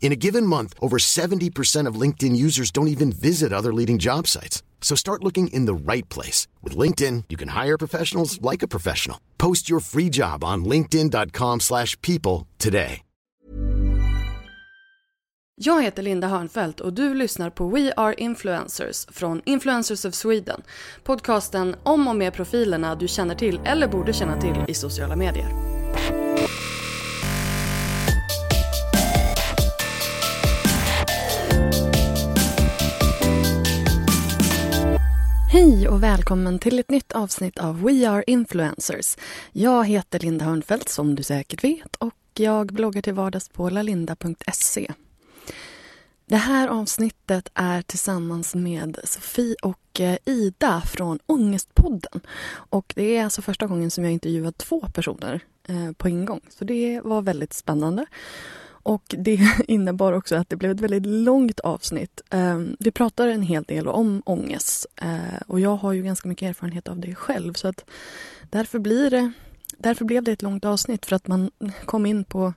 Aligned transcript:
In 0.00 0.12
a 0.12 0.20
given 0.26 0.46
month, 0.46 0.74
over 0.80 0.98
70% 0.98 1.88
of 1.88 2.00
LinkedIn 2.00 2.36
users 2.36 2.70
don't 2.70 2.88
even 2.88 3.10
visit 3.10 3.52
other 3.52 3.72
leading 3.72 3.98
job 3.98 4.28
sites. 4.28 4.62
So 4.80 4.94
start 4.94 5.24
looking 5.24 5.48
in 5.48 5.64
the 5.66 5.74
right 5.92 6.08
place. 6.08 6.46
With 6.62 6.76
LinkedIn, 6.76 7.24
you 7.30 7.38
can 7.38 7.48
hire 7.48 7.78
professionals 7.78 8.40
like 8.42 8.62
a 8.62 8.68
professional. 8.68 9.18
Post 9.38 9.70
your 9.70 9.80
free 9.80 10.10
job 10.10 10.44
on 10.44 10.64
linkedin.com 10.64 11.60
slash 11.60 12.00
people 12.02 12.46
today. 12.58 13.00
Jag 15.56 15.82
heter 15.82 16.02
Linda 16.02 16.28
Hörnfeldt 16.28 16.80
och 16.80 16.92
du 16.92 17.14
lyssnar 17.14 17.50
på 17.50 17.68
We 17.68 17.92
Are 17.96 18.14
Influencers 18.14 19.06
från 19.06 19.42
Influencers 19.44 20.04
of 20.04 20.14
Sweden. 20.14 20.62
Podcasten 21.04 21.76
om 21.82 22.08
och 22.08 22.16
med 22.16 22.34
profilerna 22.34 22.94
du 22.94 23.08
känner 23.08 23.34
till 23.34 23.60
eller 23.64 23.88
borde 23.88 24.12
känna 24.12 24.40
till 24.40 24.64
i 24.68 24.74
sociala 24.74 25.16
medier. 25.16 25.73
Hej 35.54 35.88
och 35.88 36.02
välkommen 36.02 36.58
till 36.58 36.78
ett 36.78 36.90
nytt 36.90 37.12
avsnitt 37.12 37.58
av 37.58 37.82
We 37.82 38.10
Are 38.10 38.24
Influencers. 38.26 39.16
Jag 39.52 39.86
heter 39.86 40.18
Linda 40.18 40.44
Hörnfeldt 40.44 40.88
som 40.88 41.14
du 41.14 41.22
säkert 41.22 41.64
vet 41.64 41.96
och 41.96 42.14
jag 42.34 42.66
bloggar 42.66 43.02
till 43.02 43.14
vardags 43.14 43.48
på 43.48 43.70
lalinda.se. 43.70 44.92
Det 46.26 46.36
här 46.36 46.68
avsnittet 46.68 47.48
är 47.54 47.82
tillsammans 47.82 48.54
med 48.54 48.98
Sofie 49.04 49.56
och 49.62 50.00
eh, 50.00 50.16
Ida 50.24 50.80
från 50.80 51.18
Ångestpodden. 51.26 52.20
Och 52.50 52.92
det 52.96 53.16
är 53.16 53.24
alltså 53.24 53.42
första 53.42 53.66
gången 53.66 53.90
som 53.90 54.04
jag 54.04 54.12
intervjuat 54.12 54.58
två 54.58 54.88
personer 54.94 55.40
eh, 55.68 55.92
på 55.92 56.08
en 56.08 56.24
gång. 56.24 56.40
Så 56.48 56.64
det 56.64 57.00
var 57.04 57.22
väldigt 57.22 57.52
spännande. 57.52 58.06
Och 58.84 59.14
det 59.18 59.40
innebar 59.68 60.12
också 60.12 60.36
att 60.36 60.48
det 60.48 60.56
blev 60.56 60.70
ett 60.70 60.80
väldigt 60.80 61.06
långt 61.06 61.60
avsnitt. 61.60 62.20
Ehm, 62.30 62.76
vi 62.80 62.90
pratar 62.90 63.28
en 63.28 63.42
hel 63.42 63.62
del 63.62 63.88
om 63.88 64.22
ångest 64.26 64.86
eh, 65.02 65.42
och 65.46 65.60
jag 65.60 65.76
har 65.76 65.92
ju 65.92 66.02
ganska 66.02 66.28
mycket 66.28 66.48
erfarenhet 66.48 66.88
av 66.88 66.98
det 66.98 67.14
själv 67.14 67.52
så 67.52 67.68
att 67.68 67.84
därför 68.50 68.78
blir 68.78 69.10
det 69.10 69.32
Därför 69.78 70.04
blev 70.04 70.22
det 70.22 70.32
ett 70.32 70.42
långt 70.42 70.64
avsnitt 70.64 71.06
för 71.06 71.16
att 71.16 71.26
man 71.26 71.50
kom 71.84 72.06
in 72.06 72.24
på 72.24 72.54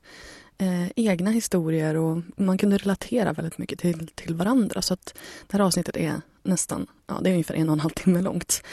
eh, 0.58 0.88
egna 0.96 1.32
historier 1.32 1.96
och 1.96 2.22
man 2.36 2.58
kunde 2.58 2.78
relatera 2.78 3.34
väldigt 3.34 3.58
mycket 3.58 3.80
till, 3.80 4.08
till 4.08 4.36
varandra. 4.36 4.82
Så 4.82 4.94
att 4.94 5.18
det 5.48 5.58
här 5.58 5.66
avsnittet 5.66 5.98
är 5.98 6.14
nästan, 6.44 6.88
ja 7.08 7.20
det 7.22 7.30
är 7.30 7.34
ungefär 7.34 7.56
en 7.56 7.70
och 7.70 7.74
en 7.74 7.80
halv 7.80 7.92
timme 7.94 8.22
långt. 8.22 8.64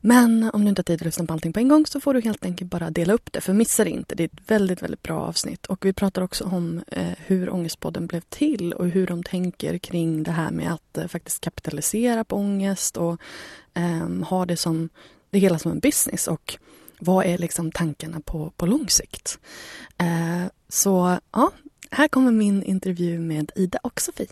Men 0.00 0.50
om 0.52 0.62
du 0.62 0.68
inte 0.68 0.80
har 0.80 0.84
tid 0.84 1.00
att 1.00 1.06
lyssna 1.06 1.26
på 1.26 1.32
allting 1.32 1.52
på 1.52 1.60
en 1.60 1.68
gång 1.68 1.86
så 1.86 2.00
får 2.00 2.14
du 2.14 2.20
helt 2.20 2.44
enkelt 2.44 2.70
bara 2.70 2.90
dela 2.90 3.12
upp 3.12 3.32
det, 3.32 3.40
för 3.40 3.52
missa 3.52 3.84
det 3.84 3.90
inte. 3.90 4.14
Det 4.14 4.22
är 4.22 4.26
ett 4.26 4.50
väldigt, 4.50 4.82
väldigt 4.82 5.02
bra 5.02 5.20
avsnitt. 5.20 5.66
Och 5.66 5.84
vi 5.84 5.92
pratar 5.92 6.22
också 6.22 6.44
om 6.44 6.82
eh, 6.86 7.12
hur 7.26 7.50
Ångestpodden 7.50 8.06
blev 8.06 8.20
till 8.20 8.72
och 8.72 8.88
hur 8.88 9.06
de 9.06 9.22
tänker 9.22 9.78
kring 9.78 10.22
det 10.22 10.32
här 10.32 10.50
med 10.50 10.72
att 10.72 10.98
eh, 10.98 11.06
faktiskt 11.06 11.40
kapitalisera 11.40 12.24
på 12.24 12.36
ångest 12.36 12.96
och 12.96 13.20
eh, 13.74 14.24
ha 14.28 14.46
det 14.46 14.56
som 14.56 14.88
det 15.30 15.38
hela 15.38 15.58
som 15.58 15.72
en 15.72 15.80
business. 15.80 16.28
Och 16.28 16.58
vad 17.00 17.26
är 17.26 17.38
liksom 17.38 17.72
tankarna 17.72 18.20
på, 18.20 18.52
på 18.56 18.66
lång 18.66 18.88
sikt? 18.88 19.38
Eh, 19.98 20.50
så 20.68 21.18
ja, 21.32 21.50
här 21.90 22.08
kommer 22.08 22.32
min 22.32 22.62
intervju 22.62 23.18
med 23.18 23.52
Ida 23.54 23.78
och 23.82 24.00
Sofie. 24.00 24.26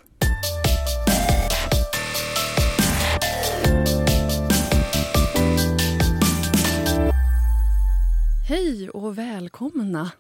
Hej 8.49 8.91
och 8.91 9.19
välkomna! 9.19 10.11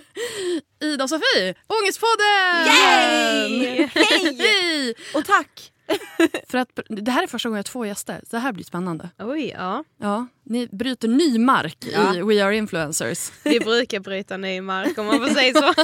Ida 0.84 1.04
och 1.04 1.10
Sofie, 1.10 1.54
Ångestpodden! 1.66 2.66
Yay! 2.66 3.88
Hej! 3.94 4.36
Hej! 4.38 4.94
Och 5.14 5.24
tack! 5.24 5.72
För 6.48 6.58
att, 6.58 6.68
det 6.88 7.10
här 7.10 7.22
är 7.22 7.26
första 7.26 7.48
gången 7.48 7.56
jag 7.56 7.58
har 7.58 7.72
två 7.72 7.86
gäster, 7.86 8.20
så 8.30 8.36
det 8.36 8.38
här 8.38 8.52
blir 8.52 8.64
spännande. 8.64 9.10
Oj, 9.18 9.54
ja. 9.58 9.84
Ja, 10.00 10.26
ni 10.44 10.66
bryter 10.66 11.08
ny 11.08 11.38
mark 11.38 11.76
Ja. 11.92 12.14
i 12.16 12.22
We 12.22 12.44
Are 12.44 12.56
Influencers. 12.56 13.32
Vi 13.44 13.60
brukar 13.60 14.00
bryta 14.00 14.36
ny 14.36 14.60
mark 14.60 14.98
om 14.98 15.06
man 15.06 15.18
får 15.18 15.34
säga 15.34 15.54
så. 15.54 15.74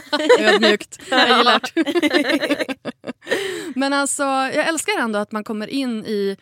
Ödmjukt. 0.43 0.99
Jag 1.11 1.39
gillar 1.39 1.61
det. 1.75 2.77
Men 3.75 3.93
alltså, 3.93 4.23
jag 4.23 4.69
älskar 4.69 4.99
ändå 4.99 5.19
att 5.19 5.33
man 5.33 5.45
kommer 5.45 5.67
in 5.67 6.07
i 6.07 6.37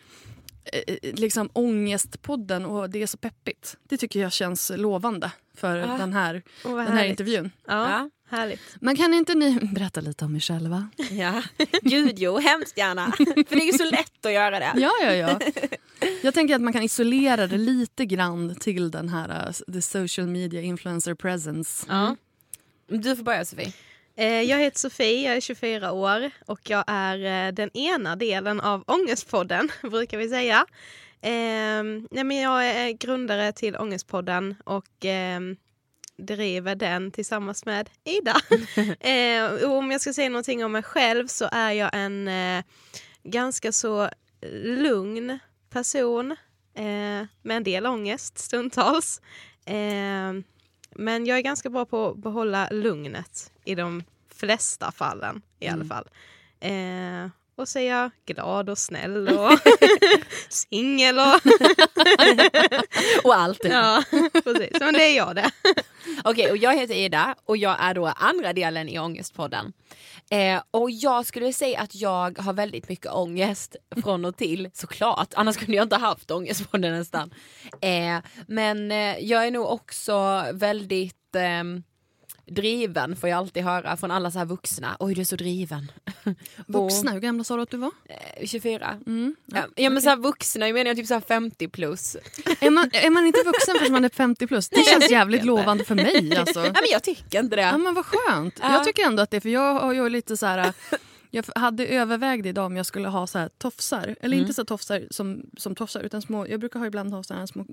liksom 1.01 1.49
ångestpodden 1.53 2.65
och 2.65 2.89
det 2.89 3.01
är 3.03 3.07
så 3.07 3.17
peppigt. 3.17 3.77
Det 3.83 3.97
tycker 3.97 4.19
jag 4.19 4.31
känns 4.33 4.71
lovande 4.75 5.31
för 5.55 5.77
Ja. 5.77 5.87
den, 5.87 6.13
här, 6.13 6.43
den 6.63 6.77
här 6.77 6.85
härligt. 6.87 7.09
intervjun. 7.09 7.51
Ja, 7.67 8.09
härligt. 8.29 8.61
Men 8.81 8.95
kan 8.95 9.13
inte 9.13 9.33
ni 9.35 9.59
berätta 9.59 10.01
lite 10.01 10.25
om 10.25 10.35
er 10.35 10.39
själva? 10.39 10.89
Ja, 11.11 11.43
gud 11.81 12.19
jo, 12.19 12.37
hemskt 12.39 12.77
gärna. 12.77 13.11
För 13.17 13.55
det 13.55 13.61
är 13.61 13.71
ju 13.71 13.77
så 13.77 13.85
lätt 13.85 14.25
att 14.25 14.31
göra 14.33 14.59
det. 14.59 14.71
Ja, 14.75 14.91
ja, 15.03 15.13
ja. 15.13 15.39
Jag 16.23 16.33
tänker 16.33 16.55
att 16.55 16.61
man 16.61 16.73
kan 16.73 16.83
isolera 16.83 17.47
det 17.47 17.57
lite 17.57 18.05
grann 18.05 18.55
till 18.55 18.91
den 18.91 19.09
här 19.09 19.47
uh, 19.47 19.73
the 19.73 19.81
social 19.81 20.27
media 20.27 20.61
influencer 20.61 21.13
presence. 21.13 21.85
Ja. 21.89 22.15
Du 22.87 23.15
får 23.15 23.23
börja 23.23 23.45
Sofie. 23.45 23.73
Eh, 24.19 24.41
Jag 24.41 24.59
heter 24.59 24.79
Sofie, 24.79 25.27
jag 25.27 25.35
är 25.37 25.41
24 25.41 25.91
år 25.91 26.31
och 26.45 26.69
jag 26.69 26.83
är 26.87 27.47
eh, 27.47 27.53
den 27.53 27.77
ena 27.77 28.15
delen 28.15 28.61
av 28.61 28.83
Ångestpodden, 28.87 29.69
brukar 29.81 30.17
vi 30.17 30.29
säga. 30.29 30.65
Eh, 31.21 31.83
nej, 32.11 32.23
men 32.23 32.37
jag 32.37 32.67
är 32.67 32.91
grundare 32.91 33.51
till 33.51 33.75
Ångestpodden 33.75 34.55
och 34.63 35.05
eh, 35.05 35.39
driver 36.17 36.75
den 36.75 37.11
tillsammans 37.11 37.65
med 37.65 37.89
Ida. 38.03 38.35
eh, 39.09 39.69
om 39.71 39.91
jag 39.91 40.01
ska 40.01 40.13
säga 40.13 40.29
någonting 40.29 40.65
om 40.65 40.71
mig 40.71 40.83
själv 40.83 41.27
så 41.27 41.49
är 41.51 41.71
jag 41.71 41.89
en 41.93 42.29
ganska 43.23 43.71
så 43.71 44.09
lugn 44.63 45.39
person 45.69 46.35
med 47.41 47.57
en 47.57 47.63
del 47.63 47.85
ångest 47.85 48.37
stundtals. 48.37 49.21
Eh, 49.65 50.33
men 50.95 51.25
jag 51.25 51.37
är 51.37 51.41
ganska 51.41 51.69
bra 51.69 51.85
på 51.85 52.07
att 52.07 52.17
behålla 52.17 52.69
lugnet 52.71 53.51
i 53.67 53.75
de 53.75 54.03
flesta 54.35 54.91
fallen 54.91 55.41
i 55.59 55.67
alla 55.67 55.85
fall. 55.85 56.07
Eh, 56.59 57.29
och 57.55 57.81
jag 57.81 58.11
glad 58.25 58.69
och 58.69 58.77
snäll 58.77 59.27
och 59.27 59.51
singel 60.49 61.19
och... 61.19 61.25
Och 63.23 63.35
allt. 63.35 63.59
ja, 63.63 64.03
precis. 64.43 64.79
Men 64.79 64.93
det 64.93 65.03
är 65.03 65.17
jag 65.17 65.35
det. 65.35 65.51
Okej, 66.23 66.51
och 66.51 66.57
jag 66.57 66.75
heter 66.75 66.93
Ida 66.93 67.35
och 67.45 67.57
jag 67.57 67.77
är 67.79 67.93
då 67.93 68.05
andra 68.05 68.53
delen 68.53 68.89
i 68.89 68.99
Ångestpodden. 68.99 69.73
Eh, 70.29 70.61
och 70.71 70.91
jag 70.91 71.25
skulle 71.25 71.53
säga 71.53 71.79
att 71.79 71.95
jag 71.95 72.39
har 72.39 72.53
väldigt 72.53 72.89
mycket 72.89 73.11
ångest 73.11 73.75
från 74.03 74.25
och 74.25 74.37
till, 74.37 74.69
såklart. 74.73 75.33
Annars 75.35 75.57
kunde 75.57 75.73
jag 75.73 75.85
inte 75.85 75.95
haft 75.95 76.31
Ångestpodden 76.31 76.93
nästan. 76.93 77.33
Eh, 77.81 78.17
men 78.47 78.91
eh, 78.91 79.17
jag 79.19 79.47
är 79.47 79.51
nog 79.51 79.65
också 79.65 80.45
väldigt 80.53 81.35
ehm, 81.35 81.83
driven 82.47 83.15
får 83.15 83.29
jag 83.29 83.37
alltid 83.37 83.63
höra 83.63 83.97
från 83.97 84.11
alla 84.11 84.31
så 84.31 84.39
här 84.39 84.45
vuxna. 84.45 84.97
Oj 84.99 85.13
du 85.13 85.21
är 85.21 85.25
så 85.25 85.35
driven. 85.35 85.91
Vuxna, 86.67 87.11
hur 87.11 87.19
gamla 87.19 87.43
sa 87.43 87.55
du 87.55 87.61
att 87.61 87.69
du 87.69 87.77
var? 87.77 87.91
Eh, 88.05 88.45
24. 88.47 88.97
Mm. 89.07 89.35
Ja, 89.45 89.65
ja 89.75 89.89
men 89.89 90.01
så 90.01 90.09
här 90.09 90.17
vuxna, 90.17 90.67
jag 90.67 90.73
menar 90.73 90.95
typ 90.95 91.07
så 91.07 91.13
här 91.13 91.21
50 91.21 91.67
plus. 91.67 92.15
Är, 92.59 92.69
man, 92.69 92.89
är 92.93 93.09
man 93.09 93.27
inte 93.27 93.43
vuxen 93.45 93.75
förrän 93.79 93.91
man 93.91 94.05
är 94.05 94.09
50 94.09 94.47
plus? 94.47 94.69
Det 94.69 94.83
känns 94.83 95.11
jävligt 95.11 95.45
lovande 95.45 95.83
för 95.83 95.95
mig. 95.95 96.37
Alltså. 96.37 96.61
Nej 96.61 96.71
men 96.73 96.89
jag 96.91 97.03
tycker 97.03 97.39
inte 97.39 97.55
det. 97.55 97.61
Ja, 97.61 97.77
men 97.77 97.93
vad 97.93 98.05
skönt. 98.05 98.59
Ja. 98.61 98.73
Jag 98.73 98.83
tycker 98.83 99.03
ändå 99.03 99.23
att 99.23 99.31
det, 99.31 99.41
för 99.41 99.49
jag 99.49 99.79
har 99.79 99.93
ju 99.93 100.09
lite 100.09 100.37
så 100.37 100.45
här... 100.45 100.73
Jag 101.29 101.45
hade 101.55 101.87
övervägde 101.87 102.49
idag 102.49 102.65
om 102.65 102.77
jag 102.77 102.85
skulle 102.85 103.07
ha 103.07 103.27
så 103.27 103.39
här 103.39 103.49
tofsar. 103.57 104.15
Eller 104.21 104.37
inte 104.37 104.53
så 104.53 104.65
tofsar 104.65 105.07
som, 105.11 105.41
som 105.57 105.75
tofsar 105.75 106.01
utan 106.01 106.21
små. 106.21 106.47
Jag 106.47 106.59
brukar 106.59 106.79
ha 106.79 106.87
ibland 106.87 107.13
ha 107.13 107.23
så 107.23 107.33
här 107.33 107.45
små 107.45 107.65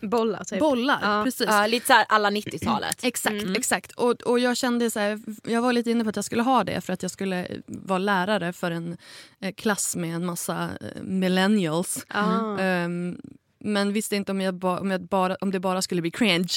Bollar 0.00 0.44
typ. 0.44 0.60
bollar. 0.60 0.98
Ja. 1.02 1.24
Precis. 1.24 1.46
Ja, 1.46 1.66
lite 1.66 1.86
så 1.86 1.92
här 1.92 2.06
alla 2.08 2.30
90-talet. 2.30 2.96
Exakt, 3.02 3.56
exakt. 3.56 3.92
Och, 3.92 4.22
och 4.22 4.38
jag 4.38 4.56
kände 4.56 4.90
så 4.90 5.00
här, 5.00 5.20
jag 5.42 5.62
var 5.62 5.72
lite 5.72 5.90
inne 5.90 6.04
på 6.04 6.10
att 6.10 6.16
jag 6.16 6.24
skulle 6.24 6.42
ha 6.42 6.64
det 6.64 6.80
för 6.80 6.92
att 6.92 7.02
jag 7.02 7.10
skulle 7.10 7.46
vara 7.66 7.98
lärare 7.98 8.52
för 8.52 8.70
en 8.70 8.96
eh, 9.40 9.52
klass 9.54 9.96
med 9.96 10.14
en 10.14 10.26
massa 10.26 10.70
eh, 10.80 11.02
millennials. 11.02 12.06
Ja. 12.08 12.58
Ehm, 12.58 13.18
men 13.64 13.92
visste 13.92 14.16
inte 14.16 14.32
om, 14.32 14.40
jag 14.40 14.54
ba, 14.54 14.78
om, 14.78 14.90
jag 14.90 15.00
bara, 15.00 15.36
om 15.40 15.50
det 15.50 15.60
bara 15.60 15.82
skulle 15.82 16.02
bli 16.02 16.10
cringe 16.10 16.48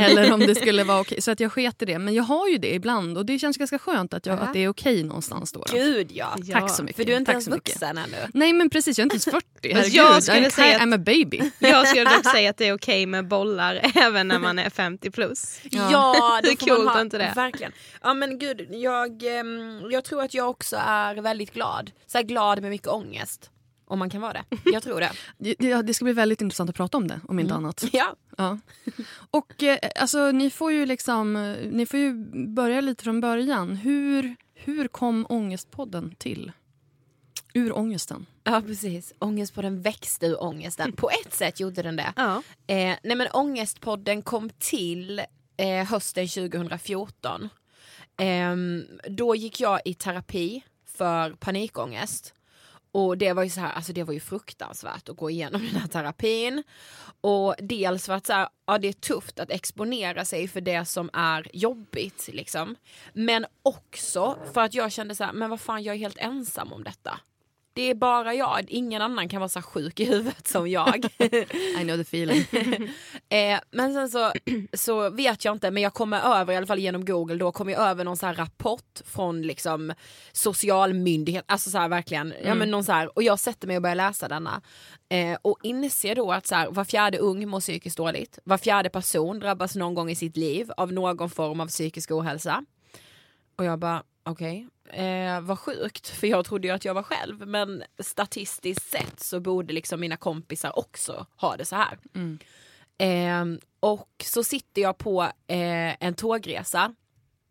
eller 0.00 0.32
om 0.32 0.40
det 0.40 0.54
skulle 0.60 0.84
vara 0.84 1.00
okej. 1.00 1.22
Så 1.22 1.30
att 1.30 1.40
jag 1.40 1.52
sket 1.52 1.82
i 1.82 1.84
det. 1.84 1.98
Men 1.98 2.14
jag 2.14 2.22
har 2.24 2.48
ju 2.48 2.58
det 2.58 2.74
ibland 2.74 3.18
och 3.18 3.26
det 3.26 3.38
känns 3.38 3.56
ganska 3.56 3.78
skönt 3.78 4.14
att, 4.14 4.26
jag, 4.26 4.38
Ja. 4.38 4.42
att 4.42 4.52
det 4.52 4.58
är 4.64 4.68
okej 4.68 5.02
någonstans 5.02 5.52
då. 5.52 5.64
då. 5.70 5.76
Gud 5.76 6.12
ja. 6.12 6.36
Ja. 6.44 6.60
Tack 6.60 6.70
så 6.70 6.82
mycket. 6.82 6.96
För 6.96 7.04
du 7.04 7.12
är 7.12 7.16
inte 7.16 7.26
Tack 7.28 7.34
ens 7.34 7.44
så 7.44 7.50
mycket. 7.50 7.68
vuxen 7.74 7.98
ännu. 7.98 8.16
Nej 8.34 8.52
men 8.52 8.70
precis, 8.70 8.98
jag 8.98 9.02
är 9.02 9.14
inte 9.14 9.28
ens 9.30 9.44
40. 9.62 9.74
Herregud, 9.74 9.94
jag 9.94 10.22
skulle 10.22 10.46
I'm, 10.48 10.50
säga 10.50 10.78
I'm 10.78 10.94
a 10.94 10.98
baby. 10.98 11.50
Jag 11.58 11.88
skulle 11.88 12.04
dock 12.04 12.26
säga 12.32 12.50
att 12.50 12.56
det 12.56 12.68
är 12.68 12.74
okej 12.74 13.06
med 13.06 13.28
bollar 13.28 13.80
även 13.94 14.28
när 14.28 14.38
man 14.38 14.58
är 14.58 14.70
50 14.70 15.10
plus. 15.10 15.60
Ja, 15.70 16.40
Det 16.42 16.48
då 16.48 16.52
är 16.52 16.76
coolt, 16.76 17.00
inte 17.00 17.18
det? 17.18 17.32
Verkligen. 17.36 17.72
Ja 18.02 18.14
men 18.14 18.38
gud, 18.38 18.66
jag, 18.70 19.22
ehm, 19.38 19.90
jag 19.90 20.04
tror 20.04 20.22
att 20.22 20.34
jag 20.34 20.50
också 20.50 20.76
är 20.86 21.14
väldigt 21.14 21.54
glad. 21.54 21.90
Så 22.06 22.18
här 22.18 22.24
glad 22.24 22.62
med 22.62 22.70
mycket 22.70 22.88
ångest. 22.88 23.50
Om 23.92 23.98
man 23.98 24.10
kan 24.10 24.20
vara 24.20 24.32
det. 24.32 24.44
Jag 24.72 24.82
tror 24.82 25.00
det. 25.00 25.12
Ja, 25.58 25.82
det 25.82 25.94
ska 25.94 26.04
bli 26.04 26.14
väldigt 26.14 26.40
intressant 26.40 26.70
att 26.70 26.76
prata 26.76 26.96
om 26.96 27.08
det, 27.08 27.20
om 27.28 27.38
inte 27.38 27.54
annat. 27.54 27.84
Ja. 27.92 28.16
Ja. 28.36 28.58
Och 29.30 29.62
eh, 29.62 29.78
alltså, 29.96 30.30
ni 30.30 30.50
får 30.50 30.72
ju 30.72 30.86
liksom, 30.86 31.36
eh, 31.36 31.56
ni 31.70 31.86
får 31.86 32.00
ju 32.00 32.12
börja 32.46 32.80
lite 32.80 33.04
från 33.04 33.20
början. 33.20 33.76
Hur, 33.76 34.36
hur 34.54 34.88
kom 34.88 35.26
Ångestpodden 35.28 36.14
till? 36.18 36.52
Ur 37.54 37.76
ångesten. 37.76 38.26
ja 38.44 38.62
precis, 38.66 39.12
ångest 39.18 39.54
på 39.54 39.62
den 39.62 39.82
växte 39.82 40.26
ur 40.26 40.42
ångesten. 40.42 40.92
På 40.92 41.10
ett 41.10 41.34
sätt 41.34 41.60
gjorde 41.60 41.82
den 41.82 41.96
det. 41.96 42.12
Ja. 42.16 42.42
Eh, 42.66 42.96
nej 43.02 43.16
men 43.16 43.26
Ångestpodden 43.32 44.22
kom 44.22 44.50
till 44.58 45.22
eh, 45.56 45.84
hösten 45.86 46.28
2014. 46.28 47.48
Ehm, 48.16 48.84
då 49.08 49.34
gick 49.34 49.60
jag 49.60 49.80
i 49.84 49.94
terapi 49.94 50.62
för 50.86 51.30
panikångest. 51.30 52.34
Och 52.92 53.18
det 53.18 53.32
var 53.32 53.42
ju 53.42 53.50
så 53.50 53.60
här, 53.60 53.72
alltså 53.72 53.92
det 53.92 54.04
var 54.04 54.14
ju 54.14 54.20
fruktansvärt 54.20 55.08
att 55.08 55.16
gå 55.16 55.30
igenom 55.30 55.60
den 55.72 55.80
här 55.80 55.88
terapin. 55.88 56.62
Och 57.20 57.54
dels 57.58 58.06
för 58.06 58.12
att 58.12 58.26
så 58.26 58.32
här, 58.32 58.48
ja, 58.66 58.78
det 58.78 58.88
är 58.88 58.92
tufft 58.92 59.38
att 59.38 59.50
exponera 59.50 60.24
sig 60.24 60.48
för 60.48 60.60
det 60.60 60.84
som 60.84 61.10
är 61.12 61.48
jobbigt 61.52 62.28
liksom. 62.32 62.76
Men 63.12 63.46
också 63.62 64.38
för 64.52 64.60
att 64.60 64.74
jag 64.74 64.92
kände 64.92 65.14
så 65.14 65.24
här, 65.24 65.32
men 65.32 65.50
vad 65.50 65.60
fan 65.60 65.82
jag 65.82 65.94
är 65.94 65.98
helt 65.98 66.18
ensam 66.18 66.72
om 66.72 66.84
detta. 66.84 67.20
Det 67.74 67.82
är 67.82 67.94
bara 67.94 68.34
jag, 68.34 68.64
ingen 68.68 69.02
annan 69.02 69.28
kan 69.28 69.40
vara 69.40 69.48
så 69.48 69.62
sjuk 69.62 70.00
i 70.00 70.04
huvudet 70.04 70.48
som 70.48 70.68
jag. 70.68 71.04
I 71.78 71.84
know 71.84 71.96
the 71.96 72.02
feeling. 72.02 72.44
Eh, 73.28 73.60
men 73.70 73.94
sen 73.94 74.10
så, 74.10 74.32
så 74.72 75.10
vet 75.10 75.44
jag 75.44 75.54
inte, 75.54 75.70
men 75.70 75.82
jag 75.82 75.94
kommer 75.94 76.20
över 76.20 76.52
i 76.52 76.56
alla 76.56 76.66
fall 76.66 76.78
genom 76.78 77.04
google 77.04 77.36
då, 77.36 77.52
kommer 77.52 77.72
jag 77.72 77.82
över 77.82 78.04
någon 78.04 78.16
så 78.16 78.26
här 78.26 78.34
rapport 78.34 79.00
från 79.04 79.42
liksom 79.42 79.92
socialmyndighet, 80.32 81.44
alltså 81.48 81.70
så 81.70 81.88
verkligen, 81.88 82.34
ja 82.44 82.54
men 82.54 82.70
någon 82.70 82.84
så 82.84 82.92
här, 82.92 83.16
och 83.16 83.22
jag 83.22 83.38
sätter 83.38 83.66
mig 83.66 83.76
och 83.76 83.82
börjar 83.82 83.96
läsa 83.96 84.28
denna. 84.28 84.62
Eh, 85.08 85.38
och 85.42 85.58
inser 85.62 86.14
då 86.14 86.32
att 86.32 86.46
så 86.46 86.54
här, 86.54 86.70
var 86.70 86.84
fjärde 86.84 87.18
ung 87.18 87.48
mår 87.48 87.60
psykiskt 87.60 87.96
dåligt, 87.96 88.38
var 88.44 88.58
fjärde 88.58 88.88
person 88.88 89.38
drabbas 89.38 89.76
någon 89.76 89.94
gång 89.94 90.10
i 90.10 90.14
sitt 90.14 90.36
liv 90.36 90.70
av 90.76 90.92
någon 90.92 91.30
form 91.30 91.60
av 91.60 91.66
psykisk 91.66 92.10
ohälsa. 92.10 92.64
Och 93.56 93.64
jag 93.64 93.78
bara, 93.78 94.02
okej, 94.24 94.68
eh, 94.92 95.40
vad 95.40 95.58
sjukt, 95.58 96.08
för 96.08 96.26
jag 96.26 96.44
trodde 96.44 96.68
ju 96.68 96.74
att 96.74 96.84
jag 96.84 96.94
var 96.94 97.02
själv, 97.02 97.46
men 97.48 97.82
statistiskt 97.98 98.90
sett 98.90 99.20
så 99.20 99.40
borde 99.40 99.72
liksom 99.72 100.00
mina 100.00 100.16
kompisar 100.16 100.78
också 100.78 101.26
ha 101.36 101.56
det 101.56 101.64
så 101.64 101.76
här. 101.76 101.98
Eh, 102.98 103.44
och 103.80 104.10
så 104.24 104.44
sitter 104.44 104.82
jag 104.82 104.98
på 104.98 105.22
eh, 105.22 106.04
en 106.04 106.14
tågresa. 106.14 106.94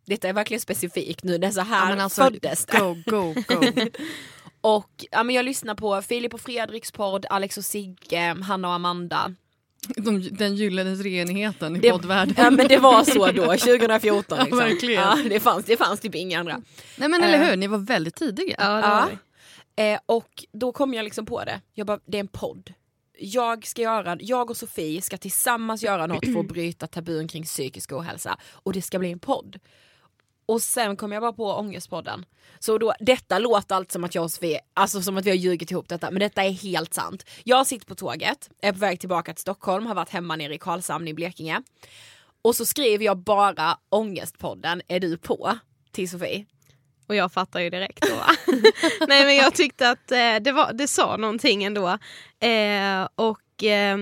Detta 0.06 0.30
är 0.30 0.34
verkligen 0.34 0.62
specifikt 0.62 1.24
nu, 1.24 1.38
det 1.38 1.48
är 1.48 1.52
så 1.52 1.62
här 1.62 1.96
Ja, 1.96 2.04
alltså, 2.04 2.24
föddes 2.24 2.66
det. 2.66 2.80
Go, 2.80 2.96
go, 3.06 3.34
go. 3.48 3.72
Och 4.62 5.06
ja, 5.12 5.24
men 5.24 5.36
jag 5.36 5.46
lyssnar 5.46 5.76
på 5.76 6.02
Filip 6.02 6.34
och 6.34 6.42
Fredriks 6.42 6.92
podd, 6.92 7.26
Alex 7.30 7.58
och 7.58 7.66
Sigge, 7.66 8.36
Hanna 8.44 8.68
och 8.68 8.74
Amanda. 8.74 9.36
De, 9.88 10.20
den 10.20 10.56
gyllene 10.56 10.98
treenigheten 10.98 11.76
i 11.76 11.80
Det, 11.80 11.92
poddvärlden. 11.92 12.36
ja 12.38 12.50
men 12.52 12.68
det 12.68 12.78
var 12.78 13.04
så 13.04 13.32
då, 13.32 13.46
2014 13.58 14.38
Ja, 14.38 14.44
liksom. 14.44 14.58
verkligen. 14.60 15.02
Ja, 15.02 15.18
det, 15.30 15.40
fanns, 15.40 15.66
det 15.66 15.78
fanns 15.78 16.00
typ 16.00 16.16
inga 16.16 16.40
andra. 16.40 16.62
Nej 16.98 17.10
men 17.10 17.24
eller 17.24 17.40
Eh. 17.42 17.46
hur, 17.50 17.56
ni 17.58 17.68
var 17.68 17.78
väldigt 17.78 18.16
tidiga. 18.16 18.56
Ja, 18.60 18.76
det 18.76 18.82
Ja. 18.82 19.10
Eh, 19.84 20.00
och 20.06 20.46
då 20.54 20.72
kom 20.72 20.94
jag 20.94 21.04
liksom 21.04 21.26
på 21.26 21.44
det. 21.44 21.62
Jag 21.74 21.88
bara, 21.88 22.00
det 22.06 22.18
är 22.18 22.20
en 22.20 22.28
podd. 22.28 22.74
Jag 23.20 23.68
ska 23.68 23.82
göra, 23.82 24.18
jag 24.20 24.50
och 24.50 24.58
Sofie 24.58 25.02
ska 25.02 25.18
tillsammans 25.18 25.84
göra 25.84 26.08
något 26.08 26.26
för 26.34 26.40
att 26.40 26.48
bryta 26.48 26.88
tabun 26.88 27.28
kring 27.28 27.44
psykisk 27.44 27.92
ohälsa. 27.92 28.38
Och 28.52 28.74
det 28.74 28.82
ska 28.82 29.00
bli 29.00 29.12
en 29.12 29.20
podd. 29.20 29.60
Och 30.52 30.62
sen 30.62 30.98
kom 30.98 31.12
jag 31.12 31.22
bara 31.22 31.34
på 31.34 31.54
Ångestpodden. 31.54 32.26
Så 32.60 32.78
då, 32.78 32.94
detta 33.00 33.40
låter 33.40 33.76
allt 33.76 33.92
som 33.92 34.04
att 34.04 34.16
jag 34.16 34.24
och 34.24 34.32
Sofie, 34.32 34.60
alltså 34.74 35.02
som 35.02 35.18
att 35.18 35.26
vi 35.26 35.30
har 35.30 35.38
ljugit 35.38 35.72
ihop 35.72 35.88
detta, 35.90 36.12
men 36.12 36.20
detta 36.20 36.44
är 36.44 36.52
helt 36.52 36.94
sant. 36.94 37.26
Jag 37.44 37.68
sitter 37.68 37.86
på 37.86 37.96
tåget, 37.96 38.50
är 38.62 38.72
på 38.72 38.80
väg 38.80 39.00
tillbaka 39.00 39.34
till 39.34 39.42
Stockholm, 39.42 39.86
har 39.86 39.96
varit 39.96 40.10
hemma 40.10 40.36
nere 40.36 40.56
i 40.56 40.58
Karlshamn 40.58 41.08
i 41.08 41.14
Blekinge. 41.14 41.62
Och 42.42 42.56
så 42.56 42.66
skriver 42.66 43.06
jag 43.06 43.18
bara 43.18 43.78
Ångestpodden, 43.90 44.82
är 44.88 45.00
du 45.00 45.18
på? 45.18 45.58
Till 45.92 46.10
Sofie. 46.10 46.46
Och 47.08 47.16
jag 47.16 47.32
fattar 47.32 47.60
ju 47.60 47.70
direkt 47.70 48.02
då. 48.02 48.52
Nej 49.08 49.26
men 49.26 49.36
jag 49.36 49.56
tyckte 49.56 49.90
att 49.90 50.12
eh, 50.12 50.36
det, 50.42 50.52
var, 50.52 50.74
det 50.74 50.88
sa 50.88 51.18
någonting 51.18 51.64
ändå. 51.64 51.88
Eh, 52.40 53.08
och 53.16 53.64
eh, 53.64 53.98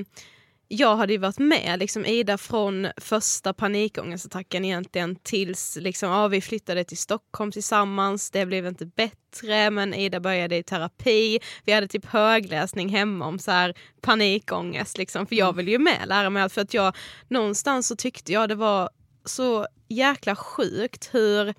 jag 0.72 0.96
hade 0.96 1.14
ju 1.14 1.20
varit 1.20 1.40
med 1.40 1.80
liksom, 1.80 2.06
Ida 2.06 2.38
från 2.38 2.88
första 2.98 3.54
panikångestattacken 3.54 4.66
egentligen 4.66 5.16
tills 5.16 5.78
liksom, 5.82 6.10
ja, 6.10 6.28
vi 6.28 6.42
flyttade 6.42 6.84
till 6.84 6.98
Stockholm 6.98 7.52
tillsammans. 7.52 8.32
Det 8.32 8.46
blev 8.46 8.68
inte 8.68 8.86
bättre 8.86 9.70
men 9.70 9.94
Ida 9.94 10.20
började 10.20 10.58
i 10.58 10.64
terapi. 10.64 11.40
Vi 11.66 11.72
hade 11.72 11.88
typ 11.88 12.06
högläsning 12.06 12.90
hemma 12.90 13.26
om 13.26 13.40
så 13.40 13.52
här 13.52 13.74
panikångest 14.02 14.98
liksom. 14.98 15.26
För 15.26 15.36
jag 15.36 15.56
ville 15.56 15.72
ju 15.72 15.80
med 15.80 16.08
lära 16.08 16.30
mig 16.30 16.44
allt 16.44 16.54
för 16.54 16.62
att 16.62 16.74
jag 16.74 16.96
någonstans 17.28 17.88
så 17.88 17.96
tyckte 17.96 18.32
jag 18.32 18.50
det 18.50 18.56
var 18.56 18.90
så 19.26 19.68
jäkla 19.88 20.36
sjukt 20.36 21.10
hur 21.14 21.54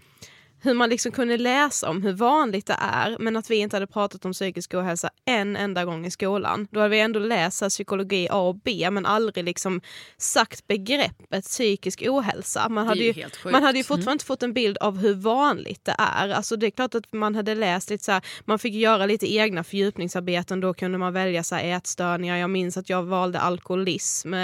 hur 0.62 0.75
man 0.75 0.90
liksom 0.90 1.12
kunde 1.12 1.37
läsa 1.37 1.90
om 1.90 2.02
hur 2.02 2.12
vanligt 2.12 2.67
det 2.67 2.76
är 2.81 3.17
men 3.21 3.37
att 3.37 3.50
vi 3.50 3.57
inte 3.57 3.76
hade 3.76 3.87
pratat 3.87 4.25
om 4.25 4.33
psykisk 4.33 4.75
ohälsa 4.75 5.11
en 5.25 5.57
enda 5.57 5.85
gång 5.85 6.07
i 6.07 6.11
skolan. 6.11 6.69
Då 6.71 6.81
hade 6.81 6.90
vi 6.90 7.00
ändå 7.00 7.19
läst 7.19 7.69
psykologi 7.69 8.29
A 8.31 8.49
och 8.49 8.57
B 8.57 8.90
men 8.90 9.07
aldrig 9.07 9.45
liksom 9.45 9.81
sagt 10.17 10.67
begreppet 10.67 11.45
psykisk 11.45 12.02
ohälsa. 12.07 12.69
Man 12.69 12.87
hade, 12.87 13.00
ju, 13.00 13.25
man 13.45 13.62
hade 13.62 13.79
ju 13.79 13.85
fortfarande 13.85 14.12
inte 14.12 14.25
fått 14.25 14.43
en 14.43 14.52
bild 14.52 14.79
av 14.79 14.99
hur 14.99 15.14
vanligt 15.14 15.85
det 15.85 15.95
är. 15.99 16.29
Alltså 16.29 16.57
det 16.57 16.67
är 16.67 16.71
klart 16.71 16.95
att 16.95 17.12
man 17.12 17.35
hade 17.35 17.55
läst 17.55 17.90
lite 17.90 18.05
så 18.05 18.12
här, 18.12 18.23
man 18.45 18.59
fick 18.59 18.75
göra 18.75 19.07
lite 19.07 19.35
egna 19.35 19.64
fördjupningsarbeten, 19.64 20.61
då 20.61 20.75
kunde 20.75 20.99
man 20.99 21.12
välja 21.12 21.43
så 21.43 21.55
här 21.55 21.76
ätstörningar. 21.76 22.37
Jag 22.37 22.50
minns 22.50 22.76
att 22.76 22.88
jag 22.88 23.02
valde 23.02 23.40
alkoholism, 23.40 24.35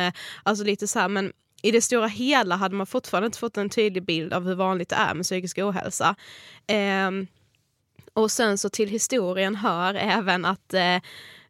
alltså 0.42 0.64
lite 0.64 0.86
så 0.86 0.98
här 0.98 1.08
men 1.08 1.32
i 1.62 1.70
det 1.70 1.80
stora 1.80 2.06
hela 2.06 2.56
hade 2.56 2.74
man 2.74 2.86
fortfarande 2.86 3.26
inte 3.26 3.38
fått 3.38 3.56
en 3.56 3.70
tydlig 3.70 4.04
bild 4.04 4.32
av 4.32 4.44
hur 4.44 4.54
vanligt 4.54 4.88
det 4.88 4.96
är 4.96 5.14
med 5.14 5.24
psykisk 5.24 5.58
ohälsa. 5.58 6.16
Eh, 6.66 7.10
och 8.12 8.30
sen 8.30 8.58
så 8.58 8.68
till 8.68 8.88
historien 8.88 9.54
hör 9.54 9.94
även 9.94 10.44
att 10.44 10.74
eh, 10.74 10.96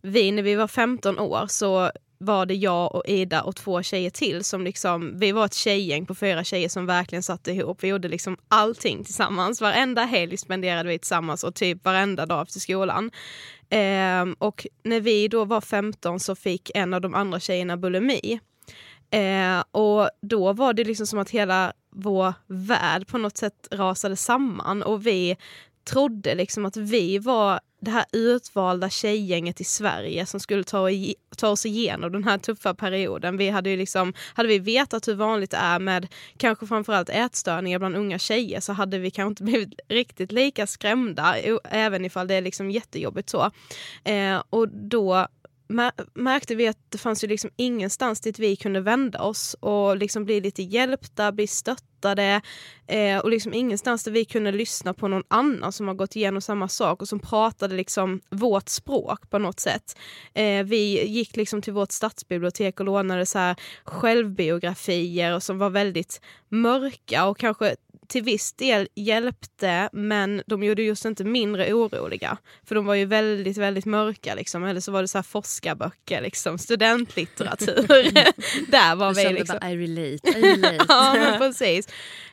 vi 0.01 0.33
när 0.33 0.43
vi 0.43 0.55
var 0.55 0.69
15 0.69 1.19
år 1.19 1.47
så 1.49 1.91
var 2.19 2.47
det 2.47 2.55
jag 2.55 2.95
och 2.95 3.03
Ida 3.07 3.43
och 3.43 3.57
två 3.57 3.83
tjejer 3.83 4.11
till 4.11 4.45
som 4.45 4.65
liksom, 4.65 5.19
vi 5.19 5.33
var 5.33 5.45
ett 5.45 5.55
tjejgäng 5.55 6.07
på 6.07 6.15
fyra 6.15 6.45
tjejer 6.45 6.69
som 6.69 6.87
verkligen 6.87 7.23
satt 7.23 7.49
ihop. 7.49 7.83
Vi 7.83 7.89
gjorde 7.89 8.09
liksom 8.09 8.37
allting 8.49 9.05
tillsammans. 9.05 9.61
Varenda 9.61 10.03
helg 10.03 10.37
spenderade 10.37 10.89
vi 10.89 10.99
tillsammans 10.99 11.45
och 11.45 11.55
typ 11.55 11.85
varenda 11.85 12.27
dag 12.27 12.43
efter 12.43 12.61
skolan. 12.61 13.11
Eh, 13.71 14.25
och 14.39 14.67
när 14.83 15.01
vi 15.01 15.29
då 15.29 15.45
var 15.45 15.61
15 15.61 16.21
så 16.21 16.35
fick 16.35 16.71
en 16.75 16.95
av 16.95 17.01
de 17.01 17.15
andra 17.15 17.41
tjejerna 17.41 17.77
bulimi. 17.77 18.41
Eh, 19.11 19.65
och 19.71 20.11
då 20.23 20.53
var 20.53 20.73
det 20.73 20.85
liksom 20.85 21.07
som 21.07 21.19
att 21.19 21.31
hela 21.31 21.73
vår 21.91 22.35
värld 22.47 23.07
på 23.07 23.19
något 23.19 23.37
sätt 23.37 23.69
rasade 23.71 24.17
samman 24.17 24.83
och 24.83 25.07
vi 25.07 25.37
trodde 25.85 26.35
liksom 26.35 26.67
att 26.67 26.77
vi 26.77 27.19
var 27.19 27.61
det 27.81 27.91
här 27.91 28.05
utvalda 28.13 28.91
tjejgänget 28.91 29.61
i 29.61 29.65
Sverige 29.65 30.27
som 30.27 30.41
skulle 30.41 30.65
ta, 30.65 30.89
ta 31.37 31.49
oss 31.49 31.67
igenom 31.67 32.13
den 32.13 32.25
här 32.25 32.39
tuffa 32.39 32.75
perioden. 32.75 33.37
Vi 33.37 33.49
hade, 33.49 33.71
ju 33.71 33.77
liksom, 33.77 34.13
hade 34.35 34.49
vi 34.49 34.59
vetat 34.59 35.09
hur 35.09 35.15
vanligt 35.15 35.51
det 35.51 35.57
är 35.57 35.79
med 35.79 36.07
kanske 36.37 36.67
framförallt 36.67 37.09
ätstörningar 37.09 37.79
bland 37.79 37.97
unga 37.97 38.19
tjejer 38.19 38.61
så 38.61 38.73
hade 38.73 38.99
vi 38.99 39.11
kanske 39.11 39.29
inte 39.29 39.43
blivit 39.53 39.81
riktigt 39.89 40.33
lika 40.33 40.67
skrämda 40.67 41.37
även 41.65 42.05
ifall 42.05 42.29
det 42.29 42.35
är 42.35 42.43
liksom 42.43 42.71
jättejobbigt 42.71 43.31
så. 43.31 43.51
Eh, 44.05 44.43
och 44.51 44.69
då 44.69 45.27
märkte 46.15 46.55
vi 46.55 46.69
att 46.69 46.79
det 46.89 46.99
fanns 46.99 47.25
ju 47.25 47.29
liksom 47.29 47.51
ingenstans 47.57 48.21
dit 48.21 48.39
vi 48.39 48.57
kunde 48.57 48.81
vända 48.81 49.23
oss 49.23 49.57
och 49.61 49.97
liksom 49.97 50.25
bli 50.25 50.41
lite 50.41 50.63
hjälpta, 50.63 51.33
bli 51.33 51.47
stöttade 51.47 52.41
eh, 52.87 53.19
och 53.19 53.31
liksom 53.31 53.55
ingenstans 53.55 54.05
där 54.05 54.13
vi 54.13 54.25
kunde 54.25 54.53
lyssna 54.53 54.95
på 54.95 55.09
någon 55.09 55.23
annan 55.29 55.73
som 55.73 55.89
har 55.89 55.95
gått 55.95 56.17
igenom 56.17 56.43
samma 56.43 56.69
sak 56.69 57.03
och 57.03 57.09
som 57.09 57.21
pratade 57.21 57.75
liksom 57.75 58.21
vårt 58.31 58.69
språk 58.69 59.31
på 59.31 59.39
något 59.39 59.61
sätt. 59.61 59.99
Eh, 60.35 60.65
vi 60.65 61.07
gick 61.07 61.37
liksom 61.37 61.63
till 61.63 61.73
vårt 61.73 61.93
stadsbibliotek 61.93 62.81
och 62.81 62.87
lånade 62.87 63.27
så 63.27 63.39
här 63.39 63.57
självbiografier 63.85 65.35
och 65.35 65.43
som 65.43 65.59
var 65.59 65.71
väldigt 65.71 66.21
mörka 66.49 67.27
och 67.27 67.39
kanske 67.39 67.77
till 68.09 68.23
viss 68.23 68.53
del 68.53 68.89
hjälpte 68.95 69.89
men 69.93 70.43
de 70.47 70.63
gjorde 70.63 70.83
just 70.83 71.05
inte 71.05 71.25
mindre 71.25 71.73
oroliga. 71.73 72.39
För 72.65 72.75
de 72.75 72.87
var 72.87 72.95
ju 72.95 73.05
väldigt, 73.05 73.57
väldigt 73.57 73.85
mörka 73.85 74.35
liksom. 74.35 74.65
Eller 74.65 74.81
så 74.81 74.93
var 74.93 75.03
det 75.03 75.09
så 75.09 75.19
här 75.19 75.23
forskarböcker, 75.23 76.21
liksom, 76.23 76.59
studentlitteratur. 76.59 77.87
Där 78.71 78.97
var 78.97 79.15
vi 79.15 79.33
liksom. 79.33 79.59
Bara, 79.61 79.71
I 79.71 79.77
relate, 79.77 80.39
I 80.39 80.43
relate. 80.43 80.85
ja 80.89 81.15
men 81.15 81.39
precis. 81.39 81.89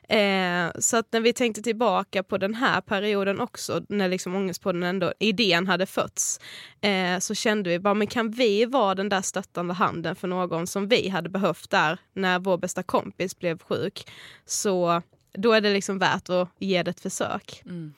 Eh, 0.09 0.71
så 0.79 0.97
att 0.97 1.07
när 1.11 1.21
vi 1.21 1.33
tänkte 1.33 1.61
tillbaka 1.61 2.23
på 2.23 2.37
den 2.37 2.53
här 2.53 2.81
perioden 2.81 3.39
också, 3.39 3.81
när 3.89 4.07
liksom 4.07 4.35
Ångestpodden 4.35 4.83
ändå, 4.83 5.13
idén 5.19 5.67
hade 5.67 5.85
fötts, 5.85 6.39
eh, 6.81 7.19
så 7.19 7.35
kände 7.35 7.69
vi 7.69 7.79
bara, 7.79 7.93
men 7.93 8.07
kan 8.07 8.31
vi 8.31 8.65
vara 8.65 8.95
den 8.95 9.09
där 9.09 9.21
stöttande 9.21 9.73
handen 9.73 10.15
för 10.15 10.27
någon 10.27 10.67
som 10.67 10.87
vi 10.87 11.09
hade 11.09 11.29
behövt 11.29 11.69
där 11.69 11.97
när 12.13 12.39
vår 12.39 12.57
bästa 12.57 12.83
kompis 12.83 13.39
blev 13.39 13.59
sjuk? 13.59 14.07
Så 14.45 15.01
då 15.33 15.53
är 15.53 15.61
det 15.61 15.73
liksom 15.73 15.99
värt 15.99 16.29
att 16.29 16.49
ge 16.59 16.83
det 16.83 16.91
ett 16.91 16.99
försök. 16.99 17.61
Mm. 17.65 17.93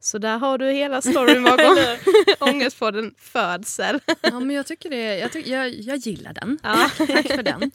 Så 0.00 0.18
där 0.18 0.38
har 0.38 0.58
du 0.58 0.70
hela 0.70 1.02
storyn 1.02 1.44
bakom 1.44 1.76
Ångestpodden 2.48 3.14
födsel. 3.18 4.00
ja, 4.20 4.40
men 4.40 4.50
jag 4.56 4.66
tycker 4.66 4.90
det, 4.90 5.18
jag, 5.18 5.32
tycker, 5.32 5.52
jag, 5.52 5.74
jag 5.74 5.96
gillar 5.96 6.32
den. 6.32 6.58
Ja. 6.62 6.90
Tack 6.96 7.26
för 7.26 7.42
den. 7.42 7.70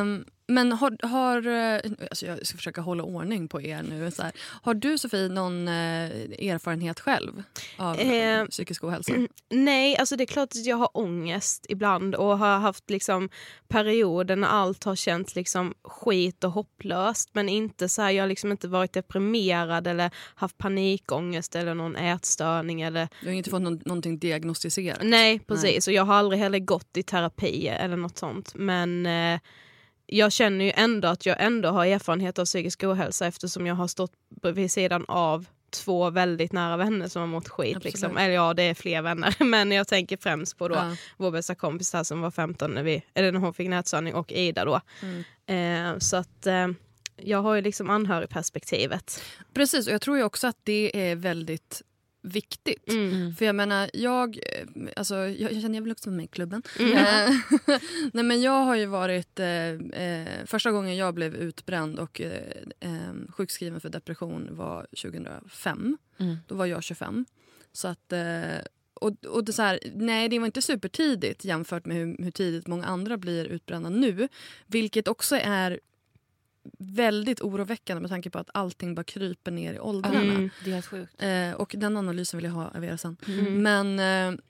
Um, 0.00 0.24
men 0.50 0.72
har, 0.72 1.06
har 1.06 1.46
eh, 1.46 1.92
alltså 2.10 2.26
jag 2.26 2.46
ska 2.46 2.56
försöka 2.56 2.80
hålla 2.80 3.02
ordning 3.02 3.48
på 3.48 3.62
er 3.62 3.82
nu. 3.82 4.10
Så 4.10 4.22
här. 4.22 4.32
Har 4.62 4.74
du 4.74 4.98
Sofie 4.98 5.28
någon 5.28 5.68
eh, 5.68 5.74
erfarenhet 6.48 7.00
själv 7.00 7.42
av 7.76 7.98
eh, 7.98 8.44
psykisk 8.44 8.84
ohälsa? 8.84 9.12
Nej, 9.50 9.96
alltså 9.96 10.16
det 10.16 10.24
är 10.24 10.26
klart 10.26 10.48
att 10.48 10.66
jag 10.66 10.76
har 10.76 10.96
ångest 10.96 11.66
ibland 11.68 12.14
och 12.14 12.38
har 12.38 12.58
haft 12.58 12.90
liksom 12.90 13.28
perioder 13.68 14.36
när 14.36 14.48
allt 14.48 14.84
har 14.84 14.96
känts 14.96 15.36
liksom 15.36 15.74
skit 15.84 16.44
och 16.44 16.52
hopplöst. 16.52 17.30
Men 17.32 17.48
inte 17.48 17.88
så 17.88 18.02
här, 18.02 18.10
jag 18.10 18.22
har 18.22 18.28
liksom 18.28 18.50
inte 18.50 18.68
varit 18.68 18.92
deprimerad 18.92 19.86
eller 19.86 20.10
haft 20.34 20.58
panikångest 20.58 21.56
eller 21.56 21.74
någon 21.74 21.96
ätstörning. 21.96 22.80
Eller... 22.80 23.08
Du 23.20 23.26
har 23.26 23.34
inte 23.34 23.50
fått 23.50 23.62
någon, 23.62 23.80
någonting 23.84 24.18
diagnostiserat? 24.18 24.98
Nej, 25.02 25.38
precis. 25.38 25.86
Nej. 25.86 25.92
Och 25.92 25.96
jag 25.96 26.04
har 26.04 26.14
aldrig 26.14 26.40
heller 26.40 26.58
gått 26.58 26.96
i 26.96 27.02
terapi 27.02 27.68
eller 27.68 27.96
något 27.96 28.18
sånt. 28.18 28.54
Men 28.54 29.06
eh, 29.06 29.40
jag 30.12 30.32
känner 30.32 30.64
ju 30.64 30.72
ändå 30.74 31.08
att 31.08 31.26
jag 31.26 31.36
ändå 31.40 31.68
har 31.68 31.86
erfarenhet 31.86 32.38
av 32.38 32.44
psykisk 32.44 32.84
ohälsa 32.84 33.26
eftersom 33.26 33.66
jag 33.66 33.74
har 33.74 33.88
stått 33.88 34.12
vid 34.42 34.70
sidan 34.70 35.04
av 35.08 35.46
två 35.70 36.10
väldigt 36.10 36.52
nära 36.52 36.76
vänner 36.76 37.08
som 37.08 37.20
har 37.20 37.26
mått 37.26 37.48
skit. 37.48 37.84
Liksom. 37.84 38.16
Eller 38.16 38.34
ja, 38.34 38.54
det 38.54 38.62
är 38.62 38.74
fler 38.74 39.02
vänner. 39.02 39.36
Men 39.44 39.72
jag 39.72 39.88
tänker 39.88 40.16
främst 40.16 40.58
på 40.58 40.68
då 40.68 40.74
ja. 40.74 40.96
vår 41.16 41.30
bästa 41.30 41.54
kompis 41.54 41.92
här 41.92 42.04
som 42.04 42.20
var 42.20 42.30
15 42.30 42.70
när, 42.70 42.82
vi, 42.82 43.02
eller 43.14 43.32
när 43.32 43.40
hon 43.40 43.54
fick 43.54 43.68
nätstörning 43.68 44.14
och 44.14 44.32
Ida 44.32 44.64
då. 44.64 44.80
Mm. 45.02 45.94
Eh, 45.94 45.98
så 45.98 46.16
att 46.16 46.46
eh, 46.46 46.68
jag 47.16 47.42
har 47.42 47.54
ju 47.54 47.60
liksom 47.60 47.90
anhörigperspektivet. 47.90 49.22
Precis, 49.54 49.86
och 49.86 49.92
jag 49.92 50.00
tror 50.00 50.16
ju 50.16 50.22
också 50.22 50.46
att 50.46 50.58
det 50.64 51.10
är 51.10 51.16
väldigt 51.16 51.82
viktigt. 52.22 52.88
Mm. 52.88 53.34
För 53.34 53.44
jag 53.44 53.54
menar, 53.54 53.90
jag, 53.92 54.36
eh, 54.36 54.88
alltså, 54.96 55.14
jag, 55.14 55.52
jag 55.52 55.62
känner 55.62 55.74
jag 55.74 55.82
vill 55.82 55.92
också 55.92 56.10
vara 56.10 56.16
med 56.16 56.24
i 56.24 56.28
klubben. 56.28 56.62
Mm. 56.78 56.96
Eh, 56.96 57.34
nej, 58.12 58.24
men 58.24 58.42
jag 58.42 58.64
har 58.64 58.74
ju 58.76 58.86
varit, 58.86 59.38
eh, 59.38 59.68
eh, 59.68 60.44
första 60.46 60.70
gången 60.70 60.96
jag 60.96 61.14
blev 61.14 61.34
utbränd 61.34 61.98
och 61.98 62.20
eh, 62.20 63.12
sjukskriven 63.28 63.80
för 63.80 63.88
depression 63.88 64.48
var 64.50 64.86
2005. 65.02 65.98
Mm. 66.18 66.36
Då 66.46 66.54
var 66.54 66.66
jag 66.66 66.82
25. 66.82 67.24
Så 67.72 67.88
att, 67.88 68.12
och, 68.94 69.24
och 69.24 69.44
det, 69.44 69.52
så 69.52 69.62
här, 69.62 69.78
nej, 69.94 70.28
det 70.28 70.38
var 70.38 70.46
inte 70.46 70.62
supertidigt 70.62 71.44
jämfört 71.44 71.86
med 71.86 71.96
hur, 71.96 72.16
hur 72.24 72.30
tidigt 72.30 72.66
många 72.66 72.86
andra 72.86 73.16
blir 73.16 73.44
utbrända 73.44 73.88
nu. 73.90 74.28
Vilket 74.66 75.08
också 75.08 75.36
är 75.36 75.80
väldigt 76.78 77.40
oroväckande 77.40 78.00
med 78.00 78.10
tanke 78.10 78.30
på 78.30 78.38
att 78.38 78.50
allting 78.54 78.94
bara 78.94 79.04
kryper 79.04 79.50
ner 79.50 79.74
i 79.74 79.80
åldrarna. 79.80 80.20
Mm, 80.20 80.50
det 80.64 80.70
är 80.70 80.74
helt 80.74 80.86
sjukt. 80.86 81.22
Eh, 81.22 81.52
och 81.52 81.74
den 81.78 81.96
analysen 81.96 82.38
vill 82.38 82.44
jag 82.44 82.52
ha 82.52 82.68
av 82.68 82.84
er 82.84 82.96
sen. 82.96 83.16
Mm. 83.28 83.62
Men 83.62 83.98
eh, 84.34 84.40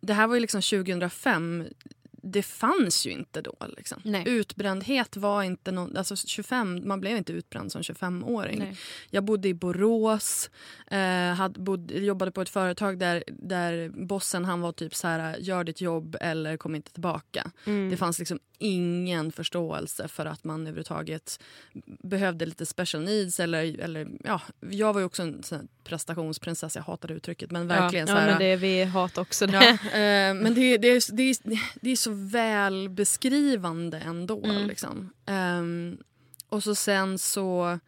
det 0.00 0.14
här 0.14 0.26
var 0.26 0.34
ju 0.34 0.40
liksom 0.40 0.62
2005 0.62 1.64
det 2.22 2.42
fanns 2.42 3.06
ju 3.06 3.10
inte 3.10 3.42
då. 3.42 3.54
Liksom. 3.76 4.02
Utbrändhet 4.26 5.16
var 5.16 5.42
inte 5.42 5.72
någon, 5.72 5.96
alltså 5.96 6.16
25, 6.16 6.88
man 6.88 7.00
blev 7.00 7.16
inte 7.16 7.32
utbränd 7.32 7.72
som 7.72 7.82
25-åring. 7.82 8.76
Jag 9.10 9.24
bodde 9.24 9.48
i 9.48 9.54
Borås, 9.54 10.50
eh, 10.90 11.34
hade, 11.34 11.60
bod, 11.60 11.90
jobbade 11.90 12.30
på 12.32 12.42
ett 12.42 12.48
företag 12.48 12.98
där, 12.98 13.24
där 13.28 13.88
bossen 13.88 14.44
han 14.44 14.60
var 14.60 14.72
typ 14.72 14.94
så 14.94 15.06
här 15.06 15.36
gör 15.38 15.64
ditt 15.64 15.80
jobb 15.80 16.16
eller 16.20 16.56
kom 16.56 16.74
inte 16.74 16.92
tillbaka. 16.92 17.50
Mm. 17.64 17.90
Det 17.90 17.96
fanns 17.96 18.18
liksom 18.18 18.38
ingen 18.60 19.32
förståelse 19.32 20.08
för 20.08 20.26
att 20.26 20.44
man 20.44 20.60
överhuvudtaget 20.60 21.40
behövde 22.02 22.46
lite 22.46 22.66
special 22.66 23.04
needs. 23.04 23.40
Eller, 23.40 23.80
eller, 23.80 24.08
ja, 24.24 24.40
jag 24.70 24.92
var 24.92 25.00
ju 25.00 25.06
också 25.06 25.22
en 25.22 25.42
prestationsprinsessa, 25.84 26.78
jag 26.78 26.84
hatade 26.84 27.14
uttrycket. 27.14 27.50
Men 27.50 27.68
verkligen 27.68 28.08
ja, 28.08 28.14
så 28.14 28.20
här, 28.20 28.28
ja, 28.28 28.32
men 28.32 28.42
det, 28.42 28.56
vi 28.56 28.84
hatar 28.84 29.22
också 29.22 29.46
det. 29.46 29.52
Ja, 29.52 29.90
eh, 29.90 30.34
men 30.34 30.54
det, 30.54 30.78
det, 30.78 31.08
det, 31.12 31.34
det 31.80 31.90
är 31.90 31.96
så 31.96 32.09
väl 32.10 32.88
beskrivande 32.88 33.98
ändå. 33.98 34.44
Mm. 34.44 34.66
Liksom. 34.66 35.10
Um, 35.26 35.98
och 36.48 36.62
så 36.62 36.74
sen 36.74 37.18
så... 37.18 37.78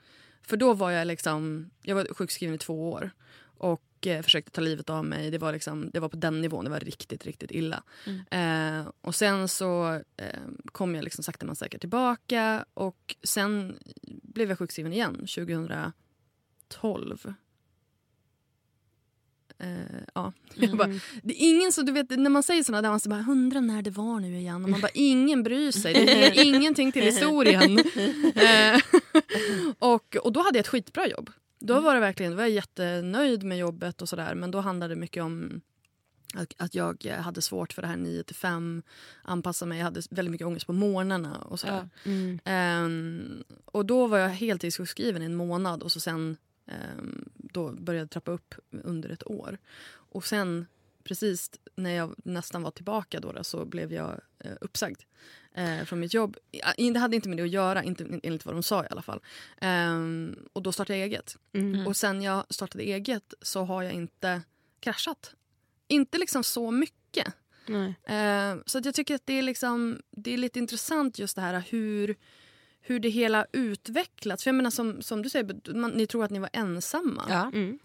För 0.42 0.56
då 0.56 0.74
var 0.74 0.90
jag 0.90 1.06
liksom... 1.06 1.70
Jag 1.82 1.94
var 1.94 2.14
sjukskriven 2.14 2.54
i 2.54 2.58
två 2.58 2.92
år. 2.92 3.10
Och 3.42 4.06
eh, 4.06 4.22
försökte 4.22 4.50
ta 4.50 4.60
livet 4.60 4.90
av 4.90 5.04
mig. 5.04 5.30
Det 5.30 5.38
var, 5.38 5.52
liksom, 5.52 5.90
det 5.90 6.00
var 6.00 6.08
på 6.08 6.16
den 6.16 6.40
nivån. 6.40 6.64
Det 6.64 6.70
var 6.70 6.80
riktigt, 6.80 7.26
riktigt 7.26 7.50
illa. 7.50 7.82
Mm. 8.06 8.80
Eh, 8.80 8.86
och 9.00 9.14
sen 9.14 9.48
så 9.48 10.00
eh, 10.16 10.40
kom 10.72 10.94
jag 10.94 11.04
liksom 11.04 11.24
sakta 11.24 11.46
men 11.46 11.56
säkert 11.56 11.80
tillbaka. 11.80 12.64
Och 12.74 13.16
sen 13.22 13.78
blev 14.22 14.48
jag 14.48 14.58
sjukskriven 14.58 14.92
igen 14.92 15.14
2012. 15.14 17.34
Uh, 19.62 19.68
ja. 20.14 20.32
Mm. 20.56 20.76
Bara, 20.76 20.88
det 21.22 21.42
är 21.44 21.50
ingen 21.50 21.72
så, 21.72 21.82
du 21.82 21.92
vet, 21.92 22.10
när 22.10 22.30
man 22.30 22.42
säger 22.42 22.62
såna 22.62 22.82
där, 22.82 22.90
man 22.90 23.00
så 23.00 23.08
bara 23.08 23.26
undrar 23.28 23.60
när 23.60 23.82
det 23.82 23.90
var 23.90 24.20
nu 24.20 24.38
igen. 24.38 24.64
Och 24.64 24.70
man 24.70 24.80
bara, 24.80 24.90
ingen 24.94 25.42
bryr 25.42 25.70
sig. 25.70 25.94
Det 25.94 26.04
ger 26.04 26.44
ingenting 26.44 26.92
till 26.92 27.02
historien. 27.02 27.78
uh, 27.78 28.80
och, 29.78 30.16
och 30.16 30.32
då 30.32 30.40
hade 30.40 30.58
jag 30.58 30.60
ett 30.60 30.68
skitbra 30.68 31.08
jobb. 31.08 31.30
Då 31.60 31.80
var 31.80 31.94
det 31.94 32.00
verkligen, 32.00 32.36
var 32.36 32.42
jag 32.42 32.50
jättenöjd 32.50 33.42
med 33.42 33.58
jobbet 33.58 34.02
och 34.02 34.08
sådär. 34.08 34.34
Men 34.34 34.50
då 34.50 34.60
handlade 34.60 34.94
det 34.94 35.00
mycket 35.00 35.22
om 35.22 35.60
att, 36.34 36.54
att 36.56 36.74
jag 36.74 37.06
hade 37.06 37.42
svårt 37.42 37.72
för 37.72 37.82
det 37.82 37.88
här 37.88 37.96
9 37.96 38.22
till 38.22 38.36
5, 38.36 38.82
anpassa 39.22 39.66
mig. 39.66 39.78
Jag 39.78 39.84
hade 39.84 40.02
väldigt 40.10 40.30
mycket 40.32 40.46
ångest 40.46 40.66
på 40.66 40.72
morgnarna 40.72 41.36
och 41.38 41.60
sådär. 41.60 41.88
Ja. 42.04 42.10
Mm. 42.10 42.84
Um, 42.84 43.44
och 43.64 43.86
då 43.86 44.06
var 44.06 44.18
jag 44.18 44.28
heltidssjukskriven 44.28 45.22
i 45.22 45.24
en 45.24 45.34
månad 45.34 45.82
och 45.82 45.92
så 45.92 46.00
sen 46.00 46.36
um, 46.98 47.28
då 47.52 47.72
började 47.72 48.08
trappa 48.08 48.30
upp 48.30 48.54
under 48.70 49.08
ett 49.08 49.26
år. 49.26 49.58
Och 49.92 50.24
sen 50.24 50.66
precis 51.04 51.50
när 51.74 51.90
jag 51.90 52.14
nästan 52.24 52.62
var 52.62 52.70
tillbaka 52.70 53.20
då, 53.20 53.32
då 53.32 53.44
så 53.44 53.64
blev 53.64 53.92
jag 53.92 54.20
eh, 54.38 54.52
uppsagd 54.60 55.02
eh, 55.54 55.84
från 55.84 56.00
mitt 56.00 56.14
jobb. 56.14 56.36
Det 56.76 56.98
hade 56.98 57.16
inte 57.16 57.28
med 57.28 57.38
det 57.38 57.42
att 57.42 57.50
göra, 57.50 57.82
inte 57.82 58.20
enligt 58.22 58.46
vad 58.46 58.54
de 58.54 58.62
sa 58.62 58.84
i 58.84 58.86
alla 58.90 59.02
fall. 59.02 59.20
Um, 59.60 60.48
och 60.52 60.62
då 60.62 60.72
startade 60.72 60.98
jag 60.98 61.06
eget. 61.06 61.36
Mm. 61.52 61.86
Och 61.86 61.96
sen 61.96 62.22
jag 62.22 62.44
startade 62.50 62.84
eget 62.84 63.34
så 63.42 63.64
har 63.64 63.82
jag 63.82 63.92
inte 63.92 64.42
kraschat. 64.80 65.34
Inte 65.88 66.18
liksom 66.18 66.44
så 66.44 66.70
mycket. 66.70 67.34
Uh, 68.10 68.62
så 68.66 68.80
jag 68.84 68.94
tycker 68.94 69.14
att 69.14 69.26
det 69.26 69.38
är, 69.38 69.42
liksom, 69.42 70.02
det 70.10 70.34
är 70.34 70.38
lite 70.38 70.58
intressant 70.58 71.18
just 71.18 71.36
det 71.36 71.42
här 71.42 71.64
hur 71.70 72.16
hur 72.82 73.00
det 73.00 73.08
hela 73.08 73.46
utvecklats. 73.52 74.42
För 74.42 74.48
jag 74.48 74.54
menar 74.54 74.70
som, 74.70 75.02
som 75.02 75.22
du 75.22 75.30
säger, 75.30 75.74
man, 75.74 75.90
ni 75.90 76.06
tror 76.06 76.24
att 76.24 76.30
ni 76.30 76.38
var 76.38 76.50
ensamma. 76.52 77.24
Ja. 77.28 77.50
Mm. 77.54 77.78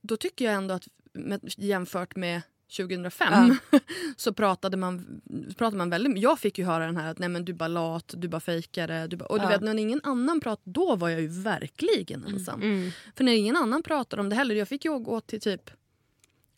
Då 0.00 0.16
tycker 0.16 0.44
jag 0.44 0.54
ändå 0.54 0.74
att 0.74 0.88
med, 1.12 1.40
jämfört 1.56 2.16
med 2.16 2.42
2005 2.76 3.56
ja. 3.70 3.78
så 4.16 4.32
pratade 4.32 4.76
man, 4.76 5.20
pratade 5.56 5.76
man 5.76 5.90
väldigt 5.90 6.22
Jag 6.22 6.38
fick 6.38 6.58
ju 6.58 6.64
höra 6.64 6.86
den 6.86 6.96
här 6.96 7.10
att 7.10 7.18
nej 7.18 7.28
men 7.28 7.44
du 7.44 7.52
bara 7.52 7.68
lat, 7.68 8.14
du 8.16 8.28
bara 8.28 8.40
fejkade. 8.40 9.06
Du 9.06 9.16
bara, 9.16 9.26
och 9.26 9.38
du 9.38 9.44
ja. 9.44 9.48
vet 9.48 9.60
när 9.60 9.74
ingen 9.74 10.00
annan 10.02 10.40
pratade, 10.40 10.70
då 10.70 10.96
var 10.96 11.08
jag 11.08 11.20
ju 11.20 11.28
verkligen 11.28 12.22
mm. 12.22 12.34
ensam. 12.34 12.62
Mm. 12.62 12.78
Mm. 12.78 12.90
För 13.16 13.24
när 13.24 13.32
ingen 13.32 13.56
annan 13.56 13.82
pratade 13.82 14.22
om 14.22 14.28
det 14.28 14.36
heller, 14.36 14.54
jag 14.54 14.68
fick 14.68 14.84
ju 14.84 14.98
gå 14.98 15.20
till 15.20 15.40
typ 15.40 15.70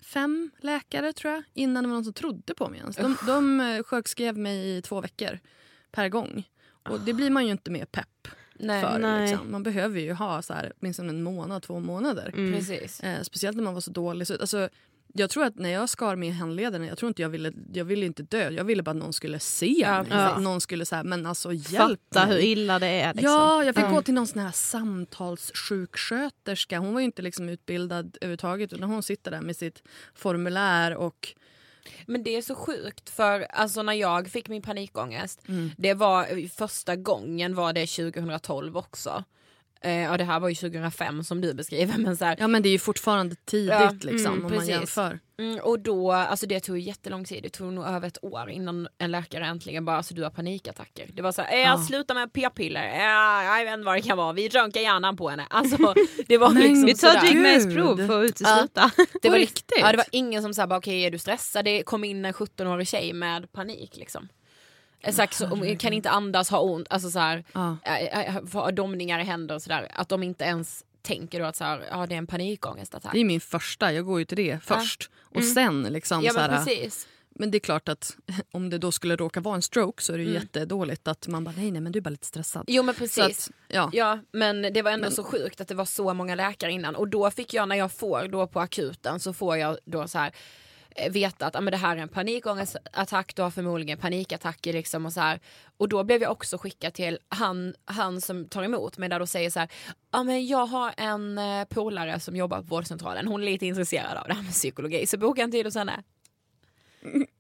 fem 0.02 0.50
läkare 0.60 1.12
tror 1.12 1.32
jag 1.32 1.42
innan 1.54 1.84
det 1.84 1.88
var 1.88 1.94
någon 1.94 2.04
som 2.04 2.12
trodde 2.12 2.54
på 2.54 2.68
mig 2.68 2.80
ens. 2.80 2.96
De, 2.96 3.16
de 3.26 3.60
eh, 3.60 3.82
sjukskrev 3.82 4.38
mig 4.38 4.76
i 4.76 4.82
två 4.82 5.00
veckor 5.00 5.38
per 5.90 6.08
gång. 6.08 6.44
Och 6.90 7.00
det 7.00 7.12
blir 7.12 7.30
man 7.30 7.44
ju 7.46 7.52
inte 7.52 7.70
mer 7.70 7.84
pepp 7.84 8.28
Nej, 8.58 8.82
för. 8.82 8.98
nej. 8.98 9.30
Liksom. 9.30 9.50
Man 9.50 9.62
behöver 9.62 10.00
ju 10.00 10.12
ha 10.12 10.42
så 10.42 10.52
här, 10.54 10.72
åtminstone 10.80 11.08
en 11.08 11.22
månad, 11.22 11.62
två 11.62 11.80
månader. 11.80 12.32
Mm. 12.36 12.52
precis. 12.52 13.00
Eh, 13.00 13.22
speciellt 13.22 13.56
när 13.56 13.64
man 13.64 13.74
var 13.74 13.80
så 13.80 13.90
dålig. 13.90 14.26
Så, 14.26 14.34
alltså, 14.40 14.68
jag 15.14 15.30
tror 15.30 15.44
att 15.44 15.58
när 15.58 15.68
jag 15.68 15.88
skar 15.88 16.16
mig 16.16 16.28
i 16.28 16.32
handlederna, 16.32 16.86
jag 16.86 16.98
tror 16.98 17.08
inte 17.08 17.22
jag 17.22 17.28
ville, 17.28 17.52
jag 17.72 17.84
ville 17.84 18.06
inte 18.06 18.22
dö. 18.22 18.50
Jag 18.50 18.64
ville 18.64 18.82
bara 18.82 18.90
att 18.90 18.96
någon 18.96 19.12
skulle 19.12 19.38
se 19.40 19.66
Ja, 19.80 20.02
mig. 20.02 20.12
Att 20.12 20.42
någon 20.42 20.60
skulle 20.60 20.86
säga, 20.86 21.02
men 21.04 21.26
alltså 21.26 21.52
hjälp 21.52 22.00
Fatta 22.14 22.26
mig. 22.26 22.34
hur 22.36 22.42
illa 22.44 22.78
det 22.78 22.86
är. 22.86 23.14
Liksom. 23.14 23.32
Ja, 23.32 23.64
jag 23.64 23.74
fick 23.74 23.84
Ja. 23.84 23.90
gå 23.90 24.02
till 24.02 24.14
någon 24.14 24.26
sån 24.26 24.42
här 24.42 24.52
samtalssjuksköterska. 24.52 26.78
Hon 26.78 26.92
var 26.94 27.00
ju 27.00 27.04
inte 27.04 27.22
liksom 27.22 27.48
utbildad 27.48 28.16
överhuvudtaget. 28.20 28.72
Utan 28.72 28.90
hon 28.90 29.02
sitter 29.02 29.30
där 29.30 29.40
med 29.40 29.56
sitt 29.56 29.82
formulär 30.14 30.94
och... 30.96 31.34
Men 32.06 32.22
det 32.22 32.36
är 32.36 32.42
så 32.42 32.54
sjukt 32.54 33.10
för 33.10 33.40
alltså 33.40 33.82
när 33.82 33.92
jag 33.92 34.28
fick 34.28 34.48
min 34.48 34.62
panikångest, 34.62 35.48
Mm. 35.48 35.70
det 35.76 35.94
var 35.94 36.48
första 36.48 36.96
gången 36.96 37.54
var 37.54 37.72
det 37.72 37.86
2012 37.86 38.76
också. 38.76 39.24
Eh, 39.80 40.10
och 40.10 40.18
det 40.18 40.24
här 40.24 40.40
var 40.40 40.48
ju 40.48 40.54
2005 40.54 41.24
som 41.24 41.40
du 41.40 41.54
beskriver 41.54 41.98
men 41.98 42.16
så 42.16 42.24
här, 42.24 42.36
Ja 42.40 42.48
men 42.48 42.62
det 42.62 42.68
är 42.68 42.70
ju 42.70 42.78
fortfarande 42.78 43.34
tidigt 43.44 43.68
Ja, 43.70 43.92
liksom 44.00 44.32
mm, 44.32 44.44
om 44.44 44.50
precis. 44.50 44.68
man 44.68 44.78
jämför. 44.78 45.18
Mm, 45.38 45.58
och 45.60 45.80
då, 45.80 46.12
alltså 46.12 46.46
det 46.46 46.60
tog 46.60 46.78
jättelång 46.78 47.24
tid, 47.24 47.42
det 47.42 47.48
tog 47.48 47.72
nog 47.72 47.84
över 47.86 48.08
ett 48.08 48.18
år 48.24 48.50
innan 48.50 48.88
en 48.98 49.10
läkare 49.10 49.46
äntligen 49.46 49.84
bara, 49.84 49.96
alltså 49.96 50.14
du 50.14 50.22
har 50.22 50.30
panikattacker. 50.30 51.10
Det 51.12 51.22
var 51.22 51.32
så 51.32 51.42
här, 51.42 51.52
äh, 51.56 51.60
Ja. 51.62 51.78
sluta 51.78 52.14
med 52.14 52.32
p-piller, 52.32 52.84
jag 53.44 53.64
vet 53.64 53.74
inte 53.74 53.84
vad 53.86 53.96
det 53.96 54.02
kan 54.02 54.16
vara, 54.18 54.32
vi 54.32 54.48
röntgar 54.48 54.80
hjärnan 54.80 55.16
på 55.16 55.28
henne. 55.28 55.46
Alltså 55.50 55.76
det 56.26 56.38
var 56.38 56.50
liksom 56.50 56.84
Vi 56.84 56.94
tar 56.94 57.08
sådär. 57.08 57.26
Jigmes 57.26 57.64
Gud. 57.64 57.74
prov 57.74 57.96
för 58.06 58.24
att 58.24 58.30
utesluta. 58.30 58.90
det 59.22 59.28
På 59.28 59.30
var, 59.30 59.38
riktigt? 59.38 59.78
Ja 59.80 59.90
det 59.90 59.96
var 59.96 60.06
ingen 60.12 60.42
som 60.42 60.54
sa 60.54 60.76
okej 60.76 61.02
är 61.04 61.10
du 61.10 61.18
stressad, 61.18 61.64
det 61.64 61.82
kom 61.82 62.04
in 62.04 62.24
en 62.24 62.32
17-årig 62.32 62.88
tjej 62.88 63.12
med 63.12 63.52
panik 63.52 63.96
liksom. 63.96 64.28
Exakt, 65.00 65.34
så, 65.34 65.76
kan 65.78 65.92
inte 65.92 66.10
andas, 66.10 66.50
ha 66.50 66.60
ont, 66.60 66.86
alltså 66.90 67.10
så 67.10 67.18
här, 67.18 67.44
Ja. 67.52 67.76
få 68.50 68.70
domningar 68.70 69.18
i 69.20 69.22
händer 69.22 69.54
och 69.54 69.62
sådär. 69.62 69.88
Att 69.94 70.08
de 70.08 70.22
inte 70.22 70.44
ens 70.44 70.84
tänker 71.06 71.40
då 71.40 71.46
att 71.46 71.56
så 71.56 71.64
här, 71.64 71.84
ja, 71.90 72.06
det 72.06 72.14
är 72.14 72.18
en 72.18 72.26
panikångestattack. 72.26 73.12
Det 73.12 73.20
är 73.20 73.24
min 73.24 73.40
första, 73.40 73.92
jag 73.92 74.04
går 74.06 74.18
ju 74.18 74.24
till 74.24 74.36
det 74.36 74.58
först. 74.64 75.10
Och 75.20 75.44
sen 75.44 75.82
liksom 75.82 76.22
Ja 76.22 76.32
så 76.32 76.38
men 76.40 76.50
här, 76.50 76.64
precis. 76.64 77.08
Men 77.38 77.50
det 77.50 77.58
är 77.58 77.60
klart 77.60 77.88
att 77.88 78.16
om 78.52 78.70
det 78.70 78.78
då 78.78 78.92
skulle 78.92 79.16
råka 79.16 79.40
vara 79.40 79.54
en 79.54 79.62
stroke 79.62 80.02
så 80.02 80.12
är 80.12 80.16
det 80.16 80.22
ju 80.24 80.30
Mm. 80.30 80.42
jättedåligt 80.42 81.08
att 81.08 81.28
man 81.28 81.44
bara 81.44 81.54
nej 81.56 81.70
nej 81.70 81.80
men 81.80 81.92
du 81.92 81.98
är 81.98 82.00
bara 82.00 82.10
lite 82.10 82.26
stressad. 82.26 82.64
Jo 82.66 82.82
men 82.82 82.94
Så 82.94 82.98
precis. 82.98 83.48
att, 83.48 83.54
ja. 83.68 83.90
Ja 83.92 84.18
men 84.32 84.62
det 84.62 84.82
var 84.82 84.90
ändå 84.90 85.02
Men- 85.06 85.12
så 85.12 85.24
sjukt 85.24 85.60
att 85.60 85.68
det 85.68 85.74
var 85.74 85.84
så 85.84 86.14
många 86.14 86.34
läkare 86.34 86.72
innan 86.72 86.96
och 86.96 87.08
då 87.08 87.30
fick 87.30 87.54
jag 87.54 87.68
när 87.68 87.76
jag 87.76 87.92
får 87.92 88.28
då 88.28 88.46
på 88.46 88.60
akuten 88.60 89.20
så 89.20 89.32
får 89.32 89.56
jag 89.56 89.78
då 89.84 90.08
så 90.08 90.18
här 90.18 90.32
veta 91.10 91.46
att 91.46 91.56
ah, 91.56 91.60
men 91.60 91.70
det 91.70 91.76
här 91.76 91.96
är 91.96 92.00
en 92.00 92.08
panikångestattack, 92.08 93.36
du 93.36 93.42
har 93.42 93.50
förmodligen 93.50 93.98
panikattacker 93.98 94.72
liksom 94.72 95.06
och 95.06 95.12
så 95.12 95.20
här. 95.20 95.40
Och 95.76 95.88
då 95.88 96.04
blev 96.04 96.22
jag 96.22 96.32
också 96.32 96.58
skickad 96.58 96.94
till 96.94 97.18
han, 97.28 97.74
han 97.84 98.20
som 98.20 98.48
tar 98.48 98.62
emot 98.62 98.98
mig 98.98 99.08
där 99.08 99.20
och 99.20 99.28
säger 99.28 99.50
så 99.50 99.58
här, 99.60 99.68
ja 100.12 100.22
men 100.22 100.46
jag 100.46 100.66
har 100.66 100.94
en 100.96 101.38
eh, 101.38 101.64
polare 101.64 102.20
som 102.20 102.36
jobbar 102.36 102.56
på 102.56 102.66
vårdcentralen, 102.66 103.28
hon 103.28 103.42
är 103.42 103.46
lite 103.46 103.66
intresserad 103.66 104.16
av 104.16 104.28
det 104.28 104.34
här 104.34 104.42
med 104.42 104.52
psykologi 104.52 105.06
så 105.06 105.18
boka 105.18 105.42
en 105.42 105.52
tid 105.52 105.66
hos 105.66 105.74
henne. 105.74 106.02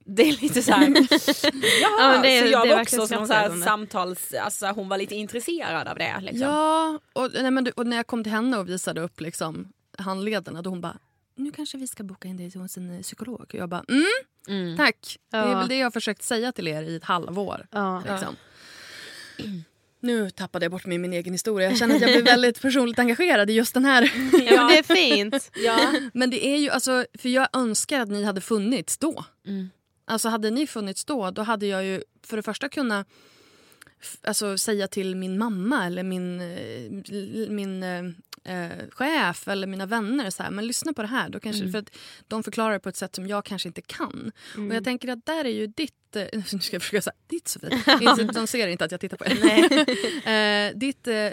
Det 0.04 0.22
är 0.22 0.42
lite 0.42 0.62
så 0.62 0.72
här. 0.72 0.86
Ja, 1.82 2.12
men 2.12 2.22
det 2.22 2.40
så 2.40 2.46
jag 2.46 2.66
var 2.66 2.80
också 2.80 3.06
som 3.06 3.26
så 3.26 3.32
här 3.32 3.62
samtals, 3.64 4.34
alltså 4.34 4.66
hon 4.66 4.88
var 4.88 4.98
lite 4.98 5.14
intresserad 5.14 5.88
av 5.88 5.98
det. 5.98 6.14
Liksom. 6.20 6.48
Ja, 6.48 7.00
och, 7.12 7.30
nej, 7.34 7.50
men, 7.50 7.72
och 7.76 7.86
när 7.86 7.96
jag 7.96 8.06
kom 8.06 8.22
till 8.22 8.32
henne 8.32 8.58
och 8.58 8.68
visade 8.68 9.00
upp 9.00 9.20
liksom, 9.20 9.72
handlederna 9.98 10.62
då 10.62 10.70
hon 10.70 10.80
bara 10.80 10.98
nu 11.36 11.52
kanske 11.52 11.78
vi 11.78 11.86
ska 11.86 12.02
boka 12.02 12.28
in 12.28 12.36
dig 12.36 12.50
hos 12.54 12.76
en 12.76 12.90
eh, 12.90 13.02
psykolog. 13.02 13.40
Och 13.40 13.54
jag 13.54 13.68
bara 13.68 13.84
mm, 13.88 14.04
Mm. 14.48 14.76
tack. 14.76 15.18
Det 15.30 15.36
är 15.36 15.48
Ja. 15.50 15.58
väl 15.58 15.68
det 15.68 15.76
jag 15.76 15.86
har 15.86 15.90
försökt 15.90 16.22
säga 16.22 16.52
till 16.52 16.68
er 16.68 16.82
i 16.82 16.96
ett 16.96 17.04
halvår. 17.04 17.66
Ja. 17.70 18.02
Liksom. 18.10 18.36
Nu 20.00 20.30
tappade 20.30 20.64
jag 20.64 20.72
bort 20.72 20.86
mig 20.86 20.94
i 20.94 20.98
min 20.98 21.12
egen 21.12 21.34
historia. 21.34 21.68
Jag 21.68 21.78
känner 21.78 21.94
att 21.94 22.00
jag 22.00 22.10
blir 22.10 22.22
väldigt 22.22 22.60
personligt 22.62 22.98
engagerad 22.98 23.50
i 23.50 23.52
just 23.52 23.74
den 23.74 23.84
här. 23.84 24.02
Ja, 24.32 24.56
men 24.56 24.68
det 24.68 24.78
är 24.78 24.82
fint. 24.94 25.50
Ja. 25.54 25.92
Men 26.14 26.30
det 26.30 26.46
är 26.46 26.56
ju 26.56 26.70
alltså, 26.70 27.06
för 27.18 27.28
jag 27.28 27.48
önskar 27.52 28.00
att 28.00 28.08
ni 28.08 28.24
hade 28.24 28.40
funnits 28.40 28.98
då. 28.98 29.24
Mm. 29.46 29.70
Alltså 30.04 30.28
hade 30.28 30.50
ni 30.50 30.66
funnits 30.66 31.04
då, 31.04 31.30
då 31.30 31.42
hade 31.42 31.66
jag 31.66 31.84
ju 31.84 32.02
för 32.26 32.36
det 32.36 32.42
första 32.42 32.68
kunnat 32.68 33.08
alltså, 34.22 34.58
säga 34.58 34.88
till 34.88 35.16
min 35.16 35.38
mamma 35.38 35.86
eller 35.86 36.02
min, 36.02 36.40
eh, 36.40 37.50
min 37.50 37.82
eh, 38.46 38.90
chef 38.90 39.48
eller 39.48 39.66
mina 39.66 39.86
vänner 39.86 40.30
så 40.30 40.42
här, 40.42 40.50
men 40.50 40.66
lyssna 40.66 40.92
på 40.92 41.02
det 41.02 41.08
här. 41.08 41.28
Då 41.28 41.40
kanske, 41.40 41.70
För 41.70 41.78
att 41.78 41.96
de 42.28 42.42
förklarar 42.42 42.78
på 42.78 42.88
ett 42.88 42.96
sätt 42.96 43.14
som 43.14 43.26
jag 43.26 43.44
kanske 43.44 43.68
inte 43.68 43.82
kan. 43.82 44.32
Och 44.56 44.74
jag 44.74 44.84
tänker 44.84 45.08
att 45.08 45.26
där 45.26 45.44
är 45.44 45.50
ju 45.50 45.66
ditt... 45.66 46.16
Eh, 46.16 46.26
nu 46.52 46.60
ska 46.60 46.74
jag 46.74 46.82
försöka 46.82 47.02
säga 47.02 47.14
ditt 47.26 47.48
Sofie. 47.48 48.32
De 48.32 48.46
ser 48.46 48.68
inte 48.68 48.84
att 48.84 48.90
jag 48.90 49.00
tittar 49.00 49.16
på 49.16 49.24
er. 49.24 50.28
eh, 50.68 50.78
ditt 50.78 51.06
eh, 51.06 51.30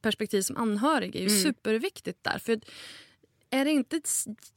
perspektiv 0.00 0.42
som 0.42 0.56
anhörig 0.56 1.16
är 1.16 1.20
ju 1.20 1.30
superviktigt 1.42 2.24
där. 2.24 2.38
För 2.38 2.60
är 3.50 3.64
det 3.64 3.70
inte 3.70 4.00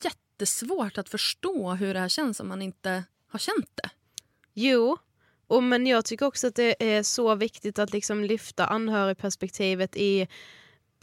jättesvårt 0.03 0.97
att 0.97 1.09
förstå 1.09 1.73
hur 1.73 1.93
det 1.93 1.99
här 1.99 2.09
känns 2.09 2.39
om 2.39 2.47
man 2.47 2.61
inte 2.61 3.03
har 3.31 3.39
känt 3.39 3.69
det? 3.75 3.89
Jo, 4.53 4.97
och 5.47 5.63
men 5.63 5.87
jag 5.87 6.05
tycker 6.05 6.25
också 6.25 6.47
att 6.47 6.55
det 6.55 6.95
är 6.95 7.03
så 7.03 7.35
viktigt 7.35 7.79
att 7.79 7.93
liksom 7.93 8.23
lyfta 8.23 8.65
anhörigperspektivet 8.65 9.95
i, 9.95 10.27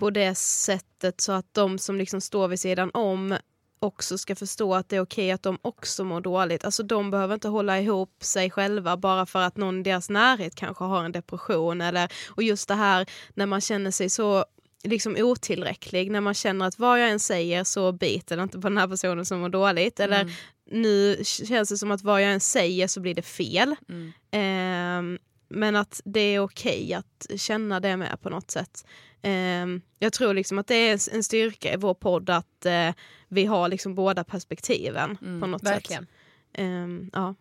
på 0.03 0.11
det 0.11 0.35
sättet 0.35 1.21
så 1.21 1.33
att 1.33 1.55
de 1.55 1.79
som 1.79 1.97
liksom 1.99 2.21
står 2.21 2.49
vid 2.49 2.61
sidan 2.61 2.91
om 2.95 3.37
också 3.79 4.19
ska 4.19 4.37
förstå 4.37 4.75
att 4.75 4.89
det 4.89 4.97
är 4.97 5.01
okej 5.01 5.31
att 5.33 5.43
de 5.43 5.59
också 5.63 6.05
mår 6.05 6.21
dåligt. 6.21 6.65
Alltså 6.65 6.83
de 6.83 7.11
behöver 7.11 7.35
inte 7.35 7.49
hålla 7.49 7.81
ihop 7.81 8.25
sig 8.25 8.51
själva 8.51 8.97
bara 8.97 9.27
för 9.27 9.43
att 9.43 9.57
någon 9.57 9.81
i 9.81 9.83
deras 9.83 10.11
närhet 10.11 10.55
kanske 10.55 10.85
har 10.85 11.05
en 11.05 11.13
depression. 11.13 11.81
Eller, 11.81 12.13
och 12.31 12.43
just 12.43 12.69
det 12.69 12.75
här 12.75 13.07
när 13.35 13.47
man 13.47 13.61
känner 13.61 13.91
sig 13.91 14.11
så 14.11 14.45
liksom 14.85 15.17
otillräcklig, 15.19 16.11
när 16.11 16.21
man 16.21 16.35
känner 16.35 16.67
att 16.67 16.79
vad 16.79 17.01
jag 17.01 17.11
än 17.11 17.21
säger 17.21 17.65
så 17.65 17.93
biter 17.93 18.37
det 18.37 18.43
inte 18.43 18.59
på 18.59 18.69
den 18.69 18.79
här 18.79 18.89
personen 18.89 19.27
som 19.27 19.41
mår 19.41 19.49
dåligt. 19.49 20.01
Eller 20.01 20.33
nu 20.71 21.25
känns 21.25 21.69
det 21.69 21.77
som 21.77 21.91
att 21.91 22.03
vad 22.03 22.23
jag 22.23 22.33
än 22.33 22.41
säger 22.41 22.89
så 22.89 23.01
blir 23.01 23.15
det 23.15 23.23
fel. 23.23 23.77
Ehm, 24.31 25.19
men 25.53 25.77
att 25.77 26.01
det 26.05 26.21
är 26.21 26.41
okej 26.41 26.95
att 26.95 27.27
känna 27.37 27.81
det 27.81 27.97
med 27.97 28.21
på 28.23 28.31
något 28.31 28.51
sätt. 28.51 28.87
Ehm, 29.23 29.81
jag 29.99 30.13
tror 30.13 30.35
liksom 30.35 30.59
att 30.59 30.67
det 30.67 30.75
är 30.75 31.15
en 31.15 31.23
styrka 31.25 31.73
i 31.73 31.77
vår 31.77 31.95
podd 31.95 32.31
att 32.31 32.67
eh, 32.67 32.91
vi 33.29 33.45
har 33.45 33.69
liksom 33.69 33.95
båda 33.95 34.25
perspektiven 34.25 35.17
på 35.17 35.47
något 35.47 35.63
Verkligen. 35.63 36.03
sätt. 36.03 36.11
Ehm, 36.53 37.11
ja. 37.13 37.35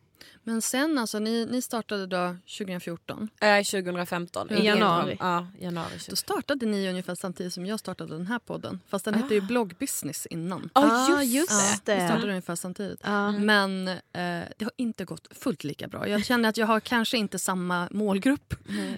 Men 0.44 0.62
sen 0.62 0.98
alltså, 0.98 1.20
ni, 1.20 1.46
ni 1.46 1.62
startade 1.62 2.06
då 2.08 2.36
2014. 2.58 3.30
Eh, 3.42 3.58
2015. 3.64 4.52
I 4.52 4.66
januari. 4.66 5.18
Ja, 5.20 5.48
januari. 5.60 5.90
Då 5.94 5.98
2015. 6.00 6.16
startade 6.18 6.66
ni 6.66 6.90
ungefär 6.90 7.16
samtidigt 7.16 7.54
som 7.54 7.66
jag 7.66 7.80
startade 7.80 8.14
den 8.18 8.28
här 8.28 8.40
podden. 8.40 8.80
Fast 8.90 9.06
den 9.06 9.14
hette 9.14 9.34
ju 9.34 9.42
bloggbusiness 9.42 10.26
innan. 10.26 10.70
Ja, 10.74 11.24
just, 11.24 11.52
just 11.52 11.86
det. 11.86 11.96
Vi 11.96 12.02
startade 12.08 12.30
ungefär 12.30 12.56
samtidigt. 12.56 13.00
Ja. 13.04 13.32
Men 13.32 13.88
eh, 13.88 13.96
det 14.14 14.62
har 14.62 14.72
inte 14.78 15.06
gått 15.06 15.28
fullt 15.38 15.64
lika 15.64 15.88
bra. 15.88 16.08
Jag 16.08 16.26
känner 16.26 16.50
att 16.50 16.58
jag 16.58 16.68
har 16.68 16.80
kanske 16.80 17.18
inte 17.18 17.40
samma 17.40 17.88
målgrupp. 17.92 18.54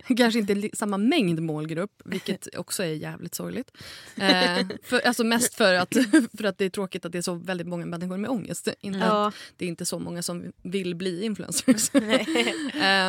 kanske 0.17 0.39
inte 0.39 0.55
li- 0.55 0.71
samma 0.73 0.97
mängd 0.97 1.39
målgrupp, 1.41 2.01
vilket 2.05 2.47
också 2.57 2.83
är 2.83 2.87
jävligt 2.93 3.35
sorgligt. 3.35 3.71
Eh, 4.15 4.67
för, 4.83 4.99
alltså 5.07 5.23
mest 5.23 5.53
för 5.55 5.73
att, 5.73 5.93
för 6.37 6.43
att 6.43 6.57
det 6.57 6.65
är 6.65 6.69
tråkigt 6.69 7.05
att 7.05 7.11
det 7.11 7.17
är 7.17 7.21
så 7.21 7.33
väldigt 7.33 7.67
många 7.67 7.85
människor 7.85 8.17
med 8.17 8.29
ångest. 8.29 8.67
Inte 8.81 8.99
Ja. 8.99 9.27
att 9.27 9.33
det 9.57 9.65
är 9.65 9.69
inte 9.69 9.85
så 9.85 9.99
många 9.99 10.21
som 10.21 10.51
vill 10.63 10.95
bli 10.95 11.25
influencers. 11.33 11.91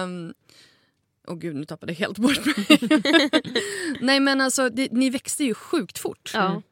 um, 0.06 0.34
Åh 1.26 1.36
gud, 1.38 1.56
nu 1.56 1.64
tappade 1.64 1.92
jag 1.92 1.98
helt 1.98 2.18
bort 2.18 2.46
mig. 2.46 2.78
Nej 4.00 4.20
men 4.20 4.40
alltså, 4.40 4.68
det, 4.68 4.92
ni 4.92 5.10
växte 5.10 5.44
ju 5.44 5.54
sjukt 5.54 5.98
fort. 5.98 6.30
Ja. 6.34 6.62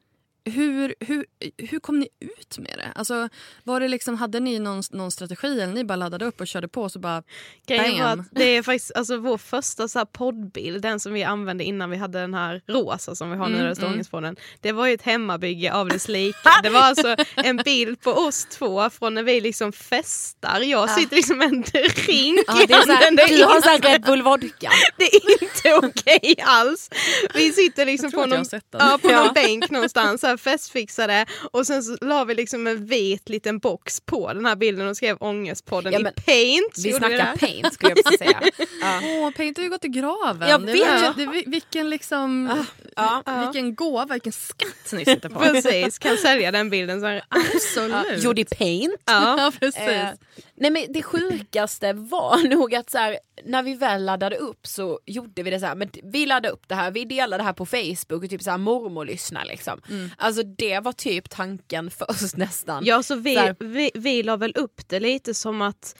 Hur, 0.45 0.95
hur, 0.99 1.25
hur 1.57 1.79
kom 1.79 1.99
ni 1.99 2.07
ut 2.19 2.57
med 2.57 2.73
det? 2.77 2.91
Alltså, 2.95 3.29
var 3.63 3.79
det 3.79 3.87
liksom, 3.87 4.15
hade 4.17 4.39
ni 4.39 4.59
någon, 4.59 4.83
någon 4.91 5.11
strategi 5.11 5.47
eller 5.61 5.73
ni 5.73 5.83
bara 5.83 5.95
laddade 5.95 6.25
upp 6.25 6.41
och 6.41 6.47
körde 6.47 6.67
på 6.67 6.89
så 6.89 6.99
bara... 6.99 7.23
Bam. 7.67 8.01
att 8.01 8.19
det 8.31 8.43
är 8.43 8.63
faktiskt 8.63 8.91
alltså, 8.95 9.17
vår 9.17 9.37
första 9.37 9.87
så 9.87 9.99
här 9.99 10.05
poddbild, 10.05 10.81
den 10.81 10.99
som 10.99 11.13
vi 11.13 11.23
använde 11.23 11.63
innan 11.63 11.89
vi 11.89 11.97
hade 11.97 12.19
den 12.19 12.33
här 12.33 12.61
rosa 12.67 13.15
som 13.15 13.31
vi 13.31 13.37
har 13.37 13.47
nu, 13.49 13.53
Mm, 13.55 13.65
mm, 13.67 13.77
mm. 13.83 13.93
Ångestpodden. 13.93 14.35
Det 14.61 14.71
var 14.71 14.87
ju 14.87 14.93
ett 14.93 15.01
hemmabygge 15.01 15.73
av 15.73 15.87
dess 15.89 16.07
like. 16.07 16.37
Det 16.63 16.69
var 16.69 16.79
alltså 16.81 17.15
en 17.35 17.57
bild 17.57 18.01
på 18.01 18.11
oss 18.11 18.45
två 18.45 18.89
från 18.89 19.13
när 19.13 19.23
vi 19.23 19.41
liksom 19.41 19.71
festar. 19.73 20.59
Jag 20.59 20.89
sitter 20.89 21.15
liksom 21.15 21.37
med 21.37 21.47
en 21.47 21.61
drink 21.61 22.39
Ja, 22.47 22.53
det 22.67 22.73
är 22.73 22.81
så 22.81 22.91
här. 22.91 23.11
Det 23.11 23.37
du 23.37 23.43
har 23.45 23.55
inte- 23.55 23.67
så 23.67 23.69
här 23.73 23.79
Red 23.91 24.01
Bull 24.01 24.21
vodka. 24.21 24.69
Det 24.97 25.03
är 25.15 25.43
inte 25.43 25.87
okej 25.87 26.35
alls. 26.45 26.89
Vi 27.33 27.51
sitter 27.51 27.85
liksom 27.85 28.11
på 28.11 28.25
någon, 28.25 28.45
ja, 28.71 28.99
på 29.01 29.11
Ja. 29.11 29.23
någon 29.23 29.33
bänk 29.33 29.69
någonstans, 29.69 30.23
här 30.33 30.37
festfixade 30.37 31.25
och 31.51 31.67
sen 31.67 31.83
så 31.83 31.97
la 32.01 32.23
vi 32.23 32.35
liksom 32.35 32.67
en 32.67 32.85
vit 32.85 33.29
liten 33.29 33.59
box 33.59 34.01
på 34.01 34.33
den 34.33 34.45
här 34.45 34.55
bilden 34.55 34.87
och 34.87 34.97
skrev 34.97 35.17
Ångestpodden 35.19 35.93
Ja, 35.93 35.99
i 35.99 36.21
paint. 36.21 36.77
Vi 36.83 36.93
snackar 36.93 37.35
paint 37.35 37.73
skulle 37.73 37.91
jag 37.91 38.03
precis 38.03 38.19
säga. 38.19 38.41
Ja. 38.81 39.01
Åh, 39.03 39.31
Paint 39.31 39.57
har 39.57 39.63
ju 39.63 39.69
gått 39.69 39.85
i 39.85 39.87
graven. 39.87 40.49
Jag 40.49 40.59
vet. 40.59 41.15
det, 41.17 41.25
det, 41.25 41.43
vilken 41.45 41.89
liksom... 41.89 42.63
Ja. 42.95 43.23
Vilken 43.43 43.75
gåva, 43.75 44.05
vilken 44.05 44.31
skatt 44.31 44.91
ni 44.93 45.05
sitter 45.05 45.29
på. 45.29 45.39
Precis, 45.39 45.99
kan 45.99 46.17
sälja 46.17 46.51
den 46.51 46.69
bilden. 46.69 47.01
Så 47.01 47.07
här. 47.07 47.23
Absolut. 47.29 48.23
Gjorde 48.23 48.41
i 48.41 48.45
paint. 48.45 48.95
Ja. 49.05 49.35
Ja, 49.43 49.51
precis. 49.59 49.81
Eh, 49.81 50.07
nej 50.55 50.71
men 50.71 50.85
det 50.93 51.03
sjukaste 51.03 51.93
var 51.93 52.49
nog 52.55 52.75
att 52.75 52.89
så 52.89 52.97
här, 52.97 53.17
när 53.45 53.63
vi 53.63 53.73
väl 53.75 54.05
laddade 54.05 54.35
upp 54.35 54.67
så 54.67 54.99
gjorde 55.05 55.43
vi 55.43 55.49
det 55.49 55.59
så 55.59 55.65
här, 55.65 55.75
men 55.75 55.89
vi 56.03 56.25
laddade 56.25 56.49
upp 56.49 56.67
det 56.67 56.75
här, 56.75 56.91
vi 56.91 57.05
delade 57.05 57.37
det 57.43 57.45
här 57.45 57.53
på 57.53 57.65
Facebook 57.65 58.23
och 58.23 58.29
typ 58.29 58.41
så 58.43 58.51
här 58.51 58.57
mormor 58.57 59.05
lyssnar 59.05 59.45
liksom. 59.45 59.81
Alltså 60.17 60.43
det 60.43 60.79
var 60.79 60.91
typ 60.93 61.29
tanken 61.29 61.91
först 62.07 62.37
nästan. 62.37 62.83
Ja, 62.85 63.03
så 63.03 63.15
vi, 63.15 63.35
Så 63.35 63.53
vi, 63.59 63.91
vi 63.93 64.23
la 64.23 64.35
väl 64.37 64.53
upp 64.55 64.81
det 64.89 64.99
lite 64.99 65.33
som 65.33 65.61
att 65.61 65.95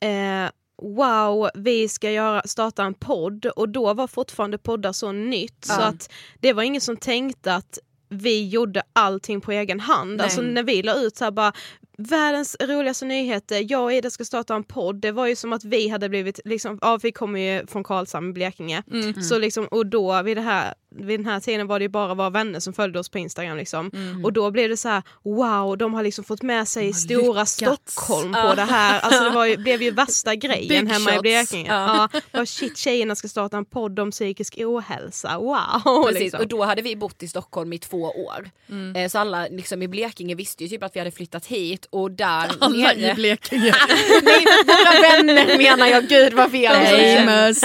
eh, 0.00 0.50
wow, 0.82 1.50
vi 1.54 1.88
ska 1.88 2.10
göra, 2.10 2.42
starta 2.44 2.84
en 2.84 2.94
podd 2.94 3.46
och 3.46 3.68
då 3.68 3.94
var 3.94 4.06
fortfarande 4.06 4.58
poddar 4.58 4.92
så 4.92 5.12
nytt 5.12 5.64
så 5.64 5.72
Ja. 5.80 5.84
att 5.86 6.12
det 6.40 6.52
var 6.52 6.62
ingen 6.62 6.80
som 6.80 6.96
tänkte 6.96 7.54
att 7.54 7.78
vi 8.08 8.48
gjorde 8.48 8.82
allting 8.92 9.40
på 9.40 9.52
egen 9.52 9.80
hand. 9.80 10.16
Nej. 10.16 10.24
Alltså 10.24 10.40
när 10.40 10.62
vi 10.62 10.82
la 10.82 10.94
ut 10.94 11.16
så 11.16 11.24
här 11.24 11.30
bara 11.30 11.52
världens 11.96 12.56
roligaste 12.60 13.04
nyheter, 13.04 13.66
jag 13.68 13.82
och 13.84 13.92
Ida 13.92 14.10
ska 14.10 14.24
starta 14.24 14.54
en 14.54 14.64
podd. 14.64 14.96
Det 15.00 15.12
var 15.12 15.26
ju 15.26 15.36
som 15.36 15.52
att 15.52 15.64
vi 15.64 15.88
hade 15.88 16.08
blivit, 16.08 16.40
liksom, 16.44 16.78
ja 16.82 16.98
vi 17.02 17.12
kommer 17.12 17.40
ju 17.40 17.66
från 17.66 17.84
Karlshamn, 17.84 18.32
Blekinge. 18.32 18.82
Mm. 18.92 19.22
Så 19.22 19.38
liksom, 19.38 19.66
och 19.66 19.86
då 19.86 20.22
vid, 20.22 20.36
det 20.36 20.40
här, 20.40 20.74
vid 20.90 21.20
den 21.20 21.26
här 21.26 21.40
tiden 21.40 21.66
var 21.66 21.78
det 21.78 21.82
ju 21.82 21.88
bara 21.88 22.14
våra 22.14 22.30
vänner 22.30 22.60
som 22.60 22.72
följde 22.72 22.98
oss 22.98 23.08
på 23.08 23.18
Instagram. 23.18 23.56
Liksom. 23.56 23.90
Mm. 23.94 24.24
Och 24.24 24.32
då 24.32 24.50
blev 24.50 24.68
det 24.68 24.76
så 24.76 24.88
här: 24.88 25.02
wow, 25.22 25.78
de 25.78 25.94
har 25.94 26.02
liksom 26.02 26.24
fått 26.24 26.42
med 26.42 26.68
sig 26.68 26.92
stora 26.92 27.28
lyckats. 27.40 27.52
Stockholm 27.52 28.32
på 28.32 28.54
det 28.54 28.62
här. 28.62 29.00
Alltså 29.00 29.24
det 29.24 29.30
var 29.30 29.46
ju, 29.46 29.56
blev 29.66 29.82
ju 29.82 29.90
värsta 29.90 30.34
grejen 30.34 30.84
Big 30.84 30.92
hemma 30.92 31.10
i 31.10 31.12
shots. 31.12 31.22
Blekinge. 31.22 31.70
Ja. 31.70 32.08
bara, 32.32 32.46
shit, 32.46 32.76
tjejerna 32.76 33.14
ska 33.16 33.28
starta 33.28 33.56
en 33.56 33.64
podd 33.64 33.98
om 33.98 34.10
psykisk 34.10 34.54
ohälsa. 34.58 35.38
Wow! 35.38 36.04
Precis, 36.06 36.20
liksom. 36.20 36.40
och 36.40 36.48
då 36.48 36.64
hade 36.64 36.82
vi 36.82 36.96
bott 36.96 37.22
i 37.22 37.28
Stockholm 37.28 37.72
i 37.72 37.78
två 37.78 38.02
år. 38.02 38.50
Eh, 38.96 39.08
Så 39.08 39.18
alla 39.18 39.46
liksom, 39.46 39.82
i 39.82 39.88
Blekinge 39.88 40.34
visste 40.34 40.64
ju 40.64 40.68
typ 40.68 40.82
att 40.82 40.96
vi 40.96 41.00
hade 41.00 41.10
flyttat 41.10 41.46
hit 41.46 41.85
och 41.90 42.10
där 42.10 42.50
Alla 42.60 42.92
nere... 42.92 43.10
i 43.10 43.14
Blekinge. 43.14 43.74
Nej, 44.22 44.44
våra 44.66 45.00
vänner 45.00 45.58
menar 45.58 45.86
jag, 45.86 46.08
gud 46.08 46.32
vad 46.32 46.50
fel. 46.50 46.74
Famous. 46.74 47.62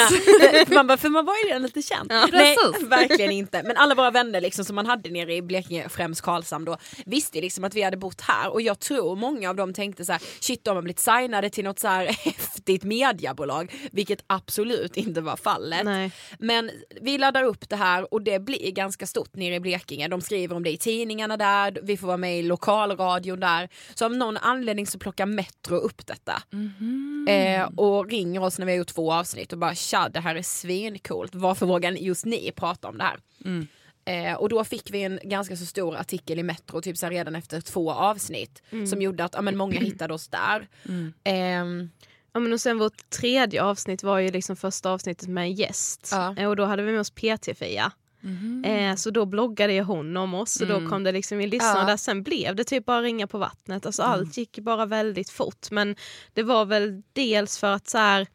man 0.68 0.88
bara, 0.88 0.98
för 0.98 1.10
man 1.10 1.26
var 1.26 1.34
ju 1.44 1.50
redan 1.50 1.62
lite 1.62 1.82
känd. 1.82 2.12
Nej, 2.32 2.56
precis. 2.56 2.88
verkligen 2.88 3.32
inte. 3.32 3.64
Men 3.64 3.78
alla 3.78 3.96
våra 3.96 4.12
vänner 4.12 4.42
liksom, 4.42 4.66
som 4.66 4.76
man 4.76 4.86
hade 4.86 5.10
nere 5.10 5.36
i 5.36 5.42
Blekinge, 5.42 5.90
främst 5.90 6.22
Karlshamn 6.22 6.66
då, 6.66 6.78
visste 7.06 7.42
liksom 7.42 7.64
att 7.64 7.76
vi 7.76 7.82
hade 7.82 7.98
bott 7.98 8.22
här 8.22 8.54
och 8.54 8.62
jag 8.62 8.80
tror 8.80 9.16
många 9.16 9.50
av 9.50 9.56
dem 9.56 9.74
tänkte 9.74 10.06
så 10.06 10.12
här, 10.12 10.22
shit 10.40 10.64
de 10.64 10.76
har 10.76 10.82
blivit 10.82 11.00
signade 11.00 11.50
till 11.50 11.64
något 11.64 11.80
så 11.80 11.88
här 11.88 12.06
häftigt 12.62 12.84
mediebolag, 12.84 13.74
vilket 13.92 14.24
absolut 14.28 14.98
inte 14.98 15.22
var 15.22 15.36
fallet. 15.36 15.86
Nej. 15.86 16.12
Men 16.40 16.72
vi 17.02 17.18
laddar 17.18 17.44
upp 17.44 17.70
det 17.70 17.76
här 17.76 18.14
och 18.14 18.22
det 18.22 18.40
blir 18.40 18.72
ganska 18.72 19.08
stort 19.08 19.36
nere 19.36 19.56
i 19.56 19.60
Blekinge. 19.60 20.08
De 20.08 20.22
skriver 20.22 20.56
om 20.56 20.64
det 20.64 20.72
i 20.72 20.78
tidningarna 20.78 21.38
där, 21.38 21.80
vi 21.84 21.98
får 21.98 22.08
vara 22.08 22.18
med 22.18 22.40
i 22.40 22.44
lokalradion 22.44 23.40
där. 23.40 23.70
Så 23.94 24.06
av 24.06 24.16
någon 24.16 24.38
anledning 24.38 24.88
så 24.88 25.00
plockar 25.00 25.26
Metro 25.26 25.76
upp 25.76 26.08
detta. 26.08 26.44
Eh, 27.28 27.70
och 27.76 28.10
ringer 28.10 28.44
oss 28.44 28.60
när 28.60 28.66
vi 28.66 28.72
har 28.72 28.78
gjort 28.78 28.88
två 28.88 29.14
avsnitt 29.14 29.54
och 29.54 29.60
bara 29.60 29.76
tja 29.76 30.10
det 30.10 30.20
här 30.20 30.36
är 30.36 30.42
svincoolt, 30.42 31.36
varför 31.36 31.66
vågar 31.66 31.92
just 31.92 32.26
ni 32.26 32.52
prata 32.56 32.88
om 32.88 32.98
det 32.98 33.04
här? 33.04 33.18
Eh, 34.06 34.34
och 34.34 34.50
då 34.50 34.64
fick 34.64 34.92
vi 34.92 35.04
en 35.04 35.20
ganska 35.24 35.56
så 35.56 35.66
stor 35.66 35.96
artikel 35.96 36.40
i 36.40 36.44
Metro 36.44 36.82
typ 36.82 36.98
så 36.98 37.10
redan 37.10 37.36
efter 37.36 37.62
två 37.62 37.92
avsnitt 37.92 38.62
som 38.90 39.02
gjorde 39.02 39.24
att 39.24 39.34
ja, 39.34 39.42
men 39.42 39.58
många 39.58 39.80
hittade 39.80 40.14
oss 40.14 40.28
där. 40.28 40.68
Ehm, 41.24 41.90
Ja, 42.34 42.40
men 42.40 42.54
och 42.54 42.62
sen 42.62 42.78
vårt 42.78 43.10
tredje 43.10 43.64
avsnitt 43.64 44.04
var 44.04 44.20
ju 44.20 44.32
liksom 44.32 44.56
första 44.56 44.90
avsnittet 44.92 45.28
med 45.30 45.42
en 45.44 45.54
gäst. 45.54 46.10
Ja. 46.12 46.36
Eh, 46.38 46.50
Och 46.50 46.56
då 46.56 46.66
hade 46.66 46.84
vi 46.84 46.92
med 46.92 47.02
oss 47.02 47.12
PT-Fia. 47.12 47.92
Eh, 48.66 48.96
så 48.96 49.10
då 49.12 49.26
bloggade 49.26 49.74
ju 49.74 49.82
hon 49.82 50.18
om 50.18 50.34
oss 50.34 50.62
och 50.62 50.68
då 50.68 50.90
kom 50.90 51.04
det 51.04 51.12
liksom 51.12 51.42
in 51.42 51.50
lyssnare 51.50 51.80
Ja. 51.80 51.86
där. 51.86 51.98
Sen 51.98 52.24
blev 52.24 52.56
det 52.56 52.64
typ 52.64 52.86
bara 52.86 53.02
ringa 53.02 53.28
på 53.28 53.38
vattnet. 53.38 53.86
Alltså 53.86 54.04
allt 54.04 54.38
gick 54.38 54.60
bara 54.60 54.86
väldigt 54.86 55.30
fort. 55.30 55.72
Men 55.72 55.96
det 56.34 56.44
var 56.44 56.66
väl 56.66 57.02
dels 57.14 57.58
för 57.58 57.74
att 57.74 57.90
så 57.90 57.98
här, 57.98 58.28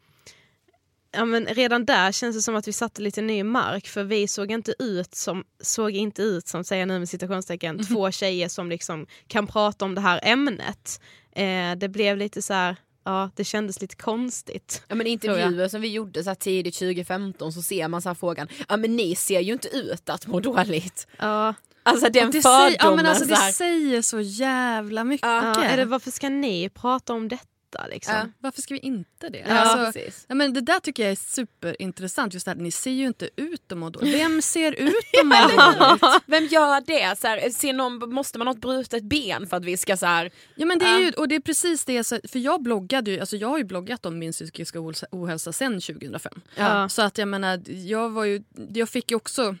Ja, 1.11 1.25
men 1.25 1.45
redan 1.45 1.85
där 1.85 2.11
känns 2.11 2.35
det 2.35 2.41
som 2.41 2.55
att 2.55 2.67
vi 2.67 2.73
satte 2.73 3.01
lite 3.01 3.21
ny 3.21 3.43
mark 3.43 3.87
för 3.87 4.03
vi 4.03 4.27
såg 4.27 4.51
inte 4.51 4.73
ut 4.79 5.15
som, 5.15 5.43
såg 5.63 5.91
inte 5.91 6.21
ut 6.21 6.47
som 6.47 6.63
säger 6.63 6.81
jag 6.81 6.87
nu 6.87 6.99
med 6.99 7.09
citationstecken, 7.09 7.85
två 7.85 8.11
tjejer 8.11 8.47
som 8.47 8.69
liksom 8.69 9.07
kan 9.27 9.47
prata 9.47 9.85
om 9.85 9.95
det 9.95 10.01
här 10.01 10.19
ämnet. 10.23 11.01
Eh, 11.31 11.75
det 11.77 11.89
blev 11.89 12.17
lite 12.17 12.41
så 12.41 12.53
här, 12.53 12.75
ja 13.07 13.29
det 13.35 13.43
kändes 13.43 13.81
lite 13.81 13.95
konstigt. 13.95 14.81
Ja 14.87 14.95
men 14.95 15.07
intervjuer 15.07 15.67
som 15.67 15.81
vi 15.81 15.87
gjorde 15.87 16.23
så 16.23 16.29
här 16.29 16.35
tidigt 16.35 16.73
2015 16.75 17.53
så 17.53 17.61
ser 17.61 17.87
man 17.87 18.01
så 18.01 18.09
här 18.09 18.13
frågan, 18.15 18.47
ja 18.69 18.77
men 18.77 18.95
ni 18.95 19.15
ser 19.15 19.39
ju 19.39 19.53
inte 19.53 19.67
ut 19.67 20.09
att 20.09 20.27
må 20.27 20.39
dåligt. 20.39 21.07
Ja, 21.17 21.53
Alltså 21.83 22.09
den 22.09 22.31
det, 22.31 22.41
fördomen. 22.41 22.69
säger, 22.71 22.77
ja, 22.85 22.95
men 22.95 23.05
alltså, 23.05 23.23
så 23.23 23.29
det 23.29 23.53
säger 23.53 24.01
så 24.01 24.19
jävla 24.19 25.03
mycket. 25.03 25.25
ja, 25.27 25.63
är 25.63 25.77
det, 25.77 25.85
varför 25.85 26.11
ska 26.11 26.29
ni 26.29 26.69
prata 26.69 27.13
om 27.13 27.27
detta 27.27 27.43
liksom? 27.89 28.15
Ja. 28.15 28.25
Varför 28.39 28.61
ska 28.61 28.73
vi 28.73 28.79
inte 28.79 29.29
det? 29.29 29.45
Ja, 29.47 29.53
Alltså, 29.59 29.99
precis. 29.99 30.25
ja, 30.29 30.35
men 30.35 30.53
det 30.53 30.61
där 30.61 30.79
tycker 30.79 31.03
jag 31.03 31.11
är 31.11 31.15
superintressant. 31.15 32.33
Just 32.33 32.45
det 32.45 32.51
här, 32.51 32.57
ni 32.57 32.71
ser 32.71 32.91
ju 32.91 33.07
inte 33.07 33.29
ut 33.35 33.71
att 33.71 33.77
må 33.77 33.89
dåligt. 33.89 34.13
Vem 34.15 34.41
ser 34.41 34.71
ut 34.71 34.93
att 35.21 35.25
må 35.27 35.35
dåligt? 35.57 36.23
Vem 36.25 36.45
gör 36.45 36.81
det? 36.87 37.19
Så 37.19 37.27
här, 37.27 37.49
ser 37.49 37.73
någon, 37.73 38.13
måste 38.13 38.37
man 38.37 38.47
ha 38.47 38.53
ett 38.53 38.61
brutet 38.61 39.03
ben 39.03 39.47
för 39.47 39.57
att 39.57 39.65
vi 39.65 39.77
ska 39.77 39.97
så 39.97 40.05
här, 40.05 40.31
Ja, 40.55 40.65
men 40.65 40.79
det 40.79 40.85
är 40.85 40.99
ju, 40.99 41.11
och 41.11 41.27
det 41.27 41.35
är 41.35 41.39
precis 41.39 41.85
det, 41.85 42.03
så- 42.03 42.19
för 42.27 42.39
jag 42.39 42.61
bloggade 42.63 43.11
ju, 43.11 43.19
alltså 43.19 43.35
jag 43.37 43.47
har 43.47 43.57
ju 43.57 43.63
bloggat 43.63 44.05
om 44.05 44.19
min 44.19 44.31
psykiska 44.31 44.79
ohälsa- 44.79 45.05
ohälsa 45.11 45.53
sedan 45.53 45.81
2005. 45.81 46.41
Ja. 46.55 46.89
Så 46.89 47.01
att 47.01 47.17
jag 47.17 47.27
menar, 47.27 47.61
jag 47.69 48.09
var 48.09 48.25
ju, 48.25 48.43
jag 48.73 48.89
fick 48.89 49.11
ju 49.11 49.17
också 49.17 49.55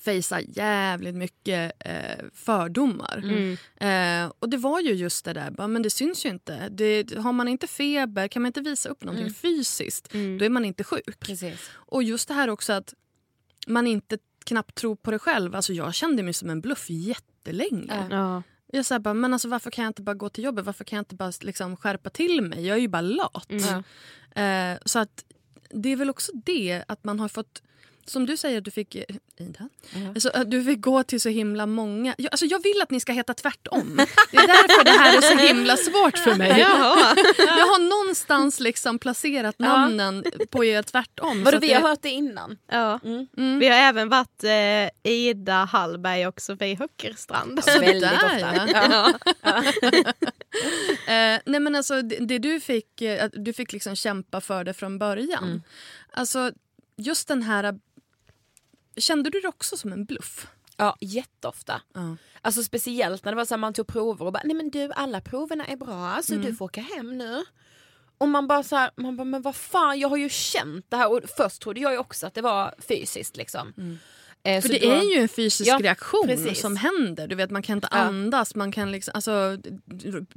fejsa 0.00 0.40
jävligt 0.40 1.14
mycket 1.14 1.72
eh, 1.78 2.24
fördomar. 2.34 3.24
Eh, 3.76 4.32
och 4.38 4.48
det 4.48 4.56
var 4.56 4.80
ju 4.80 4.92
just 4.92 5.24
det 5.24 5.32
där, 5.32 5.50
bara, 5.50 5.68
men 5.68 5.82
det 5.82 5.90
syns 5.90 6.26
ju 6.26 6.28
inte. 6.28 6.68
Det, 6.68 7.16
har 7.16 7.32
man 7.32 7.48
inte 7.48 7.66
feber, 7.66 8.28
kan 8.28 8.42
man 8.42 8.46
inte 8.46 8.60
visa 8.60 8.88
upp 8.88 9.04
någonting 9.04 9.34
fysiskt, 9.34 10.12
då 10.12 10.44
är 10.44 10.48
man 10.48 10.64
inte 10.64 10.84
sjuk. 10.84 11.20
Precis. 11.20 11.70
Och 11.72 12.02
just 12.02 12.28
det 12.28 12.34
här 12.34 12.50
också 12.50 12.72
att 12.72 12.94
man 13.66 13.86
inte 13.86 14.18
knappt 14.44 14.74
tror 14.74 14.96
på 14.96 15.10
det 15.10 15.18
själv. 15.18 15.54
Alltså 15.54 15.72
jag 15.72 15.94
kände 15.94 16.22
mig 16.22 16.32
som 16.32 16.50
en 16.50 16.60
bluff 16.60 16.90
jättelänge. 16.90 18.06
Ja. 18.10 18.42
Jag 18.72 18.86
sa 18.86 18.98
bara, 18.98 19.14
men 19.14 19.32
alltså 19.32 19.48
varför 19.48 19.70
kan 19.70 19.84
jag 19.84 19.90
inte 19.90 20.02
bara 20.02 20.14
gå 20.14 20.28
till 20.28 20.44
jobbet? 20.44 20.64
Varför 20.64 20.84
kan 20.84 20.96
jag 20.96 21.00
inte 21.00 21.14
bara 21.14 21.32
liksom 21.40 21.76
skärpa 21.76 22.10
till 22.10 22.42
mig? 22.42 22.66
Jag 22.66 22.76
är 22.76 22.80
ju 22.80 22.88
bara 22.88 23.00
lat. 23.00 23.52
Eh, 24.34 24.78
så 24.84 24.98
att 24.98 25.24
det 25.70 25.88
är 25.88 25.96
väl 25.96 26.10
också 26.10 26.32
det 26.44 26.84
att 26.88 27.04
man 27.04 27.20
har 27.20 27.28
fått 27.28 27.62
som 28.10 28.26
du 28.26 28.36
säger, 28.36 28.60
du 28.60 28.70
fick, 28.70 28.94
eh, 28.94 29.04
Ida, 29.36 29.68
alltså, 30.14 30.30
att 30.34 30.50
du 30.50 30.64
fick 30.64 30.80
gå 30.80 31.02
till 31.02 31.20
så 31.20 31.28
himla 31.28 31.66
många... 31.66 32.14
Jag, 32.18 32.28
alltså, 32.32 32.46
jag 32.46 32.62
vill 32.62 32.82
att 32.82 32.90
ni 32.90 33.00
ska 33.00 33.12
heta 33.12 33.34
tvärtom. 33.34 33.96
Det 34.30 34.36
är 34.36 34.46
därför 34.46 34.84
det 34.84 34.90
här 34.90 35.16
är 35.16 35.20
så 35.20 35.36
himla 35.36 35.76
svårt 35.76 36.18
för 36.18 36.34
mig. 36.34 36.60
Jaha. 36.60 37.16
Jag 37.38 37.66
har 37.66 37.78
någonstans 37.78 38.60
liksom 38.60 38.98
placerat 38.98 39.58
namnen 39.58 40.24
på 40.50 40.64
er 40.64 40.82
tvärtom. 40.82 41.44
Vadå 41.44 41.58
vi 41.58 41.72
har 41.72 41.80
hört 41.80 42.02
det 42.02 42.10
innan? 42.10 42.58
Ja. 42.70 43.00
Mm. 43.04 43.58
Vi 43.58 43.68
har 43.68 43.76
även 43.76 44.08
varit 44.08 44.44
eh, 44.44 45.12
Ida 45.12 45.64
Hallberg 45.64 46.26
och 46.26 46.40
Sofie 46.40 46.76
Höckerstrand. 46.76 47.60
Väldigt 47.66 48.00
Där, 48.00 48.14
ofta. 48.14 48.68
ja. 48.72 49.12
Ja. 49.42 49.62
Eh, 51.00 51.40
nej 51.46 51.60
men 51.60 51.74
alltså 51.74 52.02
det, 52.02 52.16
det 52.16 52.38
du 52.38 52.60
fick, 52.60 53.02
eh, 53.02 53.28
du 53.32 53.52
fick 53.52 53.72
liksom 53.72 53.96
kämpa 53.96 54.40
för 54.40 54.64
det 54.64 54.74
från 54.74 54.98
början. 54.98 55.44
Mm. 55.44 55.62
Alltså 56.12 56.52
just 56.96 57.28
den 57.28 57.42
här... 57.42 57.78
Kände 58.96 59.30
du 59.30 59.40
det 59.40 59.48
också 59.48 59.76
som 59.76 59.92
en 59.92 60.04
bluff? 60.04 60.46
Ja, 60.76 60.96
jätteofta. 61.00 61.82
Ja. 61.94 62.16
Alltså 62.42 62.62
speciellt 62.62 63.24
när 63.24 63.32
det 63.32 63.36
var 63.36 63.44
så 63.44 63.54
här, 63.54 63.58
man 63.58 63.72
tog 63.74 63.86
prover 63.86 64.26
och 64.26 64.32
bara, 64.32 64.42
nej 64.44 64.56
men 64.56 64.70
du 64.70 64.90
alla 64.92 65.20
proverna 65.20 65.66
är 65.66 65.76
bra 65.76 66.20
så 66.22 66.34
du 66.34 66.54
får 66.54 66.64
åka 66.64 66.80
hem 66.80 67.18
nu. 67.18 67.44
Och 68.18 68.28
man 68.28 68.46
bara 68.48 68.62
så 68.62 68.76
här, 68.76 68.90
man 68.96 69.16
bara, 69.16 69.24
men 69.24 69.42
vad 69.42 69.56
fan 69.56 69.98
jag 69.98 70.08
har 70.08 70.16
ju 70.16 70.28
känt 70.28 70.86
det 70.88 70.96
här 70.96 71.12
och 71.12 71.20
först 71.36 71.62
trodde 71.62 71.80
jag 71.80 71.92
ju 71.92 71.98
också 71.98 72.26
att 72.26 72.34
det 72.34 72.42
var 72.42 72.74
fysiskt 72.88 73.36
liksom. 73.36 73.98
Eh, 74.42 74.62
För 74.62 74.68
det 74.68 74.78
då- 74.78 74.90
är 74.90 75.14
ju 75.16 75.22
en 75.22 75.28
fysisk 75.28 75.70
Ja, 75.70 75.78
reaktion 75.82 76.26
precis. 76.26 76.60
som 76.60 76.76
händer. 76.76 77.26
Du 77.28 77.34
vet, 77.34 77.50
man 77.50 77.62
kan 77.62 77.78
inte 77.78 77.88
Ja. 77.90 77.98
andas, 77.98 78.54
man 78.54 78.72
kan 78.72 78.92
liksom, 78.92 79.12
alltså, 79.14 79.58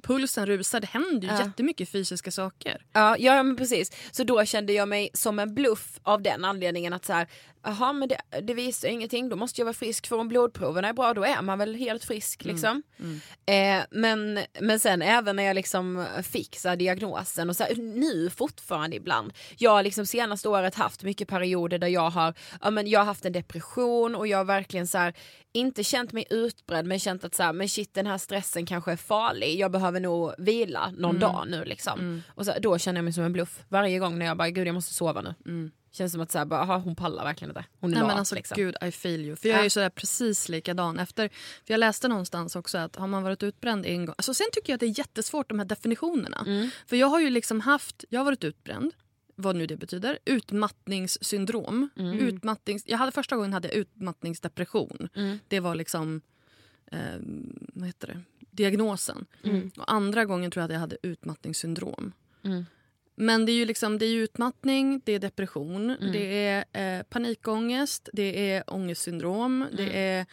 pulsen 0.04 0.46
rusar. 0.46 0.80
Det 0.80 0.88
händer 0.88 1.28
ju 1.28 1.34
Ja. 1.34 1.40
jättemycket 1.46 1.90
fysiska 1.90 2.32
saker. 2.32 2.86
Ja, 2.94 3.16
ja 3.20 3.44
men 3.44 3.56
precis. 3.56 3.92
Så 4.12 4.24
då 4.24 4.46
kände 4.46 4.74
jag 4.74 4.88
mig 4.88 5.10
som 5.14 5.40
en 5.40 5.56
bluff 5.56 6.00
av 6.04 6.22
den 6.22 6.46
anledningen 6.46 6.94
att 6.94 7.06
så 7.06 7.14
här, 7.14 7.28
jaha 7.64 7.94
men 7.94 8.10
det, 8.10 8.18
det 8.42 8.54
visar 8.54 8.88
ingenting, 8.88 9.30
då 9.30 9.36
måste 9.36 9.62
jag 9.62 9.66
vara 9.66 9.74
frisk 9.74 10.08
för 10.08 10.20
om 10.20 10.28
blodproverna 10.28 10.88
är 10.88 10.94
bra 10.94 11.14
då 11.14 11.24
är 11.24 11.42
man 11.42 11.60
väl 11.60 11.76
helt 11.76 12.06
frisk 12.06 12.46
liksom. 12.46 12.84
Mm. 13.00 13.20
Eh, 13.46 13.86
men, 13.92 14.40
men 14.60 14.80
sen 14.80 15.02
även 15.02 15.36
när 15.36 15.44
jag 15.44 15.56
liksom 15.56 16.06
fick 16.24 16.56
så 16.56 16.70
här, 16.70 16.76
diagnosen 16.76 17.50
och 17.50 17.56
så 17.56 17.64
här, 17.64 17.76
nu 17.76 18.30
fortfarande 18.30 18.96
ibland. 18.96 19.34
Jag 19.58 19.72
har 19.72 19.84
liksom 19.84 20.06
senaste 20.06 20.50
året 20.50 20.76
haft 20.76 21.04
mycket 21.04 21.28
perioder 21.28 21.78
där 21.78 21.88
jag 21.88 22.10
har, 22.10 22.34
ja, 22.62 22.70
men 22.70 22.88
jag 22.88 23.00
har 23.00 23.06
haft 23.06 23.26
en 23.26 23.34
depression 23.34 24.16
och 24.16 24.28
jag 24.28 24.38
har 24.38 24.46
verkligen 24.46 24.88
så 24.88 24.98
här, 24.98 25.14
inte 25.54 25.84
känt 25.84 26.12
mig 26.12 26.26
utbredd 26.30 26.86
men 26.86 27.00
känt 27.00 27.24
att 27.24 27.36
så 27.36 27.44
här, 27.44 27.54
men 27.54 27.70
shit 27.70 27.94
den 27.94 28.08
här 28.08 28.18
stressen 28.18 28.66
kanske 28.66 28.92
är 28.92 28.96
farlig, 28.96 29.60
jag 29.60 29.72
behöver 29.72 30.00
nog 30.00 30.34
vila 30.38 30.94
någon 30.98 31.20
dag 31.20 31.46
nu 31.48 31.64
liksom. 31.66 32.00
Och 32.28 32.46
så, 32.46 32.54
då 32.60 32.78
känner 32.78 32.98
jag 32.98 33.04
mig 33.04 33.14
som 33.14 33.24
en 33.24 33.34
bluff 33.34 33.60
varje 33.70 34.00
gång 34.00 34.20
när 34.20 34.26
jag 34.26 34.38
bara 34.38 34.50
gud 34.50 34.68
jag 34.68 34.74
måste 34.76 34.94
sova 34.94 35.22
nu. 35.22 35.34
Känns 35.94 36.12
som 36.12 36.22
att 36.22 36.32
så 36.32 36.38
här, 36.38 36.46
bara, 36.46 36.60
aha, 36.60 36.78
hon 36.78 36.96
pallar 36.96 37.24
verkligen 37.24 37.50
inte. 37.50 37.66
Hon 37.80 37.90
är 37.90 37.94
Nej, 37.94 38.02
lat 38.02 38.08
men 38.08 38.18
alltså, 38.18 38.36
liksom. 38.36 38.56
Gud, 38.56 38.76
I 38.82 38.92
feel 38.92 39.22
you. 39.22 39.36
För 39.36 39.50
jag 39.50 39.60
är 39.60 39.64
ju 39.64 39.70
sådär 39.70 39.90
precis 39.90 40.50
likadan. 40.50 41.00
Efter, 41.00 41.30
för 41.66 41.74
jag 41.74 41.78
läste 41.80 42.08
någonstans 42.08 42.56
också 42.56 42.78
att 42.78 42.96
har 42.96 43.08
man 43.08 43.24
varit 43.24 43.44
utbränd 43.44 43.86
en 43.86 44.06
gång... 44.06 44.16
Alltså, 44.18 44.34
sen 44.34 44.48
tycker 44.52 44.74
jag 44.74 44.76
att 44.76 44.80
det 44.80 44.86
är 44.86 45.00
jättesvårt 45.00 45.50
de 45.50 45.60
här 45.60 45.66
definitionerna. 45.66 46.44
Mm. 46.48 46.70
För 46.86 46.96
jag 46.96 47.08
har 47.08 47.20
ju 47.20 47.30
liksom 47.30 47.62
haft, 47.62 48.06
jag 48.10 48.20
har 48.20 48.26
varit 48.26 48.44
utbränd, 48.44 48.92
vad 49.36 49.56
nu 49.56 49.66
det 49.66 49.78
betyder, 49.78 50.20
utmattningssyndrom. 50.26 51.90
Mm. 51.96 52.20
Utmattnings, 52.20 52.84
jag 52.88 52.98
hade 52.98 53.12
första 53.12 53.36
gången 53.36 53.54
hade 53.54 53.68
jag 53.68 53.78
utmattningsdepression. 53.78 55.10
Mm. 55.16 55.40
Det 55.48 55.60
var 55.60 55.76
liksom, 55.76 56.22
eh, 56.92 57.00
vad 57.74 57.88
heter 57.88 58.08
det, 58.08 58.22
diagnosen. 58.52 59.26
Mm. 59.44 59.72
Och 59.78 59.94
andra 59.94 60.26
gången 60.26 60.52
tror 60.52 60.62
jag 60.62 60.66
att 60.66 60.74
jag 60.74 60.80
hade 60.80 60.98
utmattningssyndrom. 61.02 62.14
Mm. 63.18 63.26
Men 63.26 63.46
det 63.46 63.52
är 63.52 63.54
ju 63.54 63.66
liksom, 63.66 63.98
det 63.98 64.06
är 64.06 64.16
utmattning, 64.16 65.02
det 65.06 65.12
är 65.12 65.20
depression, 65.20 65.90
Mm. 65.90 66.12
det 66.12 66.48
är 66.48 66.98
eh, 67.00 67.04
panikångest, 67.04 68.10
det 68.14 68.52
är 68.52 68.64
ångestsyndrom, 68.74 69.66
det 69.78 69.98
är... 70.00 70.26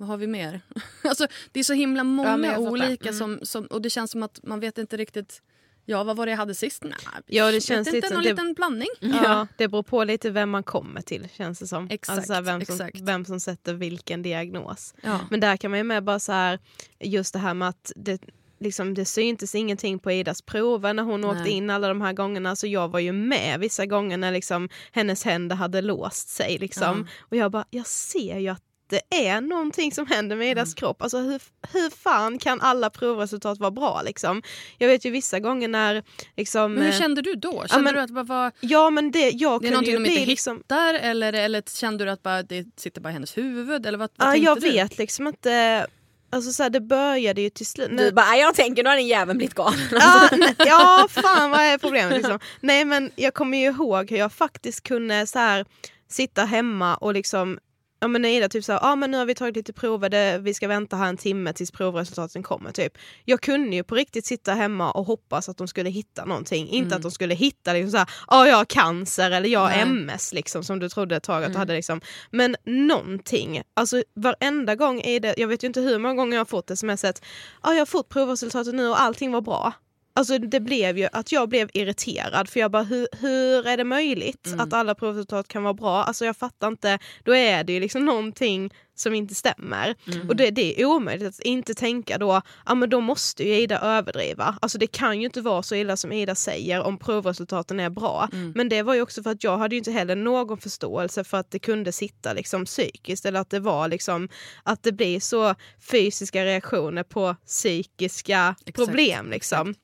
Vad 0.00 0.08
har 0.08 0.16
vi 0.16 0.26
mer? 0.26 0.60
alltså, 1.04 1.26
det 1.52 1.60
är 1.60 1.64
så 1.64 1.72
himla 1.72 2.00
Mm. 2.00 2.18
Ja, 2.18 2.36
många 2.36 2.48
fattar. 2.48 2.70
olika 2.70 3.08
Mm. 3.08 3.18
som, 3.18 3.38
som... 3.42 3.66
Och 3.66 3.82
det 3.82 3.90
känns 3.90 4.10
som 4.10 4.22
att 4.22 4.40
man 4.42 4.60
vet 4.60 4.78
inte 4.78 4.96
riktigt... 4.96 5.42
Ja, 5.84 6.04
vad 6.04 6.16
var 6.16 6.26
det 6.26 6.30
jag 6.32 6.36
hade 6.36 6.54
sist? 6.54 6.82
Nej, 6.84 6.92
Ja, 7.26 7.46
det 7.46 7.52
vet 7.52 7.64
känns 7.64 7.88
inte, 7.88 7.96
lite- 7.96 8.14
någon 8.14 8.22
det- 8.22 8.30
liten 8.30 8.54
blandning. 8.54 8.88
Ja, 9.00 9.46
det 9.56 9.68
beror 9.68 9.82
på 9.82 10.04
lite 10.04 10.30
vem 10.30 10.50
man 10.50 10.62
kommer 10.62 11.00
till 11.00 11.28
känns 11.32 11.58
det 11.58 11.66
som. 11.66 11.86
Exakt, 11.90 12.18
alltså, 12.18 12.32
vem, 12.40 12.64
som, 12.64 12.74
exakt. 12.74 13.00
vem 13.00 13.24
som 13.24 13.40
sätter 13.40 13.74
vilken 13.74 14.22
diagnos. 14.22 14.94
Ja. 15.02 15.20
Men 15.30 15.40
där 15.40 15.56
kan 15.56 15.70
man 15.70 15.78
ju 15.80 15.84
med 15.84 16.04
bara 16.04 16.18
så 16.18 16.32
här, 16.32 16.58
just 17.00 17.32
det 17.32 17.38
här 17.38 17.54
med 17.54 17.68
att 17.68 17.92
det, 17.96 18.20
liksom, 18.60 18.94
det 18.94 19.04
syntes 19.04 19.54
ingenting 19.54 19.98
på 19.98 20.12
Idas 20.12 20.42
prover 20.42 20.94
när 20.94 21.02
hon 21.02 21.24
åkte 21.24 21.42
Nej. 21.42 21.52
in 21.52 21.70
alla 21.70 21.88
de 21.88 22.00
här 22.00 22.12
gångerna. 22.12 22.56
Så 22.56 22.66
jag 22.66 22.88
var 22.88 23.00
ju 23.00 23.12
med 23.12 23.60
vissa 23.60 23.86
gånger 23.86 24.16
när 24.16 24.32
liksom, 24.32 24.68
hennes 24.92 25.24
händer 25.24 25.56
hade 25.56 25.82
låst 25.82 26.28
sig. 26.28 26.58
Liksom. 26.58 27.06
Och 27.20 27.36
jag 27.36 27.50
bara, 27.50 27.64
jag 27.70 27.86
ser 27.86 28.38
ju 28.38 28.48
att 28.48 28.62
det 28.90 29.28
är 29.28 29.40
någonting 29.40 29.92
som 29.92 30.06
händer 30.06 30.36
med 30.36 30.50
Idas 30.50 30.74
kropp. 30.74 31.02
Alltså 31.02 31.18
hur, 31.18 31.42
hur 31.72 31.90
fan 31.90 32.38
kan 32.38 32.60
alla 32.60 32.90
provresultat 32.90 33.58
vara 33.58 33.70
bra 33.70 34.02
liksom? 34.04 34.42
Jag 34.78 34.88
vet 34.88 35.04
ju 35.04 35.10
vissa 35.10 35.38
gånger 35.40 35.68
när 35.68 36.02
liksom... 36.36 36.74
Men 36.74 36.82
hur 36.84 36.92
eh, 36.92 36.98
kände 36.98 37.22
du 37.22 37.34
då? 37.34 37.64
Kände 37.66 37.84
men- 37.84 37.94
du 37.94 38.00
att 38.00 38.08
det 38.08 38.14
bara 38.14 38.24
var... 38.24 38.52
Ja 38.60 38.90
men 38.90 39.10
det, 39.10 39.30
jag 39.30 39.62
Det 39.62 39.68
är 39.68 39.70
någonting 39.70 39.94
de 39.94 40.02
bli 40.02 40.10
inte 40.12 40.26
liksom... 40.26 40.56
hittar 40.56 40.94
eller, 40.94 41.32
eller 41.32 41.62
kände 41.80 42.04
du 42.04 42.10
att 42.10 42.22
bara, 42.22 42.42
det 42.42 42.66
sitter 42.76 43.00
bara 43.00 43.10
i 43.10 43.12
hennes 43.12 43.36
huvud? 43.36 43.86
Eller 43.86 43.98
vad, 43.98 44.10
vad 44.16 44.28
Ja, 44.28 44.36
jag 44.36 44.60
du? 44.60 44.70
vet 44.70 44.98
liksom 44.98 45.26
inte. 45.26 45.86
Alltså 46.30 46.52
så 46.52 46.62
här, 46.62 46.70
det 46.70 46.80
började 46.80 47.40
ju 47.40 47.50
till 47.50 47.66
slut. 47.66 47.96
Du 47.96 48.12
bara, 48.12 48.36
jag 48.36 48.54
tänker 48.54 48.82
nu 48.82 48.88
har 48.88 48.96
den 48.96 49.06
jäveln 49.06 49.38
blivit 49.38 49.54
galen. 49.54 49.78
ja, 49.90 50.28
ja, 50.58 51.06
fan 51.10 51.50
vad 51.50 51.60
är 51.60 51.78
problemet 51.78 52.12
liksom. 52.12 52.38
Nej 52.60 52.84
men 52.84 53.10
jag 53.16 53.34
kommer 53.34 53.58
ju 53.58 53.64
ihåg 53.64 54.10
hur 54.10 54.18
jag 54.18 54.32
faktiskt 54.32 54.82
kunde 54.82 55.26
så 55.26 55.38
här 55.38 55.64
sitta 56.08 56.44
hemma 56.44 56.96
och 56.96 57.14
liksom 57.14 57.58
Ja 58.00 58.08
men 58.08 58.22
när 58.22 58.28
Ida 58.28 58.48
typ 58.48 58.64
sa, 58.64 58.78
ah, 58.78 58.96
men 58.96 59.10
nu 59.10 59.16
har 59.16 59.26
vi 59.26 59.34
tagit 59.34 59.56
lite 59.56 59.72
prover, 59.72 60.38
vi 60.38 60.54
ska 60.54 60.68
vänta 60.68 60.96
här 60.96 61.08
en 61.08 61.16
timme 61.16 61.52
tills 61.52 61.70
provresultaten 61.70 62.42
kommer. 62.42 62.72
Typ. 62.72 62.98
Jag 63.24 63.40
kunde 63.40 63.76
ju 63.76 63.84
på 63.84 63.94
riktigt 63.94 64.26
sitta 64.26 64.54
hemma 64.54 64.90
och 64.90 65.06
hoppas 65.06 65.48
att 65.48 65.56
de 65.56 65.68
skulle 65.68 65.90
hitta 65.90 66.24
någonting. 66.24 66.68
Inte 66.68 66.96
att 66.96 67.02
de 67.02 67.10
skulle 67.10 67.34
hitta 67.34 67.72
liksom 67.72 67.90
såhär, 67.90 68.08
ah, 68.26 68.46
jag 68.46 68.56
har 68.56 68.64
cancer 68.64 69.30
eller 69.30 69.48
jag 69.48 69.60
har 69.60 69.68
Nej. 69.68 69.80
MS 69.80 70.32
liksom, 70.32 70.64
som 70.64 70.78
du 70.78 70.88
trodde 70.88 71.16
ett 71.16 71.22
tag 71.22 71.44
att 71.44 71.52
du 71.52 71.58
hade. 71.58 71.72
Liksom. 71.74 72.00
Men 72.30 72.56
någonting, 72.64 73.62
alltså 73.74 74.02
varenda 74.14 74.74
gång 74.74 75.00
är 75.00 75.20
det, 75.20 75.34
jag 75.36 75.48
vet 75.48 75.62
ju 75.62 75.66
inte 75.66 75.80
hur 75.80 75.98
många 75.98 76.14
gånger 76.14 76.32
jag 76.32 76.40
har 76.40 76.44
fått 76.44 76.78
smset, 76.78 77.22
ah, 77.60 77.72
jag 77.72 77.80
har 77.80 77.86
fått 77.86 78.08
provresultatet 78.08 78.74
nu 78.74 78.88
och 78.88 79.00
allting 79.00 79.32
var 79.32 79.40
bra. 79.40 79.72
Alltså 80.18 80.38
det 80.38 80.60
blev 80.60 80.98
ju 80.98 81.08
att 81.12 81.32
jag 81.32 81.48
blev 81.48 81.70
irriterad 81.74 82.48
för 82.48 82.60
jag 82.60 82.70
bara 82.70 82.82
hur, 82.82 83.08
hur 83.20 83.66
är 83.66 83.76
det 83.76 83.84
möjligt 83.84 84.54
att 84.58 84.72
alla 84.72 84.94
provresultat 84.94 85.48
kan 85.48 85.62
vara 85.62 85.74
bra? 85.74 86.02
Alltså 86.02 86.24
jag 86.24 86.36
fattar 86.36 86.68
inte, 86.68 86.98
då 87.24 87.34
är 87.34 87.64
det 87.64 87.72
ju 87.72 87.80
liksom 87.80 88.04
någonting 88.04 88.70
som 88.94 89.14
inte 89.14 89.34
stämmer. 89.34 89.94
Och 90.28 90.36
det, 90.36 90.50
det 90.50 90.80
är 90.80 90.84
omöjligt 90.86 91.28
att 91.28 91.40
inte 91.40 91.74
tänka 91.74 92.18
då, 92.18 92.42
ja 92.66 92.74
men 92.74 92.90
då 92.90 93.00
måste 93.00 93.44
ju 93.44 93.54
Ida 93.54 93.78
överdriva. 93.78 94.58
Alltså 94.62 94.78
det 94.78 94.86
kan 94.86 95.18
ju 95.18 95.24
inte 95.24 95.40
vara 95.40 95.62
så 95.62 95.74
illa 95.74 95.96
som 95.96 96.12
Ida 96.12 96.34
säger 96.34 96.82
om 96.82 96.98
provresultaten 96.98 97.80
är 97.80 97.90
bra. 97.90 98.28
Men 98.54 98.68
det 98.68 98.82
var 98.82 98.94
ju 98.94 99.02
också 99.02 99.22
för 99.22 99.30
att 99.30 99.44
jag 99.44 99.58
hade 99.58 99.74
ju 99.74 99.78
inte 99.78 99.92
heller 99.92 100.16
någon 100.16 100.58
förståelse 100.58 101.24
för 101.24 101.38
att 101.38 101.50
det 101.50 101.58
kunde 101.58 101.92
sitta 101.92 102.32
liksom 102.32 102.64
psykiskt 102.64 103.26
eller 103.26 103.40
att 103.40 103.50
det 103.50 103.60
var 103.60 103.88
liksom 103.88 104.28
att 104.62 104.82
det 104.82 104.92
blir 104.92 105.20
så 105.20 105.54
fysiska 105.90 106.44
reaktioner 106.44 107.02
på 107.02 107.36
psykiska 107.46 108.54
problem 108.74 109.30
liksom. 109.30 109.74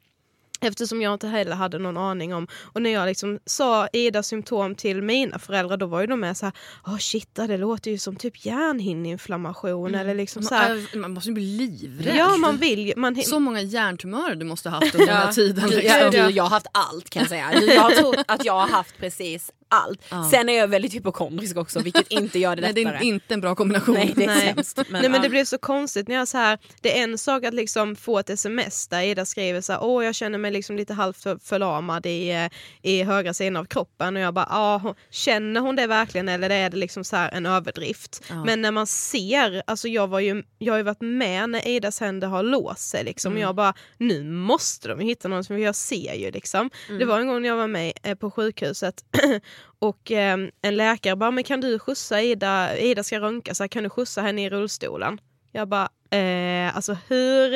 Eftersom 0.64 1.03
jag 1.03 1.12
inte 1.12 1.27
heller 1.27 1.57
hade 1.57 1.79
någon 1.79 1.96
aning 1.96 2.35
om. 2.35 2.46
Och 2.72 2.83
när 2.83 2.90
jag 2.90 3.07
liksom 3.07 3.38
sa 3.46 3.88
Idas 3.92 4.27
symptom 4.27 4.74
till 4.74 5.03
mina 5.03 5.38
föräldrar 5.38 5.77
då 5.77 5.87
var 5.87 6.00
ju 6.00 6.07
de 6.07 6.20
med 6.20 6.37
så 6.37 6.46
här, 6.46 6.53
oh 6.87 6.98
shit 6.98 7.35
det 7.35 7.57
låter 7.57 7.90
ju 7.90 7.98
som 7.98 8.16
typ 8.16 8.46
hjärnhinneinflammation 8.46 9.94
eller 9.94 10.14
liksom 10.14 10.42
så 10.42 10.55
här. 10.55 10.74
Man, 10.92 11.00
man 11.00 11.11
måste 11.11 11.29
ju 11.29 11.35
bli 11.35 11.44
livrädd. 11.44 12.16
Ja 12.16 12.37
man 12.37 12.57
vill 12.57 12.87
ju, 12.87 12.92
man, 12.96 13.22
Så 13.22 13.38
många 13.40 13.61
hjärntumörer 13.61 14.35
du 14.35 14.44
måste 14.44 14.70
ha 14.70 14.81
haft 14.81 14.94
under 14.94 15.07
den 15.07 15.16
här 15.16 15.33
tiden. 15.33 15.70
Du, 15.70 15.77
Liksom. 15.77 15.98
jag, 16.00 16.12
du, 16.12 16.18
jag 16.18 16.44
har 16.44 16.50
haft 16.50 16.66
allt 16.72 17.11
kan 17.11 17.20
jag 17.20 17.29
säga. 17.29 17.62
Jag 17.74 17.96
trott 17.96 18.24
att 18.29 18.44
jag 18.44 18.53
har 18.53 18.68
haft 18.68 18.98
precis 18.98 19.53
allt. 19.74 20.30
Sen 20.30 20.48
är 20.48 20.52
jag 20.58 20.68
väldigt 20.68 20.94
hypokondrisk 20.94 21.56
också 21.56 21.80
vilket 21.80 22.08
inte 22.12 22.38
gör 22.38 22.56
det 22.56 22.62
Nej, 22.62 22.72
det 22.72 22.84
lättare. 22.84 22.96
är 22.98 23.02
inte 23.02 23.34
en 23.34 23.40
bra 23.40 23.54
kombination. 23.54 23.94
Nej, 23.94 24.12
det 24.16 24.22
är 24.24 24.26
Nej. 24.26 24.52
sämst. 24.54 24.76
Men, 24.76 24.87
Nej 24.92 25.02
men 25.02 25.14
ja. 25.14 25.18
det 25.22 25.28
blev 25.28 25.44
så 25.44 25.58
konstigt 25.58 26.08
när 26.08 26.14
jag 26.14 26.28
så 26.28 26.38
här, 26.38 26.58
det 26.80 26.98
är 26.98 27.02
en 27.04 27.18
sak 27.18 27.44
att 27.44 27.54
liksom 27.54 27.96
få 27.96 28.18
ett 28.18 28.30
sms 28.30 28.88
där 28.88 29.02
Ida 29.02 29.24
skriver 29.26 29.60
så 29.60 29.72
här, 29.72 29.82
åh 29.84 30.04
jag 30.04 30.14
känner 30.14 30.38
mig 30.38 30.50
liksom 30.50 30.76
lite 30.76 30.94
halvt 30.94 31.22
för- 31.22 31.38
förlamad 31.38 32.06
i, 32.06 32.30
eh, 32.30 32.48
i 32.82 33.02
högra 33.02 33.34
sidan 33.34 33.56
av 33.56 33.64
kroppen 33.64 34.16
och 34.16 34.22
jag 34.22 34.34
bara, 34.34 34.48
ja 34.50 34.80
hon- 34.82 34.94
känner 35.10 35.60
hon 35.60 35.76
det 35.76 35.87
verkligen 35.87 36.28
eller 36.28 36.50
är 36.50 36.70
det 36.70 36.76
liksom 36.76 37.04
så 37.04 37.16
här 37.16 37.30
en 37.32 37.46
överdrift? 37.46 38.22
Ja. 38.28 38.44
Men 38.44 38.62
när 38.62 38.70
man 38.70 38.87
ser, 38.87 39.62
alltså 39.66 39.88
jag, 39.88 40.06
var 40.06 40.20
ju, 40.20 40.42
jag 40.58 40.72
har 40.72 40.78
ju 40.78 40.82
varit 40.84 41.00
med 41.00 41.50
när 41.50 41.68
Idas 41.68 42.00
händer 42.00 42.28
har 42.28 42.42
låst 42.42 42.88
sig 42.88 43.04
liksom 43.04 43.32
och 43.32 43.38
jag 43.38 43.54
bara, 43.54 43.74
nu 43.98 44.24
måste 44.24 44.88
de 44.88 45.00
ju 45.00 45.06
hitta 45.06 45.28
någon 45.28 45.44
för 45.44 45.54
jag 45.56 45.74
ser 45.76 46.14
ju 46.14 46.30
liksom. 46.30 46.70
Det 46.98 47.04
var 47.04 47.18
en 47.20 47.26
gång 47.28 47.42
när 47.42 47.48
jag 47.48 47.56
var 47.56 47.66
med 47.66 47.92
eh, 48.02 48.14
på 48.14 48.30
sjukhuset 48.30 48.94
och 49.79 50.11
eh, 50.12 50.38
en 50.62 50.77
läkare 50.77 51.16
bara, 51.16 51.31
men 51.31 51.44
kan 51.44 51.61
du 51.61 51.79
skjutsa 51.79 52.22
Ida, 52.22 52.79
Ida 52.79 53.03
ska 53.03 53.20
röntga, 53.20 53.55
så 53.55 53.68
kan 53.68 53.83
du 53.85 53.90
skjutsa 53.90 54.20
henne 54.22 54.44
i 54.44 54.50
rullstolen? 54.50 55.20
Jag 55.53 55.68
bara, 55.68 55.88
eh, 56.11 56.77
alltså 56.77 56.96
hur, 57.09 57.50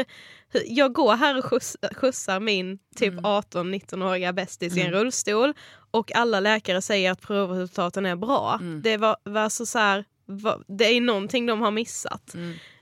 hur 0.53 0.63
jag 0.67 0.93
går 0.93 1.15
här 1.15 1.39
och 1.39 1.45
skjuts, 1.45 1.77
skjutsar 1.97 2.41
min 2.41 2.79
typ 2.97 3.15
18-19-åriga 3.15 4.33
bästis 4.33 4.77
i 4.77 4.81
en 4.81 4.93
rullstol 4.93 5.55
och 5.91 6.13
alla 6.17 6.41
läkare 6.41 6.83
säger 6.83 7.11
att 7.13 7.21
provresultaten 7.21 8.07
är 8.07 8.17
bra. 8.17 8.59
Det 8.83 8.97
var, 8.97 9.17
var 9.25 9.49
så, 9.49 9.67
så 9.67 9.79
här, 9.79 10.05
va- 10.27 10.61
det 10.69 10.85
är 10.85 11.01
någonting 11.01 11.47
de 11.47 11.61
har 11.61 11.71
missat. 11.71 12.35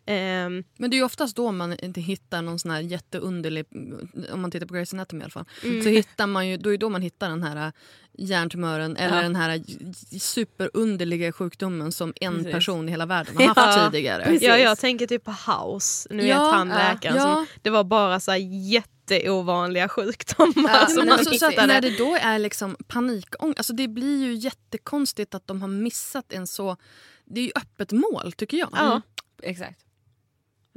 Ehm, 0.08 0.64
Men 0.78 0.90
det 0.90 0.94
är 0.96 0.98
ju 0.98 1.04
oftast 1.04 1.36
då 1.36 1.52
man 1.52 1.72
inte 1.78 2.00
hittar 2.00 2.42
någon 2.42 2.58
sån 2.58 2.70
här 2.70 2.80
jätteunderlig, 2.80 3.64
om 4.32 4.40
man 4.40 4.50
tittar 4.50 4.66
på 4.66 4.74
Grey's 4.74 4.94
Anatomy 4.94 5.20
i 5.20 5.24
alla 5.24 5.30
fall, 5.30 5.44
Mm. 5.64 5.82
så 5.82 5.88
hittar 5.88 6.26
man 6.26 6.48
ju, 6.48 6.56
då 6.56 6.68
är 6.68 6.72
det 6.72 6.78
då 6.78 6.88
man 6.88 7.02
hittar 7.02 7.28
den 7.28 7.42
här 7.42 7.66
äh, 7.66 7.72
hjärntumören 8.18 8.96
eller 8.96 9.16
Ja. 9.16 9.22
den 9.22 9.36
här 9.36 9.54
j- 9.54 9.94
superunderliga 10.20 11.32
sjukdomen 11.32 11.92
som 11.92 12.12
en 12.20 12.34
Precis. 12.36 12.52
person 12.52 12.88
i 12.88 12.90
hela 12.90 13.06
världen 13.06 13.36
har 13.36 13.46
haft 13.46 13.56
Ja, 13.78 13.90
tidigare. 13.90 14.38
ja, 14.40 14.58
jag 14.58 14.78
tänker 14.78 15.06
typ 15.06 15.24
på 15.24 15.30
House, 15.46 16.08
nu 16.10 16.26
Ja, 16.26 16.44
vet 16.44 16.52
han 16.54 16.68
ja, 16.70 16.76
läkaren 16.76 17.16
ja. 17.16 17.22
som, 17.22 17.46
det 17.62 17.70
var 17.70 17.84
bara 17.84 18.20
så 18.20 18.30
här 18.30 18.38
jätteovanliga 19.08 19.88
sjukdomar 19.88 20.70
Ja, 20.80 20.86
som 20.86 21.08
alltså, 21.10 21.34
så 21.38 21.50
när 21.50 21.80
det 21.80 21.98
då 21.98 22.16
är 22.20 22.38
liksom 22.38 22.76
panikångest, 22.86 23.58
alltså 23.58 23.72
det 23.72 23.88
blir 23.88 24.24
ju 24.24 24.34
jättekonstigt 24.34 25.34
att 25.34 25.46
de 25.46 25.60
har 25.62 25.68
missat 25.68 26.32
en 26.32 26.46
så... 26.46 26.76
Det 27.24 27.40
är 27.40 27.44
ju 27.44 27.52
öppet 27.54 27.92
mål 27.92 28.32
tycker 28.32 28.56
jag. 28.56 28.68
Ja. 28.72 29.00
Exakt. 29.42 29.80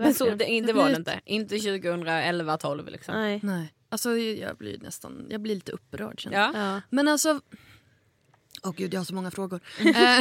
Men 0.04 0.14
så, 0.14 0.26
det, 0.26 0.62
Det 0.62 0.74
var 0.74 0.90
det 0.90 0.96
inte. 0.96 1.22
Inte 1.26 1.60
2011, 1.60 2.58
12 2.58 2.88
liksom. 2.88 3.16
Nej. 3.16 3.40
Nej. 3.44 3.74
Alltså 3.90 4.18
jag 4.18 4.58
blir 4.58 4.78
nästan, 4.80 5.28
jag 5.30 5.42
blir 5.42 5.56
lite 5.56 5.72
upprörd 5.72 6.20
känner 6.20 6.38
jag. 6.38 6.56
Ja. 6.56 6.74
Ja. 6.74 6.82
Men 6.90 7.08
alltså... 7.08 7.42
Åh 8.64 8.74
gud, 8.78 8.94
jag 8.94 9.00
har 9.00 9.06
så 9.06 9.16
många 9.16 9.32
frågor. 9.32 9.62
eh, 9.80 10.20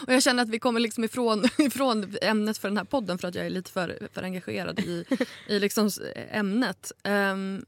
och 0.06 0.12
jag 0.12 0.22
känner 0.22 0.42
att 0.42 0.48
vi 0.48 0.58
kommer 0.58 0.80
liksom 0.80 1.04
ifrån, 1.04 1.44
ifrån 1.58 2.16
ämnet 2.22 2.58
för 2.58 2.68
den 2.68 2.76
här 2.76 2.84
podden 2.84 3.18
för 3.18 3.28
att 3.28 3.34
jag 3.34 3.46
är 3.46 3.50
lite 3.50 3.70
för, 3.70 4.08
för 4.12 4.22
engagerad 4.22 4.80
i, 4.80 5.04
i 5.48 5.58
liksom 5.58 5.90
ämnet. 6.30 6.92
Ehm, 7.02 7.64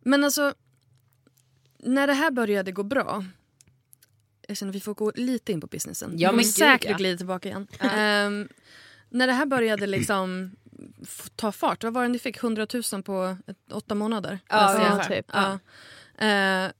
men 0.00 0.24
alltså, 0.24 0.54
när 1.78 2.06
det 2.06 2.12
här 2.12 2.30
började 2.30 2.72
gå 2.72 2.82
bra. 2.82 3.24
jag 4.48 4.56
känner 4.56 4.70
att 4.70 4.76
vi 4.76 4.80
får 4.80 4.94
gå 4.94 5.12
lite 5.14 5.52
in 5.52 5.60
på 5.60 5.66
businessen. 5.66 6.12
Ja, 6.16 6.32
men 6.32 6.44
gud, 6.44 6.54
säkert 6.54 6.90
ja. 6.90 6.96
glida 6.96 7.16
tillbaka 7.16 7.48
igen. 7.48 7.66
Ehm, 7.78 8.48
när 9.10 9.26
det 9.26 9.32
här 9.32 9.46
började 9.46 9.86
liksom 9.86 10.50
ta 11.36 11.52
fart, 11.52 11.84
vad 11.84 11.92
var 11.94 12.02
det 12.02 12.08
ni 12.08 12.18
fick? 12.18 12.42
100 12.42 12.66
000 12.92 13.02
på 13.02 13.36
ett, 13.46 13.72
åtta 13.72 13.94
månader? 13.94 14.38
Ja, 14.48 14.72
jag. 14.72 14.92
ungefär. 14.92 15.16
typ. 15.16 15.26
Ja. 15.32 15.58
Eh, 16.26 16.70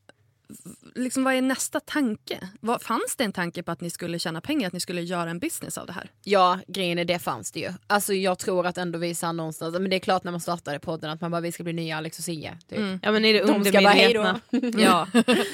liksom, 0.95 1.25
vad 1.25 1.35
är 1.35 1.43
nästa 1.43 1.81
tanke? 1.81 2.49
Vad, 2.61 2.83
fanns 2.83 3.17
det 3.17 3.25
en 3.25 3.33
tanke 3.33 3.63
på 3.63 3.71
att 3.73 3.81
ni 3.81 3.91
skulle 3.91 4.19
tjäna 4.19 4.41
pengar, 4.41 4.67
att 4.67 4.73
ni 4.73 4.81
skulle 4.81 5.03
göra 5.03 5.31
en 5.31 5.39
business 5.39 5.79
av 5.79 5.87
det 5.87 5.93
här? 5.93 6.11
Ja, 6.25 6.59
grejen 6.67 6.99
är 6.99 7.05
det 7.05 7.19
fanns 7.19 7.53
det 7.53 7.61
ju. 7.61 7.73
Alltså 7.87 8.15
jag 8.15 8.39
tror 8.39 8.67
att 8.67 8.79
ändå 8.79 8.99
vi 8.99 9.15
sa 9.15 9.33
någonstans, 9.33 9.73
men 9.79 9.91
det 9.91 9.97
är 9.97 10.01
klart 10.01 10.25
när 10.25 10.33
man 10.33 10.41
startade 10.41 10.79
podden 10.79 11.11
att 11.11 11.21
man 11.21 11.31
bara 11.31 11.41
vi 11.41 11.53
ska 11.53 11.63
bli 11.63 11.73
nya 11.73 11.97
Alex 11.97 12.19
och 12.19 12.25
Sigge. 12.25 12.59
Typ. 12.69 12.79
Mm. 12.79 13.01
Ja 13.03 13.13
men 13.13 13.25
är 13.25 13.35
det 13.35 13.41
De 13.47 13.65
ska 13.65 13.81
bara 13.81 13.89
hej 13.89 14.13
då. 14.15 14.21
undermedvetna. 14.21 14.83
Ja. 14.83 15.07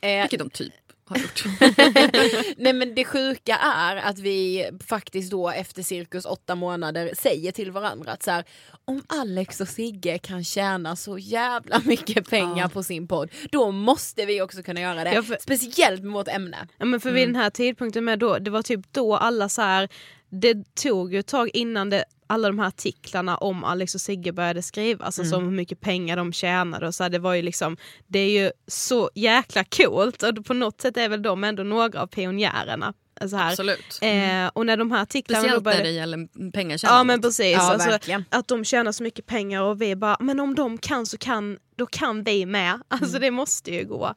Eh, 0.00 0.20
Vilket 0.20 0.38
de 0.38 0.50
typ 0.50 0.72
har 1.06 1.16
gjort. 1.18 1.44
Nej 2.56 2.72
men 2.72 2.94
det 2.94 3.04
sjuka 3.04 3.56
är 3.56 3.96
att 3.96 4.18
vi 4.18 4.68
faktiskt 4.86 5.30
då 5.30 5.50
efter 5.50 5.82
cirkus 5.82 6.24
åtta 6.24 6.54
månader 6.54 7.10
säger 7.18 7.52
till 7.52 7.70
varandra 7.70 8.12
att 8.12 8.22
så 8.22 8.30
här, 8.30 8.44
om 8.84 9.02
Alex 9.06 9.60
och 9.60 9.68
Sigge 9.68 10.18
kan 10.18 10.44
tjäna 10.44 10.96
så 10.96 11.18
jävla 11.18 11.80
mycket 11.84 12.30
pengar 12.30 12.58
Ja. 12.64 12.68
på 12.68 12.82
sin 12.82 13.08
podd, 13.08 13.30
då 13.50 13.70
måste 13.70 14.24
vi 14.26 14.42
också 14.42 14.62
kunna 14.62 14.80
göra 14.80 15.04
det. 15.04 15.12
Ja, 15.14 15.22
för- 15.22 15.36
Speciellt 15.40 16.02
med 16.02 16.12
vårt 16.12 16.28
ämne. 16.28 16.68
Ja, 16.78 16.84
men 16.84 17.00
för 17.00 17.12
vid 17.12 17.28
den 17.28 17.36
här 17.36 17.50
tidpunkten 17.50 18.04
med 18.04 18.18
då, 18.18 18.38
det 18.38 18.50
var 18.50 18.62
typ 18.62 18.92
då 18.92 19.16
alla 19.16 19.48
så 19.48 19.62
här, 19.62 19.88
det 20.28 20.74
tog 20.74 21.12
ju 21.12 21.18
ett 21.18 21.26
tag 21.26 21.50
innan 21.54 21.90
det, 21.90 22.04
alla 22.34 22.48
de 22.48 22.58
här 22.58 22.68
artiklarna 22.68 23.36
om 23.36 23.64
Alex 23.64 23.94
och 23.94 24.00
Sigge 24.00 24.32
började 24.32 24.62
skrivas, 24.62 25.18
alltså 25.18 25.36
om 25.36 25.44
hur 25.44 25.50
mycket 25.50 25.80
pengar 25.80 26.16
de 26.16 26.32
tjänade 26.32 26.86
och 26.86 26.94
så 26.94 27.02
här, 27.02 27.10
det 27.10 27.18
var 27.18 27.34
ju 27.34 27.42
liksom, 27.42 27.76
det 28.06 28.18
är 28.18 28.42
ju 28.42 28.50
så 28.66 29.10
jäkla 29.14 29.64
coolt 29.64 30.22
och 30.22 30.44
på 30.44 30.54
något 30.54 30.80
sätt 30.80 30.96
är 30.96 31.08
väl 31.08 31.22
de 31.22 31.44
ändå 31.44 31.62
några 31.62 32.02
av 32.02 32.06
pionjärerna. 32.06 32.94
Så 33.30 33.36
här. 33.36 33.50
Absolut. 33.50 33.98
Eh, 34.02 34.46
och 34.52 34.66
när 34.66 34.76
de 34.76 34.90
här 34.92 35.02
artiklarna 35.02 35.40
Speciellt 35.40 35.64
när 35.64 35.72
började... 35.72 35.82
det 35.82 35.90
gäller 35.90 36.50
pengar 36.50 36.80
Ja 36.82 37.04
men 37.04 37.22
precis, 37.22 37.52
Ja, 37.52 37.72
alltså, 37.72 38.12
att 38.28 38.48
de 38.48 38.64
tjänar 38.64 38.92
så 38.92 39.02
mycket 39.02 39.26
pengar 39.26 39.62
och 39.62 39.82
vi 39.82 39.96
bara, 39.96 40.16
men 40.20 40.40
om 40.40 40.54
de 40.54 40.78
kan 40.78 41.06
så 41.06 41.18
kan, 41.18 41.58
då 41.76 41.86
kan 41.86 42.24
vi 42.24 42.46
med. 42.46 42.80
Alltså 42.88 43.18
det 43.18 43.30
måste 43.30 43.74
ju 43.74 43.84
gå. 43.84 44.14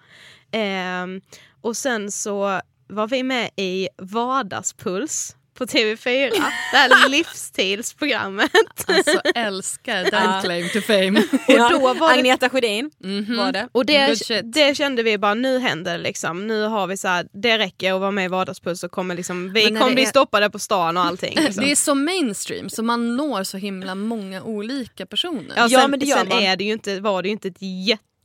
Ehm, 0.51 1.21
och 1.61 1.77
sen 1.77 2.11
så 2.11 2.61
var 2.87 3.07
vi 3.07 3.23
med 3.23 3.49
i 3.55 3.89
Vardagspuls 3.97 5.36
på 5.57 5.65
TV4, 5.65 6.29
det 6.71 6.77
här 6.77 7.09
livsstilsprogrammet. 7.09 8.51
Alltså 8.87 9.21
älskar 9.35 10.03
den 10.11 10.41
claim 10.43 10.69
to 10.73 10.81
fame. 10.81 11.19
Och 11.47 11.71
då 11.71 11.93
var 11.93 12.09
det 12.13 12.19
Agneta 12.19 12.49
Sjödin 12.49 12.91
Mhm. 13.03 13.37
var 13.37 13.51
det. 13.51 13.69
och 13.71 13.85
det, 13.85 14.15
det 14.43 14.77
kände 14.77 15.03
vi 15.03 15.17
bara, 15.17 15.33
nu 15.33 15.59
händer 15.59 15.97
det 15.97 16.03
liksom. 16.03 16.47
Nu 16.47 16.63
har 16.63 16.87
vi 16.87 16.97
så 16.97 17.07
här, 17.07 17.27
det 17.33 17.57
räcker 17.57 17.93
att 17.93 17.99
vara 18.01 18.11
med 18.11 18.25
i 18.25 18.27
Vardagspuls 18.27 18.83
och 18.83 18.91
kommer 18.91 19.15
liksom, 19.15 19.53
vi 19.53 19.61
kommer 19.67 19.93
bli 19.93 20.03
är- 20.03 20.07
stoppade 20.07 20.49
på 20.49 20.59
stan 20.59 20.97
och 20.97 21.05
allting. 21.05 21.33
Liksom. 21.41 21.63
Det 21.63 21.71
är 21.71 21.75
så 21.75 21.95
mainstream 21.95 22.69
så 22.69 22.83
man 22.83 23.15
når 23.17 23.43
så 23.43 23.57
himla 23.57 23.95
många 23.95 24.43
olika 24.43 25.05
personer. 25.05 25.53
Ja, 25.55 25.67
Ja, 25.69 25.79
sen, 25.79 25.91
men 25.91 25.99
det 25.99 26.05
gör 26.05 26.17
sen 26.17 26.27
man. 26.29 26.39
är 26.43 26.55
det 26.55 26.63
ju 26.63 26.73
inte, 26.73 26.99
var 26.99 27.21
det 27.21 27.27
ju 27.27 27.31
inte 27.33 27.47
ett 27.47 27.61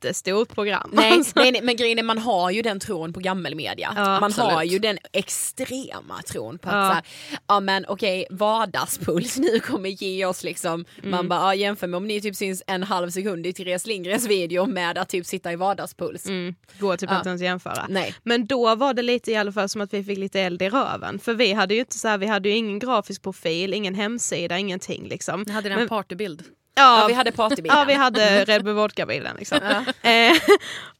jättestort 0.04 0.48
program. 0.54 0.90
Nej, 0.92 1.12
Alltså. 1.12 1.32
nej, 1.40 1.52
nej, 1.52 1.62
men 1.62 1.76
grejen 1.76 1.98
är 1.98 2.02
man 2.02 2.18
har 2.18 2.50
ju 2.50 2.62
den 2.62 2.80
tron 2.80 3.12
på 3.12 3.20
gammelmedia. 3.20 3.92
Ja, 3.96 4.20
man 4.20 4.32
har 4.32 4.50
absolut. 4.52 4.72
ju 4.72 4.78
den 4.78 4.98
extrema 5.12 6.22
tron 6.26 6.58
på 6.58 6.68
att 6.68 6.74
Ja. 6.74 6.88
så 6.88 6.94
här, 6.94 7.02
ja 7.48 7.60
men 7.60 7.84
okej 7.88 8.26
vardagspuls 8.30 9.38
nu 9.38 9.60
kommer 9.60 9.88
ge 9.88 10.24
oss 10.26 10.44
liksom, 10.44 10.84
man 11.02 11.28
bara 11.28 11.40
ja, 11.40 11.54
jämför 11.54 11.86
med 11.86 11.96
om 11.98 12.06
ni 12.06 12.20
typ 12.20 12.36
syns 12.36 12.62
en 12.66 12.82
halv 12.82 13.10
sekund 13.10 13.46
i 13.46 13.52
Therese 13.52 13.86
Lindgrens 13.86 14.26
video 14.26 14.66
med 14.66 14.98
att 14.98 15.08
typ 15.08 15.26
sitta 15.26 15.52
i 15.52 15.56
vardagspuls. 15.56 16.26
Mm, 16.26 16.54
går 16.78 16.96
typ 16.96 17.10
Ja. 17.10 17.16
inte 17.16 17.28
ens 17.28 17.42
jämföra. 17.42 17.86
Nej. 17.88 18.14
Men 18.22 18.46
då 18.46 18.74
var 18.74 18.94
det 18.94 19.02
lite 19.02 19.32
i 19.32 19.36
alla 19.36 19.52
fall 19.52 19.68
som 19.68 19.80
att 19.80 19.94
vi 19.94 20.04
fick 20.04 20.18
lite 20.18 20.40
eld 20.40 20.62
i 20.62 20.68
röven. 20.68 21.18
För 21.18 21.34
vi 21.34 21.52
hade 21.52 21.74
ju 21.74 21.80
inte 21.80 21.98
så 21.98 22.08
här, 22.08 22.18
vi 22.18 22.26
hade 22.26 22.48
ju 22.48 22.54
ingen 22.54 22.78
grafisk 22.78 23.22
profil, 23.22 23.74
ingen 23.74 23.94
hemsida, 23.94 24.58
ingenting 24.58 25.08
liksom. 25.08 25.44
Jag 25.46 25.54
hade 25.54 25.76
Men- 25.76 25.88
partybild. 25.88 26.42
Ja, 26.82 27.00
Ja, 27.00 27.06
vi 27.08 27.14
hade 27.14 27.32
partybilden. 27.32 27.78
Ja, 27.78 27.84
vi 27.84 27.94
hade 27.94 28.44
Red 28.44 28.64
Bull 28.64 28.74
Vodka-bilden. 28.74 29.36
Liksom. 29.38 29.58
Eh, 30.02 30.32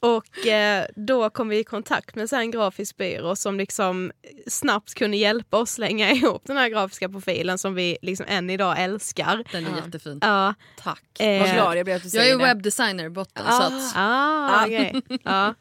och 0.01 0.47
eh, 0.47 0.85
då 0.97 1.31
kom 1.31 1.49
vi 1.49 1.59
i 1.59 1.65
kontakt 1.65 2.15
med 2.15 2.29
så 2.29 2.37
här 2.37 2.43
en 2.43 2.51
grafisk 2.51 2.97
byrå 2.97 3.37
som 3.37 3.57
liksom 3.59 4.13
snabbt 4.47 4.95
kunde 4.95 5.17
hjälpa 5.17 5.57
oss 5.57 5.71
slänga 5.71 6.11
ihop 6.13 6.43
den 6.47 6.57
här 6.57 6.69
grafiska 6.69 7.09
profilen 7.09 7.59
som 7.59 7.75
vi 7.75 7.99
liksom 8.03 8.27
än 8.29 8.51
idag 8.51 8.75
älskar. 8.83 9.45
Den 9.53 9.67
är 9.67 9.71
Ja. 9.71 9.77
jättefin. 9.85 10.19
Ja, 10.23 10.55
Tack, 10.83 11.03
Eh, 11.21 11.41
vad 11.41 11.53
glad 11.55 11.77
jag 11.79 11.85
blev 11.85 11.97
att 11.97 12.03
du 12.03 12.07
Jag 12.07 12.13
säger 12.13 12.35
är 12.35 12.39
det. 12.39 12.45
webbdesigner 12.45 13.05
i 13.05 13.11
botten 13.11 13.45
Ah. 13.47 13.53
så 13.61 13.63
att 13.63 13.93
Ah, 13.97 14.61
Ah. 14.61 14.65
okej. 14.65 15.03
ja. 15.25 15.55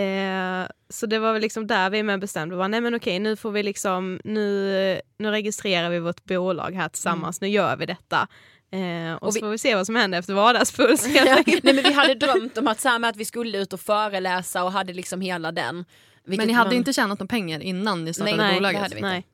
Eh, 0.00 0.66
så 0.88 1.06
det 1.06 1.18
var 1.18 1.32
väl 1.32 1.42
liksom 1.42 1.66
där 1.66 1.90
vi 1.90 2.02
med 2.02 2.20
bestämde 2.20 2.56
var, 2.56 2.68
nej 2.68 2.80
men 2.80 2.94
okej 2.94 3.18
nu 3.18 3.36
får 3.36 3.50
vi 3.50 3.62
liksom, 3.62 4.20
nu, 4.24 5.00
nu 5.18 5.30
registrerar 5.30 5.90
vi 5.90 5.98
vårt 5.98 6.24
bolag 6.24 6.70
här 6.74 6.88
tillsammans, 6.88 7.40
nu 7.40 7.48
gör 7.48 7.76
vi 7.76 7.86
detta. 7.86 8.28
Eh, 8.70 9.14
och, 9.14 9.22
Och 9.22 9.32
så 9.32 9.36
vi- 9.36 9.40
får 9.40 9.50
vi 9.50 9.58
se 9.58 9.74
vad 9.74 9.86
som 9.86 9.96
händer 9.96 10.18
efter 10.18 10.34
vardagspuls. 10.34 11.06
Ja, 11.14 11.24
nej 11.46 11.60
men 11.62 11.76
vi 11.76 11.92
hade 11.92 12.14
drömt 12.14 12.58
om 12.58 12.68
att, 12.68 12.80
så 12.80 12.88
här, 12.88 12.98
med 12.98 13.10
att 13.10 13.16
vi 13.16 13.24
skulle 13.24 13.58
ut 13.58 13.72
och 13.72 13.80
föreläsa 13.80 14.64
och 14.64 14.72
hade 14.72 14.92
liksom 14.92 15.20
hela 15.20 15.52
den. 15.52 15.84
Men 16.24 16.46
ni 16.46 16.52
hade 16.52 16.70
man- 16.70 16.76
inte 16.76 16.92
tjänat 16.92 17.18
några 17.20 17.28
pengar 17.28 17.60
innan 17.60 18.04
ni 18.04 18.14
startade 18.14 18.36
Nej, 18.36 18.46
nej, 18.46 18.56
bolaget? 18.60 18.78
det 18.78 18.82
hade 18.82 18.94
vi 18.94 18.98
inte. 18.98 19.08
Nej. 19.08 19.26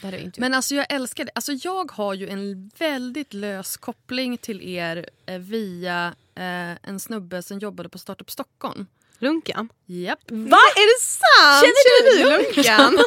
Det 0.00 0.06
hade 0.06 0.16
vi 0.16 0.22
inte. 0.24 0.40
Men 0.40 0.54
alltså 0.54 0.74
jag 0.74 0.86
älskar 0.92 1.24
det. 1.24 1.30
Alltså 1.34 1.52
jag 1.52 1.92
har 1.92 2.14
ju 2.14 2.28
en 2.28 2.70
väldigt 2.78 3.34
lös 3.34 3.76
koppling 3.76 4.38
till 4.38 4.62
er 4.62 5.10
eh, 5.26 5.38
via 5.38 6.14
eh, 6.34 6.88
en 6.88 7.00
snubbe 7.00 7.42
som 7.42 7.58
jobbade 7.58 7.88
på 7.88 7.98
Startup 7.98 8.30
Stockholm. 8.30 8.86
Lunkan. 9.18 9.68
Japp. 9.88 10.18
Va? 10.30 10.58
Är 10.76 10.86
det 10.96 11.00
sant? 11.02 11.76
Känner 11.82 12.16
du 12.16 12.30
Lunkan? 12.30 13.04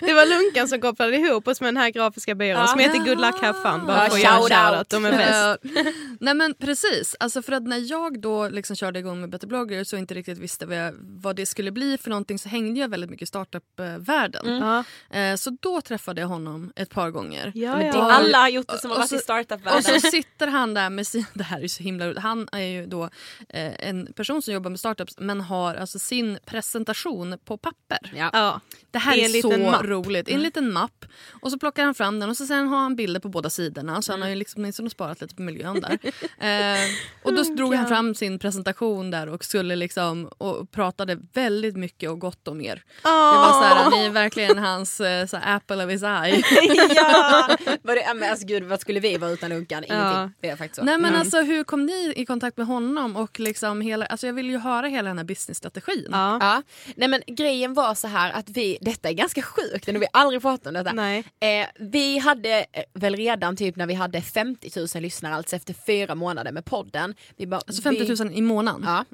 det 0.00 0.12
var 0.14 0.26
Lunkan 0.26 0.68
som 0.68 0.80
kopplade 0.80 1.16
ihop 1.16 1.48
oss 1.48 1.60
med 1.60 1.68
den 1.68 1.76
här 1.76 1.90
grafiska 1.90 2.34
byrån 2.34 2.68
som 2.68 2.78
heter 2.78 2.98
Good 2.98 3.20
Luck 3.20 3.40
Have 3.42 3.62
Fun. 3.62 3.86
Bara 3.86 4.04
Ja, 4.04 4.10
för 4.10 4.16
en 4.16 4.22
shout 4.22 4.42
out. 4.42 4.52
shoutout. 4.52 4.88
De 4.90 5.04
är 5.04 5.12
bäst. 5.12 5.74
Nej 6.20 6.34
men 6.34 6.54
precis, 6.54 7.16
alltså 7.20 7.42
för 7.42 7.52
att 7.52 7.62
när 7.62 7.90
jag 7.90 8.20
då 8.20 8.48
liksom 8.48 8.76
körde 8.76 8.98
igång 8.98 9.20
med 9.20 9.30
Better 9.30 9.46
blogger 9.46 9.84
så 9.84 9.96
inte 9.96 10.14
riktigt 10.14 10.38
visste 10.38 10.66
vad, 10.66 10.76
jag, 10.76 10.94
vad 11.00 11.36
det 11.36 11.46
skulle 11.46 11.70
bli 11.70 11.98
för 11.98 12.10
någonting 12.10 12.38
så 12.38 12.48
hängde 12.48 12.80
jag 12.80 12.88
väldigt 12.88 13.10
mycket 13.10 13.22
i 13.22 13.26
startup-världen. 13.26 14.56
Ja. 14.56 14.84
Eh, 15.18 15.36
så 15.36 15.56
då 15.60 15.80
träffade 15.80 16.20
jag 16.20 16.28
honom 16.28 16.72
ett 16.76 16.90
par 16.90 17.10
gånger. 17.10 17.52
Ja, 17.54 17.82
ja. 17.82 18.12
alla 18.12 18.38
har 18.38 18.48
gjort 18.48 18.68
det 18.68 18.78
som 18.78 18.90
har 18.90 18.96
Och 18.96 19.00
varit 19.00 19.08
så- 19.08 19.14
i 19.14 19.18
Och 19.18 19.22
startup-världen. 19.22 19.82
så 19.82 20.00
sitter 20.10 20.46
han 20.46 20.74
där 20.74 20.90
med 20.90 21.06
sin... 21.06 21.24
Det 21.34 21.44
här 21.44 21.60
är 21.64 21.68
så 21.68 21.82
himla 21.82 22.06
roligt. 22.06 22.18
Han 22.18 22.48
är 22.52 22.58
ju 22.66 22.86
då 22.86 23.02
eh, 23.48 23.88
en 23.88 24.12
person 24.12 24.42
som 24.42 24.54
jobbar 24.54 24.70
med 24.70 24.78
startups 24.80 25.18
men 25.32 25.40
har 25.40 25.74
alltså 25.74 25.98
sin 25.98 26.38
presentation 26.46 27.38
på 27.44 27.56
papper. 27.56 27.98
Ja. 28.14 28.30
Ja. 28.32 28.60
Det 28.90 28.98
här 28.98 29.16
I 29.16 29.20
är 29.20 29.36
en 29.36 29.42
så 29.42 29.70
mapp. 29.70 29.84
roligt. 29.84 30.28
En 30.28 30.40
liten 30.42 30.72
mapp. 30.72 31.04
Och 31.42 31.50
så 31.50 31.58
plockar 31.58 31.84
han 31.84 31.94
fram 31.94 32.20
den 32.20 32.30
och 32.30 32.36
så 32.36 32.46
sen 32.46 32.68
har 32.68 32.78
han 32.78 32.96
bilder 32.96 33.20
på 33.20 33.28
båda 33.28 33.50
sidorna. 33.50 34.02
Så 34.02 34.12
han 34.12 34.22
har 34.22 34.28
ju 34.28 34.34
liksom 34.34 34.60
åtminstone 34.62 34.90
sparat 34.90 35.20
lite 35.20 35.34
på 35.34 35.42
miljön 35.42 35.80
där. 35.80 35.98
eh, 36.74 36.80
och 37.22 37.34
då 37.34 37.42
drog 37.42 37.74
han 37.74 37.88
fram 37.88 38.14
sin 38.14 38.38
presentation 38.38 39.10
där 39.10 39.28
och 39.28 39.44
skulle 39.44 39.76
liksom 39.76 40.26
och 40.38 40.70
pratade 40.70 41.18
väldigt 41.32 41.76
mycket 41.76 42.10
och 42.10 42.18
gott 42.20 42.48
om 42.48 42.60
er. 42.60 42.82
Det 43.02 43.08
var 43.10 43.52
så 43.52 43.62
här, 43.64 43.90
ni 43.90 44.04
är 44.06 44.10
verkligen 44.10 44.58
hans 44.58 45.00
eh, 45.00 45.26
så 45.26 45.36
här, 45.36 45.56
apple 45.56 45.84
of 45.84 45.90
his 45.90 46.02
eye. 46.02 46.42
ja! 46.96 47.56
Var 47.82 47.94
det, 47.94 48.14
men 48.14 48.30
alltså, 48.30 48.46
gud, 48.46 48.62
vad 48.64 48.80
skulle 48.80 49.00
vi 49.00 49.16
vara 49.16 49.30
utan 49.30 49.52
Unkan? 49.52 49.84
Ingenting. 49.84 49.96
Ja. 49.98 50.30
Det 50.40 50.48
är 50.48 50.56
faktiskt 50.56 50.76
så. 50.78 50.84
Nej 50.84 50.98
men 50.98 51.12
Mm. 51.12 51.20
alltså 51.20 51.42
hur 51.42 51.64
kom 51.64 51.86
ni 51.86 52.12
i 52.16 52.26
kontakt 52.26 52.56
med 52.56 52.66
honom 52.66 53.16
och 53.16 53.40
liksom 53.40 53.80
hela, 53.80 54.06
alltså 54.06 54.26
jag 54.26 54.34
vill 54.34 54.50
ju 54.50 54.58
höra 54.58 54.86
hela 54.86 55.08
den 55.08 55.18
här 55.22 55.26
businessstrategin. 55.26 56.08
Ja. 56.10 56.38
Ja. 56.40 56.62
Nej 56.96 57.08
men 57.08 57.22
grejen 57.26 57.74
var 57.74 57.94
så 57.94 58.08
här 58.08 58.32
att 58.32 58.48
vi, 58.50 58.78
detta 58.80 59.08
är 59.08 59.12
ganska 59.12 59.42
sjukt, 59.42 59.86
nu 59.86 59.92
har 59.92 60.00
vi 60.00 60.06
aldrig 60.12 60.42
pratat 60.42 60.66
om 60.66 60.74
detta. 60.74 60.92
Nej. 60.92 61.24
Eh, 61.40 61.66
vi 61.78 62.18
hade 62.18 62.58
eh, 62.72 62.82
väl 62.94 63.16
redan 63.16 63.56
typ 63.56 63.76
när 63.76 63.86
vi 63.86 63.94
hade 63.94 64.22
50 64.22 64.70
000 64.94 65.02
lyssnare, 65.02 65.34
alltså 65.34 65.56
efter 65.56 65.74
fyra 65.74 66.14
månader 66.14 66.52
med 66.52 66.64
podden. 66.64 67.14
Vi 67.36 67.46
bara, 67.46 67.60
Alltså 67.66 67.82
50 67.82 68.24
000 68.24 68.28
vi, 68.28 68.36
i 68.38 68.42
månaden. 68.42 68.82
Ja, 68.84 69.04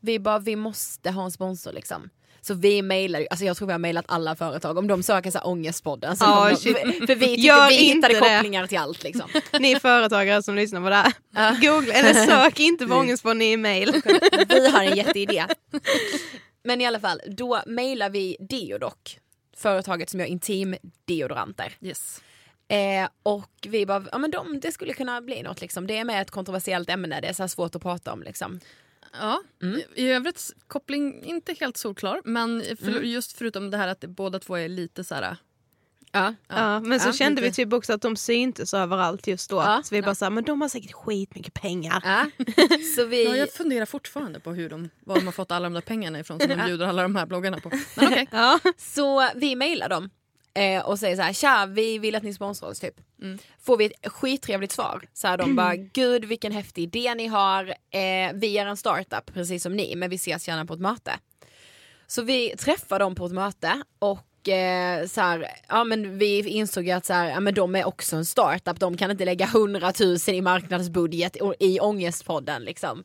vi 0.00 0.18
bara, 0.18 0.38
vi 0.38 0.56
måste 0.56 1.10
ha 1.10 1.24
en 1.24 1.32
sponsor 1.32 1.72
liksom. 1.72 2.10
Så 2.46 2.54
vi 2.54 2.82
mejlar 2.82 3.20
ju, 3.20 3.26
alltså 3.30 3.44
jag 3.44 3.56
tror 3.56 3.66
vi 3.66 3.72
har 3.72 3.78
mejlat 3.78 4.04
alla 4.08 4.36
företag 4.36 4.78
om 4.78 4.86
de 4.86 5.02
söker 5.02 5.30
så 5.30 5.38
här 5.38 5.46
ångestpodden. 5.46 6.16
Så 6.16 6.24
Ja, 6.24 6.48
de, 6.48 6.56
för, 7.06 7.14
vi, 7.14 7.26
tyckte, 7.26 7.66
vi 7.68 7.74
hittade 7.74 8.14
det. 8.14 8.20
kopplingar 8.20 8.66
till 8.66 8.78
allt 8.78 9.02
liksom. 9.02 9.28
Ni 9.60 9.80
företagare 9.80 10.42
som 10.42 10.54
lyssnar 10.54 10.80
på 10.80 10.88
det 10.88 10.94
här. 11.34 11.60
Googla, 11.60 11.94
eller 11.94 12.26
sök 12.26 12.60
inte 12.60 12.86
på 12.86 12.94
Ångestpodden 12.94 13.42
i 13.42 13.52
e-mail. 13.52 14.02
Vi 14.48 14.68
har 14.70 14.82
en 14.82 14.96
jätteidé. 14.96 15.46
Men 16.64 16.80
i 16.80 16.86
alla 16.86 17.00
fall, 17.00 17.20
då 17.26 17.62
mejlar 17.66 18.10
vi 18.10 18.36
Deodoc, 18.40 19.18
företaget 19.56 20.10
som 20.10 20.20
gör 20.20 20.26
intimdeodoranter. 20.26 21.76
Yes. 21.80 22.22
Eh, 22.68 23.08
och 23.22 23.50
vi 23.68 23.86
bara, 23.86 24.04
ja 24.12 24.18
men 24.18 24.30
de, 24.30 24.60
det 24.60 24.72
skulle 24.72 24.92
kunna 24.92 25.20
bli 25.20 25.42
något 25.42 25.60
liksom. 25.60 25.86
Det 25.86 25.98
är 25.98 26.04
med 26.04 26.22
ett 26.22 26.30
kontroversiellt 26.30 26.90
ämne, 26.90 27.20
det 27.20 27.28
är 27.28 27.32
så 27.32 27.48
svårt 27.48 27.74
att 27.74 27.82
prata 27.82 28.12
om 28.12 28.22
liksom. 28.22 28.60
Ja, 29.20 29.42
Mm. 29.62 29.80
i 29.94 30.08
övrigt 30.10 30.50
koppling 30.66 31.24
inte 31.24 31.54
helt 31.60 31.76
solklar 31.76 32.20
men 32.24 32.62
för, 32.80 32.88
Mm. 32.88 33.04
just 33.04 33.38
förutom 33.38 33.70
det 33.70 33.76
här 33.76 33.88
att 33.88 34.00
båda 34.00 34.38
två 34.38 34.54
är 34.56 34.68
lite 34.68 35.04
så 35.04 35.14
här 35.14 35.36
Ja. 36.12 36.34
Ja, 36.48 36.80
men 36.80 37.00
så 37.00 37.08
Ja, 37.08 37.12
kände 37.12 37.42
lite. 37.42 37.50
vi 37.50 37.64
typ 37.64 37.72
också 37.72 37.92
att 37.92 38.02
de 38.02 38.16
syntes 38.16 38.74
överallt 38.74 39.26
just 39.26 39.50
då. 39.50 39.56
Ja, 39.56 39.82
så 39.84 39.94
vi 39.94 40.02
bara 40.02 40.10
ja. 40.10 40.14
såhär, 40.14 40.30
men 40.30 40.44
de 40.44 40.60
har 40.60 40.68
säkert 40.68 40.92
skitmycket 40.92 41.54
pengar. 41.54 42.02
Ja. 42.04 42.44
Så 42.96 43.04
vi... 43.04 43.24
Ja, 43.24 43.36
jag 43.36 43.52
funderar 43.52 43.86
fortfarande 43.86 44.40
på 44.40 44.52
hur 44.52 44.68
de, 44.70 44.90
var 45.00 45.14
de 45.16 45.24
har 45.24 45.32
fått 45.32 45.50
alla 45.50 45.64
de 45.64 45.72
där 45.74 45.80
pengarna 45.80 46.18
ifrån 46.20 46.40
som 46.40 46.48
de 46.48 46.64
bjuder 46.66 46.86
alla 46.86 47.02
de 47.02 47.16
här 47.16 47.26
bloggarna 47.26 47.60
på. 47.60 47.70
Men. 47.96 48.26
Ja. 48.30 48.58
Så 48.76 49.28
vi 49.34 49.56
mejlar 49.56 49.88
dem 49.88 50.10
eh, 50.54 50.86
och 50.86 50.98
säger 50.98 51.16
så 51.16 51.22
här, 51.22 51.32
tja 51.32 51.66
vi 51.66 51.98
vill 51.98 52.14
att 52.14 52.22
ni 52.22 52.34
sponsrar 52.34 52.68
oss 52.68 52.80
typ. 52.80 52.94
Mm. 53.22 53.38
Får 53.60 53.76
vi 53.76 53.84
ett 53.84 54.12
skittrevligt 54.12 54.72
svar. 54.72 55.08
Så 55.12 55.28
här, 55.28 55.38
de 55.38 55.56
bara, 55.56 55.76
gud 55.76 56.24
vilken 56.24 56.52
häftig 56.52 56.82
idé 56.82 57.14
ni 57.14 57.26
har. 57.26 57.68
Eh, 57.68 58.32
vi 58.34 58.58
är 58.58 58.66
en 58.66 58.76
startup 58.76 59.34
precis 59.34 59.62
som 59.62 59.76
ni 59.76 59.96
men 59.96 60.10
vi 60.10 60.16
ses 60.16 60.48
gärna 60.48 60.66
på 60.66 60.74
ett 60.74 60.80
möte. 60.80 61.12
Så 62.06 62.22
vi 62.22 62.56
träffar 62.56 62.98
dem 62.98 63.14
på 63.14 63.26
ett 63.26 63.32
möte 63.32 63.82
och 63.98 64.48
eh, 64.48 65.06
så 65.06 65.20
här, 65.20 65.48
ja 65.68 65.84
men 65.84 66.18
vi 66.18 66.48
insåg 66.48 66.86
ju 66.86 66.90
att 66.90 67.06
så 67.06 67.12
här, 67.12 67.30
ja, 67.30 67.40
men 67.40 67.54
de 67.54 67.74
är 67.74 67.84
också 67.84 68.16
en 68.16 68.24
startup, 68.24 68.80
de 68.80 68.96
kan 68.96 69.10
inte 69.10 69.24
lägga 69.24 69.46
100 69.46 69.92
000 70.00 70.16
i 70.28 70.40
marknadsbudget 70.40 71.36
i 71.60 71.80
Ångestpodden 71.80 72.62
liksom. 72.62 73.04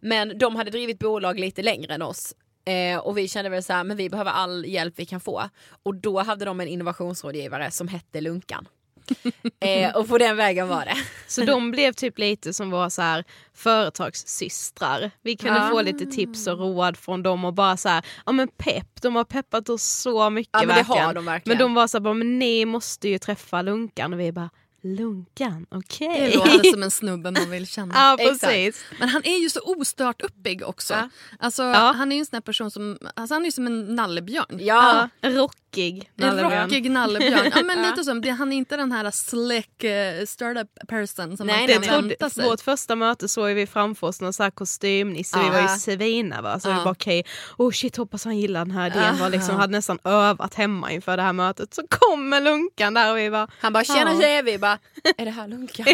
Men 0.00 0.38
de 0.38 0.56
hade 0.56 0.70
drivit 0.70 0.98
bolag 0.98 1.40
lite 1.40 1.62
längre 1.62 1.94
än 1.94 2.02
oss. 2.02 2.34
Eh, 2.68 2.98
och 2.98 3.18
vi 3.18 3.28
kände 3.28 3.50
väl 3.50 3.62
så 3.62 3.72
här, 3.72 3.84
men 3.84 3.96
vi 3.96 4.10
behöver 4.10 4.30
all 4.30 4.64
hjälp 4.66 4.94
vi 4.96 5.06
kan 5.06 5.20
få. 5.20 5.48
Och 5.82 5.94
då 5.94 6.22
hade 6.22 6.44
de 6.44 6.60
en 6.60 6.68
innovationsrådgivare 6.68 7.70
som 7.70 7.88
hette 7.88 8.20
Lunkan. 8.20 8.68
eh, 9.60 9.96
och 9.96 10.08
på 10.08 10.18
den 10.18 10.36
vägen 10.36 10.68
var 10.68 10.84
det. 10.84 10.96
Så 11.26 11.44
de 11.44 11.70
blev 11.70 11.92
typ 11.92 12.18
lite 12.18 12.52
som 12.54 12.70
våra 12.70 12.90
så 12.90 13.02
här 13.02 13.24
företagssystrar. 13.54 15.10
Vi 15.22 15.36
kunde 15.36 15.58
Ja. 15.58 15.68
få 15.70 15.82
lite 15.82 16.06
tips 16.06 16.46
och 16.46 16.58
råd 16.58 16.96
från 16.96 17.22
dem 17.22 17.44
och 17.44 17.54
bara 17.54 17.76
så 17.76 17.88
här, 17.88 18.04
ja 18.26 18.32
men 18.32 18.48
pepp, 18.48 19.02
de 19.02 19.16
har 19.16 19.24
peppat 19.24 19.68
oss 19.68 19.82
så 19.82 20.30
mycket 20.30 20.50
Ja 20.52 20.58
men 20.58 20.68
det 20.68 20.74
verkligen. 20.74 21.04
har 21.06 21.14
de 21.14 21.24
verkligen. 21.24 21.58
Men 21.58 21.66
de 21.66 21.74
var 21.74 21.86
så 21.86 21.96
här, 21.98 22.00
bara, 22.02 22.14
men 22.14 22.38
ni 22.38 22.64
måste 22.64 23.08
ju 23.08 23.18
träffa 23.18 23.62
Lunkan 23.62 24.12
och 24.12 24.20
vi 24.20 24.32
bara, 24.32 24.50
Lunkan, 24.82 25.66
okej. 25.70 26.30
Det 26.30 26.36
låter 26.36 26.70
som 26.72 26.82
en 26.82 26.90
snubbe 26.90 27.30
man 27.30 27.50
vill 27.50 27.66
känna. 27.66 27.94
Ja 27.98 28.16
precis. 28.18 28.84
Men 29.00 29.08
han 29.08 29.24
är 29.24 29.38
ju 29.38 29.50
så 29.50 29.60
ostört 29.60 30.22
uppig 30.22 30.62
också. 30.66 30.94
Ja. 30.94 31.08
Alltså, 31.38 31.62
Ja. 31.62 31.92
Han 31.96 32.12
är 32.12 32.16
ju 32.16 32.20
en 32.20 32.26
sån 32.26 32.42
person 32.42 32.70
som, 32.70 32.98
alltså, 33.14 33.34
han 33.34 33.42
är 33.42 33.46
ju 33.46 33.52
som 33.52 33.66
en 33.66 33.96
nallebjörn. 33.96 34.58
Ja, 34.60 35.08
Ja, 35.20 35.28
rockig 35.72 36.10
En 36.16 36.26
nallebjörn. 36.26 36.64
rockig 36.64 36.90
nallebjörn. 36.90 37.52
Ja, 37.56 37.62
men 37.62 37.82
lite 37.90 38.04
som, 38.04 38.20
det, 38.20 38.30
han 38.30 38.52
är 38.52 38.56
inte 38.56 38.76
den 38.76 38.92
här 38.92 39.10
slick 39.10 39.84
uh, 39.84 40.26
startup 40.26 40.88
person 40.88 41.36
som 41.36 41.46
Nej, 41.46 41.56
man 41.56 41.66
nej, 41.80 41.88
kan 41.88 42.00
nej. 42.00 42.08
vänta 42.08 42.30
sig. 42.30 42.44
vårt 42.44 42.60
första 42.60 42.96
möte 42.96 43.28
såg 43.28 43.50
vi 43.54 43.66
framför 43.66 44.06
oss 44.06 44.20
någon 44.20 44.32
så 44.32 44.42
här 44.42 44.50
kostymnisse, 44.50 45.38
vi 45.38 45.46
Ja. 45.46 45.52
var 45.52 45.60
ju 45.60 45.68
svinnervösa. 45.68 46.60
Så 46.60 46.68
Ja. 46.68 46.78
vi 46.78 46.84
bara 46.84 46.90
okej, 46.90 47.24
oh 47.58 47.70
shit 47.72 47.96
hoppas 47.96 48.24
han 48.24 48.38
gillar 48.38 48.60
den 48.64 48.70
här 48.70 48.86
idén. 48.90 49.02
Ja. 49.16 49.22
Var 49.24 49.30
liksom, 49.30 49.56
hade 49.56 49.72
nästan 49.72 49.98
övat 50.04 50.54
hemma 50.54 50.92
inför 50.92 51.16
det 51.16 51.22
här 51.22 51.32
mötet. 51.32 51.74
Så 51.74 51.82
kommer 51.88 52.40
Lunkan 52.40 52.94
där 52.94 53.12
och 53.12 53.18
vi 53.18 53.30
bara 53.30 53.48
han 53.60 53.72
bara 53.72 53.84
tjena 53.84 54.12
Ja. 54.12 54.20
tjejer, 54.20 54.42
vi 54.42 54.58
bara 54.58 54.78
är 55.16 55.24
det 55.24 55.30
här 55.30 55.48
Lunkan? 55.48 55.86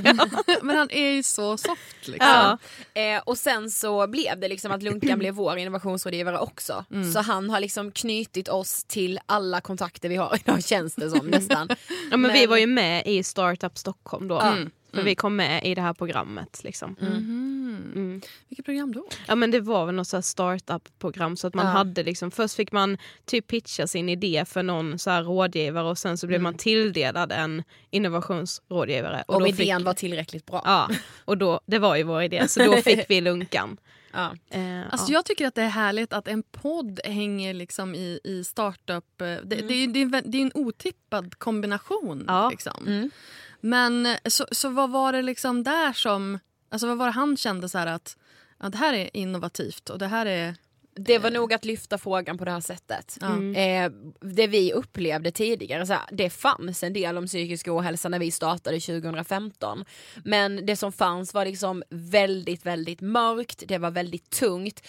Men 0.63 0.77
han 0.77 0.91
är 0.91 1.11
ju 1.11 1.23
så 1.23 1.57
soft 1.57 2.09
liksom. 2.09 2.59
Eh, 2.95 3.23
och 3.27 3.39
sen 3.39 3.71
så 3.71 4.07
blev 4.07 4.41
det 4.41 4.49
liksom 4.49 4.73
att 4.73 4.83
Lunkan 4.83 5.19
blev 5.19 5.35
vår 5.35 5.57
innovationsrådgivare 5.59 6.39
också. 6.39 6.85
Mm. 6.93 7.13
Så 7.13 7.21
han 7.21 7.51
har 7.51 7.61
liksom 7.61 7.91
knutit 7.93 8.49
oss 8.49 8.85
till 8.85 9.21
alla 9.27 9.61
kontakter 9.65 10.09
vi 10.09 10.17
har 10.17 10.39
idag 10.45 10.65
känns 10.65 10.95
det 10.95 11.11
som 11.11 11.27
nästan. 11.27 11.69
Ja, 12.11 12.17
men, 12.17 12.33
vi 12.33 12.41
Men- 12.41 12.51
var 12.51 12.57
ju 12.57 12.67
med 12.67 13.07
i 13.07 13.23
Startup 13.23 13.79
Stockholm 13.79 14.29
då. 14.29 14.41
Mm. 14.41 14.71
För 14.93 15.03
vi 15.03 15.15
kom 15.15 15.37
med 15.37 15.65
i 15.65 15.75
det 15.75 15.81
här 15.83 15.93
programmet. 15.95 16.61
Liksom. 16.65 16.97
Mhm. 17.01 17.13
Mm. 17.95 18.21
Vilket 18.49 18.65
program 18.65 18.93
då? 18.93 19.07
Ja 19.27 19.35
men 19.35 19.51
det 19.51 19.61
var 19.61 19.87
väl 19.87 19.95
något 19.95 20.09
så 20.09 20.17
här 20.17 20.23
startup-program 20.23 21.37
så 21.37 21.47
att 21.47 21.55
man 21.55 21.67
Ja. 21.67 21.73
hade 21.73 22.03
liksom, 22.03 22.31
först 22.31 22.55
fick 22.55 22.73
man 22.73 22.99
typ 23.25 23.47
pitcha 23.47 23.87
sin 23.87 24.09
idé 24.09 24.45
för 24.49 24.63
någon 24.63 24.99
så 24.99 25.11
här 25.11 25.23
rådgivare 25.23 25.85
och 25.89 25.99
sen 25.99 26.19
så 26.19 26.27
blev 26.27 26.41
man 26.41 26.55
tilldelad 26.55 27.33
en 27.33 27.63
innovationsrådgivare. 27.91 29.25
Om 29.29 29.41
då 29.43 29.49
idén 29.49 29.79
fick, 29.79 29.87
var 29.87 29.95
tillräckligt 29.95 30.47
bra. 30.47 30.63
Ja, 30.65 30.91
och 31.25 31.39
då, 31.39 31.61
det 31.67 31.79
var 31.79 31.97
ju 31.97 32.03
vår 32.03 32.23
idé 32.23 32.49
så 32.49 32.65
då 32.65 32.77
fick 32.77 33.11
vi 33.11 33.21
Lunkan. 33.21 33.77
Ja. 34.15 34.37
Eh, 34.51 34.83
Alltså 34.91 35.13
ja. 35.13 35.15
Jag 35.19 35.25
tycker 35.25 35.47
att 35.47 35.55
det 35.55 35.63
är 35.63 35.69
härligt 35.69 36.13
att 36.13 36.29
en 36.29 36.43
podd 36.43 37.01
hänger 37.05 37.55
liksom 37.55 37.95
i, 37.95 38.21
i 38.25 38.45
startup. 38.45 39.21
eh, 39.21 39.27
Det, 39.27 39.43
det, 39.45 39.55
är, 39.75 39.87
det, 39.89 39.99
är, 39.99 40.03
en 40.03 40.15
vä- 40.15 40.23
det 40.25 40.39
är 40.39 40.43
en 40.43 40.53
otippad 40.55 41.39
kombination. 41.39 42.25
Ja. 42.29 42.51
Liksom. 42.51 42.85
Mm. 42.87 43.11
Men 43.61 44.07
eh, 44.07 44.17
så, 44.27 44.47
så 44.53 44.69
vad 44.69 44.91
var 44.91 45.13
det 45.13 45.23
liksom 45.23 45.63
där 45.63 45.93
som... 45.93 46.39
Alltså 46.69 46.87
vad 46.87 46.97
var 46.99 47.07
det 47.07 47.13
han 47.13 47.37
kände 47.37 47.69
så 47.69 47.79
att 47.79 48.17
ja, 48.61 48.69
det 48.69 48.79
här 48.79 48.93
är 48.95 49.17
innovativt 49.17 49.91
och 49.91 49.99
det 49.99 50.07
här 50.07 50.27
är... 50.27 50.55
Det 50.97 51.19
var 51.19 51.31
nog 51.31 51.53
att 51.53 51.65
lyfta 51.65 51.99
frågan 51.99 52.39
på 52.39 52.45
det 52.45 52.51
här 52.51 52.61
sättet. 52.61 53.19
Mm. 53.23 53.55
Eh, 53.55 53.99
det 54.21 54.47
vi 54.47 54.73
upplevde 54.73 55.31
tidigare, 55.31 55.87
så 55.87 55.93
här, 55.93 56.03
det 56.13 56.31
fanns 56.31 56.83
en 56.83 56.93
del 56.93 57.19
om 57.19 57.27
psykisk 57.27 57.69
ohälsa 57.69 58.09
när 58.09 58.19
vi 58.19 58.31
startade 58.31 58.81
2015. 58.81 59.85
Men 60.25 60.67
det 60.67 60.77
som 60.77 60.93
fanns 60.93 61.35
var 61.35 61.45
liksom 61.45 61.83
väldigt, 61.91 62.67
väldigt 62.67 63.01
mörkt, 63.01 63.63
det 63.67 63.79
var 63.79 63.91
väldigt 63.91 64.31
tungt. 64.31 64.87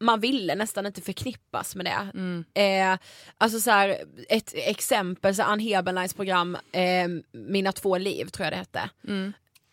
Man 0.00 0.20
ville 0.20 0.54
nästan 0.54 0.86
inte 0.86 1.00
förknippas 1.00 1.76
med 1.76 1.86
det. 1.86 2.10
Mm. 2.14 2.44
Eh, 2.54 2.98
alltså 3.38 3.60
så 3.60 3.70
här, 3.70 3.96
ett 4.28 4.52
exempel, 4.54 5.34
så 5.34 5.42
Ann 5.42 5.60
Heberleins 5.60 6.14
program 6.14 6.54
eh, 6.72 7.08
Mina 7.32 7.72
två 7.72 7.98
liv 7.98 8.24
tror 8.24 8.44
jag 8.44 8.52
det 8.52 8.56
hette. 8.56 8.90
Mm. 9.08 9.32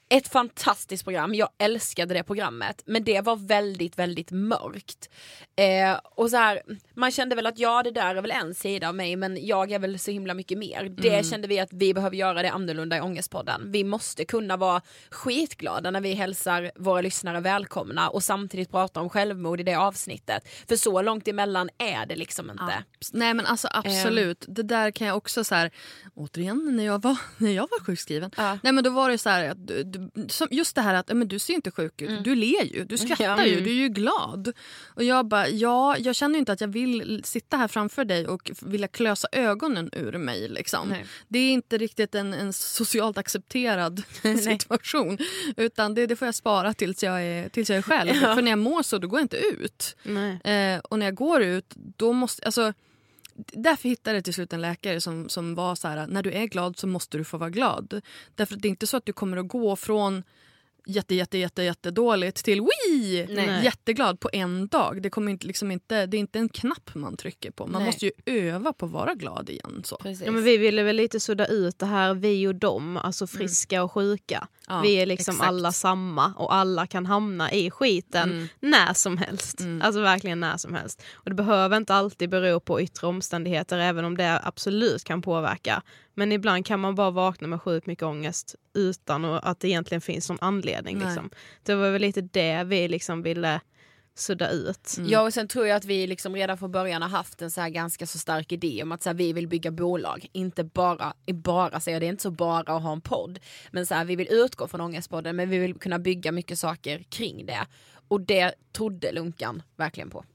Ett 0.09 0.27
fantastiskt 0.27 1.03
program, 1.03 1.33
jag 1.35 1.49
älskade 1.57 2.13
det 2.13 2.23
programmet 2.23 2.81
men 2.85 3.03
det 3.03 3.21
var 3.21 3.35
väldigt 3.35 3.97
väldigt 3.99 4.31
mörkt. 4.31 5.09
Eh, 5.55 5.99
och 6.03 6.29
så 6.29 6.37
här, 6.37 6.61
man 6.95 7.11
kände 7.11 7.35
väl 7.35 7.45
att 7.45 7.59
ja 7.59 7.83
det 7.83 7.91
där 7.91 8.15
är 8.15 8.21
väl 8.21 8.31
en 8.31 8.55
sida 8.55 8.87
av 8.89 8.95
mig 8.95 9.15
men 9.15 9.45
jag 9.45 9.71
är 9.71 9.79
väl 9.79 9.99
så 9.99 10.11
himla 10.11 10.33
mycket 10.33 10.57
mer. 10.57 10.83
Det 10.89 11.25
kände 11.25 11.47
vi 11.47 11.59
att 11.59 11.69
vi 11.73 11.93
behöver 11.93 12.15
göra 12.15 12.41
det 12.41 12.49
annorlunda 12.51 12.97
i 12.97 13.01
Ångestpodden. 13.01 13.71
Vi 13.71 13.83
måste 13.83 14.25
kunna 14.25 14.57
vara 14.57 14.81
skitglada 15.11 15.91
när 15.91 16.01
vi 16.01 16.13
hälsar 16.13 16.71
våra 16.75 17.01
lyssnare 17.01 17.39
välkomna 17.39 18.09
och 18.09 18.23
samtidigt 18.23 18.71
prata 18.71 19.01
om 19.01 19.09
självmord 19.09 19.59
i 19.59 19.63
det 19.63 19.75
avsnittet. 19.75 20.47
För 20.67 20.75
så 20.75 21.01
långt 21.01 21.27
emellan 21.27 21.69
är 21.77 22.05
det 22.05 22.15
liksom 22.15 22.49
inte. 22.51 22.63
Abs- 22.63 23.09
Nej 23.13 23.33
men 23.33 23.45
alltså 23.45 23.67
absolut. 23.71 24.45
Det 24.47 24.63
där 24.63 24.91
kan 24.91 25.07
jag 25.07 25.17
också 25.17 25.43
så 25.43 25.55
här, 25.55 25.71
återigen 26.15 26.75
när 26.75 26.85
jag 26.85 27.01
var, 27.01 27.17
när 27.37 27.51
jag 27.51 27.67
var 27.71 27.83
sjukskriven. 27.85 28.31
Ja. 28.37 28.57
Nej 28.63 28.73
men 28.73 28.83
då 28.83 28.89
var 28.89 29.09
det 29.09 29.17
så 29.17 29.29
här 29.29 29.53
du, 29.55 29.83
just 30.51 30.75
det 30.75 30.81
här 30.81 30.93
att 30.93 31.09
ja, 31.09 31.15
men 31.15 31.27
du 31.27 31.39
ser 31.39 31.53
inte 31.53 31.71
sjuk 31.71 32.01
ut, 32.01 32.23
du 32.23 32.35
ler 32.35 32.63
ju, 32.63 32.83
du 32.85 32.97
skrattar 32.97 33.23
Ja. 33.25 33.45
ju, 33.45 33.51
Mm. 33.53 33.63
du 33.63 33.69
är 33.69 33.75
ju 33.75 33.89
glad. 33.89 34.53
Och 34.87 35.03
jag 35.03 35.27
bara, 35.27 35.47
ja 35.49 35.97
jag 35.97 36.15
känner 36.15 36.39
inte 36.39 36.51
att 36.51 36.61
jag 36.61 36.67
vill 36.67 37.21
sitta 37.23 37.57
här 37.57 37.67
framför 37.67 38.05
dig 38.05 38.27
och 38.27 38.51
vilja 38.61 38.87
klösa 38.87 39.27
ögonen 39.31 39.89
ur 39.93 40.17
mig 40.17 40.47
liksom. 40.49 40.89
Nej. 40.89 41.05
Det 41.27 41.39
är 41.39 41.51
inte 41.53 41.77
riktigt 41.77 42.15
en, 42.15 42.33
en 42.33 42.53
socialt 42.53 43.17
accepterad 43.17 44.03
situation. 44.43 45.17
Utan 45.57 45.93
det, 45.93 46.07
det 46.07 46.15
får 46.15 46.27
jag 46.27 46.35
spara 46.35 46.73
tills 46.73 47.03
jag 47.03 47.23
är, 47.23 47.49
tills 47.49 47.69
jag 47.69 47.77
är 47.77 47.81
själv. 47.81 48.13
För 48.13 48.41
när 48.41 48.51
jag 48.51 48.59
mår 48.59 48.83
så 48.83 48.97
då 48.97 49.07
går 49.07 49.19
jag 49.19 49.23
inte 49.25 49.37
ut. 49.37 49.95
Eh, 50.43 50.79
och 50.89 50.99
när 50.99 51.05
jag 51.05 51.15
går 51.15 51.41
ut, 51.41 51.73
då 51.75 52.13
måste... 52.13 52.45
Alltså, 52.45 52.73
därför 53.35 53.89
hittade 53.89 54.17
jag 54.17 54.23
till 54.23 54.33
slut 54.33 54.53
en 54.53 54.61
läkare 54.61 55.01
som, 55.01 55.29
som 55.29 55.55
var 55.55 55.75
så 55.75 55.87
här, 55.87 56.07
när 56.07 56.23
du 56.23 56.31
är 56.31 56.45
glad 56.45 56.77
så 56.77 56.87
måste 56.87 57.17
du 57.17 57.23
få 57.23 57.37
vara 57.37 57.49
glad. 57.49 58.01
Därför 58.35 58.55
att 58.55 58.61
det 58.61 58.67
är 58.67 58.69
inte 58.69 58.87
så 58.87 58.97
att 58.97 59.05
du 59.05 59.13
kommer 59.13 59.37
att 59.37 59.47
gå 59.47 59.75
från 59.75 60.23
jätte, 60.85 61.15
jätte, 61.15 61.37
jätte, 61.37 61.63
jätte 61.63 61.91
dåligt 61.91 62.35
till 62.35 62.61
Wii! 62.61 63.27
Nej. 63.29 63.63
jätteglad 63.63 64.19
på 64.19 64.29
en 64.33 64.67
dag. 64.67 65.01
Det, 65.01 65.09
kommer 65.09 65.31
inte, 65.31 65.47
liksom 65.47 65.71
inte, 65.71 66.05
det 66.05 66.17
är 66.17 66.19
inte 66.19 66.39
en 66.39 66.49
knapp 66.49 66.95
man 66.95 67.17
trycker 67.17 67.51
på. 67.51 67.67
Man 67.67 67.81
Nej. 67.81 67.85
måste 67.85 68.05
ju 68.05 68.11
öva 68.25 68.73
på 68.73 68.85
att 68.85 68.91
vara 68.91 69.13
glad 69.13 69.49
igen. 69.49 69.81
Så. 69.85 69.97
Precis. 69.97 70.25
Ja, 70.25 70.31
men 70.31 70.43
vi 70.43 70.57
ville 70.57 70.83
väl 70.83 70.95
lite 70.95 71.19
sudda 71.19 71.45
ut 71.45 71.79
det 71.79 71.85
här 71.85 72.13
vi 72.13 72.47
och 72.47 72.55
dem, 72.55 72.97
alltså 72.97 73.27
friska 73.27 73.83
och 73.83 73.91
sjuka. 73.91 74.37
Mm. 74.37 74.47
Ja, 74.67 74.81
vi 74.81 74.93
är 74.93 75.05
liksom 75.05 75.35
exakt. 75.35 75.47
alla 75.47 75.71
samma 75.71 76.33
och 76.37 76.55
alla 76.55 76.87
kan 76.87 77.05
hamna 77.05 77.51
i 77.51 77.71
skiten 77.71 78.31
Mm. 78.31 78.47
när 78.59 78.93
som 78.93 79.17
helst. 79.17 79.61
Alltså 79.81 80.01
verkligen 80.01 80.39
när 80.39 80.57
som 80.57 80.73
helst. 80.73 81.03
Och 81.13 81.29
det 81.29 81.35
behöver 81.35 81.77
inte 81.77 81.93
alltid 81.95 82.29
bero 82.29 82.59
på 82.59 82.81
yttre 82.81 83.07
omständigheter 83.07 83.77
även 83.77 84.05
om 84.05 84.17
det 84.17 84.39
absolut 84.43 85.03
kan 85.03 85.21
påverka. 85.21 85.81
Men 86.15 86.31
ibland 86.31 86.65
kan 86.65 86.79
man 86.79 86.95
bara 86.95 87.11
vakna 87.11 87.47
med 87.47 87.61
sjukt 87.61 87.87
mycket 87.87 88.03
ångest 88.03 88.55
utan 88.73 89.25
att 89.25 89.59
det 89.59 89.67
egentligen 89.67 90.01
finns 90.01 90.29
någon 90.29 90.37
anledning. 90.41 90.99
Liksom. 90.99 91.29
Det 91.63 91.75
var 91.75 91.91
väl 91.91 92.01
lite 92.01 92.21
det 92.21 92.63
vi 92.63 92.87
liksom 92.87 93.21
ville 93.21 93.61
sudda 94.17 94.49
ut. 94.49 94.97
Ja 95.07 95.21
och 95.21 95.33
sen 95.33 95.47
tror 95.47 95.67
jag 95.67 95.75
att 95.75 95.85
vi 95.85 96.07
liksom 96.07 96.35
redan 96.35 96.57
från 96.57 96.71
början 96.71 97.01
har 97.01 97.09
haft 97.09 97.41
en 97.41 97.51
så 97.51 97.61
här 97.61 97.69
ganska 97.69 98.05
så 98.05 98.19
stark 98.19 98.51
idé 98.51 98.83
om 98.83 98.91
att 98.91 99.03
så 99.03 99.09
här, 99.09 99.13
vi 99.15 99.33
vill 99.33 99.47
bygga 99.47 99.71
bolag. 99.71 100.27
Inte 100.31 100.63
bara, 100.63 101.13
bara 101.33 101.79
säger 101.79 101.99
det 101.99 102.05
är 102.05 102.09
inte 102.09 102.23
så 102.23 102.31
bara 102.31 102.75
att 102.75 102.83
ha 102.83 102.91
en 102.91 103.01
podd. 103.01 103.39
Men 103.71 103.85
så 103.85 103.95
här, 103.95 104.05
vi 104.05 104.15
vill 104.15 104.27
utgå 104.31 104.67
från 104.67 104.81
Ångestpodden 104.81 105.35
men 105.35 105.49
vi 105.49 105.57
vill 105.57 105.75
kunna 105.75 105.99
bygga 105.99 106.31
mycket 106.31 106.59
saker 106.59 107.03
kring 107.09 107.45
det. 107.45 107.67
Och 108.07 108.21
det 108.21 108.53
trodde 108.71 109.11
Lunkan 109.11 109.61
verkligen 109.75 110.09
på. 110.09 110.25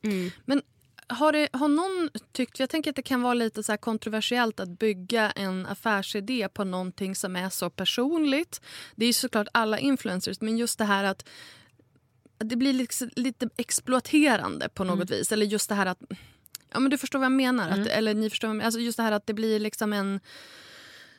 Men 0.45 0.63
har, 1.11 1.33
det, 1.33 1.49
har 1.53 1.69
någon 1.69 2.11
tyckt, 2.33 2.61
jag 2.61 2.71
tänker 2.71 2.91
att 2.91 2.97
det 2.97 3.03
kan 3.03 3.23
vara 3.23 3.35
lite 3.35 3.63
så 3.63 3.73
här 3.73 3.77
kontroversiellt 3.77 4.61
att 4.61 4.69
bygga 4.69 5.31
en 5.31 5.67
affärsidé 5.67 6.49
på 6.49 6.65
någonting 6.65 7.15
som 7.15 7.37
är 7.37 7.49
så 7.49 7.71
personligt. 7.71 8.61
Det 8.97 9.07
är 9.07 9.13
såklart 9.13 9.49
alla 9.53 9.79
influencers, 9.79 10.41
men 10.41 10.59
just 10.59 10.79
det 10.79 10.85
här 10.85 11.05
att 11.05 11.29
det 12.39 12.57
blir 12.57 12.73
liksom 12.73 13.11
lite 13.17 13.49
exploaterande 13.57 14.69
på 14.69 14.85
något 14.85 15.11
vis. 15.11 15.33
Eller 15.33 15.47
just 15.47 15.69
det 15.69 15.75
här 15.75 15.87
att, 15.87 16.03
ja 16.73 16.81
men 16.81 16.91
du 16.91 16.99
förstår 16.99 17.19
vad 17.19 17.27
jag 17.27 17.33
menar. 17.33 17.71
Att, 17.71 17.87
eller 17.87 18.15
ni 18.15 18.31
förstår 18.31 18.49
vad 18.49 18.55
jag 18.55 18.57
menar. 18.57 18.67
Alltså 18.67 18.81
just 18.81 18.97
det 18.97 19.03
här 19.03 19.13
att 19.13 19.27
det 19.27 19.35
blir 19.35 19.61
liksom 19.61 19.93
en 19.93 20.21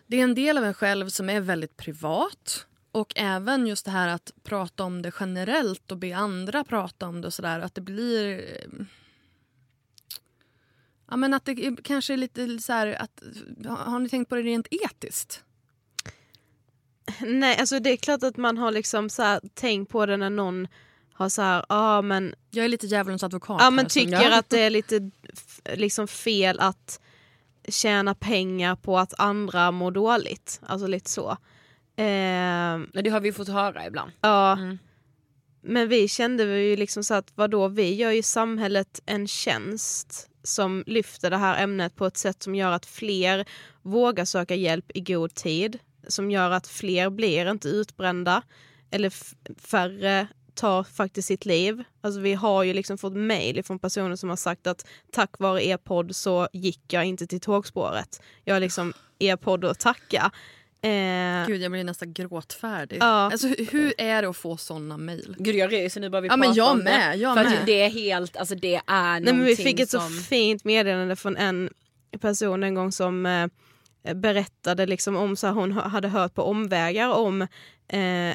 Det 0.07 0.19
är 0.19 0.23
en 0.23 0.35
del 0.35 0.57
av 0.57 0.65
en 0.65 0.73
själv 0.73 1.09
som 1.09 1.29
är 1.29 1.39
väldigt 1.39 1.77
privat. 1.77 2.65
Och 2.91 3.13
även 3.15 3.67
just 3.67 3.85
det 3.85 3.91
här 3.91 4.07
att 4.07 4.31
prata 4.43 4.83
om 4.83 5.01
det 5.01 5.11
generellt 5.19 5.91
och 5.91 5.97
be 5.97 6.15
andra 6.15 6.63
prata 6.63 7.07
om 7.07 7.21
det 7.21 7.27
och 7.27 7.33
sådär. 7.33 7.59
Att 7.59 7.75
det 7.75 7.81
blir... 7.81 8.43
eh, 11.11 11.13
Ja 11.13 11.17
men 11.17 11.33
att 11.33 11.45
det 11.45 11.83
kanske 11.83 12.13
är 12.13 12.17
lite 12.17 12.59
så 12.59 12.73
här 12.73 13.01
att... 13.01 13.23
Har 13.67 13.99
ni 13.99 14.09
tänkt 14.09 14.29
på 14.29 14.35
det 14.35 14.41
rent 14.41 14.67
etiskt? 14.71 15.43
Nej, 17.21 17.57
alltså 17.57 17.79
det 17.79 17.89
är 17.91 17.97
klart 17.97 18.23
att 18.23 18.37
man 18.37 18.57
har 18.57 18.71
liksom 18.71 19.09
så 19.09 19.23
här, 19.23 19.41
tänkt 19.53 19.91
på 19.91 20.05
det 20.05 20.17
när 20.17 20.29
någon 20.29 20.67
har 21.13 21.29
så 21.29 21.41
här, 21.41 21.65
ja 21.69 22.01
men, 22.01 22.35
Jag 22.51 22.65
är 22.65 22.69
lite 22.69 22.87
djävulens 22.87 23.23
advokat 23.23 23.55
ja, 23.59 23.63
här, 23.63 23.71
men 23.71 23.85
tycker 23.85 24.11
jag- 24.11 24.33
att 24.33 24.49
det 24.49 24.59
är 24.59 24.69
lite 24.79 25.11
liksom 25.73 26.07
fel 26.07 26.59
att 26.59 26.99
tjäna 27.67 28.15
pengar 28.15 28.75
på 28.75 28.99
att 28.99 29.19
andra 29.19 29.71
mår 29.71 29.91
dåligt. 29.91 30.61
Alltså 30.65 30.87
lite 30.87 31.09
så. 31.09 31.37
Men 31.95 33.03
det 33.03 33.09
har 33.09 33.19
vi 33.19 33.31
fått 33.31 33.47
höra 33.47 33.87
ibland. 33.87 34.11
Ja. 34.21 34.51
Mm. 34.53 34.77
Men 35.61 35.87
vi 35.89 36.07
kände 36.07 36.43
ju 36.43 36.75
liksom 36.75 37.03
så 37.03 37.13
att 37.13 37.31
vadå, 37.35 37.67
vi 37.67 37.93
gör 37.93 38.11
ju 38.11 38.23
samhället 38.23 39.01
en 39.05 39.27
tjänst 39.27 40.30
som 40.43 40.83
lyfter 40.87 41.29
det 41.29 41.37
här 41.37 41.63
ämnet 41.63 41.95
på 41.95 42.05
ett 42.05 42.17
sätt 42.17 42.43
som 42.43 42.55
gör 42.55 42.71
att 42.71 42.85
fler 42.85 43.45
vågar 43.81 44.25
söka 44.25 44.55
hjälp 44.55 44.91
i 44.93 45.01
god 45.01 45.33
tid. 45.33 45.79
Som 46.07 46.31
gör 46.31 46.51
att 46.51 46.67
fler 46.67 47.09
blir 47.09 47.51
inte 47.51 47.67
utbrända. 47.67 48.41
Eller 48.91 49.13
färre 49.61 50.27
tar 50.53 50.83
faktiskt 50.83 51.27
sitt 51.27 51.45
liv. 51.45 51.83
Alltså 52.01 52.19
vi 52.19 52.33
har 52.33 52.63
ju 52.63 52.73
liksom 52.73 52.97
fått 52.97 53.13
mejl 53.13 53.63
från 53.63 53.79
personer 53.79 54.15
som 54.15 54.29
har 54.29 54.35
sagt 54.35 54.67
att 54.67 54.85
tack 55.11 55.39
vare 55.39 55.65
er 55.65 55.77
podd 55.77 56.15
så 56.15 56.47
gick 56.53 56.93
jag 56.93 57.05
inte 57.05 57.27
till 57.27 57.41
tågspåret. 57.41 58.21
Jag 58.43 58.55
har 58.55 58.59
liksom 58.59 58.93
er 59.19 59.35
podd 59.35 59.65
att 59.65 59.79
tacka. 59.79 60.31
Eh, 60.83 61.47
Gud, 61.47 61.61
jag 61.61 61.71
blir 61.71 61.83
nästan 61.83 62.13
gråtfärdig. 62.13 62.97
Ja. 63.01 63.05
Alltså, 63.05 63.47
hur- 63.47 63.93
är 63.97 64.21
det 64.21 64.29
att 64.29 64.37
få 64.37 64.57
såna 64.57 64.97
mejl? 64.97 65.35
Gud 65.39 65.55
jag 65.55 65.71
reser 65.73 66.01
nu 66.01 66.09
bara 66.09 66.21
vi 66.21 66.27
Ja, 66.27 66.37
men 66.37 66.53
jag 66.53 66.71
om 66.71 66.79
med, 66.79 67.11
det. 67.11 67.17
jag 67.17 67.37
för 67.37 67.43
med. 67.43 67.59
Att 67.59 67.65
det 67.65 67.81
är 67.81 67.89
helt, 67.89 68.37
alltså 68.37 68.55
det 68.55 68.75
är 68.75 69.19
Nej, 69.19 69.33
men 69.33 69.43
vi 69.43 69.55
fick 69.55 69.79
ett 69.79 69.89
som... 69.89 70.01
så 70.01 70.23
fint 70.23 70.63
meddelande 70.63 71.15
från 71.15 71.37
en 71.37 71.69
person 72.19 72.63
en 72.63 72.75
gång 72.75 72.91
som 72.91 73.25
eh, 73.25 74.13
berättade 74.13 74.85
liksom 74.85 75.15
om 75.15 75.35
så 75.35 75.47
här, 75.47 75.53
hon 75.53 75.71
hade 75.71 76.07
hört 76.07 76.33
på 76.33 76.43
omvägar 76.43 77.09
om 77.09 77.41
eh, 77.41 77.47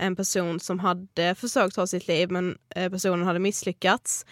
en 0.04 0.16
person 0.16 0.60
som 0.60 0.78
hade 0.78 1.34
försökt 1.34 1.74
ta 1.74 1.86
sitt 1.86 2.08
liv 2.08 2.30
men 2.30 2.58
eh, 2.76 2.90
personen 2.90 3.26
hade 3.26 3.38
misslyckats. 3.38 4.26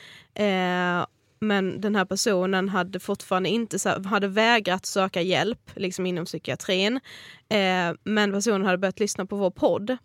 Men 1.46 1.80
den 1.80 1.96
här 1.96 2.04
personen 2.04 2.68
hade 2.68 3.00
fortfarande 3.00 3.48
inte 3.48 3.78
så 3.78 4.02
hade 4.02 4.28
vägrat 4.28 4.86
söka 4.86 5.22
hjälp 5.22 5.70
liksom 5.74 6.06
inom 6.06 6.24
psykiatrin. 6.24 7.00
Eh, 7.48 7.92
men 8.04 8.32
personen 8.32 8.64
hade 8.64 8.78
börjat 8.78 9.00
lyssna 9.00 9.26
på 9.26 9.36
vår 9.36 9.50
podd. 9.50 9.96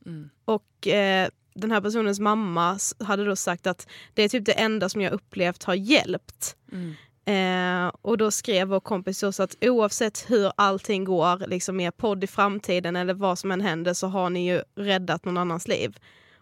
Och 0.45 0.87
eh, 0.87 1.29
den 1.53 1.71
här 1.71 1.81
personens 1.81 2.19
mamma 2.19 2.79
hade 2.99 3.25
då 3.25 3.35
sagt 3.35 3.67
att 3.67 3.87
det 4.13 4.23
är 4.23 4.29
typ 4.29 4.45
det 4.45 4.51
enda 4.59 4.89
som 4.89 5.01
jag 5.01 5.13
upplevt 5.13 5.63
har 5.63 5.73
hjälpt. 5.73 6.55
Eh, 7.25 7.87
och 8.01 8.17
då 8.17 8.31
skrev 8.31 8.67
vår 8.67 8.79
kompis 8.79 9.23
också 9.23 9.43
att 9.43 9.55
oavsett 9.61 10.25
hur 10.27 10.51
allting 10.55 11.03
går, 11.03 11.47
liksom 11.47 11.77
med 11.77 11.97
podd 11.97 12.23
i 12.23 12.27
framtiden 12.27 12.95
eller 12.95 13.13
vad 13.13 13.39
som 13.39 13.51
än 13.51 13.61
händer 13.61 13.93
så 13.93 14.07
har 14.07 14.29
ni 14.29 14.51
ju 14.51 14.61
räddat 14.75 15.25
någon 15.25 15.37
annans 15.37 15.67
liv. 15.67 15.97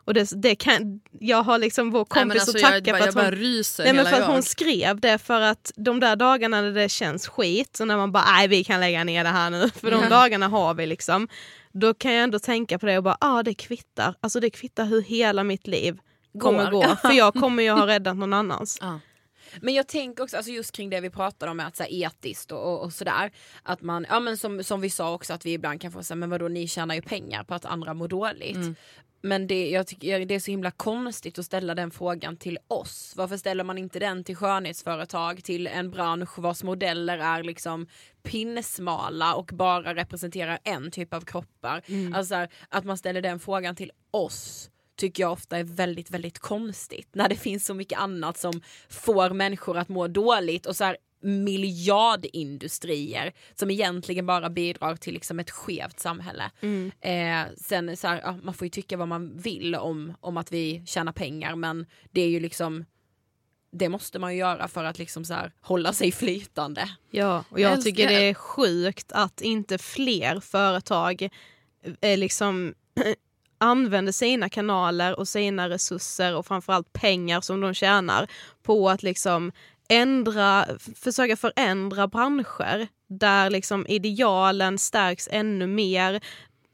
Och 0.07 0.13
det, 0.13 0.29
det 0.41 0.55
kan, 0.55 0.99
jag 1.19 1.43
har 1.43 1.57
liksom 1.57 1.91
vår 1.91 2.05
kompis 2.05 2.27
Nej, 2.27 2.39
alltså, 2.39 2.57
att 2.57 2.61
jag, 2.61 2.71
tacka 2.71 2.91
bara, 2.91 2.97
för 2.97 3.05
jag 3.05 3.25
att 3.25 3.33
hon, 3.33 3.39
ryser 3.39 3.83
nej, 3.83 3.93
men 3.93 4.05
för 4.05 4.13
att 4.13 4.19
jag. 4.19 4.27
hon 4.27 4.43
skrev 4.43 4.99
det 4.99 5.17
för 5.17 5.41
att 5.41 5.71
de 5.75 5.99
där 5.99 6.15
dagarna 6.15 6.61
när 6.61 6.71
det 6.71 6.89
känns 6.89 7.27
skit, 7.27 7.79
och 7.79 7.87
när 7.87 7.97
man 7.97 8.11
bara 8.11 8.23
nej 8.31 8.47
vi 8.47 8.63
kan 8.63 8.79
lägga 8.79 9.03
ner 9.03 9.23
det 9.23 9.29
här 9.29 9.49
nu, 9.49 9.69
för 9.69 9.91
de 9.91 9.97
Mm. 9.97 10.09
dagarna 10.09 10.47
har 10.47 10.73
vi 10.73 10.85
liksom. 10.85 11.27
Då 11.73 11.93
kan 11.93 12.13
jag 12.13 12.23
ändå 12.23 12.39
tänka 12.39 12.79
på 12.79 12.85
det 12.85 12.97
och 12.97 13.03
bara, 13.03 13.17
ja 13.21 13.39
ah, 13.39 13.43
det 13.43 13.53
kvittar. 13.53 14.13
Alltså 14.19 14.39
det 14.39 14.49
kvittar 14.49 14.85
hur 14.85 15.01
hela 15.01 15.43
mitt 15.43 15.67
liv 15.67 15.99
kommer 16.39 16.71
Går. 16.71 16.87
gå. 16.87 16.95
För 17.01 17.11
jag 17.11 17.33
kommer 17.33 17.63
ju 17.63 17.71
ha 17.71 17.87
räddat 17.87 18.17
någon 18.17 18.33
annans. 18.33 18.77
Ja. 18.81 18.99
Men 19.61 19.73
jag 19.73 19.87
tänker 19.87 20.23
också 20.23 20.37
alltså 20.37 20.51
just 20.51 20.71
kring 20.71 20.89
det 20.89 21.01
vi 21.01 21.09
pratade 21.09 21.51
om, 21.51 21.57
med 21.57 21.67
att 21.67 21.75
så 21.75 21.83
här, 21.83 21.93
etiskt 21.93 22.51
och, 22.51 22.73
och, 22.73 22.83
och 22.83 22.93
sådär. 22.93 23.31
Att 23.63 23.81
man, 23.81 24.05
ja 24.09 24.19
men 24.19 24.37
som, 24.37 24.63
som 24.63 24.81
vi 24.81 24.89
sa 24.89 25.13
också 25.13 25.33
att 25.33 25.45
vi 25.45 25.53
ibland 25.53 25.81
kan 25.81 25.91
få 25.91 26.03
säga, 26.03 26.15
men 26.15 26.29
vadå 26.29 26.47
ni 26.47 26.67
tjänar 26.67 26.95
ju 26.95 27.01
pengar 27.01 27.43
på 27.43 27.53
att 27.53 27.65
andra 27.65 27.93
mår 27.93 28.07
dåligt. 28.07 28.57
Men 29.21 29.47
det, 29.47 29.69
jag 29.69 29.87
tycker 29.87 30.25
det 30.25 30.35
är 30.35 30.39
så 30.39 30.51
himla 30.51 30.71
konstigt 30.71 31.39
att 31.39 31.45
ställa 31.45 31.75
den 31.75 31.91
frågan 31.91 32.37
till 32.37 32.57
oss. 32.67 33.13
Varför 33.17 33.37
ställer 33.37 33.63
man 33.63 33.77
inte 33.77 33.99
den 33.99 34.23
till 34.23 34.35
skönhetsföretag, 34.35 35.43
till 35.43 35.67
en 35.67 35.91
bransch 35.91 36.39
vars 36.39 36.63
modeller 36.63 37.17
är 37.17 37.43
liksom 37.43 37.87
pinsmala 38.23 39.35
och 39.35 39.49
bara 39.53 39.95
representerar 39.95 40.59
en 40.63 40.91
typ 40.91 41.13
av 41.13 41.21
kroppar. 41.21 41.81
Alltså 42.13 42.29
så 42.29 42.35
här, 42.35 42.49
att 42.69 42.85
man 42.85 42.97
ställer 42.97 43.21
den 43.21 43.39
frågan 43.39 43.75
till 43.75 43.91
oss 44.11 44.69
tycker 44.97 45.23
jag 45.23 45.31
ofta 45.31 45.57
är 45.57 45.63
väldigt, 45.63 46.11
väldigt 46.11 46.39
konstigt. 46.39 47.07
När 47.13 47.29
det 47.29 47.35
finns 47.35 47.65
så 47.65 47.73
mycket 47.73 47.99
annat 47.99 48.37
som 48.37 48.61
får 48.89 49.29
människor 49.29 49.77
att 49.77 49.89
må 49.89 50.07
dåligt 50.07 50.65
och 50.65 50.75
så 50.75 50.83
här 50.83 50.97
miljardindustrier 51.21 53.33
som 53.55 53.71
egentligen 53.71 54.25
bara 54.25 54.49
bidrar 54.49 54.95
till 54.95 55.13
liksom 55.13 55.39
ett 55.39 55.51
skevt 55.51 55.99
samhälle. 55.99 56.51
Eh, 57.01 57.41
sen 57.57 57.97
så 57.97 58.07
här, 58.07 58.21
ja, 58.23 58.37
man 58.43 58.53
får 58.53 58.65
ju 58.65 58.69
tycka 58.69 58.97
vad 58.97 59.07
man 59.07 59.37
vill 59.37 59.75
om, 59.75 60.13
om 60.19 60.37
att 60.37 60.51
vi 60.51 60.83
tjänar 60.85 61.11
pengar 61.11 61.55
men 61.55 61.85
det 62.11 62.21
är 62.21 62.29
ju 62.29 62.39
liksom 62.39 62.85
det 63.71 63.89
måste 63.89 64.19
man 64.19 64.33
ju 64.33 64.39
göra 64.39 64.67
för 64.67 64.83
att 64.83 64.99
liksom 64.99 65.25
så 65.25 65.33
här, 65.33 65.51
hålla 65.61 65.93
sig 65.93 66.11
flytande. 66.11 66.89
Ja, 67.11 67.43
och 67.49 67.59
jag 67.59 67.71
Älskar- 67.73 67.83
tycker 67.83 68.07
det 68.07 68.29
är 68.29 68.33
sjukt 68.33 69.11
att 69.11 69.41
inte 69.41 69.77
fler 69.77 70.39
företag 70.39 71.29
eh, 72.01 72.17
liksom 72.17 72.73
använder 73.57 74.11
sina 74.11 74.49
kanaler 74.49 75.19
och 75.19 75.27
sina 75.27 75.69
resurser 75.69 76.35
och 76.35 76.45
framförallt 76.45 76.93
pengar 76.93 77.41
som 77.41 77.61
de 77.61 77.73
tjänar 77.73 78.27
på 78.63 78.89
att 78.89 79.03
liksom 79.03 79.51
ändra, 79.89 80.65
försöka 80.95 81.35
förändra 81.35 82.07
branscher 82.07 82.87
där 83.09 83.49
liksom 83.49 83.85
idealen 83.87 84.77
stärks 84.77 85.29
ännu 85.31 85.67
mer 85.67 86.21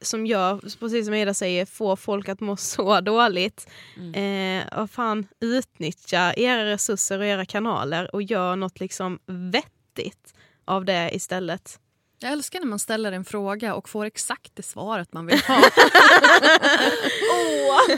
som 0.01 0.25
gör, 0.25 0.79
precis 0.79 1.05
som 1.05 1.13
Ida 1.13 1.33
säger, 1.33 1.65
får 1.65 1.95
folk 1.95 2.29
att 2.29 2.39
må 2.39 2.57
så 2.57 3.01
dåligt. 3.01 3.67
Eh, 4.13 4.77
vad 4.77 4.91
fan, 4.91 5.27
utnyttja 5.39 6.33
era 6.33 6.65
resurser 6.65 7.19
och 7.19 7.25
era 7.25 7.45
kanaler 7.45 8.15
och 8.15 8.23
gör 8.23 8.55
något 8.55 8.79
liksom 8.79 9.19
vettigt 9.25 10.33
av 10.65 10.85
det 10.85 11.09
istället. 11.13 11.79
Jag 12.23 12.31
älskar 12.31 12.59
när 12.59 12.67
man 12.67 12.79
ställer 12.79 13.11
en 13.11 13.25
fråga 13.25 13.75
och 13.75 13.89
får 13.89 14.05
exakt 14.05 14.51
det 14.55 14.63
svaret 14.63 15.13
man 15.13 15.25
vill 15.25 15.39
ha. 15.39 15.55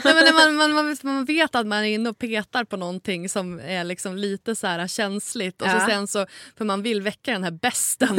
Nej, 0.04 0.14
men 0.14 0.24
när 0.24 0.32
man, 0.32 0.54
man, 0.56 0.72
man, 0.72 0.96
man 1.02 1.24
vet 1.24 1.54
att 1.54 1.66
man 1.66 1.78
är 1.78 1.88
inne 1.88 2.08
och 2.08 2.18
petar 2.18 2.64
på 2.64 2.76
någonting 2.76 3.28
som 3.28 3.60
är 3.60 3.84
liksom 3.84 4.16
lite 4.16 4.56
så 4.56 4.66
här 4.66 4.88
känsligt 4.88 5.62
och 5.62 5.68
så 5.68 5.76
Ja. 5.76 5.86
sen 5.86 6.06
så, 6.06 6.26
för 6.58 6.64
man 6.64 6.82
vill 6.82 7.02
väcka 7.02 7.32
den 7.32 7.44
här 7.44 7.50
besten 7.50 8.18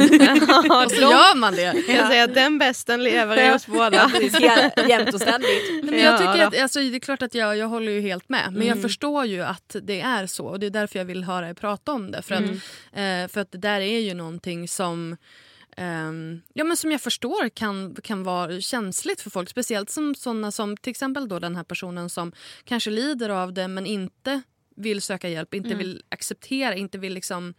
och 0.84 0.90
så 0.90 1.00
gör 1.00 1.36
man 1.36 1.54
det. 1.54 1.62
Jag 1.62 1.86
kan 1.86 2.08
säga 2.08 2.24
att 2.24 2.34
den 2.34 2.58
bästen 2.58 3.04
lever 3.04 3.50
i 3.50 3.54
oss 3.56 3.66
båda. 3.66 4.10
Jämt 4.88 5.14
och 5.14 5.20
ständigt. 5.20 5.84
Men 5.84 5.98
jag 5.98 6.18
tycker 6.18 6.38
då. 6.38 6.42
att, 6.46 6.58
alltså, 6.62 6.78
det 6.80 6.96
är 6.96 7.00
klart 7.00 7.22
att 7.22 7.34
jag, 7.34 7.56
jag 7.56 7.68
håller 7.68 7.92
ju 7.92 8.00
helt 8.00 8.28
med. 8.28 8.52
Men 8.52 8.66
jag 8.66 8.82
förstår 8.82 9.26
ju 9.26 9.42
att 9.42 9.76
det 9.82 10.00
är 10.00 10.26
så. 10.26 10.46
Och 10.46 10.60
det 10.60 10.66
är 10.66 10.70
därför 10.70 10.98
jag 10.98 11.06
vill 11.06 11.24
höra 11.24 11.48
er 11.48 11.54
prata 11.54 11.92
om 11.92 12.10
det. 12.10 12.22
För 12.22 12.34
att, 12.34 12.42
eh, 12.92 13.32
för 13.32 13.40
att 13.40 13.52
det 13.52 13.58
där 13.58 13.80
är 13.80 13.98
ju 13.98 14.14
någonting 14.14 14.68
som 14.68 15.16
ehm, 15.78 16.40
ja, 16.52 16.64
men 16.64 16.76
som 16.76 16.92
jag 16.92 17.00
förstår 17.00 17.48
kan, 17.48 17.96
kan 18.02 18.22
vara 18.22 18.60
känsligt 18.60 19.20
för 19.20 19.30
folk. 19.30 19.48
Speciellt 19.48 19.90
som 19.90 20.14
såna 20.14 20.52
som 20.52 20.76
till 20.76 20.90
exempel 20.90 21.28
då 21.28 21.38
den 21.38 21.56
här 21.56 21.64
personen 21.64 22.10
som 22.10 22.32
kanske 22.64 22.90
lider 22.90 23.28
av 23.28 23.52
det 23.52 23.68
men 23.68 23.86
inte 23.86 24.42
vill 24.76 25.02
söka 25.02 25.28
hjälp, 25.28 25.54
inte 25.54 25.74
vill 25.74 26.02
acceptera, 26.08 26.74
inte 26.74 26.98
vill 26.98 27.14
liksom 27.14 27.54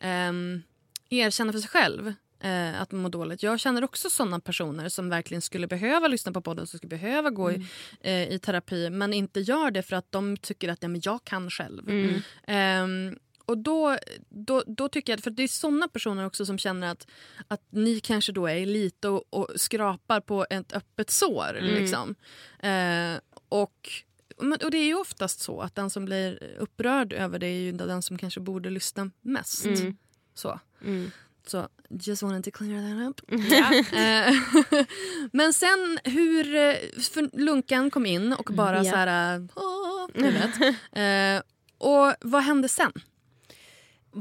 ehm, 0.00 0.62
erkänna 1.10 1.52
för 1.52 1.58
sig 1.58 1.70
själv 1.70 2.14
eh, 2.40 2.80
att 2.82 2.92
man 2.92 3.02
mår 3.02 3.10
dåligt. 3.10 3.42
Jag 3.42 3.60
känner 3.60 3.84
också 3.84 4.10
såna 4.10 4.40
personer 4.40 4.88
som 4.88 5.08
verkligen 5.08 5.42
skulle 5.42 5.66
behöva 5.66 6.08
lyssna 6.08 6.32
på 6.32 6.40
podden, 6.40 6.66
som 6.66 6.78
skulle 6.78 6.98
behöva 6.98 7.30
gå 7.30 7.52
i, 7.52 7.66
eh, 8.00 8.32
i 8.32 8.38
terapi 8.38 8.90
men 8.90 9.12
inte 9.12 9.40
gör 9.40 9.70
det 9.70 9.82
för 9.82 9.96
att 9.96 10.12
de 10.12 10.36
tycker 10.36 10.68
att 10.68 10.82
ja, 10.82 10.88
men 10.88 11.00
jag 11.04 11.24
kan 11.24 11.50
själv. 11.50 11.90
Ehm, 12.46 13.18
och 13.48 13.58
då, 13.58 13.98
då, 14.28 14.62
då 14.66 14.88
tycker 14.88 15.12
jag, 15.12 15.20
för 15.20 15.30
det 15.30 15.42
är 15.42 15.48
såna 15.48 15.88
personer 15.88 16.26
också 16.26 16.46
som 16.46 16.58
känner 16.58 16.90
att, 16.90 17.06
att 17.48 17.62
ni 17.70 18.00
kanske 18.00 18.32
då 18.32 18.46
är 18.46 18.66
lite 18.66 19.08
och, 19.08 19.24
och 19.30 19.48
skrapar 19.56 20.20
på 20.20 20.46
ett 20.50 20.72
öppet 20.72 21.10
sår. 21.10 21.58
Liksom. 21.60 22.14
Eh, 22.58 23.20
och, 23.48 23.88
och 24.64 24.70
det 24.70 24.78
är 24.78 24.84
ju 24.86 24.94
oftast 24.94 25.40
så 25.40 25.60
att 25.60 25.74
den 25.74 25.90
som 25.90 26.04
blir 26.04 26.56
upprörd 26.58 27.12
över 27.12 27.38
det 27.38 27.46
är 27.46 27.60
ju 27.60 27.72
den 27.72 28.02
som 28.02 28.18
kanske 28.18 28.40
borde 28.40 28.70
lyssna 28.70 29.10
mest. 29.20 29.66
Så. 30.34 30.60
Så 31.46 31.68
just 31.90 32.22
wanted 32.22 32.44
to 32.44 32.50
clear 32.58 32.82
that 32.82 33.08
up. 33.10 33.20
Eh, 33.94 34.84
Men 35.32 35.52
sen 35.52 35.98
hur 36.04 36.54
eh, 36.54 36.74
för 37.00 37.38
Lunkan 37.40 37.90
kom 37.90 38.06
in 38.06 38.32
och 38.32 38.50
bara 38.52 38.84
Ja. 38.84 38.90
så 38.90 38.96
här... 38.96 39.48
Åh, 39.54 40.08
du 40.14 40.30
vet. 40.30 40.60
Eh, 40.92 41.42
och 41.78 42.14
vad 42.20 42.42
hände 42.42 42.68
sen? 42.68 42.92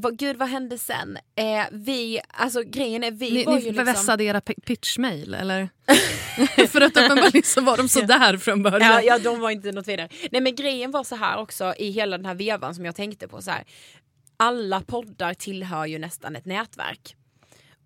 Vad, 0.02 0.18
gud 0.18 0.38
vad 0.38 0.50
hände 0.50 0.78
sen? 0.78 1.18
Eh, 1.36 1.66
vi, 1.72 2.20
alltså 2.28 2.64
grejen 2.64 3.04
är 3.04 3.12
vi 3.12 3.32
Ni, 3.32 3.44
var 3.44 3.54
ni 3.54 3.60
ju 3.60 3.68
liksom... 3.68 3.86
vässade 3.86 4.24
era 4.24 4.40
pi- 4.40 4.62
pitchmail 4.66 5.34
eller? 5.34 5.70
För 6.68 6.82
att 6.82 6.98
uppenbarligen 6.98 7.44
så 7.44 7.62
var 7.62 7.78
de 7.78 7.90
sådär 7.90 8.38
från 8.38 8.64
början. 8.64 8.92
Ja, 8.92 9.02
ja, 9.02 9.20
de 9.20 9.40
var 9.40 9.50
inte 9.50 9.72
något 9.72 9.88
vidare. 9.88 10.10
Nej 10.32 10.42
men 10.42 10.56
grejen 10.56 10.92
var 10.92 11.04
så 11.04 11.16
här 11.16 11.38
också 11.38 11.74
i 11.78 11.90
hela 11.92 12.18
den 12.18 12.26
här 12.26 12.36
vevan 12.36 12.76
som 12.76 12.86
jag 12.86 12.96
tänkte 12.96 13.28
på 13.28 13.42
så 13.42 13.52
här. 13.52 13.64
Alla 14.38 14.82
poddar 14.82 15.34
tillhör 15.34 15.86
ju 15.86 16.00
nästan 16.00 16.36
ett 16.36 16.46
nätverk. 16.46 17.16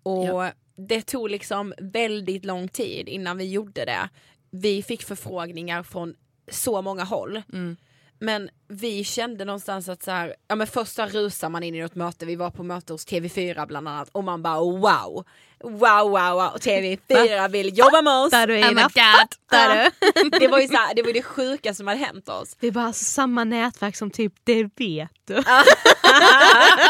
Och 0.02 0.44
det 0.88 1.02
tog 1.02 1.30
liksom 1.30 1.74
väldigt 1.78 2.44
lång 2.44 2.68
tid 2.68 3.08
innan 3.08 3.38
vi 3.38 3.50
gjorde 3.50 3.84
det. 3.84 4.08
Vi 4.50 4.82
fick 4.82 5.02
förfrågningar 5.02 5.82
från 5.82 6.14
så 6.50 6.82
många 6.82 7.04
håll. 7.04 7.42
Mm. 7.52 7.76
Men 8.22 8.50
vi 8.68 9.04
kände 9.04 9.44
någonstans 9.44 9.88
att 9.88 10.02
så 10.02 10.10
här, 10.10 10.36
ja 10.48 10.56
men 10.56 10.66
först 10.66 10.94
så 10.94 11.06
rusar 11.06 11.48
man 11.48 11.62
in 11.62 11.74
i 11.74 11.82
något 11.82 11.94
möte, 11.94 12.26
vi 12.26 12.36
var 12.36 12.50
på 12.50 12.62
möte 12.62 12.92
hos 12.92 13.06
TV4 13.06 13.66
bland 13.66 13.88
annat 13.88 14.08
och 14.12 14.24
man 14.24 14.42
bara 14.42 14.58
wow, 14.60 15.24
wow, 15.62 16.10
wow, 16.10 16.34
wow, 16.34 16.56
TV4 16.58 17.48
vill 17.50 17.78
jobba 17.78 18.02
med 18.02 18.12
oss. 18.12 18.30
Fattar 18.30 18.46
du 18.46 18.54
Oh 18.54 18.70
Ina? 18.70 18.88
Fattar 18.88 19.90
du? 20.24 20.30
Det 20.38 20.48
var 20.48 20.58
ju 20.60 20.68
så 20.68 20.76
här, 20.76 20.94
det 20.94 21.02
var 21.02 21.12
det 21.12 21.22
sjuka 21.22 21.74
som 21.74 21.86
hade 21.86 22.00
hänt 22.00 22.28
oss. 22.28 22.56
Det 22.60 22.66
är 22.66 22.70
bara 22.70 22.84
alltså 22.86 23.04
samma 23.04 23.44
nätverk 23.44 23.96
som 23.96 24.10
typ 24.10 24.32
det 24.44 24.62
vet 24.62 25.08
du. 25.26 25.34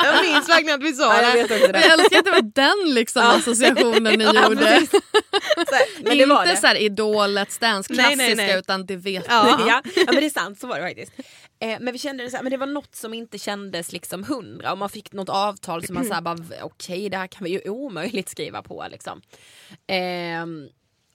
jag 0.04 0.22
minns 0.24 0.48
verkligen 0.48 0.74
att 0.80 0.82
vi 0.86 0.92
sa 0.92 1.22
Ja, 1.22 1.32
det. 1.32 1.38
Jag 1.38 1.84
älskar 1.92 2.18
att 2.18 2.24
det 2.24 2.30
var 2.30 2.52
den 2.86 2.94
liksom 2.94 3.22
associationen 3.22 4.18
ni 4.18 4.24
Ja, 4.24 4.44
gjorde. 4.44 4.86
Så 4.90 5.00
Men 6.04 6.18
det 6.18 6.26
var 6.26 6.40
Inte 6.42 6.54
det. 6.54 6.60
så 6.60 6.66
här 6.66 6.74
idolet, 6.82 7.52
Stans 7.52 7.88
Nej, 7.90 7.96
nej, 7.98 8.16
klassiska 8.16 8.34
nej. 8.46 8.58
utan 8.58 8.86
det 8.86 8.96
vet 8.96 9.24
Ja. 9.28 9.42
du. 9.58 9.68
Ja, 9.70 9.82
ja 9.96 10.02
men 10.06 10.14
det 10.16 10.26
är 10.26 10.30
sant, 10.30 10.60
så 10.60 10.66
var 10.66 10.78
det 10.78 10.84
faktiskt. 10.86 11.12
Eh, 11.62 11.80
men 11.80 11.92
vi 11.92 11.98
kände 11.98 12.24
det 12.24 12.42
men 12.42 12.50
det 12.50 12.56
var 12.56 12.66
något 12.66 12.94
som 12.94 13.14
inte 13.14 13.38
kändes 13.38 13.92
liksom 13.92 14.24
hundra 14.24 14.72
och 14.72 14.78
man 14.78 14.88
fick 14.88 15.12
något 15.12 15.28
avtal 15.28 15.86
som 15.86 15.94
man 15.94 16.04
såhär 16.04 16.20
bara 16.20 16.38
okej 16.62 17.08
det 17.08 17.16
här 17.16 17.26
kan 17.26 17.44
vi 17.44 17.50
ju 17.50 17.70
omöjligt 17.70 18.28
skriva 18.28 18.62
på 18.62 18.86
liksom. 18.90 19.22
Eh, 19.86 20.46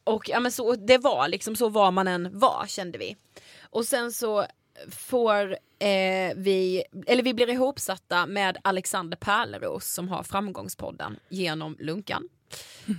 och 0.03 0.29
ja 0.29 0.39
men 0.39 0.51
så 0.51 0.75
det 0.75 0.97
var 0.97 1.27
liksom 1.27 1.55
så 1.55 1.69
var 1.69 1.91
man 1.91 2.07
än 2.07 2.39
var 2.39 2.65
kände 2.67 2.97
vi. 2.97 3.15
Och 3.61 3.85
sen 3.85 4.11
så 4.11 4.45
får 4.91 5.51
eh, 5.79 6.35
vi, 6.35 6.83
eller 7.07 7.23
vi 7.23 7.33
blir 7.33 7.49
ihopsatta 7.49 8.25
med 8.25 8.57
Alexander 8.61 9.17
Pärleros 9.17 9.93
som 9.93 10.09
har 10.09 10.23
Framgångspodden 10.23 11.19
genom 11.29 11.75
Lunkan. 11.79 12.29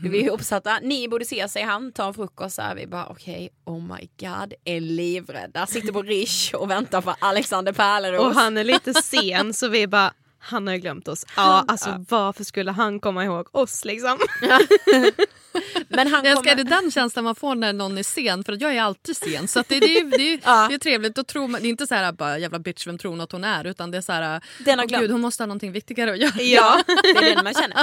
Vi 0.02 0.20
är 0.20 0.24
ihopsatta, 0.24 0.78
ni 0.82 1.08
borde 1.08 1.24
se 1.24 1.48
säger 1.48 1.66
han, 1.66 1.92
tar 1.92 2.08
en 2.08 2.14
frukost 2.14 2.56
så 2.56 2.62
här, 2.62 2.74
vi 2.74 2.86
bara 2.86 3.06
okej, 3.06 3.50
oh 3.64 3.82
my 3.82 4.08
god, 4.20 4.54
är 4.64 4.80
livrädda, 4.80 5.66
sitter 5.66 5.92
på 5.92 6.02
Rish 6.02 6.54
och 6.54 6.70
väntar 6.70 7.00
på 7.00 7.14
Alexander 7.18 7.72
Pärleros. 7.72 8.20
Och 8.20 8.34
han 8.34 8.56
är 8.56 8.64
lite 8.64 8.94
sen 8.94 9.54
så 9.54 9.68
vi 9.68 9.86
bara 9.86 10.12
han 10.38 10.66
har 10.66 10.74
ju 10.74 10.80
glömt 10.80 11.08
oss. 11.08 11.26
Ja, 11.36 11.64
alltså 11.68 12.04
varför 12.08 12.44
skulle 12.44 12.70
han 12.70 13.00
komma 13.00 13.24
ihåg 13.24 13.48
oss 13.52 13.84
liksom? 13.84 14.18
Men 15.88 16.06
han 16.12 16.24
Jag 16.24 16.32
älskar 16.32 16.50
kommer... 16.50 16.64
det 16.64 16.70
den 16.82 16.90
känslan 16.90 17.24
man 17.24 17.34
får 17.34 17.54
när 17.54 17.72
någon 17.72 17.98
är 17.98 18.02
sen 18.02 18.44
för 18.44 18.52
att 18.52 18.60
jag 18.60 18.74
är 18.76 18.82
alltid 18.82 19.16
sen. 19.16 19.48
Så 19.48 19.64
det, 19.68 19.80
det, 19.80 19.96
är, 19.98 20.18
det, 20.18 20.40
Ja. 20.44 20.66
det 20.68 20.74
är 20.74 20.78
trevligt. 20.78 21.14
Då 21.16 21.24
tror 21.24 21.48
man, 21.48 21.60
det 21.62 21.66
är 21.66 21.70
inte 21.70 21.86
så 21.86 21.94
här 21.94 22.12
bara 22.12 22.38
jävla 22.38 22.58
bitch 22.58 22.86
vem 22.86 22.98
tror 22.98 23.10
hon 23.10 23.20
att 23.20 23.32
hon 23.32 23.44
är 23.44 23.64
utan 23.66 23.90
det 23.90 23.96
är 23.98 24.02
så 24.02 24.12
här 24.12 24.40
Den 24.64 24.78
har 24.78 24.86
gud 24.86 25.10
hon 25.10 25.20
måste 25.20 25.42
ha 25.42 25.46
någonting 25.46 25.72
viktigare 25.72 26.10
att 26.12 26.18
göra. 26.18 26.42
Ja, 26.42 26.82
det 26.86 27.08
är 27.30 27.36
det 27.36 27.42
man 27.42 27.54
känner. 27.54 27.76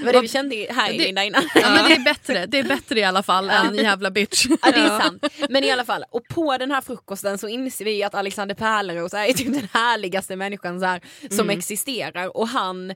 Det 0.00 0.04
var 0.06 0.12
det 0.12 0.20
vi 0.20 0.28
kände 0.28 0.66
här 0.70 0.92
Det- 0.92 0.98
Linda 0.98 1.24
innan. 1.24 1.42
Ja, 1.54 1.70
men 1.70 1.84
det 1.88 1.94
är 1.94 2.04
bättre. 2.04 2.46
Det 2.46 2.58
är 2.58 2.62
bättre 2.64 3.00
i 3.00 3.04
alla 3.04 3.22
fall 3.22 3.50
än 3.50 3.74
jävla 3.74 4.10
bitch. 4.10 4.46
Ja 4.62 4.70
det 4.70 4.80
är 4.80 5.00
sant. 5.00 5.24
Men 5.48 5.64
i 5.64 5.70
alla 5.70 5.84
fall, 5.84 6.04
och 6.10 6.28
på 6.28 6.58
den 6.58 6.70
här 6.70 6.80
frukosten 6.80 7.38
så 7.38 7.48
inser 7.48 7.84
vi 7.84 8.02
att 8.04 8.14
Alexander 8.14 8.54
Pärleros 8.54 9.14
är 9.14 9.32
typ 9.32 9.52
den 9.52 9.68
härligaste 9.72 10.36
människan 10.36 10.80
så 10.80 10.86
här, 10.86 11.00
som 11.30 11.50
existerar 11.50 12.36
och 12.36 12.48
han 12.48 12.94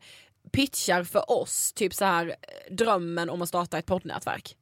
pitchar 0.52 1.04
för 1.04 1.30
oss 1.30 1.72
typ 1.72 1.94
så 1.94 2.04
här 2.04 2.26
eh, 2.26 2.74
drömmen 2.74 3.30
om 3.30 3.42
att 3.42 3.48
starta 3.48 3.78
ett 3.78 3.86
poddnätverk. 3.86 4.56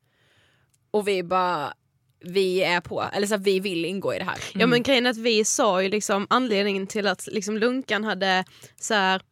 Och 0.91 1.09
vi 1.09 1.22
bara, 1.22 1.74
vi 2.20 2.62
är 2.62 2.80
på, 2.80 3.05
eller 3.12 3.26
så 3.26 3.35
här, 3.35 3.43
vi 3.43 3.61
vill 3.61 3.85
ingå 3.85 4.14
i 4.14 4.18
det 4.18 4.24
här. 4.24 4.39
Ja 4.55 4.66
men 4.66 4.82
grejen 4.82 5.07
är 5.07 5.11
att 5.11 5.16
vi 5.16 5.45
sa 5.45 5.82
ju 5.82 5.89
liksom 5.89 6.26
anledningen 6.30 6.87
till 6.87 7.07
att 7.07 7.26
liksom 7.26 7.59
Lunkan 7.59 8.05
hade 8.05 8.45
så 8.80 8.95
här 8.95 9.22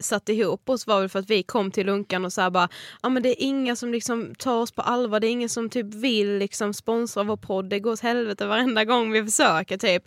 satt 0.00 0.28
ihop 0.28 0.68
oss 0.68 0.86
var 0.86 1.00
väl 1.00 1.08
för 1.08 1.18
att 1.18 1.30
vi 1.30 1.42
kom 1.42 1.70
till 1.70 1.86
Lunkan 1.86 2.24
och 2.24 2.32
så 2.32 2.40
här 2.40 2.50
bara 2.50 2.68
ja 3.02 3.08
men 3.08 3.22
det 3.22 3.28
är 3.28 3.46
inga 3.46 3.76
som 3.76 3.92
liksom 3.92 4.34
tar 4.34 4.56
oss 4.56 4.72
på 4.72 4.82
allvar, 4.82 5.20
det 5.20 5.26
är 5.26 5.30
ingen 5.30 5.48
som 5.48 5.70
typ 5.70 5.94
vill 5.94 6.38
liksom 6.38 6.74
sponsra 6.74 7.22
vår 7.22 7.36
podd, 7.36 7.70
det 7.70 7.80
går 7.80 7.92
åt 7.92 8.00
helvete 8.00 8.46
varenda 8.46 8.84
gång 8.84 9.12
vi 9.12 9.24
försöker 9.24 9.78
typ. 9.78 10.04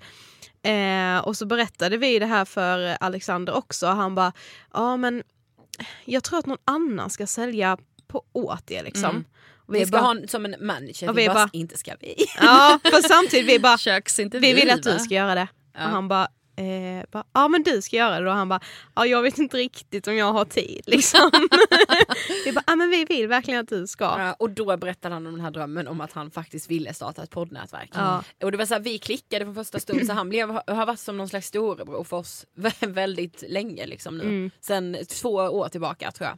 Eh, 0.63 1.27
och 1.27 1.37
så 1.37 1.45
berättade 1.45 1.97
vi 1.97 2.19
det 2.19 2.25
här 2.25 2.45
för 2.45 2.97
Alexander 2.99 3.53
också 3.53 3.87
han 3.87 4.15
bara 4.15 4.33
ja 4.73 4.97
men 4.97 5.23
jag 6.05 6.23
tror 6.23 6.39
att 6.39 6.45
någon 6.45 6.57
annan 6.65 7.09
ska 7.09 7.27
sälja 7.27 7.77
på 8.07 8.25
åt 8.33 8.71
er 8.71 8.83
liksom. 8.83 9.09
Mm. 9.09 9.23
Och 9.65 9.75
Vi 9.75 9.85
ska 9.85 9.91
bara, 9.91 10.01
ha 10.01 10.11
en, 10.11 10.27
som 10.27 10.45
en 10.45 10.55
manager, 10.59 11.09
Och 11.09 11.17
vi 11.17 11.21
vi 11.21 11.27
bara, 11.27 11.33
bara- 11.33 11.49
inte 11.53 11.77
ska 11.77 11.95
vi. 11.99 12.15
Ja 12.41 12.79
för 12.83 13.07
samtidigt 13.07 13.45
vi 13.55 13.59
bara 13.59 13.77
vi 14.41 14.53
vill 14.53 14.69
att 14.69 14.83
du 14.83 14.99
ska 14.99 15.13
göra 15.15 15.35
det. 15.35 15.47
Ja. 15.73 15.85
Och 15.85 15.89
han 15.91 16.07
bara, 16.07 16.27
eh, 16.55 17.05
bara, 17.11 17.23
ja 17.33 17.47
men 17.47 17.63
du 17.63 17.81
ska 17.81 17.95
göra 17.95 18.19
det. 18.19 18.29
Och 18.29 18.35
han 18.35 18.49
bara, 18.49 18.59
ja 18.95 19.05
jag 19.05 19.21
vet 19.21 19.37
inte 19.37 19.57
riktigt 19.57 20.07
om 20.07 20.15
jag 20.15 20.33
har 20.33 20.45
tid 20.45 20.83
liksom. 20.87 21.31
vi 22.45 22.51
bara, 22.51 22.63
ja 22.67 22.75
men 22.75 22.89
vi 22.89 23.05
vill 23.05 23.27
verkligen 23.27 23.59
att 23.59 23.69
du 23.69 23.87
ska. 23.87 24.03
Ja, 24.03 24.33
och 24.33 24.49
då 24.49 24.77
berättade 24.77 25.15
han 25.15 25.27
om 25.27 25.33
den 25.33 25.41
här 25.41 25.51
drömmen 25.51 25.87
om 25.87 26.01
att 26.01 26.11
han 26.11 26.31
faktiskt 26.31 26.69
ville 26.71 26.93
starta 26.93 27.23
ett 27.23 27.29
poddnätverk. 27.29 27.89
Ja. 27.93 28.23
Och 28.43 28.51
det 28.51 28.57
var 28.57 28.65
så 28.65 28.73
här, 28.73 28.81
vi 28.81 28.99
klickade 28.99 29.45
från 29.45 29.55
första 29.55 29.79
stund 29.79 30.05
så 30.05 30.13
han 30.13 30.29
blev, 30.29 30.49
har 30.49 30.85
varit 30.85 30.99
som 30.99 31.17
någon 31.17 31.29
slags 31.29 31.47
storebror 31.47 32.03
för 32.03 32.17
oss 32.17 32.45
väldigt 32.79 33.43
länge 33.47 33.85
liksom 33.85 34.17
nu. 34.17 34.23
Mm. 34.23 34.51
Sen 34.61 34.97
två 35.09 35.33
år 35.33 35.69
tillbaka 35.69 36.11
tror 36.11 36.29
jag. 36.29 36.37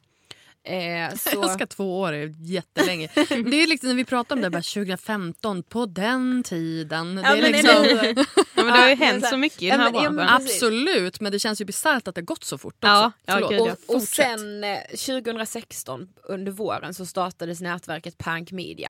Eh, 0.66 0.86
Jag 0.88 1.20
så, 1.20 1.44
älskar 1.44 1.66
två 1.66 2.00
år, 2.00 2.14
är 2.14 2.34
jättelänge. 2.40 3.10
Det 3.16 3.64
är 3.64 3.68
liksom 3.68 3.90
när 3.90 3.96
vi 3.96 4.06
pratar 4.06 4.36
om 4.36 4.42
det, 4.42 4.50
bara 4.50 4.62
2015, 4.62 5.64
på 5.64 5.86
den 5.86 6.44
tiden. 6.44 7.16
Det 7.16 7.22
ja, 7.22 7.36
är 7.36 7.42
men 7.42 7.52
liksom, 7.52 7.70
är 7.70 8.14
det, 8.14 8.26
Ja, 8.56 8.64
men 8.64 8.66
det 8.66 8.80
har 8.80 8.90
ju 8.90 8.96
hänt 8.96 9.28
så 9.28 9.38
mycket 9.38 9.62
i 9.62 9.68
den 9.70 9.80
här 9.80 9.92
ja, 10.04 10.10
men- 10.10 10.30
absolut, 10.30 11.20
men 11.22 11.32
det 11.32 11.40
känns 11.40 11.62
ju 11.62 11.66
bisarrt 11.66 12.08
att 12.08 12.16
det 12.16 12.22
gått 12.22 12.44
så 12.44 12.58
fort 12.58 12.74
också. 12.74 12.88
Ja, 12.88 13.12
ja. 13.26 13.60
och, 13.88 13.96
och 13.96 14.02
sen 14.02 14.64
eh, 14.64 14.78
2016 14.90 16.08
under 16.24 16.52
våren 16.52 16.94
så 16.94 17.06
startades 17.06 17.62
nätverket 17.62 18.18
Pank 18.18 18.52
Media. 18.52 18.88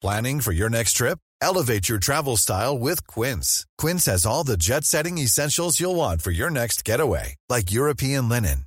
Planning 0.00 0.40
for 0.42 0.52
your 0.52 0.68
next 0.70 0.96
trip? 0.96 1.18
Elevate 1.40 1.88
your 1.90 1.98
travel 2.00 2.36
style 2.36 2.78
with 2.78 3.06
Quince. 3.06 3.64
Quince 3.82 4.06
has 4.06 4.26
all 4.26 4.44
the 4.46 4.56
jet 4.56 4.84
setting 4.84 5.18
essentials 5.18 5.80
you'll 5.80 5.96
want 5.96 6.22
for 6.22 6.30
your 6.32 6.50
next 6.50 6.84
getaway, 6.88 7.34
like 7.48 7.70
European 7.72 8.28
linen, 8.28 8.66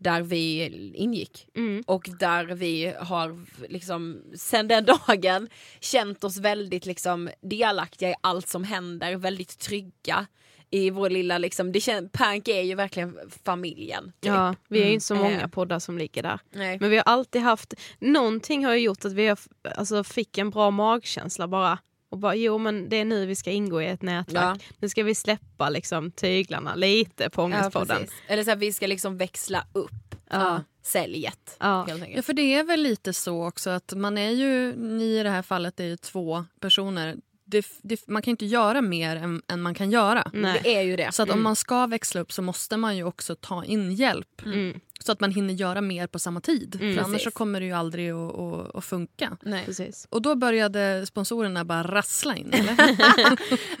Där 0.00 0.22
vi 0.22 0.64
ingick. 0.94 1.46
Mm. 1.56 1.82
Och 1.86 2.08
där 2.18 2.44
vi 2.44 2.94
har 3.00 3.44
liksom 3.68 4.22
sen 4.36 4.68
den 4.68 4.84
dagen 5.06 5.48
känt 5.80 6.24
oss 6.24 6.38
väldigt 6.38 6.86
liksom 6.86 7.30
delaktiga 7.42 8.10
i 8.10 8.14
allt 8.20 8.48
som 8.48 8.64
händer, 8.64 9.16
väldigt 9.16 9.58
trygga 9.58 10.26
i 10.72 10.90
vår 10.90 11.10
lilla 11.10 11.38
liksom, 11.38 11.72
det 11.72 11.78
kän- 11.78 12.08
Pank 12.12 12.48
är 12.48 12.62
ju 12.62 12.74
verkligen 12.74 13.18
familjen. 13.44 14.04
typ. 14.04 14.12
Ja, 14.32 14.54
vi 14.68 14.80
är 14.82 14.86
ju 14.86 14.92
inte 14.92 15.04
så 15.06 15.14
Mm. 15.14 15.24
många 15.24 15.40
Eh. 15.42 15.48
poddar 15.48 15.78
som 15.78 15.98
ligger 15.98 16.22
där. 16.22 16.40
Nej. 16.50 16.78
Men 16.80 16.90
vi 16.90 16.96
har 16.96 17.04
alltid 17.06 17.42
haft, 17.42 17.74
någonting 17.98 18.64
har 18.64 18.74
ju 18.74 18.80
gjort 18.80 19.04
att 19.04 19.12
vi 19.12 19.26
har, 19.26 19.38
alltså, 19.76 20.04
fick 20.04 20.38
en 20.38 20.50
bra 20.50 20.70
magkänsla 20.70 21.48
bara. 21.48 21.78
Och 22.10 22.18
bara, 22.18 22.34
jo 22.34 22.58
men 22.58 22.88
det 22.88 22.96
är 22.96 23.04
nu 23.04 23.26
vi 23.26 23.34
ska 23.34 23.50
ingå 23.50 23.82
i 23.82 23.86
ett 23.86 24.02
nätverk. 24.02 24.68
Nu 24.78 24.88
ska 24.88 25.02
vi 25.02 25.14
släppa 25.14 25.68
liksom 25.68 26.10
tyglarna 26.10 26.74
lite 26.74 27.30
på 27.30 27.40
Ja, 27.40 27.44
Ångestpodden. 27.44 27.96
precis. 27.98 28.12
Eller 28.26 28.44
så 28.44 28.50
här, 28.50 28.56
vi 28.56 28.72
ska 28.72 28.86
liksom 28.86 29.16
växla 29.18 29.64
upp 29.72 30.14
Ja. 30.30 30.62
säljet. 30.82 31.56
Ja. 31.60 31.86
Ja, 32.08 32.22
för 32.22 32.32
det 32.32 32.54
är 32.54 32.64
väl 32.64 32.80
lite 32.82 33.12
så 33.12 33.46
också 33.46 33.70
att 33.70 33.92
man 33.96 34.18
är 34.18 34.30
ju, 34.30 34.76
ni 34.76 35.18
i 35.18 35.22
det 35.22 35.30
här 35.30 35.42
fallet 35.42 35.80
är 35.80 35.84
ju 35.84 35.96
två 35.96 36.44
personer. 36.60 37.16
Det, 37.44 37.66
det, 37.82 38.08
man 38.08 38.22
kan 38.22 38.30
inte 38.30 38.46
göra 38.46 38.80
mer 38.80 39.16
än, 39.16 39.42
än 39.48 39.62
man 39.62 39.74
kan 39.74 39.90
göra. 39.90 40.30
Nej. 40.32 40.60
Det 40.64 40.74
är 40.76 40.82
ju 40.82 40.96
det. 40.96 41.12
Så 41.12 41.22
att 41.22 41.28
om 41.28 41.32
Mm. 41.32 41.42
man 41.44 41.56
ska 41.56 41.86
växla 41.86 42.20
upp 42.20 42.32
så 42.32 42.42
måste 42.42 42.76
man 42.76 42.96
ju 42.96 43.04
också 43.04 43.34
ta 43.34 43.64
in 43.64 43.92
hjälp. 43.92 44.42
Mm. 44.44 44.80
Så 45.04 45.12
att 45.12 45.20
man 45.20 45.32
hinner 45.32 45.54
göra 45.54 45.80
mer 45.80 46.06
på 46.06 46.18
samma 46.18 46.40
tid. 46.40 46.78
Mm, 46.80 46.96
för 46.96 47.02
annars 47.02 47.22
så 47.24 47.30
kommer 47.30 47.60
det 47.60 47.66
ju 47.66 47.72
aldrig 47.72 48.10
att, 48.10 48.38
att, 48.38 48.76
att 48.76 48.84
funka. 48.84 49.36
Nej. 49.42 49.64
Precis. 49.64 50.06
Och 50.10 50.22
då 50.22 50.34
började 50.34 51.06
sponsorerna 51.06 51.64
bara 51.64 51.82
rassla 51.82 52.36
in. 52.36 52.52
Eller? 52.52 52.76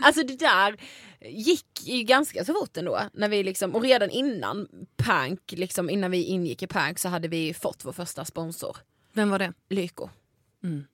Alltså 0.00 0.22
det 0.22 0.38
där 0.38 0.76
gick 1.20 1.86
ju 1.86 2.02
ganska 2.02 2.44
så 2.44 2.54
fort 2.54 2.76
ändå. 2.76 3.00
När 3.12 3.28
vi 3.28 3.42
liksom, 3.42 3.74
och 3.74 3.82
redan 3.82 4.10
innan 4.10 4.68
Pank, 4.96 5.40
liksom 5.52 5.90
innan 5.90 6.10
vi 6.10 6.24
ingick 6.24 6.62
i 6.62 6.66
Pank 6.66 6.98
så 6.98 7.08
hade 7.08 7.28
vi 7.28 7.54
fått 7.54 7.84
vår 7.84 7.92
första 7.92 8.24
sponsor. 8.24 8.76
Vem 9.12 9.30
var 9.30 9.38
det? 9.38 9.52
Lyko.se. 9.68 10.08
Mm. 10.66 10.86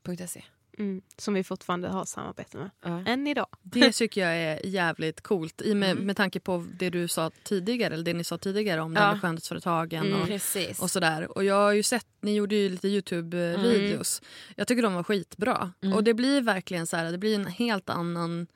Som 1.19 1.35
vi 1.35 1.45
fortfarande 1.45 1.89
har 1.89 2.05
samarbete 2.05 2.57
med. 2.57 2.71
Ja. 2.85 3.03
Än 3.07 3.27
idag. 3.27 3.47
Det 3.63 3.93
tycker 3.95 4.21
jag 4.21 4.37
är 4.37 4.67
jävligt 4.67 5.21
coolt. 5.21 5.63
I 5.63 5.75
med, 5.75 5.91
Mm. 5.91 6.05
med 6.07 6.17
tanke 6.17 6.41
på 6.41 6.65
det 6.79 6.91
du 6.91 7.09
sa 7.09 7.31
tidigare, 7.45 7.95
eller 7.95 8.05
det 8.05 8.13
ni 8.15 8.25
sa 8.25 8.39
tidigare 8.39 8.81
om 8.81 8.95
det 8.95 9.01
Ja. 9.01 9.13
med 9.13 9.21
skönhetsföretagen. 9.23 10.07
Mm. 10.07 10.21
Och, 10.21 10.27
Precis. 10.27 10.81
och 10.83 10.91
sådär. 10.91 11.37
Och 11.37 11.45
jag 11.45 11.55
har 11.55 11.73
ju 11.73 11.83
sett, 11.83 12.07
ni 12.21 12.35
gjorde 12.35 12.55
ju 12.55 12.69
lite 12.69 12.89
Youtube-videos. 12.89 14.23
Jag 14.57 14.69
tycker 14.69 14.83
de 14.83 14.95
var 14.95 15.03
skitbra. 15.03 15.73
Mm. 15.83 15.95
Och 15.95 16.05
det 16.05 16.15
blir 16.15 16.41
verkligen 16.41 16.87
så 16.87 16.97
här, 16.97 17.13
det 17.13 17.19
blir 17.19 17.35
en 17.35 17.47
helt 17.47 17.91
annan 17.91 18.47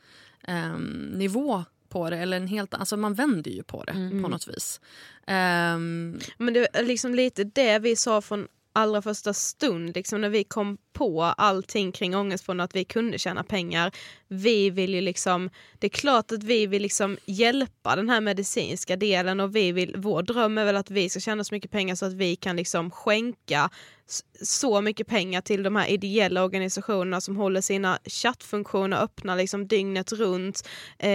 ehm, 0.44 1.10
nivå 1.14 1.64
på 1.88 2.10
det. 2.10 2.16
Eller 2.18 2.36
en 2.36 2.46
helt, 2.46 2.74
alltså 2.74 2.96
man 2.96 3.14
vänder 3.14 3.50
ju 3.50 3.62
på 3.62 3.84
det 3.84 3.92
Mm. 3.92 4.22
på 4.22 4.28
något 4.28 4.48
vis. 4.48 4.80
Ehm, 5.26 6.18
Men 6.38 6.54
det 6.54 6.68
är 6.72 6.84
liksom 6.84 7.14
lite 7.14 7.44
det 7.44 7.78
vi 7.78 7.96
sa 7.96 8.20
från 8.20 8.48
allra 8.72 9.02
första 9.02 9.34
stund, 9.34 9.94
liksom 9.94 10.20
när 10.20 10.28
vi 10.28 10.44
kom 10.44 10.78
på 10.93 11.22
allting 11.22 11.93
kring 11.93 12.16
ångest 12.16 12.45
från 12.45 12.61
att 12.61 12.76
vi 12.76 12.84
kunde 12.84 13.18
tjäna 13.18 13.45
pengar. 13.45 13.93
Vi 14.28 14.70
vill 14.70 14.95
ju 14.95 15.01
liksom, 15.01 15.51
det 15.78 15.86
är 15.86 15.88
klart 15.88 16.32
att 16.32 16.43
vi 16.43 16.66
vill 16.66 16.82
liksom 16.82 17.18
hjälpa 17.24 17.97
den 17.97 18.09
här 18.09 18.20
medicinska 18.20 18.97
delen 18.97 19.41
och 19.41 19.57
vi 19.57 19.72
vill, 19.72 19.95
vår 19.99 20.22
dröm 20.22 20.59
är 20.59 20.64
väl 20.64 20.76
att 20.76 20.91
vi 20.91 21.09
ska 21.09 21.20
tjäna 21.20 21.45
så 21.45 21.55
mycket 21.55 21.70
pengar 21.70 21.95
så 21.95 22.07
att 22.07 22.12
vi 22.12 22.36
kan 22.36 22.57
liksom 22.57 22.91
skänka 22.91 23.70
så 24.43 24.80
mycket 24.80 25.07
pengar 25.07 25.41
till 25.41 25.62
de 25.62 25.76
här 25.76 25.86
ideella 25.86 26.45
organisationerna 26.45 27.20
som 27.20 27.36
håller 27.36 27.61
sina 27.61 27.99
chattfunktioner 28.05 29.03
öppna 29.03 29.34
liksom 29.34 29.66
dygnet 29.68 30.12
runt. 30.12 30.68
Eh, 30.99 31.11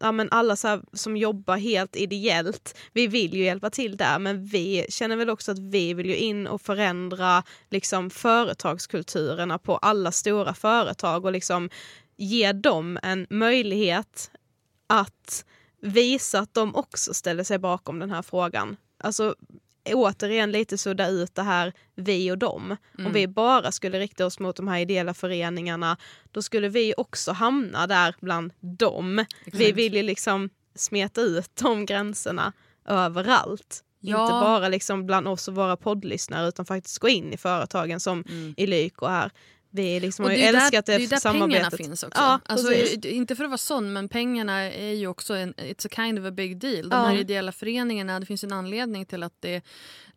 ja, 0.00 0.12
men 0.12 0.28
alla 0.30 0.56
så 0.56 0.68
här, 0.68 0.82
som 0.92 1.16
jobbar 1.16 1.56
helt 1.56 1.96
ideellt. 1.96 2.78
Vi 2.92 3.06
vill 3.06 3.34
ju 3.34 3.44
hjälpa 3.44 3.70
till 3.70 3.96
där 3.96 4.18
men 4.18 4.46
vi 4.46 4.86
känner 4.88 5.16
väl 5.16 5.30
också 5.30 5.52
att 5.52 5.58
vi 5.58 5.94
vill 5.94 6.06
ju 6.06 6.16
in 6.16 6.46
och 6.46 6.62
förändra 6.62 7.42
liksom 7.70 8.10
företagskulturerna 9.22 9.58
på 9.58 9.76
alla 9.76 10.12
stora 10.12 10.54
företag 10.54 11.24
och 11.24 11.32
liksom 11.32 11.70
ge 12.16 12.52
dem 12.52 12.98
en 13.02 13.26
möjlighet 13.30 14.30
att 14.88 15.44
visa 15.82 16.38
att 16.40 16.54
de 16.54 16.74
också 16.74 17.14
ställer 17.14 17.44
sig 17.44 17.58
bakom 17.58 17.98
den 17.98 18.10
här 18.10 18.22
frågan. 18.22 18.76
Alltså 19.04 19.34
återigen 19.84 20.52
lite 20.52 20.78
sudda 20.78 21.08
ut 21.08 21.34
det 21.34 21.42
här 21.42 21.72
vi 21.96 22.30
och 22.30 22.38
dem. 22.38 22.76
Om 22.98 23.12
vi 23.12 23.26
bara 23.26 23.72
skulle 23.72 23.98
rikta 23.98 24.26
oss 24.26 24.38
mot 24.38 24.56
de 24.56 24.68
här 24.68 24.80
ideella 24.80 25.14
föreningarna 25.14 25.96
då 26.32 26.42
skulle 26.42 26.68
vi 26.68 26.94
också 26.96 27.32
hamna 27.32 27.86
där 27.86 28.14
bland 28.20 28.52
dem. 28.60 29.24
Vi 29.52 29.72
vill 29.72 29.94
ju 29.94 30.02
liksom 30.02 30.50
smeta 30.74 31.20
ut 31.20 31.50
de 31.62 31.86
gränserna 31.86 32.52
överallt. 32.84 33.84
Ja. 34.04 34.22
Inte 34.22 34.32
bara 34.32 34.68
liksom 34.68 35.06
bland 35.06 35.28
oss 35.28 35.48
och 35.48 35.54
våra 35.54 35.76
poddlyssnare 35.76 36.48
utan 36.48 36.66
faktiskt 36.66 36.98
gå 36.98 37.08
in 37.08 37.32
i 37.32 37.36
företagen 37.36 38.00
som 38.00 38.24
i 38.56 38.66
Lyko 38.66 39.06
här. 39.06 39.30
Vi 39.74 40.00
liksom 40.00 40.24
har 40.24 40.32
ju 40.32 40.38
är 40.38 40.54
älskat 40.54 40.86
där, 40.86 40.92
det, 40.92 40.98
det 40.98 41.04
är 41.04 41.08
där 41.08 41.32
pengarna 41.32 41.48
samarbetet. 41.60 41.86
finns 41.86 42.02
också. 42.02 42.20
Ja, 42.20 42.40
alltså, 42.46 42.68
precis. 42.68 43.04
inte 43.04 43.36
för 43.36 43.44
att 43.44 43.50
vara 43.50 43.58
sån, 43.58 43.92
men 43.92 44.08
pengarna 44.08 44.60
är 44.62 44.92
ju 44.92 45.06
också 45.06 45.34
en 45.34 45.54
it's 45.54 45.86
a 45.86 45.90
kind 45.96 46.18
of 46.18 46.24
a 46.24 46.30
big 46.30 46.58
deal. 46.58 46.88
De 46.88 46.96
Ja. 46.96 47.04
här 47.04 47.16
ideella 47.16 47.52
föreningarna, 47.52 48.20
det 48.20 48.26
finns 48.26 48.44
en 48.44 48.52
anledning 48.52 49.06
till 49.06 49.22
att, 49.22 49.32
det, 49.40 49.62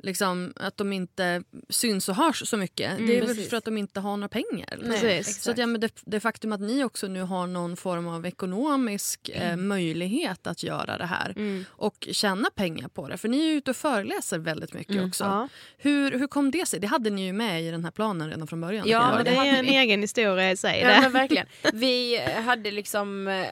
liksom, 0.04 0.54
att 0.56 0.78
de 0.78 0.94
inte 0.94 1.44
syns 1.70 2.10
och 2.10 2.16
hörs 2.16 2.48
så 2.50 2.58
mycket. 2.58 2.98
det 2.98 3.16
är 3.16 3.20
väl 3.20 3.28
precis. 3.28 3.50
för 3.50 3.58
att 3.58 3.66
de 3.66 3.78
inte 3.78 4.00
har 4.00 4.18
några 4.18 4.30
pengar. 4.30 4.80
Nej, 4.82 5.02
Precis. 5.02 5.42
Så 5.42 5.52
att, 5.52 5.58
ja, 5.58 5.66
men 5.66 5.82
det, 5.82 6.02
det 6.06 6.20
faktum 6.20 6.52
att 6.52 6.62
ni 6.62 6.84
också 6.84 7.08
nu 7.08 7.22
har 7.22 7.48
någon 7.48 7.78
form 7.78 8.08
av 8.08 8.26
ekonomisk 8.26 9.30
eh, 9.30 9.56
möjlighet 9.56 10.48
att 10.48 10.64
göra 10.64 10.98
det 10.98 11.06
här 11.06 11.34
Mm. 11.36 11.66
och 11.70 12.08
tjäna 12.12 12.50
pengar 12.56 12.88
på 12.88 13.08
det. 13.08 13.18
För 13.18 13.28
ni 13.30 13.40
är 13.40 13.52
ju 13.52 13.58
ute 13.58 13.72
och 13.72 13.78
föreläser 13.78 14.40
väldigt 14.40 14.74
mycket 14.74 15.04
också. 15.08 15.24
Ja. 15.24 15.48
Hur, 15.78 16.12
hur 16.20 16.28
kom 16.28 16.52
det 16.52 16.66
sig? 16.66 16.80
Det 16.80 16.88
hade 16.88 17.10
ni 17.10 17.26
ju 17.26 17.34
med 17.34 17.64
i 17.64 17.72
den 17.72 17.84
här 17.84 17.92
planen 17.92 18.30
redan 18.30 18.48
från 18.48 18.62
början. 18.62 18.88
Ja, 18.90 19.16
men 19.16 19.26
det 19.26 19.32
är 19.32 19.60
en 19.60 19.66
egen 19.66 20.02
historia 20.02 20.52
i 20.52 20.58
sig. 20.58 20.82
Ja, 20.82 21.10
verkligen. 21.14 21.46
Vi 21.74 22.20
hade 22.46 22.72
liksom 22.72 23.28
eh, 23.28 23.46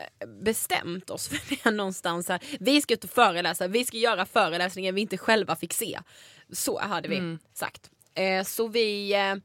bestämt 0.44 1.10
oss 1.10 1.28
för 1.28 1.40
det 1.64 1.72
någonstans. 1.72 2.30
Här. 2.30 2.40
Vi 2.60 2.82
ska 2.82 2.94
ut 2.94 3.04
och 3.04 3.10
föreläsa, 3.10 3.68
vi 3.68 3.86
ska 3.86 3.98
göra 3.98 4.26
föreläsningar 4.26 4.92
vi 4.92 5.02
inte 5.02 5.18
själva 5.18 5.56
fick 5.56 5.74
se. 5.74 6.00
Så 6.52 6.80
hade 6.80 7.08
vi 7.10 7.38
sagt. 7.54 7.90
Eh, 8.16 8.44
så 8.44 8.68
vi 8.68 9.14
eh, 9.14 9.36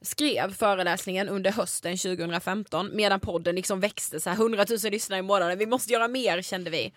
skrev 0.00 0.54
föreläsningen 0.54 1.28
under 1.28 1.52
hösten 1.52 1.96
2015 1.96 2.90
medan 2.92 3.20
podden 3.20 3.54
liksom 3.54 3.80
växte 3.80 4.20
så 4.20 4.30
här 4.30 4.36
100 4.36 4.64
000 4.70 4.92
lyssnare 4.92 5.18
i 5.18 5.22
månaden. 5.22 5.58
Vi 5.58 5.66
måste 5.66 5.92
göra 5.92 6.08
mer 6.08 6.42
kände 6.42 6.70
vi. 6.70 6.92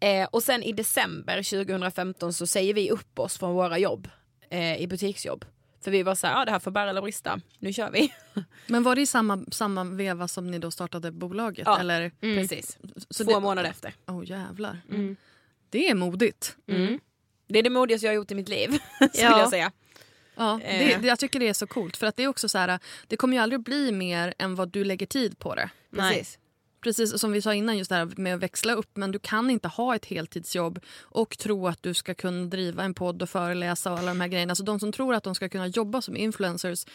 Eh, 0.00 0.28
och 0.30 0.42
sen 0.42 0.62
i 0.62 0.72
december 0.72 1.64
2015 1.64 2.32
så 2.32 2.46
säger 2.46 2.74
vi 2.74 2.90
upp 2.90 3.18
oss 3.18 3.38
från 3.38 3.54
våra 3.54 3.78
jobb 3.78 4.08
eh, 4.50 4.80
i 4.82 4.86
butiksjobb. 4.86 5.44
För 5.80 5.90
vi 5.90 6.02
var 6.02 6.14
så 6.14 6.26
här, 6.26 6.38
ja 6.38 6.44
det 6.44 6.50
här 6.50 6.58
får 6.58 6.70
bära 6.70 6.90
eller 6.90 7.02
brista, 7.02 7.40
nu 7.58 7.72
kör 7.72 7.90
vi. 7.90 8.12
Men 8.66 8.82
var 8.82 8.94
det 8.94 9.00
i 9.02 9.06
samma, 9.06 9.44
samma 9.50 9.84
veva 9.84 10.28
som 10.28 10.50
ni 10.50 10.58
då 10.58 10.70
startade 10.70 11.10
bolaget? 11.12 11.66
Ja. 11.66 11.80
Eller? 11.80 12.10
Precis. 12.20 12.78
Så 13.10 13.24
Två 13.24 13.32
det- 13.32 13.40
månader 13.40 13.70
efter. 13.70 13.94
Åh 14.06 14.22
jävlar. 14.24 14.80
Det 15.70 15.88
är 15.88 15.94
modigt. 15.94 16.56
Det 17.48 17.58
är 17.58 17.62
det 17.62 17.70
modigaste 17.70 18.06
jag 18.06 18.10
har 18.12 18.16
gjort 18.16 18.30
i 18.30 18.34
mitt 18.34 18.48
liv, 18.48 18.68
skulle 18.96 19.24
Ja. 19.24 19.38
jag 19.38 19.50
säga. 19.50 19.72
Ja, 20.36 20.60
Eh. 20.64 20.78
det, 20.88 20.96
det, 21.02 21.08
jag 21.08 21.18
tycker 21.18 21.40
det 21.40 21.48
är 21.48 21.52
så 21.52 21.66
coolt. 21.66 21.96
För 21.96 22.06
att 22.06 22.16
det 22.16 22.22
är 22.22 22.28
också 22.28 22.48
så 22.48 22.58
här, 22.58 22.78
det 23.06 23.16
kommer 23.16 23.36
ju 23.36 23.42
aldrig 23.42 23.60
bli 23.62 23.92
mer 23.92 24.34
än 24.38 24.54
vad 24.54 24.68
du 24.68 24.84
lägger 24.84 25.06
tid 25.06 25.38
på 25.38 25.54
det. 25.54 25.70
Nej. 25.90 26.14
Precis. 26.18 26.38
Precis 26.80 27.20
som 27.20 27.32
vi 27.32 27.42
sa 27.42 27.54
innan, 27.54 27.78
just 27.78 27.88
det 27.88 27.94
här 27.96 28.08
med 28.16 28.34
att 28.34 28.40
växla 28.42 28.72
upp. 28.74 28.90
Men 28.96 29.12
du 29.12 29.18
kan 29.18 29.50
inte 29.50 29.68
ha 29.68 29.94
ett 29.96 30.04
heltidsjobb 30.06 30.80
och 31.00 31.38
tro 31.38 31.68
att 31.68 31.82
du 31.82 31.94
ska 31.94 32.14
kunna 32.14 32.46
driva 32.46 32.84
en 32.84 32.94
podd 32.94 33.22
och 33.22 33.28
föreläsa 33.30 33.92
och 33.92 33.98
alla 33.98 34.08
de 34.08 34.20
här 34.20 34.28
grejerna. 34.28 34.50
Alltså 34.50 34.64
de 34.64 34.80
som 34.80 34.92
tror 34.92 35.14
att 35.14 35.24
de 35.24 35.34
ska 35.34 35.48
kunna 35.48 35.66
jobba 35.66 36.02
som 36.02 36.16
influencers 36.16 36.86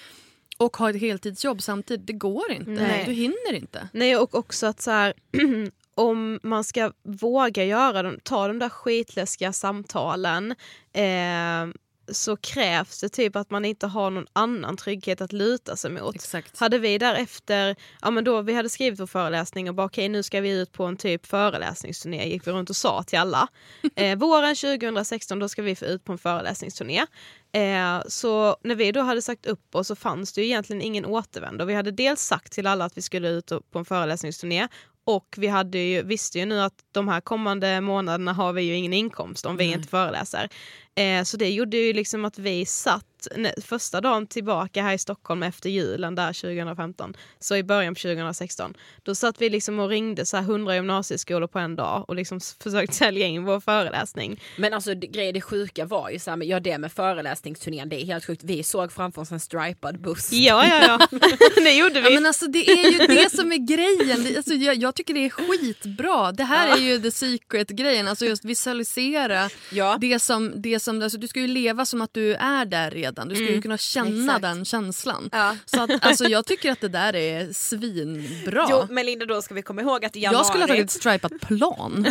och 0.58 0.78
ha 0.78 0.89
ett 0.89 1.01
heltidsjobb 1.01 1.62
samtidigt, 1.62 2.08
det 2.08 2.14
går 2.14 2.51
inte. 2.51 2.72
Nej. 2.72 3.04
Du 3.08 3.12
hinner 3.14 3.54
inte. 3.54 3.89
Nej 3.93 4.18
och 4.18 4.36
också 4.36 4.68
att 4.68 4.82
så 4.82 4.91
här, 4.91 5.14
om 5.96 6.39
man 6.44 6.64
ska 6.64 6.91
våga 7.04 7.66
göra 7.66 8.04
dem, 8.04 8.20
ta 8.24 8.48
de 8.48 8.60
där 8.60 8.70
skitläskiga 8.70 9.54
samtalen 9.54 10.56
eh, 10.94 11.74
så 12.12 12.38
krävs 12.38 13.02
det 13.02 13.10
typ 13.10 13.36
att 13.36 13.50
man 13.50 13.66
inte 13.66 13.88
har 13.88 14.10
någon 14.10 14.28
annan 14.34 14.78
trygghet 14.78 15.22
att 15.22 15.34
luta 15.34 15.76
sig 15.76 15.91
mot. 15.91 16.16
Exakt. 16.16 16.60
Hade 16.60 16.80
vi 16.80 16.98
därefter, 16.98 17.76
ja 18.02 18.12
men 18.12 18.24
då 18.24 18.41
vi 18.41 18.54
hade 18.54 18.70
skrivit 18.70 19.00
vår 19.00 19.08
föreläsning 19.08 19.70
och 19.70 19.76
bara 19.76 19.86
okej 19.86 20.10
nu 20.10 20.24
ska 20.24 20.41
vi 20.41 20.52
ut 20.52 20.72
på 20.72 20.86
en 20.86 20.98
typ 20.98 21.26
föreläsningsturné 21.26 22.30
gick 22.30 22.48
vi 22.48 22.52
runt 22.52 22.70
och 22.70 22.76
sa 22.76 23.04
till 23.04 23.20
alla. 23.20 23.48
Eh, 23.96 24.18
våren 24.18 24.56
2016 24.56 25.39
då 25.39 25.50
ska 25.50 25.62
vi 25.62 25.76
få 25.76 25.86
ut 25.86 26.04
på 26.04 26.12
en 26.12 26.18
föreläsningsturné. 26.18 27.06
Eh, 27.52 28.02
så 28.08 28.58
när 28.64 28.76
vi 28.76 28.91
då 28.91 29.02
hade 29.02 29.22
sagt 29.22 29.46
upp 29.46 29.76
oss 29.76 29.88
så 29.88 29.96
fanns 29.96 30.34
det 30.34 30.41
ju 30.41 30.48
egentligen 30.48 30.82
ingen 30.82 31.06
återvändo. 31.06 31.66
Vi 31.66 31.74
hade 31.74 31.91
dels 31.91 32.22
sagt 32.22 32.54
till 32.54 32.68
alla 32.68 32.86
att 32.86 32.98
vi 32.98 33.02
skulle 33.02 33.30
ut 33.30 33.52
på 33.72 33.80
en 33.80 33.86
föreläsningsturné 33.86 34.68
och 35.06 35.36
vi 35.38 35.47
hade 35.47 35.78
ju, 35.78 36.01
visste 36.01 36.39
ju 36.39 36.45
nu 36.45 36.62
att 36.62 36.74
de 36.91 37.08
här 37.08 37.22
kommande 37.22 37.82
månaderna 37.82 38.34
har 38.34 38.54
vi 38.54 38.62
ju 38.62 38.76
ingen 38.76 38.93
inkomst 38.93 39.45
om 39.45 39.58
vi 39.58 39.66
Nej. 39.66 39.74
inte 39.74 39.88
föreläser. 39.88 40.49
Eh, 40.96 41.24
så 41.24 41.38
det 41.38 41.50
gjorde 41.50 41.78
ju 41.78 41.94
liksom 41.94 42.26
att 42.26 42.39
vi 42.39 42.66
satt 42.66 43.06
nej, 43.36 43.54
första 43.66 44.02
dagen 44.02 44.28
tillbaka 44.28 44.82
här 44.84 44.94
i 44.94 44.98
Stockholm 44.98 45.44
efter 45.44 45.70
julen 45.70 46.16
där 46.16 46.34
2015, 46.34 47.14
så 47.39 47.56
i 47.56 47.64
början 47.64 47.96
på 47.96 48.00
2016, 48.00 48.74
då 49.04 49.16
satt 49.16 49.41
vi 49.41 49.50
liksom 49.50 49.80
och 49.80 49.89
ringde 49.89 50.26
så 50.26 50.38
här 50.38 50.44
100 50.44 50.76
gymnasieskolor 50.76 51.48
på 51.48 51.60
en 51.60 51.76
dag 51.76 52.06
och 52.08 52.16
liksom 52.16 52.39
försökte 52.64 52.96
sälja 53.04 53.26
in 53.28 53.44
vår 53.46 53.60
föreläsning. 53.60 54.41
Men 54.58 54.74
alltså 54.74 54.94
grejen, 54.96 55.34
det 55.34 55.41
sjuka 55.41 55.86
var 55.86 56.10
ju 56.10 56.20
såhär, 56.20 56.44
ja 56.44 56.60
det 56.60 56.78
med 56.78 56.91
föreläsningsturnén, 56.91 57.89
det 57.89 58.02
är 58.02 58.06
helt 58.06 58.26
sjukt. 58.26 58.44
Vi 58.44 58.64
såg 58.64 58.91
framför 58.91 59.22
oss 59.22 59.32
en 59.32 59.39
stripad 59.39 60.02
buss. 60.02 60.32
Ja, 60.32 60.66
ja, 60.68 60.86
ja. 61.12 61.20
det 61.56 61.74
gjorde 61.74 62.00
Ja, 62.00 62.10
vi. 62.10 62.16
men 62.16 62.26
alltså, 62.26 62.48
det 62.48 62.70
är 62.72 62.91
ju 62.91 62.98
det 63.08 63.30
som 63.32 63.52
är 63.52 63.58
grejen. 63.58 64.36
Alltså, 64.38 64.54
jag, 64.54 64.76
jag 64.76 64.96
tycker 64.96 65.14
det 65.14 65.26
är 65.26 65.30
skitbra. 65.30 66.32
Det 66.32 66.44
här 66.44 66.78
är 66.78 66.82
ju 66.82 67.00
the 67.02 67.12
secret-grejen. 67.12 68.08
Alltså 68.08 68.26
just 68.26 68.46
visualisera 68.46 69.50
Ja. 69.72 69.98
det 70.02 70.20
som... 70.20 70.54
Det 70.62 70.80
som 70.84 71.02
alltså, 71.02 71.18
du 71.18 71.28
ska 71.28 71.40
ju 71.40 71.48
leva 71.48 71.86
som 71.86 72.02
att 72.02 72.14
du 72.14 72.34
är 72.36 72.66
där 72.66 72.92
redan. 72.92 73.28
Du 73.30 73.36
ska 73.36 73.46
ju 73.46 73.62
kunna 73.62 73.78
känna 73.78 74.10
Mm. 74.14 74.26
Exakt. 74.26 74.42
den 74.42 74.66
känslan. 74.66 75.30
Ja. 75.32 75.56
Så 75.66 75.82
att, 75.82 75.90
alltså, 76.06 76.26
jag 76.26 76.46
tycker 76.46 76.72
att 76.72 76.82
det 76.82 76.88
där 76.88 77.16
är 77.16 77.54
svinbra. 77.54 78.68
Jo, 78.70 78.86
men 78.90 79.06
Linda 79.06 79.26
då 79.26 79.42
ska 79.42 79.54
vi 79.54 79.62
komma 79.62 79.82
ihåg 79.82 80.06
att 80.06 80.16
i 80.16 80.20
januari, 80.20 80.40
jag 80.40 80.46
skulle 80.46 80.64
ha 80.64 80.68
tagit 80.68 80.92
stripat 80.92 81.40
plan. 81.42 82.06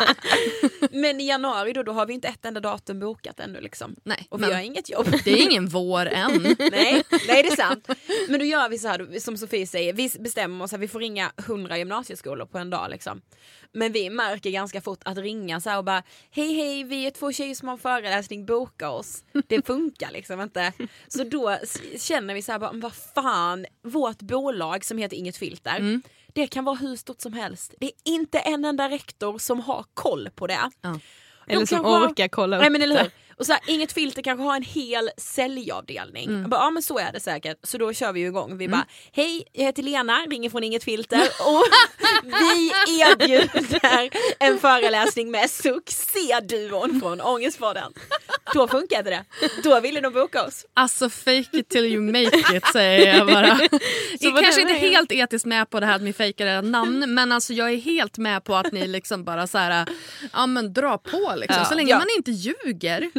men 0.90 1.20
i 1.20 1.26
januari 1.28 1.72
då, 1.72 1.82
då 1.82 1.92
har 1.92 2.06
vi 2.06 2.12
inte 2.14 2.28
ett 2.28 2.44
enda 2.44 2.60
datum 2.60 3.00
bokat 3.00 3.40
ännu 3.40 3.60
liksom. 3.60 3.96
Nej, 4.04 4.26
Och 4.30 4.38
vi 4.38 4.46
men 4.46 4.54
har 4.54 4.60
inget 4.62 4.90
jobb. 4.90 5.06
det 5.24 5.32
är 5.32 5.42
ingen 5.42 5.68
vår 5.68 6.06
än. 6.12 6.42
nej, 6.58 7.02
nej 7.28 7.42
det 7.42 7.48
är 7.48 7.56
sant. 7.56 7.88
Men 8.28 8.38
då 8.40 8.44
gör 8.46 8.68
vi 8.68 8.78
så 8.78 8.88
här 8.88 9.18
som 9.20 9.36
Sofie 9.36 9.66
säger, 9.66 9.92
vi 9.92 10.10
bestämmer 10.20 10.64
oss 10.64 10.72
att 10.72 10.80
vi 10.80 10.88
får 10.88 11.00
ringa 11.00 11.32
100 11.36 11.78
gymnasieskolor 11.78 12.46
på 12.46 12.58
en 12.58 12.70
dag 12.70 12.90
liksom. 12.90 13.20
Men 13.74 13.92
vi 13.92 14.10
märker 14.10 14.50
ganska 14.50 14.80
fort 14.80 15.00
att 15.04 15.18
ringa 15.18 15.60
så 15.60 15.70
här 15.70 15.78
och 15.78 15.84
bara 15.84 16.02
hej 16.30 16.54
hej 16.54 16.84
vi 16.84 17.06
är 17.06 17.10
två 17.10 17.32
tjejer 17.32 17.54
som 17.54 17.68
har 17.68 17.72
en 17.72 17.80
föreläsning, 17.80 18.46
boka 18.46 18.90
oss. 18.90 19.24
Det 19.46 19.66
funkar 19.66 20.10
liksom 20.10 20.40
inte. 20.40 20.72
Så 21.08 21.24
då 21.24 21.58
känner 21.98 22.34
vi 22.34 22.42
så 22.42 22.52
här 22.52 22.58
bara, 22.58 22.72
vad 22.74 22.92
fan, 23.14 23.66
vårt 23.82 24.22
bolag 24.22 24.84
som 24.84 24.98
heter 24.98 25.16
Inget 25.16 25.36
Filter 25.36 26.02
det 26.34 26.46
kan 26.46 26.64
vara 26.64 26.76
hur 26.76 26.96
stort 26.96 27.20
som 27.20 27.32
helst. 27.32 27.74
Det 27.80 27.86
är 27.86 27.92
inte 28.04 28.38
en 28.38 28.64
enda 28.64 28.88
rektor 28.88 29.38
som 29.38 29.60
har 29.60 29.84
koll 29.94 30.28
på 30.34 30.46
det. 30.46 30.70
Ja. 30.80 30.98
De 31.46 31.52
Eller 31.52 31.66
som 31.66 31.86
orkar 31.86 32.28
kolla 32.28 32.56
upp 32.56 32.60
Nej, 32.60 32.70
men 32.70 32.82
eller 32.82 33.02
hur? 33.02 33.10
Och 33.42 33.46
så 33.46 33.52
här, 33.52 33.60
inget 33.66 33.92
filter 33.92 34.22
kanske 34.22 34.44
har 34.44 34.56
en 34.56 34.62
hel 34.62 35.10
säljavdelning. 35.16 36.40
Jag 36.40 36.50
bara, 36.50 36.60
ja 36.60 36.70
men 36.70 36.82
så 36.82 36.98
är 36.98 37.12
det 37.12 37.20
säkert. 37.20 37.56
Så 37.62 37.78
då 37.78 37.92
kör 37.92 38.12
vi 38.12 38.20
igång. 38.20 38.58
Vi 38.58 38.68
bara, 38.68 38.86
hej 39.12 39.44
jag 39.52 39.64
heter 39.64 39.82
Lena, 39.82 40.18
ringer 40.18 40.50
från 40.50 40.64
Inget 40.64 40.84
Filter 40.84 41.20
och 41.46 41.64
vi 42.22 42.72
erbjuder 43.02 44.10
en 44.38 44.58
föreläsning 44.58 45.30
med 45.30 45.50
succéduon 45.50 47.00
från 47.00 47.20
Ångestpodden. 47.20 47.92
Då 48.54 48.68
funkade 48.68 49.10
det. 49.10 49.24
Då 49.64 49.80
ville 49.80 50.00
de 50.00 50.12
boka 50.12 50.42
oss. 50.44 50.66
Alltså 50.74 51.10
fake 51.10 51.48
it 51.52 51.68
till 51.68 51.84
you 51.84 52.00
make 52.00 52.56
it 52.56 52.66
säger 52.72 53.16
jag 53.16 53.26
bara. 53.26 53.46
jag 54.20 54.38
är 54.38 54.42
kanske 54.42 54.60
inte 54.60 54.74
helt 54.74 55.12
etiskt 55.12 55.46
med 55.46 55.70
på 55.70 55.80
det 55.80 55.86
här 55.86 55.96
att 55.96 56.02
ni 56.02 56.12
fejkar 56.12 56.46
era 56.46 56.60
namn 56.60 57.14
men 57.14 57.32
alltså 57.32 57.52
jag 57.52 57.70
är 57.72 57.76
helt 57.76 58.18
med 58.18 58.44
på 58.44 58.54
att 58.56 58.72
ni 58.72 58.86
liksom 58.86 59.24
bara 59.24 59.46
så 59.46 59.58
här, 59.58 59.86
ja 60.32 60.46
men 60.46 60.72
dra 60.72 60.98
på 60.98 61.32
liksom. 61.36 61.58
Ja. 61.58 61.64
Så 61.64 61.74
länge 61.74 61.90
Ja. 61.90 61.98
man 61.98 62.08
inte 62.16 62.30
ljuger. 62.30 63.10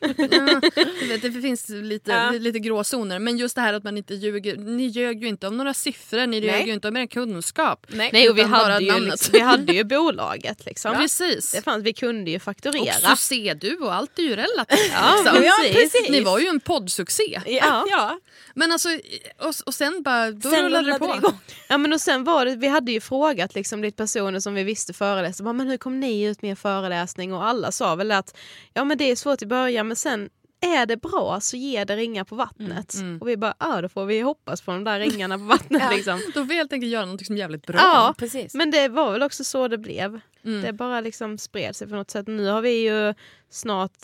Ja, 0.00 0.60
du 1.00 1.06
vet, 1.08 1.22
det 1.22 1.32
finns 1.42 1.68
lite, 1.68 2.10
Ja. 2.10 2.30
lite 2.30 2.58
gråzoner 2.58 3.18
men 3.18 3.38
just 3.38 3.54
det 3.54 3.60
här 3.60 3.74
att 3.74 3.84
man 3.84 3.96
inte 3.96 4.14
ljuger. 4.14 4.56
Ni 4.56 4.86
ljög 4.86 5.22
ju 5.22 5.28
inte 5.28 5.46
om 5.46 5.56
några 5.56 5.74
siffror, 5.74 6.26
ni 6.26 6.40
ljög 6.40 6.66
ju 6.66 6.72
inte 6.72 6.88
om 6.88 6.96
er 6.96 7.06
kunskap. 7.06 7.86
Nej. 7.88 8.10
Nej, 8.12 8.30
och 8.30 8.38
vi 8.38 8.42
hade, 8.42 8.84
ju 8.84 9.00
liksom, 9.00 9.32
vi 9.32 9.40
hade 9.40 9.72
ju 9.72 9.84
bolaget 9.84 10.64
liksom. 10.66 10.94
Precis. 10.96 11.52
Det 11.52 11.62
fanns, 11.62 11.84
vi 11.84 11.92
kunde 11.92 12.30
ju 12.30 12.36
Och 12.36 12.42
fakturera. 12.42 13.16
succé 13.16 13.54
du 13.54 13.76
och 13.76 13.94
allt 13.94 14.18
är 14.18 14.22
ju 14.22 14.36
relativt. 14.36 14.90
Ja, 14.92 15.16
liksom. 15.24 15.42
ja, 15.44 15.52
precis. 15.72 16.08
Ni 16.10 16.20
var 16.20 16.38
ju 16.38 16.46
en 16.46 16.60
poddsuccé. 16.60 17.40
Ja, 17.46 17.84
ja. 17.90 18.18
Men 18.54 18.72
alltså, 18.72 18.88
och, 19.38 19.54
och 19.66 19.74
sen 19.74 20.02
bara, 20.02 20.30
då 20.30 20.50
Sen 20.50 20.64
rullade 20.64 20.92
det 20.92 20.98
på. 20.98 21.04
igång. 21.16 21.38
Ja 21.68 21.78
men 21.78 21.92
och 21.92 22.00
sen 22.00 22.24
var 22.24 22.44
det, 22.44 22.56
vi 22.56 22.68
hade 22.68 22.92
ju 22.92 23.00
frågat 23.00 23.54
liksom 23.54 23.82
lite 23.82 23.96
personer 23.96 24.40
som 24.40 24.54
vi 24.54 24.64
visste 24.64 24.92
föreläste, 24.92 25.42
bara, 25.42 25.52
men 25.52 25.68
hur 25.68 25.76
kom 25.76 26.00
ni 26.00 26.22
ut 26.22 26.42
med 26.42 26.50
er 26.50 26.54
föreläsning? 26.54 27.32
Och 27.32 27.44
alla 27.44 27.72
sa 27.72 27.94
väl 27.94 28.10
att 28.12 28.36
ja 28.74 28.84
men 28.84 28.98
det 28.98 29.04
är 29.10 29.16
svårt 29.16 29.42
i 29.42 29.46
början 29.46 29.88
men 29.88 29.96
sen 29.96 30.30
är 30.62 30.86
det 30.86 30.96
bra 30.96 31.38
så 31.40 31.56
ge 31.56 31.84
det 31.84 31.96
ringar 31.96 32.24
på 32.24 32.34
vattnet. 32.34 32.94
Och 33.20 33.28
vi 33.28 33.36
bara, 33.36 33.54
ja 33.58 33.82
då 33.82 33.88
får 33.88 34.04
vi 34.06 34.20
hoppas 34.20 34.60
på 34.62 34.70
de 34.70 34.84
där 34.84 35.00
ringarna 35.00 35.38
på 35.38 35.44
vattnet 35.44 35.82
liksom. 35.96 36.20
Då 36.26 36.32
får 36.32 36.44
vi 36.44 36.54
helt 36.54 36.72
enkelt 36.72 36.92
göra 36.92 37.06
något 37.06 37.26
som 37.26 37.34
är 37.34 37.40
jävligt 37.40 37.66
bra. 37.66 37.76
Ja, 37.78 38.14
precis. 38.18 38.54
men 38.54 38.70
det 38.70 38.88
var 38.88 39.12
väl 39.12 39.22
också 39.22 39.44
så 39.44 39.68
det 39.68 39.78
blev. 39.78 40.20
Det 40.42 40.72
bara 40.72 41.00
liksom 41.00 41.38
spred 41.38 41.76
sig 41.76 41.88
på 41.88 41.94
något 41.94 42.10
sätt. 42.10 42.26
Nu 42.26 42.46
har 42.46 42.62
vi 42.62 42.70
ju 42.88 43.14
snart, 43.50 43.98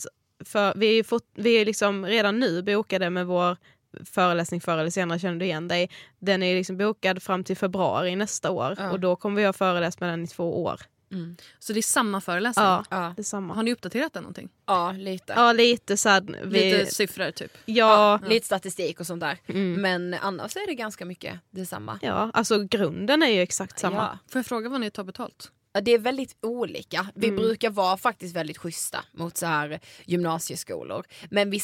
för, 0.45 0.73
vi 0.75 0.87
är 0.87 0.93
ju 0.93 1.03
fått, 1.03 1.25
vi 1.35 1.53
är 1.61 1.65
liksom 1.65 2.05
redan 2.05 2.39
nu 2.39 2.61
bokade 2.63 3.09
med 3.09 3.25
vår 3.25 3.57
föreläsning 4.05 4.61
förr 4.61 4.77
eller 4.77 4.89
senare 4.89 5.19
känner 5.19 5.39
du 5.39 5.45
igen 5.45 5.67
dig. 5.67 5.89
Den 6.19 6.43
är 6.43 6.55
liksom 6.55 6.77
bokad 6.77 7.23
fram 7.23 7.43
till 7.43 7.57
februari 7.57 8.15
nästa 8.15 8.51
år 8.51 8.75
Ja. 8.77 8.91
och 8.91 8.99
då 8.99 9.15
kommer 9.15 9.35
vi 9.41 9.45
ha 9.45 9.53
föreläst 9.53 9.99
med 9.99 10.09
den 10.09 10.23
i 10.23 10.27
två 10.27 10.63
år. 10.63 10.81
Så 11.59 11.73
det 11.73 11.79
är 11.79 11.81
samma 11.81 12.21
föreläsning? 12.21 12.65
Ja, 12.65 12.83
Ja. 12.89 13.13
detsamma. 13.17 13.53
Har 13.53 13.63
ni 13.63 13.71
uppdaterat 13.73 14.13
den 14.13 14.23
någonting? 14.23 14.49
Ja, 14.65 14.91
lite. 14.91 15.33
Ja, 15.35 15.51
lite 15.53 15.97
så 15.97 16.09
här, 16.09 16.21
vi, 16.45 16.71
Lite 16.79 16.85
siffror 16.93 17.31
typ? 17.31 17.51
ja, 17.65 18.19
Lite 18.27 18.45
statistik 18.45 18.99
och 18.99 19.07
sånt 19.07 19.19
där. 19.21 19.37
Mm. 19.47 19.73
Men 19.81 20.13
annars 20.21 20.55
är 20.55 20.67
det 20.67 20.73
ganska 20.73 21.05
mycket 21.05 21.39
detsamma. 21.51 21.99
ja, 22.01 22.31
alltså 22.33 22.63
grunden 22.63 23.23
är 23.23 23.27
ju 23.31 23.41
exakt 23.41 23.79
samma. 23.79 23.95
Ja. 23.95 24.17
Får 24.31 24.39
jag 24.39 24.45
fråga 24.45 24.69
vad 24.69 24.81
ni 24.81 24.91
tar 24.91 25.03
betalt? 25.03 25.51
Ja, 25.73 25.81
Det 25.81 25.91
är 25.91 25.99
väldigt 25.99 26.35
olika. 26.41 27.07
Vi 27.15 27.27
Mm. 27.27 27.39
brukar 27.39 27.69
vara 27.69 27.97
faktiskt 27.97 28.35
väldigt 28.35 28.57
schyssta 28.57 28.99
mot 29.11 29.37
så 29.37 29.45
här 29.45 29.79
gymnasieskolor. 30.05 31.05
Men 31.31 31.49
vi 31.49 31.59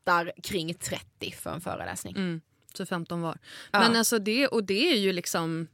snittar 0.00 0.32
kring 0.42 0.74
30 0.74 1.30
för 1.32 1.50
en 1.50 1.60
föreläsning. 1.60 2.16
Mm. 2.16 2.40
Så 2.74 2.86
15 2.86 3.20
var. 3.20 3.38
Ja. 3.70 3.78
Men 3.78 3.96
alltså 3.96 4.18
det, 4.18 4.46
och 4.46 4.64
det 4.64 4.92
är 4.92 4.96
ju 4.96 5.12
liksom... 5.12 5.66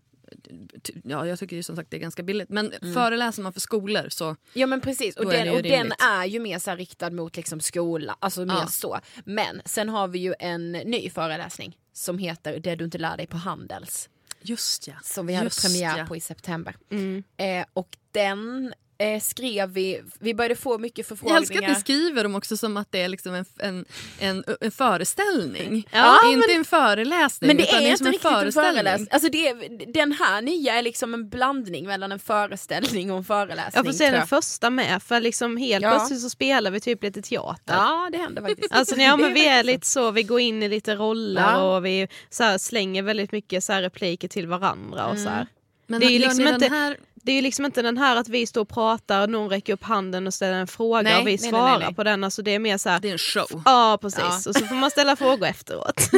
Ja, 1.05 1.27
jag 1.27 1.39
tycker 1.39 1.57
ju 1.57 1.62
som 1.62 1.77
sagt 1.77 1.91
det 1.91 1.97
är 1.97 2.01
ganska 2.01 2.22
billigt. 2.22 2.49
Men 2.49 2.72
föreläser 2.95 3.43
man 3.43 3.53
för 3.53 3.61
skolor 3.61 4.09
så... 4.09 4.37
Ja 4.53 4.66
men 4.66 4.81
precis, 4.81 5.16
och, 5.16 5.35
är 5.35 5.39
den, 5.39 5.47
ju 5.47 5.57
och 5.57 5.62
den 5.62 5.93
är 5.93 6.24
ju 6.24 6.41
mer 6.41 6.59
så 6.59 6.74
riktad 6.74 7.11
mot 7.11 7.37
liksom 7.37 7.61
skola, 7.61 8.16
alltså 8.20 8.45
mer 8.45 8.55
Ja. 8.55 8.66
så. 8.66 8.99
Men 9.24 9.62
sen 9.64 9.89
har 9.89 10.09
vi 10.09 10.18
ju 10.18 10.35
en 10.39 10.72
ny 10.72 11.11
föreläsning 11.11 11.79
som 11.93 12.18
heter 12.18 12.59
Det 12.59 12.74
du 12.74 12.85
inte 12.85 12.99
lär 12.99 13.16
dig 13.16 13.27
på 13.27 13.37
Handels. 13.37 14.09
Just 14.41 14.89
ja. 14.89 14.95
Som 15.03 15.27
vi 15.27 15.35
hade 15.35 15.47
Just 15.47 15.62
premiär 15.62 15.99
ja. 15.99 16.07
på 16.07 16.16
i 16.16 16.20
september. 16.20 16.77
Mm. 16.91 17.24
Eh, 17.37 17.66
och 17.72 17.97
den 18.12 18.74
eh, 18.99 19.20
skrev 19.20 19.70
vi, 19.70 20.03
vi 20.18 20.34
började 20.34 20.57
få 20.57 20.78
mycket 20.78 20.99
Jag 20.99 21.07
förfrågningar. 21.07 21.40
älskar 21.40 21.62
att 21.62 21.68
ni 21.68 21.74
skriver 21.74 22.22
dem 22.22 22.34
också 22.34 22.57
som 22.57 22.76
att 22.76 22.92
det 22.92 23.01
är 23.03 23.09
liksom 23.09 23.34
en, 23.34 23.44
en, 23.59 23.84
en, 24.20 24.44
en 24.61 24.70
föreställning. 24.70 25.88
Ja, 25.92 26.18
inte 26.32 26.53
en 26.53 26.64
föreläsning 26.64 27.49
Men 27.49 27.57
det 27.57 27.62
utan 27.62 27.82
är 27.82 27.86
inte 27.86 27.99
som 27.99 28.07
en 28.07 28.12
riktigt 28.12 28.30
en 28.30 28.32
föreställning. 28.38 28.74
föreläsning. 28.74 29.09
Alltså 29.11 29.28
det 29.28 29.49
är, 29.49 29.92
den 29.92 30.12
här 30.12 30.42
nya 30.42 30.74
är 30.74 30.82
liksom 30.82 31.14
en 31.14 31.28
blandning 31.28 31.86
mellan 31.86 32.12
en 32.12 32.18
föreställning 32.18 33.11
och 33.11 33.18
en 33.18 33.24
föreläsning. 33.24 33.72
Jag 33.74 33.86
får 33.86 33.92
tror 33.92 34.07
den 34.11 34.14
jag. 34.20 34.28
första 34.28 34.70
med 34.70 35.03
för 35.03 35.20
liksom 35.20 35.57
helt 35.57 35.82
Ja. 35.82 35.90
plötsligt 35.90 36.20
så 36.20 36.30
spelar 36.30 36.70
vi 36.70 36.80
typ 36.80 37.03
lite 37.03 37.22
teater. 37.22 37.74
Ja 37.74 38.09
det 38.12 38.18
händer 38.18 38.42
faktiskt. 38.42 38.72
Alltså 38.72 38.97
ja, 38.97 39.16
men 39.16 39.34
vi 39.34 39.47
är 39.47 39.64
lite 39.64 39.86
så, 39.86 40.11
vi 40.11 40.22
går 40.22 40.40
in 40.40 40.62
i 40.62 40.68
lite 40.68 40.94
roller 40.94 41.42
Ja. 41.42 41.76
och 41.76 41.86
vi 41.86 42.09
så 42.30 42.42
här, 42.44 42.59
slänger 42.59 43.03
väldigt 43.03 43.32
mycket 43.32 43.64
så 43.64 43.72
här, 43.72 43.82
repliker 43.82 44.28
till 44.28 44.47
varandra. 44.47 45.07
Och 45.07 45.18
så 45.18 45.28
här. 45.28 45.47
Men 45.86 46.01
Det 46.01 46.07
är 46.07 46.18
liksom 46.18 46.40
inte- 46.47 46.59
den 46.59 46.72
här... 46.72 46.97
Det 47.27 47.33
är 47.33 47.37
ju 47.37 47.43
liksom 47.43 47.64
inte 47.64 47.83
den 47.83 47.99
här 47.99 48.16
att 48.16 48.29
vi 48.29 48.47
står 48.47 48.61
och 48.61 48.68
pratar, 48.68 49.27
någon 49.27 49.51
räcker 49.51 49.72
upp 49.72 49.83
handen 49.83 50.27
och 50.27 50.35
ställer 50.35 50.53
en 50.59 50.66
fråga 50.66 51.03
Nej, 51.03 51.14
och 51.20 51.27
vi 51.27 51.31
nej, 51.31 51.39
svarar 51.39 51.79
nej, 51.79 51.87
nej. 51.87 51.95
på 51.95 52.05
den. 52.05 52.24
Alltså 52.24 52.43
det 52.43 52.51
är 52.55 52.59
mer 52.59 52.79
så 52.79 52.89
här, 52.89 53.01
Det 53.01 53.09
är 53.09 53.12
en 53.12 53.18
show. 53.18 53.62
ja 53.64 53.99
precis, 54.01 54.20
Ja. 54.20 54.37
och 54.51 54.57
så 54.57 54.64
får 54.66 54.74
man 54.74 54.91
ställa 54.91 55.16
frågor 55.16 55.47
efteråt. 55.47 55.95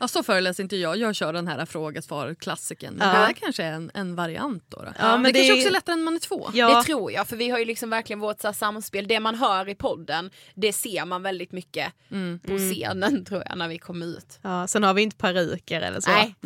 Ja, 0.00 0.08
så 0.08 0.22
föreläser 0.22 0.62
inte 0.62 0.76
jag. 0.76 0.96
Jag 0.96 1.14
kör 1.14 1.32
den 1.32 1.48
här 1.48 1.66
fråga 1.66 2.02
svar 2.02 2.34
klassikern. 2.40 2.94
Men 2.94 3.08
Ja. 3.08 3.14
det 3.14 3.20
här 3.20 3.32
kanske 3.32 3.62
är 3.64 3.72
en, 3.72 3.90
en 3.94 4.14
variant 4.16 4.64
då. 4.68 4.76
då. 4.82 4.92
Ja, 4.98 5.16
men 5.16 5.22
det, 5.22 5.28
det 5.32 5.38
kanske 5.38 5.52
är- 5.52 5.56
också 5.56 5.68
är 5.68 5.72
lättare 5.72 5.92
än 5.92 6.02
man 6.04 6.14
är 6.14 6.18
två. 6.18 6.50
ja, 6.54 6.76
Det 6.76 6.82
tror 6.82 7.12
jag, 7.12 7.28
för 7.28 7.36
vi 7.36 7.50
har 7.50 7.58
ju 7.58 7.64
liksom 7.64 7.90
verkligen 7.90 8.20
vårt 8.20 8.40
så 8.40 8.48
här 8.48 8.52
samspel. 8.52 9.08
Det 9.08 9.20
man 9.20 9.34
hör 9.34 9.68
i 9.68 9.74
podden, 9.74 10.30
det 10.54 10.72
ser 10.72 11.04
man 11.04 11.22
väldigt 11.22 11.52
mycket 11.52 11.92
Mm. 12.10 12.40
på 12.40 12.58
scenen 12.58 13.24
tror 13.28 13.42
jag 13.48 13.58
när 13.58 13.68
vi 13.68 13.78
kommer 13.78 14.06
ut. 14.06 14.38
ja, 14.42 14.66
sen 14.66 14.82
har 14.82 14.94
vi 14.94 15.02
inte 15.02 15.16
peruker 15.16 15.80
eller 15.80 16.00
så. 16.00 16.10
Nej, 16.10 16.34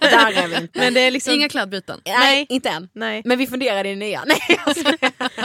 där 0.00 0.32
är 0.42 0.48
vi 0.48 0.56
inte. 0.56 0.78
Men 0.78 0.94
det 0.94 1.00
är 1.00 1.10
liksom, 1.10 1.34
Inga 1.34 1.48
kladdbyten. 1.48 2.00
Nej, 2.22 2.36
Nej. 2.36 2.46
inte 2.48 2.68
än. 2.68 2.88
nej. 2.92 3.22
Men 3.24 3.38
vi 3.38 3.46
funderar 3.46 3.86
i 3.86 3.88
det 3.90 3.96
nya. 3.96 4.24
Nej. 4.26 4.40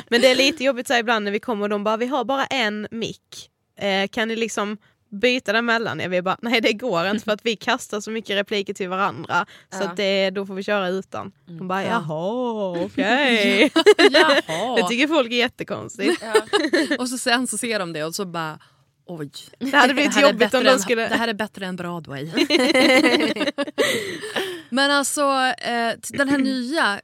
Men 0.10 0.22
det 0.22 0.28
är 0.32 0.36
lite 0.36 0.64
jobbigt 0.64 0.88
så 0.88 0.94
här 0.94 1.00
ibland 1.00 1.26
när 1.26 1.32
vi 1.32 1.40
kommer 1.40 1.64
och 1.64 1.70
de 1.70 1.84
bara, 1.84 1.98
vi 1.98 2.06
har 2.06 2.24
bara 2.26 2.46
en 2.46 2.88
mick. 2.92 3.50
Eh, 3.80 4.08
kan 4.08 4.28
ni 4.28 4.36
liksom 4.36 4.78
byta 5.22 5.54
den 5.54 5.66
mellan 5.66 6.02
er? 6.02 6.10
Vi 6.10 6.22
bara, 6.22 6.38
nej 6.42 6.62
det 6.62 6.74
går 6.74 7.08
inte 7.08 7.24
för 7.26 7.32
att 7.32 7.46
vi 7.46 7.56
kastar 7.56 8.02
så 8.02 8.12
mycket 8.12 8.36
repliker 8.36 8.74
till 8.74 8.90
varandra. 8.90 9.46
Så 9.74 9.84
Ja. 9.84 9.90
att 9.90 9.98
det, 9.98 10.30
då 10.30 10.46
får 10.46 10.54
vi 10.54 10.64
köra 10.64 10.88
utan. 10.90 11.32
De 11.46 11.68
bara, 11.68 11.84
jaha 11.84 12.72
okej. 12.86 13.72
Jaha. 14.12 14.76
Det 14.76 14.88
tycker 14.88 15.08
folk 15.08 15.32
är 15.32 15.36
jättekonstigt. 15.38 16.24
Och 17.00 17.10
så 17.10 17.18
sen 17.18 17.48
så 17.48 17.58
ser 17.58 17.80
de 17.80 17.94
det 17.94 18.04
och 18.04 18.16
så 18.16 18.26
bara 18.26 18.60
oj. 19.08 19.30
Det 19.60 19.76
hade 19.78 19.94
blivit 19.94 20.16
här 20.16 20.22
är 20.24 20.28
jobbigt 20.28 20.40
bättre 20.40 20.58
om 20.58 20.64
de 20.64 20.70
än- 20.70 20.80
skulle... 20.80 21.08
Det 21.08 21.16
här 21.16 21.28
är 21.28 21.34
bättre 21.34 21.66
än 21.66 21.76
Broadway. 21.76 22.32
Men 24.70 24.92
alltså 24.92 25.22
eh, 25.62 25.94
den 26.10 26.30
här 26.30 26.38
nya, 26.38 27.02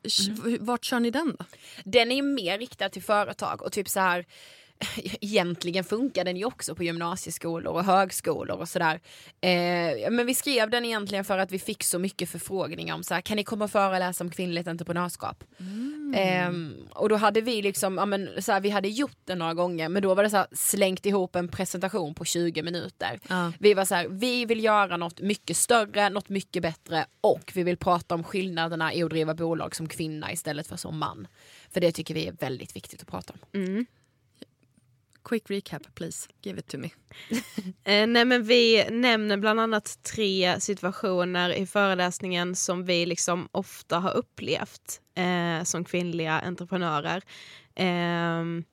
vart 0.59 0.83
kör 0.85 0.99
ni 0.99 1.11
den 1.11 1.35
då? 1.39 1.45
Den 1.83 2.11
är 2.11 2.21
mer 2.21 2.57
riktad 2.57 2.89
till 2.89 3.03
företag 3.03 3.61
och 3.61 3.71
typ 3.71 3.89
så 3.89 3.99
här 3.99 4.25
egentligen 5.21 5.83
funkar 5.83 6.23
den 6.23 6.37
ju 6.37 6.45
också 6.45 6.75
på 6.75 6.83
gymnasieskolor 6.83 7.73
och 7.73 7.83
högskolor 7.83 8.57
och 8.57 8.69
sådär. 8.69 8.99
Eh, 9.41 10.11
men 10.11 10.25
vi 10.25 10.33
skrev 10.33 10.69
den 10.69 10.85
egentligen 10.85 11.25
för 11.25 11.37
att 11.37 11.51
vi 11.51 11.59
fick 11.59 11.83
så 11.83 11.99
mycket 11.99 12.29
förfrågningar 12.29 12.95
om 12.95 13.03
så 13.03 13.13
här, 13.13 13.21
kan 13.21 13.37
ni 13.37 13.43
komma 13.43 13.65
och 13.65 13.71
föreläsa 13.71 14.23
om 14.23 14.29
kvinnligt 14.29 14.67
entreprenörskap? 14.67 15.43
Mm. 15.59 16.13
Eh, 16.15 16.89
och 16.89 17.09
då 17.09 17.15
hade 17.15 17.41
vi 17.41 17.61
liksom, 17.61 17.97
ja, 17.97 18.05
men, 18.05 18.29
så 18.39 18.51
här, 18.51 18.61
vi 18.61 18.69
hade 18.69 18.87
gjort 18.87 19.17
det 19.25 19.35
några 19.35 19.53
gånger 19.53 19.89
men 19.89 20.01
då 20.01 20.13
var 20.13 20.23
det 20.23 20.29
så 20.29 20.37
här, 20.37 20.47
slängt 20.51 21.05
ihop 21.05 21.35
en 21.35 21.47
presentation 21.47 22.15
på 22.15 22.25
20 22.25 22.63
minuter. 22.63 23.19
Ja. 23.27 23.51
Vi 23.59 23.73
var 23.73 23.85
så 23.85 23.95
här, 23.95 24.07
vi 24.07 24.45
vill 24.45 24.63
göra 24.63 24.97
något 24.97 25.21
mycket 25.21 25.57
större, 25.57 26.09
något 26.09 26.29
mycket 26.29 26.61
bättre 26.61 27.05
och 27.21 27.51
vi 27.53 27.63
vill 27.63 27.77
prata 27.77 28.15
om 28.15 28.23
skillnaderna 28.23 28.93
i 28.93 29.03
att 29.03 29.09
driva 29.09 29.33
bolag 29.33 29.75
som 29.75 29.87
kvinna 29.87 30.31
istället 30.31 30.67
för 30.67 30.77
som 30.77 30.97
man. 30.97 31.27
För 31.71 31.81
det 31.81 31.91
tycker 31.91 32.13
vi 32.13 32.27
är 32.27 32.31
väldigt 32.31 32.75
viktigt 32.75 33.01
att 33.01 33.07
prata 33.07 33.33
om. 33.33 33.61
Mm. 33.61 33.85
Quick 35.23 35.49
recap 35.49 35.95
please, 35.95 36.29
give 36.41 36.59
it 36.59 36.67
to 36.67 36.77
me. 36.77 36.89
Eh, 37.85 38.07
nej 38.07 38.25
men 38.25 38.43
vi 38.43 38.85
nämner 38.89 39.37
bland 39.37 39.59
annat 39.59 40.03
tre 40.03 40.59
situationer 40.59 41.49
i 41.53 41.65
föreläsningen 41.65 42.55
som 42.55 42.85
vi 42.85 43.05
liksom 43.05 43.49
ofta 43.51 43.99
har 43.99 44.13
upplevt 44.13 45.01
eh, 45.15 45.63
som 45.63 45.83
kvinnliga 45.85 46.39
entreprenörer. 46.39 47.23
Ehm, 47.75 48.63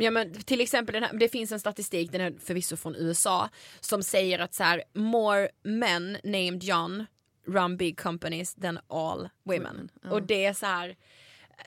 Ja, 0.00 0.10
men 0.10 0.34
till 0.34 0.60
exempel, 0.60 0.92
den 0.92 1.02
här, 1.02 1.12
det 1.12 1.28
finns 1.28 1.52
en 1.52 1.60
statistik, 1.60 2.12
den 2.12 2.20
är 2.20 2.34
förvisso 2.40 2.76
från 2.76 2.96
USA, 2.96 3.48
som 3.80 4.02
säger 4.02 4.38
att 4.38 4.54
så 4.54 4.62
här, 4.62 4.82
more 4.94 5.48
men 5.62 6.16
named 6.24 6.64
John 6.64 7.06
run 7.46 7.76
big 7.76 7.98
companies 7.98 8.54
than 8.54 8.78
all 8.88 9.28
women. 9.44 9.62
Women, 9.62 9.88
ja. 10.02 10.10
Och 10.10 10.22
det 10.22 10.44
är 10.44 10.52
så 10.52 10.66
här, 10.66 10.96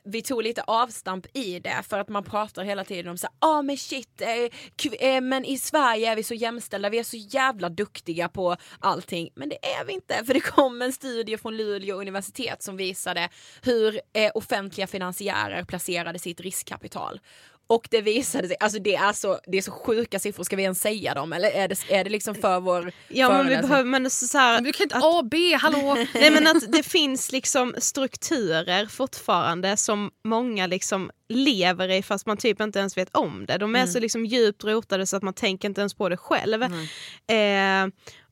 vi 0.03 0.21
tog 0.21 0.43
lite 0.43 0.61
avstamp 0.61 1.25
i 1.33 1.59
det 1.59 1.83
för 1.89 1.99
att 1.99 2.09
man 2.09 2.23
pratar 2.23 2.63
hela 2.63 2.83
tiden 2.83 3.11
om 3.11 3.17
så 3.17 3.27
ja 3.39 3.47
ah, 3.47 3.61
men 3.61 3.77
shit, 3.77 4.21
eh, 4.21 5.09
eh, 5.09 5.21
men 5.21 5.45
i 5.45 5.57
Sverige 5.57 6.11
är 6.11 6.15
vi 6.15 6.23
så 6.23 6.33
jämställda, 6.33 6.89
vi 6.89 6.99
är 6.99 7.03
så 7.03 7.17
jävla 7.17 7.69
duktiga 7.69 8.29
på 8.29 8.55
allting. 8.79 9.29
Men 9.35 9.49
det 9.49 9.65
är 9.65 9.85
vi 9.85 9.93
inte, 9.93 10.25
för 10.25 10.33
det 10.33 10.39
kom 10.39 10.81
en 10.81 10.93
studie 10.93 11.37
från 11.37 11.57
Luleå 11.57 12.01
universitet 12.01 12.63
som 12.63 12.77
visade 12.77 13.29
hur 13.61 14.01
eh, 14.13 14.31
offentliga 14.33 14.87
finansiärer 14.87 15.63
placerade 15.63 16.19
sitt 16.19 16.41
riskkapital. 16.41 17.19
Och 17.67 17.87
det 17.91 18.01
visade 18.01 18.47
sig, 18.47 18.57
alltså 18.59 18.79
det 18.79 18.95
är 18.95 19.13
så, 19.13 19.39
det 19.47 19.57
är 19.57 19.61
så 19.61 19.71
sjuka 19.71 20.19
siffror, 20.19 20.43
ska 20.43 20.55
vi 20.55 20.63
ens 20.63 20.81
säga 20.81 21.13
dem 21.13 21.33
eller 21.33 21.49
är 21.51 21.67
det, 21.67 21.75
är 21.91 22.03
det 22.03 22.09
liksom 22.09 22.35
för 22.35 22.59
vår 22.59 22.91
ja 23.07 23.29
men 23.29 23.47
vi 23.47 23.57
behöver, 23.57 23.83
men 23.83 24.09
så, 24.09 24.27
så 24.27 24.37
här, 24.37 24.61
Du 24.61 24.71
kan 24.73 24.83
inte 24.83 24.95
att- 24.95 25.03
A, 25.03 25.21
B, 25.31 25.53
hallå! 25.61 25.97
Nej 26.13 26.31
men 26.31 26.47
att 26.47 26.71
det 26.71 26.83
finns 26.83 27.31
liksom 27.31 27.75
strukturer 27.77 28.85
fortfarande 28.85 29.77
som 29.77 30.11
många 30.23 30.67
liksom 30.67 31.11
lever 31.29 31.89
i 31.89 32.03
fast 32.03 32.25
man 32.25 32.37
typ 32.37 32.61
inte 32.61 32.79
ens 32.79 32.97
vet 32.97 33.15
om 33.17 33.45
det. 33.45 33.57
De 33.57 33.75
är 33.75 33.85
så 33.85 33.99
liksom 33.99 34.25
djupt 34.25 34.63
rotade 34.63 35.07
så 35.07 35.17
att 35.17 35.23
man 35.23 35.33
tänker 35.33 35.67
inte 35.67 35.81
ens 35.81 35.93
på 35.93 36.09
det 36.09 36.17
själv. 36.17 36.63
Eh, 36.63 37.87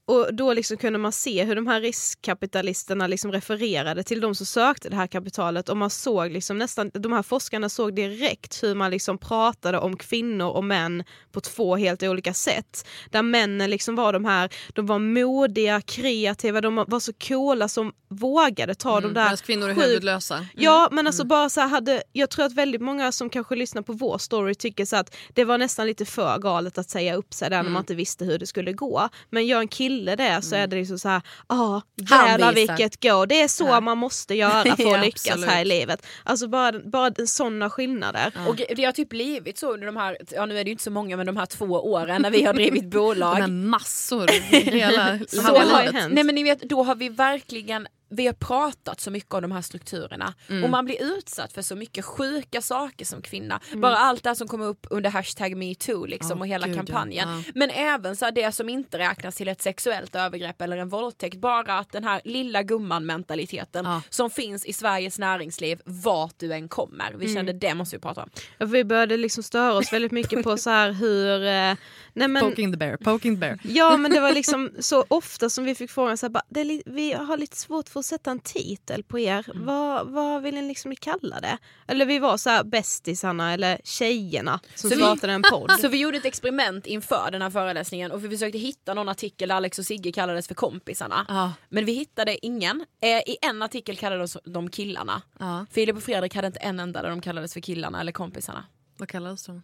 och 0.10 0.34
då 0.34 0.53
liksom 0.53 0.78
kunde 0.78 0.99
man 0.99 1.12
se 1.12 1.43
hur 1.43 1.55
de 1.55 1.68
här 1.68 1.82
riskkapitalisterna 1.82 3.07
liksom 3.07 3.32
refererade 3.32 4.03
till 4.03 4.22
de 4.22 4.36
som 4.36 4.45
sökte 4.45 4.89
det 4.89 4.95
här 4.95 5.07
kapitalet 5.07 5.70
och 5.70 5.78
man 5.78 5.89
såg 5.89 6.32
liksom 6.32 6.57
nästan, 6.57 6.91
de 6.93 7.14
här 7.14 7.24
forskarna 7.24 7.70
såg 7.70 7.95
direkt 7.95 8.64
hur 8.64 8.76
man 8.76 8.91
liksom 8.91 9.18
pratade 9.18 9.80
om 9.80 9.97
kvinnor 9.97 10.47
och 10.47 10.64
män 10.64 11.03
på 11.32 11.41
två 11.41 11.76
helt 11.76 12.03
olika 12.03 12.34
sätt. 12.34 12.88
Där 13.10 13.22
männen 13.22 13.70
liksom 13.70 13.95
var 13.95 14.14
de 14.14 14.26
här, 14.26 14.49
de 14.74 14.86
var 14.86 14.99
modiga, 14.99 15.82
kreativa, 15.82 16.62
de 16.62 16.76
var 16.88 16.99
så 16.99 17.14
coola 17.14 17.68
som 17.68 17.91
vågade 18.10 18.76
ta 18.76 19.01
de 19.01 19.14
där 19.14 19.24
Medan 19.24 19.38
kvinnor 19.38 19.70
är 19.70 19.74
huvudlösa. 19.74 20.45
Ja 20.55 20.89
men 20.91 21.07
alltså 21.07 21.26
bara 21.26 21.49
så 21.49 21.62
hade, 21.62 22.03
jag 22.14 22.30
tror 22.30 22.45
att 22.45 22.53
väldigt 22.53 22.82
många 22.82 23.12
som 23.12 23.30
kanske 23.30 23.55
lyssnar 23.55 23.82
på 23.82 23.93
vår 23.93 24.18
story 24.18 24.55
tycker 24.55 24.86
så 24.86 24.95
att 24.95 25.16
det 25.34 25.45
var 25.45 25.57
nästan 25.57 25.88
lite 25.88 26.05
för 26.05 26.38
galet 26.38 26.78
att 26.78 26.89
säga 26.89 27.16
upp 27.16 27.34
sig 27.34 27.49
där 27.49 27.64
när 27.64 27.70
man 27.70 27.82
inte 27.82 27.95
visste 27.95 28.26
hur 28.26 28.39
det 28.39 28.47
skulle 28.47 28.74
gå. 28.74 29.10
Men 29.30 29.47
gör 29.47 29.60
en 29.60 29.68
kille 29.68 29.99
det 30.06 30.41
så 30.41 30.56
är 30.56 30.68
det 30.68 30.76
liksom 30.76 31.00
så 31.00 31.10
här, 31.10 31.22
ah 31.47 31.82
jävlar 32.10 32.54
vilket 32.54 33.04
gå, 33.04 33.26
det 33.26 33.41
är 33.41 33.47
så 33.47 33.82
man 33.82 33.97
måste 33.97 34.36
göra 34.36 34.64
för 34.64 34.70
att 34.72 34.80
Ja, 34.80 35.02
lyckas 35.02 35.28
absolut. 35.28 35.50
här 35.50 35.62
i 35.62 35.66
livet. 35.66 36.06
Alltså 36.24 36.47
bara, 36.47 36.80
bara 36.80 37.26
sådana 37.26 37.70
skillnader. 37.70 38.32
Och 38.47 38.56
det 38.76 38.84
har 38.84 38.91
typ 38.91 39.10
blivit 39.10 39.58
så 39.58 39.74
under 39.74 39.86
de 39.86 39.97
här, 39.97 40.18
ja 40.32 40.45
nu 40.45 40.60
är 40.60 40.64
det 40.64 40.68
ju 40.70 40.72
inte 40.72 40.84
så 40.84 40.91
många 40.91 41.18
men 41.18 41.26
de 41.26 41.38
här 41.38 41.45
två 41.45 41.66
åren 41.66 42.22
när 42.22 42.32
vi 42.32 42.43
har 42.43 42.54
drivit 42.54 42.86
bolag. 42.91 43.50
Massor 43.50 44.28
hela, 44.72 45.20
Så 45.28 45.41
har 45.41 45.93
hänt. 45.93 46.14
Nej 46.14 46.24
men 46.24 46.36
ni 46.36 46.43
vet, 46.43 46.62
då 46.62 46.84
har 46.84 46.95
vi 46.95 47.10
verkligen 47.10 47.88
vi 48.10 48.26
har 48.26 48.34
pratat 48.34 48.99
så 48.99 49.12
mycket 49.12 49.34
om 49.34 49.41
de 49.41 49.51
här 49.51 49.62
strukturerna 49.62 50.34
och 50.64 50.70
man 50.70 50.86
blir 50.86 51.01
utsatt 51.18 51.53
för 51.53 51.62
så 51.62 51.76
mycket 51.76 52.05
sjuka 52.05 52.62
saker 52.62 53.05
som 53.05 53.22
kvinna. 53.22 53.60
Bara 53.76 53.97
allt 53.97 54.24
det 54.24 54.30
här 54.30 54.36
som 54.36 54.47
kom 54.47 54.62
upp 54.62 54.88
under 54.89 55.10
hashtag 55.10 55.55
metoo 55.57 56.05
liksom 56.05 56.30
Ja, 56.30 56.36
och 56.39 56.47
hela 56.47 56.68
gud, 56.68 56.76
ja. 56.76 56.80
kampanjen. 56.80 57.30
Ja. 57.30 57.51
Men 57.55 57.70
även 57.70 58.16
så 58.16 58.32
det 58.32 58.51
som 58.51 58.70
inte 58.70 58.97
räknas 58.97 59.36
till 59.36 59.47
ett 59.47 59.62
sexuellt 59.62 60.16
övergrepp 60.16 60.62
eller 60.62 60.78
en 60.78 60.89
våldtäkt. 60.89 61.38
Bara 61.38 61.78
att 61.80 61.91
den 61.91 62.03
här 62.03 62.22
lilla 62.24 62.64
gumman 62.64 63.05
mentaliteten 63.05 63.86
Ja. 63.86 64.01
som 64.10 64.30
finns 64.30 64.66
i 64.66 64.74
Sveriges 64.74 65.20
näringsliv 65.20 65.82
vart 65.86 66.34
du 66.38 66.53
än 66.53 66.68
kommer. 66.70 67.14
Vi 67.18 67.34
kände 67.34 67.53
det 67.53 67.74
måste 67.74 67.95
vi 67.95 68.01
prata 68.01 68.24
om. 68.24 68.30
Och 68.60 68.76
vi 68.76 68.84
började 68.84 69.18
liksom 69.18 69.43
störa 69.43 69.74
oss 69.74 69.93
väldigt 69.93 70.12
mycket 70.12 70.43
på 70.43 70.57
så 70.57 70.70
här 70.70 70.91
hur... 70.91 71.43
Eh, 71.43 71.76
nej 72.14 72.28
men, 72.28 72.43
Poking 72.49 72.72
the 72.72 72.78
bear, 72.78 72.97
poking 72.97 73.36
the 73.36 73.39
bear. 73.39 73.60
Ja 73.64 73.97
men 73.97 74.12
det 74.12 74.20
var 74.20 74.32
liksom 74.32 74.72
så 74.80 75.05
ofta 75.07 75.49
som 75.49 75.64
vi 75.66 75.76
fick 75.76 75.91
frågan 75.91 76.18
så 76.18 76.26
här, 76.26 76.32
bara, 76.32 76.43
det 76.49 76.60
är 76.62 76.66
li- 76.66 76.84
vi 76.86 77.14
har 77.14 77.38
lite 77.38 77.57
svårt 77.57 77.89
för 77.89 77.99
att 78.00 78.06
sätta 78.06 78.32
en 78.32 78.39
titel 78.39 79.04
på 79.04 79.20
er. 79.20 79.45
Vad, 79.56 80.08
vad 80.08 80.41
vill 80.43 80.56
ni 80.56 80.62
liksom 80.68 80.95
kalla 80.95 81.39
det? 81.39 81.58
Eller 81.88 82.06
vi 82.06 82.20
var 82.20 82.38
så 82.38 82.50
här 82.50 82.64
bästisarna 82.64 83.54
eller 83.54 83.82
tjejerna 83.84 84.60
som 84.76 84.89
Så 84.89 84.95
vi- 84.95 85.02
startade 85.02 85.34
en 85.34 85.41
podd. 85.52 85.72
Så 85.82 85.88
vi 85.88 85.97
gjorde 85.97 86.18
ett 86.18 86.26
experiment 86.26 86.86
inför 86.86 87.32
den 87.32 87.41
här 87.41 87.50
föreläsningen 87.50 88.12
och 88.12 88.24
vi 88.26 88.30
försökte 88.30 88.58
hitta 88.58 88.93
någon 88.93 89.10
artikel 89.10 89.50
där 89.50 89.56
Alex 89.56 89.80
och 89.80 89.86
Sigge 89.86 90.12
kallades 90.12 90.47
för 90.47 90.56
kompisarna. 90.56 91.26
Ja. 91.28 91.54
Men 91.70 91.86
vi 91.86 91.91
hittade 91.93 92.45
ingen. 92.45 92.86
Eh, 93.02 93.08
I 93.10 93.38
en 93.41 93.62
artikel 93.62 93.97
kallades 93.97 94.38
de 94.43 94.70
killarna. 94.70 95.22
Ja. 95.39 95.66
Filip 95.72 95.95
och 95.95 96.04
Fredrik 96.04 96.36
hade 96.36 96.47
inte 96.47 96.60
en 96.60 96.80
enda 96.80 97.02
där 97.02 97.10
de 97.10 97.22
kallades 97.22 97.54
för 97.54 97.60
killarna 97.62 98.02
eller 98.02 98.12
kompisarna. 98.12 98.66
Vad 98.97 99.10
kallas 99.10 99.45
de? 99.45 99.62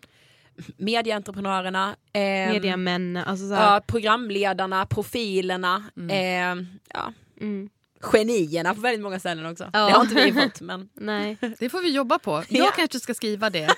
Medieentreprenörerna, 0.77 1.95
eh, 2.13 2.21
Mediamän, 2.53 3.17
alltså 3.17 3.45
ja, 3.45 3.81
programledarna, 3.87 4.85
profilerna, 4.85 5.83
eh, 6.09 6.55
ja, 6.93 7.13
mm. 7.41 7.69
Genierna 8.05 8.75
på 8.75 8.81
väldigt 8.81 9.01
många 9.01 9.19
ställen 9.19 9.45
också. 9.45 9.69
Ja. 9.73 9.85
Det 9.85 9.91
har 9.91 10.01
inte 10.01 10.15
vi 10.25 10.33
fått 10.33 10.61
men 10.61 10.89
Nej. 10.95 11.37
Det 11.59 11.69
får 11.69 11.81
vi 11.81 11.89
jobba 11.91 12.19
på. 12.19 12.31
Jag 12.31 12.45
Ja. 12.65 12.71
kanske 12.75 12.99
ska 12.99 13.13
skriva 13.13 13.49
det 13.49 13.69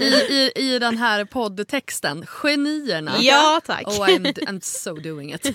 i, 0.00 0.04
i, 0.34 0.52
i 0.54 0.78
den 0.78 0.96
här 0.96 1.24
poddtexten. 1.24 2.26
Genierna. 2.26 3.12
Ja 3.20 3.60
tack. 3.64 3.86
Oh, 3.86 4.08
I'm, 4.08 4.32
I'm 4.32 4.60
so 4.60 4.94
doing 4.94 5.34
it. 5.34 5.44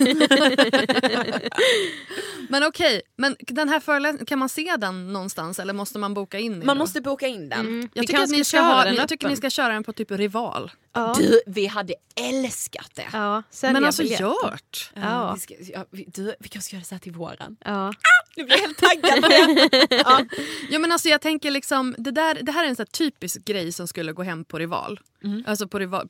men 2.48 2.62
okej, 2.64 3.02
men 3.16 3.36
den 3.38 3.68
här 3.68 3.80
föreläsningen, 3.80 4.26
kan 4.26 4.38
man 4.38 4.48
se 4.48 4.76
den 4.78 5.12
någonstans 5.12 5.58
eller 5.58 5.72
måste 5.72 5.98
man 5.98 6.14
boka 6.14 6.38
in 6.38 6.62
i 6.62 6.64
man 6.64 6.76
då? 6.76 6.82
måste 6.82 7.00
boka 7.00 7.26
in 7.26 7.48
den. 7.48 7.60
Mm. 7.60 7.88
Jag 7.94 8.02
Vi 8.02 8.06
tycker, 8.06 8.22
att 8.22 8.30
ni 8.30 8.44
ska 8.44 8.60
ha, 8.60 8.84
den 8.84 8.94
jag 8.94 9.08
tycker 9.08 9.28
ni 9.28 9.36
ska 9.36 9.50
köra 9.50 9.72
den 9.72 9.84
på 9.84 9.92
typ 9.92 10.10
Rival. 10.10 10.70
Ja. 10.94 11.14
Du, 11.18 11.40
vi 11.46 11.66
hade 11.66 11.94
älskat 12.16 12.90
det. 12.94 13.06
Ja, 13.12 13.42
Men 13.62 13.84
alltså 13.84 14.02
biljetter. 14.02 14.24
gjort. 14.24 14.90
Ja. 14.94 15.34
Vi, 15.34 15.40
ska, 15.40 15.54
ja, 15.60 15.84
vi, 15.90 16.04
du, 16.04 16.34
vi 16.40 16.48
kanske 16.48 16.66
ska 16.66 16.76
göra 16.76 16.80
det 16.80 16.86
så 16.88 16.94
här 16.94 17.00
till 17.00 17.12
våren. 17.12 17.56
Ja. 17.64 17.92
Nu 18.36 18.44
blir 18.44 18.56
jag 18.56 18.62
helt 18.62 18.78
taggad 18.78 19.22
på 19.22 19.28
det. 19.28 19.86
ja. 20.04 20.24
Ja, 20.70 20.78
men 20.78 20.92
alltså, 20.92 21.08
jag 21.08 21.20
tänker 21.20 21.50
liksom, 21.50 21.94
det, 21.98 22.10
där, 22.10 22.38
det 22.42 22.52
här 22.52 22.64
är 22.64 22.68
en 22.68 22.76
så 22.76 22.82
här 22.82 22.86
typisk 22.86 23.44
grej 23.44 23.72
som 23.72 23.88
skulle 23.88 24.12
gå 24.12 24.22
hem 24.22 24.44
på 24.44 24.58
Rival. 24.58 25.00
Alltså 25.46 25.68
på 25.68 25.78
Rival, 25.78 26.08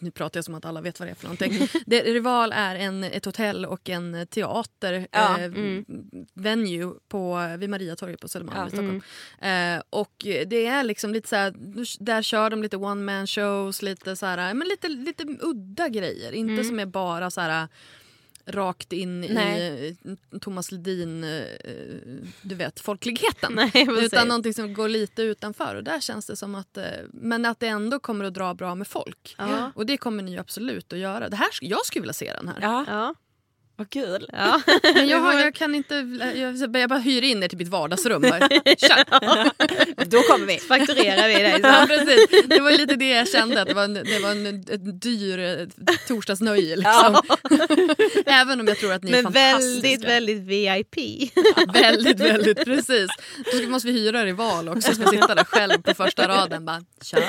nu 0.00 0.10
pratar 0.10 0.38
jag 0.38 0.44
som 0.44 0.54
att 0.54 0.64
alla 0.64 0.80
vet 0.80 1.00
vad 1.00 1.08
det 1.08 1.10
är 1.10 1.14
för 1.14 1.24
någonting. 1.24 1.68
det, 1.86 2.00
Rival 2.02 2.52
är 2.52 2.76
en, 2.76 3.04
ett 3.04 3.24
hotell 3.24 3.66
och 3.66 3.88
en 3.90 4.26
teater 4.26 5.06
Ja, 5.12 5.40
eh, 5.40 5.50
venue 6.34 6.92
på, 7.08 7.54
vid 7.58 7.70
Mariatorget 7.70 8.20
på 8.20 8.28
Södermalm 8.28 8.58
Ja, 8.58 8.66
i 8.66 8.70
Stockholm. 8.70 9.02
Eh, 9.40 9.82
och 9.90 10.12
det 10.46 10.66
är 10.66 10.84
liksom 10.84 11.12
lite 11.12 11.28
så 11.28 11.36
här, 11.36 11.54
där 12.04 12.22
kör 12.22 12.50
de 12.50 12.62
lite 12.62 12.76
one 12.76 13.02
man 13.02 13.26
shows, 13.26 13.82
lite 13.82 14.15
så 14.16 14.26
här, 14.26 14.54
men 14.54 14.68
lite, 14.68 14.88
lite 14.88 15.24
udda 15.40 15.88
grejer. 15.88 16.32
Inte 16.32 16.64
som 16.64 16.80
är 16.80 16.86
bara 16.86 17.30
så 17.30 17.40
här 17.40 17.68
rakt 18.46 18.92
in 18.92 19.20
Nej. 19.20 19.88
i 19.88 20.38
Thomas 20.40 20.72
Ledin, 20.72 21.24
eh, 21.24 21.44
du 22.42 22.54
vet, 22.54 22.80
folkligheten. 22.80 23.52
Nej, 23.74 23.86
Utan 24.04 24.28
någonting 24.28 24.54
som 24.54 24.74
går 24.74 24.88
lite 24.88 25.22
utanför. 25.22 25.74
Och 25.74 25.84
där 25.84 26.00
känns 26.00 26.26
det 26.26 26.36
som 26.36 26.54
att, 26.54 26.76
eh, 26.76 26.84
men 27.12 27.44
att 27.44 27.60
det 27.60 27.66
ändå 27.66 27.98
kommer 28.00 28.24
att 28.24 28.34
dra 28.34 28.54
bra 28.54 28.74
med 28.74 28.86
folk. 28.86 29.34
Ja. 29.38 29.72
Och 29.74 29.86
det 29.86 29.96
kommer 29.96 30.22
ni 30.22 30.32
ju 30.32 30.38
absolut 30.38 30.92
att 30.92 30.98
göra. 30.98 31.28
Det 31.28 31.36
här, 31.36 31.48
jag 31.60 31.86
skulle 31.86 32.00
vilja 32.02 32.12
se 32.12 32.32
den 32.32 32.48
här. 32.48 32.58
ja, 32.62 32.84
Ja. 32.88 33.14
Vad 33.76 33.90
kul. 33.90 34.28
Ja. 34.32 34.60
Men 34.94 35.08
jag, 35.08 35.18
har, 35.18 35.40
jag 35.40 35.54
kan 35.54 35.74
inte, 35.74 35.94
jag, 36.34 36.76
jag 36.80 36.88
bara 36.88 36.98
hyr 36.98 37.22
in 37.22 37.42
er 37.42 37.48
till 37.48 37.58
mitt 37.58 37.68
vardagsrum. 37.68 38.22
Bara, 38.22 38.38
Kör! 38.78 40.04
Då 40.04 40.20
kommer 40.20 40.46
vi. 40.46 40.58
Fakturerar 40.58 41.28
vi 41.28 41.34
dig 41.34 41.60
Ja, 41.62 41.84
precis. 41.88 42.46
Det 42.46 42.60
var 42.60 42.70
lite 42.70 42.94
det 42.96 43.08
jag 43.08 43.28
kände, 43.28 43.62
att 43.62 43.68
det 43.68 43.74
var 43.74 43.84
en, 43.84 43.94
det 43.94 44.18
var 44.22 44.30
en, 44.30 44.46
ett 44.46 45.02
dyr 45.02 45.38
eh, 45.38 45.66
torsdagsnöje. 46.08 46.76
Liksom. 46.76 47.22
Även 48.26 48.60
om 48.60 48.68
jag 48.68 48.78
tror 48.78 48.92
att 48.92 49.02
ni 49.02 49.10
är 49.12 49.22
Men 49.22 49.32
fantastiska. 49.32 49.82
väldigt, 49.82 50.04
väldigt 50.04 50.38
VIP. 50.38 50.96
Väldigt, 51.74 52.20
väldigt 52.20 52.64
precis. 52.64 53.10
Då 53.52 53.68
måste 53.68 53.88
vi 53.88 54.00
hyra 54.00 54.24
Rival 54.24 54.68
också, 54.68 54.94
ska 54.94 55.06
sitta 55.06 55.34
där 55.34 55.44
själv 55.44 55.82
på 55.82 55.94
första 55.94 56.28
raden. 56.28 56.64
Bara, 56.64 56.82
kör. 57.02 57.24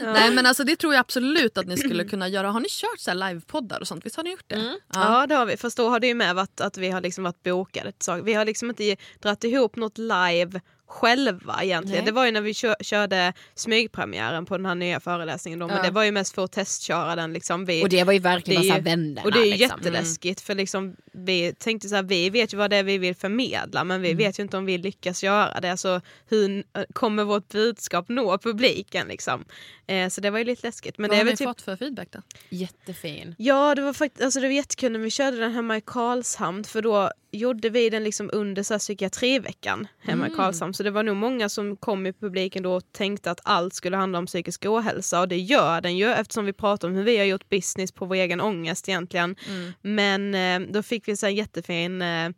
Nej 0.00 0.30
men 0.34 0.46
alltså 0.46 0.64
det 0.64 0.76
tror 0.76 0.92
jag 0.94 1.00
absolut 1.00 1.58
att 1.58 1.66
ni 1.66 1.76
skulle 1.76 2.04
kunna 2.04 2.28
göra. 2.28 2.50
Har 2.50 2.60
ni 2.60 2.68
kört 2.68 2.98
så 2.98 3.14
livepoddar 3.14 3.80
och 3.80 3.88
sånt? 3.88 4.06
Visst 4.06 4.16
har 4.16 4.24
ni 4.24 4.30
gjort 4.30 4.44
det? 4.46 4.54
Mm. 4.54 4.78
Ja. 4.94 5.26
det 5.26 5.34
har 5.34 5.46
vi. 5.46 5.56
Fast 5.56 5.76
då 5.76 5.88
har 5.88 6.00
det 6.00 6.06
ju 6.06 6.14
med 6.14 6.34
varit 6.34 6.60
att 6.60 6.76
vi 6.78 6.90
har 6.90 7.00
liksom 7.00 7.24
varit 7.24 7.42
bokade. 7.42 7.92
till 7.92 8.04
saker. 8.04 8.22
Vi 8.22 8.34
har 8.34 8.44
liksom 8.44 8.70
inte 8.70 8.96
dragit 9.22 9.44
ihop 9.44 9.76
något 9.76 9.98
live 9.98 10.60
själva 10.86 11.58
egentligen. 11.62 11.96
Nej. 11.98 12.06
Det 12.06 12.12
var 12.12 12.26
ju 12.26 12.32
när 12.32 12.40
vi 12.40 12.54
kö- 12.54 12.74
körde 12.80 13.32
smygpremiären 13.54 14.46
på 14.46 14.56
den 14.56 14.66
här 14.66 14.74
nya 14.74 15.00
föreläsningen 15.00 15.58
då, 15.58 15.66
men 15.66 15.76
Ja. 15.76 15.82
det 15.82 15.90
var 15.90 16.04
ju 16.04 16.12
mest 16.12 16.34
för 16.34 16.44
att 16.44 16.52
testköra 16.52 17.16
den. 17.16 17.32
Liksom. 17.32 17.64
Vi, 17.64 17.84
Och 17.84 17.88
det 17.88 18.04
var 18.04 18.12
ju 18.12 18.18
verkligen 18.18 18.62
det 18.62 18.68
ju- 18.68 18.80
vännerna. 18.80 19.22
Och 19.24 19.32
det 19.32 19.38
är 19.38 19.44
ju 19.44 19.50
liksom. 19.56 19.78
jätteläskigt 19.78 20.40
för 20.40 20.54
liksom, 20.54 20.96
vi 21.24 21.54
tänkte 21.58 21.88
så 21.88 21.94
här, 21.94 22.02
vi 22.02 22.30
vet 22.30 22.52
ju 22.54 22.56
vad 22.56 22.70
det 22.70 22.76
är 22.76 22.82
vi 22.82 22.98
vill 22.98 23.14
förmedla 23.14 23.84
men 23.84 24.02
vi 24.02 24.14
vet 24.14 24.38
ju 24.38 24.42
inte 24.42 24.56
om 24.56 24.66
vi 24.66 24.78
lyckas 24.78 25.22
göra 25.22 25.60
det. 25.60 25.70
Alltså, 25.70 26.00
hur 26.28 26.64
kommer 26.92 27.24
vårt 27.24 27.48
budskap 27.48 28.08
nå 28.08 28.38
publiken 28.38 29.08
liksom? 29.08 29.44
Eh, 29.86 30.08
så 30.08 30.20
det 30.20 30.30
var 30.30 30.38
ju 30.38 30.44
lite 30.44 30.66
läskigt. 30.66 30.98
Men 30.98 31.08
Vad 31.08 31.16
det 31.18 31.20
har 31.20 31.30
ni 31.30 31.36
typ 31.36 31.46
fått 31.48 31.62
för 31.62 31.76
feedback 31.76 32.08
då? 32.12 32.22
Jättefin. 32.48 33.34
Ja, 33.38 33.74
det 33.74 33.82
var 33.82 33.92
faktiskt 33.92 34.24
alltså 34.24 34.40
det 34.40 34.46
var 34.46 34.54
jättekul 34.54 34.92
när 34.92 34.98
vi 34.98 35.10
körde 35.10 35.36
den 35.36 35.52
hemma 35.52 35.76
i 35.76 35.80
Karlshamn 35.80 36.64
för 36.64 36.82
då 36.82 37.10
gjorde 37.32 37.68
vi 37.68 37.90
den 37.90 38.04
liksom 38.04 38.30
under 38.32 38.62
så 38.62 38.74
här 38.74 38.78
psykiatriveckan 38.78 39.88
hemma 40.00 40.24
Mm. 40.24 40.32
i 40.32 40.36
Karlshamn. 40.36 40.74
Så 40.74 40.82
det 40.82 40.90
var 40.90 41.02
nog 41.02 41.16
många 41.16 41.48
som 41.48 41.76
kom 41.76 42.06
i 42.06 42.12
publiken 42.12 42.62
då 42.62 42.72
och 42.74 42.92
tänkte 42.92 43.30
att 43.30 43.40
allt 43.44 43.74
skulle 43.74 43.96
handla 43.96 44.18
om 44.18 44.26
psykisk 44.26 44.66
ohälsa 44.66 45.20
och 45.20 45.28
det 45.28 45.38
gör 45.38 45.80
den 45.80 45.96
ju 45.96 46.06
eftersom 46.10 46.44
vi 46.44 46.52
pratar 46.52 46.88
om 46.88 46.94
hur 46.94 47.02
vi 47.02 47.18
har 47.18 47.24
gjort 47.24 47.48
business 47.48 47.92
på 47.92 48.04
vår 48.06 48.14
egen 48.14 48.40
ångest 48.40 48.88
egentligen. 48.88 49.36
Mm. 49.48 49.72
Men 49.80 50.34
eh, 50.64 50.72
då 50.72 50.82
fick 50.82 51.08
vi 51.08 51.09
så 51.16 51.26
här 51.26 51.30
en 51.30 51.36
jättefin 51.36 52.02
eh, 52.02 52.28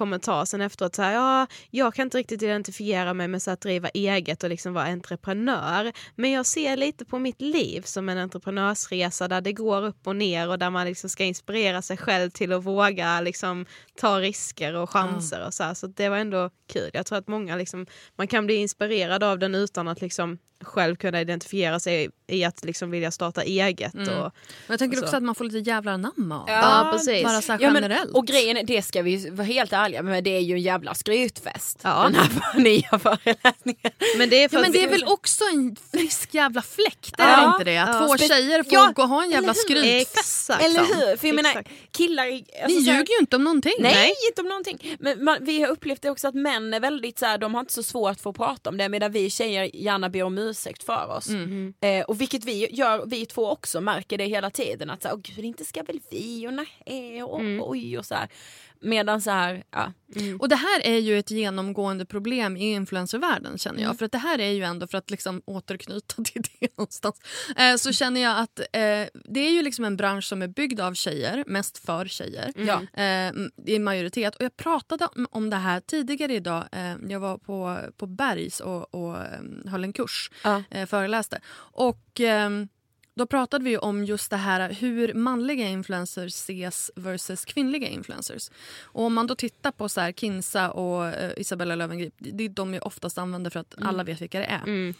kommentar 0.00 0.44
sen 0.44 0.60
efteråt. 0.60 0.94
Så 0.94 1.02
här, 1.02 1.12
ja, 1.12 1.46
jag 1.70 1.94
kan 1.94 2.06
inte 2.06 2.18
riktigt 2.18 2.42
identifiera 2.42 3.14
mig 3.14 3.28
med 3.28 3.42
så 3.42 3.50
att 3.50 3.60
driva 3.60 3.88
eget 3.88 4.42
och 4.42 4.50
liksom 4.50 4.72
vara 4.72 4.84
entreprenör. 4.84 5.92
Men 6.16 6.30
jag 6.30 6.46
ser 6.46 6.76
lite 6.76 7.04
på 7.04 7.18
mitt 7.18 7.40
liv 7.40 7.82
som 7.82 8.08
en 8.08 8.18
entreprenörsresa 8.18 9.28
där 9.28 9.40
det 9.40 9.52
går 9.52 9.84
upp 9.84 10.06
och 10.06 10.16
ner 10.16 10.48
och 10.48 10.58
där 10.58 10.70
man 10.70 10.86
liksom 10.86 11.10
ska 11.10 11.24
inspirera 11.24 11.82
sig 11.82 11.96
själv 11.96 12.30
till 12.30 12.52
att 12.52 12.64
våga 12.64 13.20
liksom, 13.20 13.66
ta 14.00 14.20
risker 14.20 14.74
och 14.74 14.90
chanser. 14.90 15.46
Och 15.46 15.54
så, 15.54 15.62
här. 15.64 15.74
så 15.74 15.86
det 15.86 16.08
var 16.08 16.16
ändå 16.16 16.50
kul. 16.72 16.90
Jag 16.92 17.06
tror 17.06 17.18
att 17.18 17.28
många 17.28 17.56
liksom, 17.56 17.86
man 18.16 18.28
kan 18.28 18.46
bli 18.46 18.54
inspirerad 18.54 19.22
av 19.24 19.38
den 19.38 19.54
utan 19.54 19.88
att 19.88 20.00
liksom, 20.00 20.38
själv 20.64 20.96
kunna 20.96 21.20
identifiera 21.20 21.80
sig 21.80 22.08
i 22.26 22.44
att 22.44 22.64
liksom, 22.64 22.90
vilja 22.90 23.10
starta 23.10 23.42
eget. 23.42 23.94
Mm. 23.94 24.08
Och, 24.08 24.32
Men 24.66 24.72
jag 24.72 24.78
tänker 24.78 24.96
och 24.96 25.00
så. 25.00 25.04
också 25.04 25.16
att 25.16 25.22
man 25.22 25.34
får 25.34 25.44
lite 25.44 25.70
jävla 25.70 25.92
anamma 25.92 26.40
av 26.40 26.46
det. 26.46 26.52
Ja, 26.52 26.88
precis. 26.92 27.24
Bara 27.24 27.42
så 27.42 27.52
här 27.52 27.60
Ja, 27.60 27.70
men, 27.70 27.82
generellt. 27.82 28.14
och 28.14 28.26
grejen 28.26 28.56
är, 28.56 28.64
det 28.64 28.82
ska 28.82 29.02
vi 29.02 29.30
vara 29.30 29.46
helt 29.46 29.72
ärliga 29.72 29.89
med, 30.02 30.24
det 30.24 30.30
är 30.36 30.40
ju 30.40 30.54
en 30.54 30.60
jävla 30.60 30.94
skrytfest. 30.94 31.78
Ja. 31.82 32.02
Den 32.02 32.14
här 32.14 32.58
nya 32.60 32.98
föreläsningen. 32.98 33.92
men 34.18 34.30
det 34.30 34.42
är, 34.44 34.48
för 34.48 34.56
Ja, 34.56 34.62
men 34.62 34.72
det 34.72 34.84
är 34.84 34.88
väl 34.88 35.04
också 35.04 35.44
en 35.52 35.76
frisk 35.92 36.34
jävla 36.34 36.62
fläkt, 36.62 37.20
är 37.20 37.28
Ja, 37.30 37.36
det 37.40 37.46
inte 37.46 37.64
det? 37.64 37.78
Att 37.78 38.08
två 38.08 38.16
tjejer 38.18 38.62
får 38.62 38.72
Ja, 38.74 38.92
gå 38.94 39.02
och 39.02 39.08
ha 39.08 39.22
en 39.24 39.30
jävla 39.30 39.54
skrytfest. 39.54 40.18
Exakt. 40.18 40.64
Eller 40.64 40.80
hur? 40.80 41.16
För 41.16 41.26
jag 41.28 41.36
menar, 41.36 41.64
killar... 41.90 42.24
Ni 42.24 42.44
Alltså, 42.64 42.80
så 42.80 42.90
här- 42.90 42.98
ljuger 42.98 43.12
ju 43.14 43.18
inte 43.20 43.36
om 43.36 43.44
någonting. 43.44 43.72
Nej, 43.80 44.12
inte 44.30 44.40
om 44.42 44.48
någonting. 44.48 44.96
Men 45.00 45.24
man, 45.24 45.36
vi 45.40 45.62
har 45.62 45.68
upplevt 45.68 46.02
det 46.02 46.10
också 46.10 46.28
att 46.28 46.34
män 46.34 46.74
är 46.74 46.80
väldigt 46.80 47.18
så 47.18 47.26
här, 47.26 47.38
de 47.38 47.54
har 47.54 47.60
inte 47.60 47.72
så 47.72 47.82
svårt 47.82 48.20
för 48.20 48.30
att 48.30 48.36
prata 48.36 48.70
om 48.70 48.76
det 48.76 48.88
medan 48.88 49.12
vi 49.12 49.30
tjejer 49.30 49.76
gärna 49.76 50.08
ber 50.08 50.22
om 50.22 50.38
ursäkt 50.38 50.82
för 50.82 51.16
oss. 51.16 51.28
Mm. 51.28 51.74
Eh, 51.80 52.04
och 52.04 52.20
vilket 52.20 52.44
vi 52.44 52.68
gör, 52.74 53.06
vi 53.06 53.26
två 53.26 53.50
också 53.50 53.80
märker 53.80 54.18
det 54.18 54.24
hela 54.24 54.50
tiden 54.50 54.90
att 54.90 55.02
så 55.02 55.08
här, 55.08 55.14
åh 55.14 55.20
gud 55.22 55.44
inte 55.44 55.64
ska 55.64 55.82
väl 55.82 56.00
vi 56.10 56.46
och 56.48 56.52
nej 56.52 57.22
och 57.22 57.40
Mm. 57.40 57.60
oj 57.62 57.98
och 57.98 58.06
så 58.06 58.14
här. 58.14 58.28
Medan 58.82 59.20
så 59.20 59.30
här, 59.30 59.64
ja. 59.70 59.92
Och 60.38 60.48
det 60.48 60.56
här 60.56 60.86
är 60.86 60.98
ju 60.98 61.18
ett 61.18 61.30
genomgående 61.30 62.04
problem 62.06 62.56
i 62.56 62.72
influencervärlden 62.72 63.58
känner 63.58 63.78
jag. 63.78 63.84
Mm. 63.84 63.96
För 63.96 64.06
att 64.06 64.12
det 64.12 64.18
här 64.18 64.38
är 64.38 64.50
ju 64.50 64.62
ändå, 64.62 64.86
för 64.86 64.98
att 64.98 65.10
liksom 65.10 65.42
återknyta 65.44 66.22
till 66.24 66.42
det 66.60 66.76
någonstans, 66.76 67.16
eh, 67.56 67.76
så 67.76 67.92
känner 67.92 68.20
jag 68.20 68.38
att 68.38 68.58
eh, 68.60 69.20
det 69.24 69.40
är 69.40 69.50
ju 69.50 69.62
liksom 69.62 69.84
en 69.84 69.96
bransch 69.96 70.24
som 70.24 70.42
är 70.42 70.48
byggd 70.48 70.80
av 70.80 70.94
tjejer, 70.94 71.44
mest 71.46 71.78
för 71.78 72.06
tjejer. 72.06 72.52
Ja. 72.56 73.02
Eh, 73.02 73.32
i 73.66 73.78
majoritet. 73.78 74.34
Och 74.36 74.42
jag 74.44 74.56
pratade 74.56 75.06
om- 75.16 75.26
om 75.30 75.50
det 75.50 75.56
här 75.56 75.80
tidigare 75.80 76.34
idag. 76.34 76.64
Eh, 76.72 76.94
jag 77.08 77.20
var 77.20 77.38
på, 77.38 77.78
på 77.96 78.06
Bergs 78.06 78.60
och, 78.60 78.94
och 78.94 79.16
eh, 79.18 79.70
höll 79.70 79.84
en 79.84 79.92
kurs, 79.92 80.30
Ja. 80.44 80.62
eh, 80.70 80.86
föreläste. 80.86 81.40
Och 81.56 82.20
då 83.20 83.26
pratade 83.26 83.64
vi 83.64 83.78
om 83.78 84.04
just 84.04 84.30
det 84.30 84.36
här 84.36 84.70
hur 84.72 85.14
manliga 85.14 85.68
influencers 85.68 86.34
ses 86.34 86.90
versus 86.94 87.44
kvinnliga 87.44 87.88
influencers. 87.88 88.50
Och 88.82 89.04
om 89.04 89.14
man 89.14 89.26
då 89.26 89.34
tittar 89.34 89.72
på 89.72 89.88
så 89.88 90.00
här 90.00 90.12
Kinsa 90.12 90.70
och 90.70 91.06
eh, 91.06 91.32
Isabella 91.36 91.74
Löwengrip, 91.74 92.14
det 92.18 92.44
är 92.44 92.48
de 92.48 92.74
jag 92.74 92.86
oftast 92.86 93.18
använder 93.18 93.50
för 93.50 93.60
att 93.60 93.74
alla 93.82 94.04
vet 94.04 94.20
vilka 94.20 94.38
det 94.38 94.44
är. 94.44 94.62
Mm. 94.62 94.94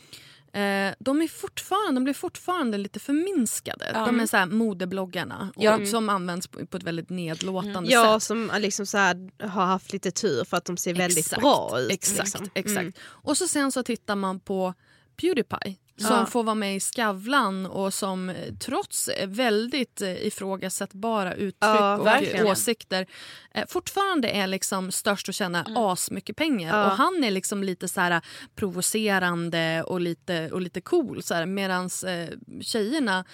Eh, 0.52 0.94
de, 0.98 1.22
är 1.22 1.28
fortfarande, 1.28 1.94
de 2.00 2.04
blir 2.04 2.14
fortfarande 2.14 2.78
lite 2.78 3.00
förminskade. 3.00 3.90
Ja. 3.94 4.06
De 4.06 4.20
är 4.20 4.26
så 4.26 4.36
här 4.36 4.46
modebloggarna 4.46 5.52
och, 5.56 5.64
Ja. 5.64 5.86
som 5.86 6.08
används 6.08 6.46
på, 6.48 6.66
på 6.66 6.76
ett 6.76 6.82
väldigt 6.82 7.10
nedlåtande 7.10 7.90
Ja, 7.92 8.20
sätt. 8.20 8.26
som 8.26 8.50
liksom 8.58 8.86
så 8.86 8.98
här, 8.98 9.30
har 9.48 9.66
haft 9.66 9.92
lite 9.92 10.10
tur 10.10 10.44
för 10.44 10.56
att 10.56 10.64
de 10.64 10.76
ser 10.76 10.94
väldigt 10.94 11.18
Exakt, 11.18 11.42
bra 11.42 11.80
ut. 11.80 11.92
Exakt, 11.92 12.18
liksom. 12.18 12.50
exakt. 12.54 12.80
Mm. 12.80 12.92
Och 13.02 13.36
så 13.36 13.48
sen 13.48 13.72
så 13.72 13.82
tittar 13.82 14.16
man 14.16 14.40
på 14.40 14.74
Pewdiepie 15.20 15.76
som 16.01 16.16
Ja. 16.16 16.26
får 16.26 16.42
vara 16.42 16.55
med 16.55 16.76
i 16.76 16.80
Skavlan 16.80 17.66
och 17.66 17.94
som 17.94 18.28
eh, 18.30 18.36
trots 18.61 19.09
eh, 19.09 19.28
väldigt 19.28 20.03
eh, 20.03 20.26
ifrågasättbara 20.26 21.34
uttryck 21.34 21.55
Ja, 21.61 21.98
och 21.98 22.07
verkligen. 22.07 22.46
åsikter 22.46 23.07
fortfarande 23.68 24.28
är 24.28 24.46
liksom 24.46 24.92
störst 24.92 25.28
att 25.28 25.34
tjäna 25.34 25.64
Mm. 25.64 25.76
asmycket 25.76 26.36
pengar. 26.36 26.78
Ja. 26.78 26.84
Och 26.84 26.90
han 26.96 27.24
är 27.24 27.30
liksom 27.30 27.62
lite 27.64 27.88
så 27.88 28.01
här 28.01 28.20
provocerande 28.55 29.82
och 29.86 30.01
lite, 30.01 30.51
och 30.53 30.61
lite 30.61 30.80
cool. 30.80 31.22
Medans 31.46 32.05
eh, 32.05 32.28
tjejerna 32.62 33.24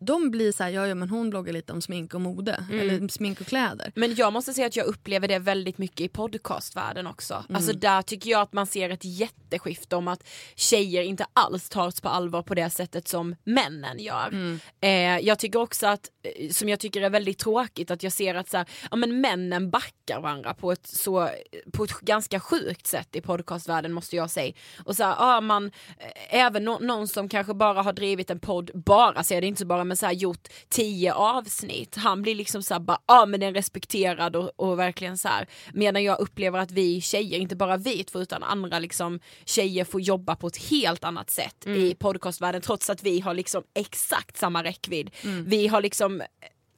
de 0.00 0.30
blir 0.30 0.52
så 0.52 0.62
här, 0.62 0.70
ja, 0.70 0.86
ja 0.86 0.94
men 0.94 1.08
hon 1.10 1.30
bloggar 1.30 1.52
lite 1.52 1.72
om 1.72 1.82
smink 1.82 2.14
och 2.14 2.20
mode. 2.20 2.64
Mm. 2.70 2.80
Eller 2.80 3.08
smink 3.08 3.40
och 3.40 3.46
kläder. 3.46 3.92
Men 3.96 4.14
jag 4.14 4.32
måste 4.32 4.52
säga 4.54 4.66
att 4.66 4.76
jag 4.76 4.86
upplever 4.86 5.28
det 5.28 5.38
väldigt 5.38 5.78
mycket 5.78 6.00
i 6.00 6.08
podcastvärlden 6.08 7.06
också. 7.06 7.34
Mm. 7.34 7.56
Alltså 7.56 7.72
där 7.72 8.02
tycker 8.02 8.30
jag 8.30 8.40
att 8.40 8.52
man 8.52 8.66
ser 8.66 8.90
ett 8.90 9.04
jätteskifte 9.04 9.96
om 9.96 10.08
att 10.08 10.24
tjejer 10.54 11.02
inte 11.02 11.26
alls 11.32 11.68
tas 11.68 11.99
på 12.00 12.08
allvar 12.08 12.42
på 12.42 12.54
det 12.54 12.70
sättet 12.70 13.08
som 13.08 13.36
männen 13.44 13.98
gör. 13.98 14.28
Mm. 14.28 14.60
Eh, 14.80 15.26
jag 15.26 15.38
tycker 15.38 15.58
också 15.58 15.86
att, 15.86 16.10
eh, 16.22 16.50
som 16.50 16.68
jag 16.68 16.80
tycker 16.80 17.02
är 17.02 17.10
väldigt 17.10 17.38
tråkigt, 17.38 17.90
att 17.90 18.02
jag 18.02 18.12
ser 18.12 18.34
att 18.34 18.50
så 18.50 18.56
här, 18.56 18.66
ja, 18.90 18.96
men 18.96 19.20
männen 19.20 19.70
backar 19.70 20.20
varandra 20.20 20.54
på 20.54 20.72
ett, 20.72 20.86
så, 20.86 21.30
på 21.72 21.84
ett 21.84 22.00
ganska 22.00 22.40
sjukt 22.40 22.86
sätt 22.86 23.08
i 23.16 23.20
podcastvärlden 23.20 23.92
måste 23.92 24.16
jag 24.16 24.30
säga. 24.30 24.52
Och 24.84 24.96
så 24.96 25.04
här, 25.04 25.14
ja, 25.18 25.40
man, 25.40 25.66
eh, 25.98 26.34
även 26.40 26.64
nå- 26.64 26.78
någon 26.78 27.08
som 27.08 27.28
kanske 27.28 27.54
bara 27.54 27.82
har 27.82 27.92
drivit 27.92 28.30
en 28.30 28.40
podd, 28.40 28.70
bara, 28.74 29.22
säger 29.22 29.40
det 29.40 29.46
inte 29.46 29.60
så 29.60 29.66
bara, 29.66 29.84
men 29.84 29.96
så 29.96 30.06
här, 30.06 30.12
gjort 30.12 30.48
tio 30.68 31.12
avsnitt. 31.12 31.96
Han 31.96 32.22
blir 32.22 32.34
liksom 32.34 32.62
så 32.62 32.74
här, 32.74 32.80
bara, 32.80 32.98
ja 33.06 33.26
men 33.26 33.40
den 33.40 33.54
respekterad 33.54 34.36
och, 34.36 34.50
och 34.56 34.78
verkligen 34.78 35.18
så 35.18 35.28
här. 35.28 35.48
Medan 35.72 36.04
jag 36.04 36.20
upplever 36.20 36.58
att 36.58 36.70
vi 36.70 37.00
tjejer, 37.00 37.38
inte 37.38 37.56
bara 37.56 37.76
vi 37.76 38.04
två 38.04 38.20
utan 38.20 38.42
andra 38.42 38.78
liksom 38.78 39.20
tjejer 39.44 39.84
får 39.84 40.00
jobba 40.00 40.36
på 40.36 40.46
ett 40.46 40.56
helt 40.56 41.04
annat 41.04 41.30
sätt 41.30 41.66
i 41.66 41.89
podcastvärlden 41.94 42.60
trots 42.62 42.90
att 42.90 43.02
vi 43.02 43.20
har 43.20 43.34
liksom 43.34 43.62
exakt 43.74 44.36
samma 44.36 44.64
räckvidd. 44.64 45.10
Vi 45.46 45.66
har 45.66 45.82
liksom, 45.82 46.22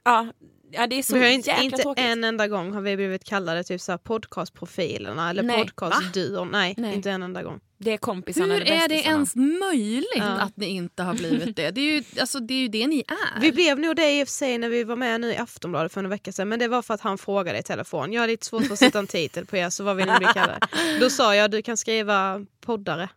ja, 0.05 0.27
ja 0.71 0.87
det 0.87 0.97
är 0.99 1.03
så 1.03 1.15
Vi 1.15 1.21
har 1.21 1.29
inte, 1.29 1.51
jäkla 1.51 1.65
inte 1.65 1.83
tråkigt. 1.83 2.05
en 2.05 2.25
enda 2.25 2.49
gång 2.49 2.73
har 2.73 2.81
vi 2.81 2.97
blivit 2.97 3.25
kallade 3.25 3.65
typ 3.65 3.81
så 3.81 3.93
här 3.93 3.99
podcastprofilerna 3.99 5.31
eller 5.31 5.43
Nej. 5.43 5.65
podcastduon. 5.65 6.49
Nej, 6.49 6.75
Nej. 6.79 6.95
inte 6.95 7.11
en 7.11 7.23
enda 7.23 7.43
gång. 7.43 7.61
Det 7.79 7.93
är 7.93 7.97
kompisarna, 7.97 8.55
Hur 8.55 8.61
det 8.65 8.77
är 8.77 8.89
det 8.89 8.95
ens 9.03 9.37
möjligt 9.37 10.07
Ja. 10.17 10.25
att 10.25 10.57
ni 10.57 10.67
inte 10.67 11.03
har 11.03 11.15
blivit 11.15 11.57
det? 11.57 11.71
Det 11.71 11.81
är 11.81 11.93
ju, 11.95 12.05
alltså, 12.21 12.41
det, 12.41 12.55
är 12.55 12.59
ju 12.59 12.69
det 12.69 12.87
ni 12.87 13.05
är. 13.09 13.41
Vi 13.41 13.53
blev 13.53 13.79
nog 13.79 13.97
det 13.97 14.21
i 14.21 14.23
och 14.25 14.29
för 14.29 14.33
sig 14.33 14.59
när 14.59 14.69
vi 14.69 14.85
var 14.85 14.97
med 14.97 15.21
nu 15.21 15.33
i 15.33 15.37
Aftonbladet 15.37 15.93
för 15.93 16.05
en 16.05 16.09
vecka 16.11 16.33
sedan 16.33 16.49
men 16.49 16.59
det 16.59 16.69
var 16.69 16.83
för 16.83 16.95
att 16.95 17.01
han 17.01 17.19
frågade 17.19 17.59
i 17.59 17.63
telefon. 17.63 18.13
Jag 18.13 18.23
har 18.23 18.29
lite 18.29 18.47
svårt 18.47 18.67
för 18.67 18.73
att 18.73 18.79
sätta 18.79 18.99
en 18.99 19.07
titel 19.07 19.47
på 19.47 19.57
er 19.57 19.71
så 19.71 19.85
vad 19.85 19.97
vill 19.97 20.07
ni 20.07 20.19
bli 20.19 20.27
kallade? 20.35 20.59
Då 21.01 21.11
sa 21.11 21.35
jag 21.37 21.51
du 21.51 21.63
kan 21.63 21.77
skriva 21.77 22.47
poddare. 22.61 23.09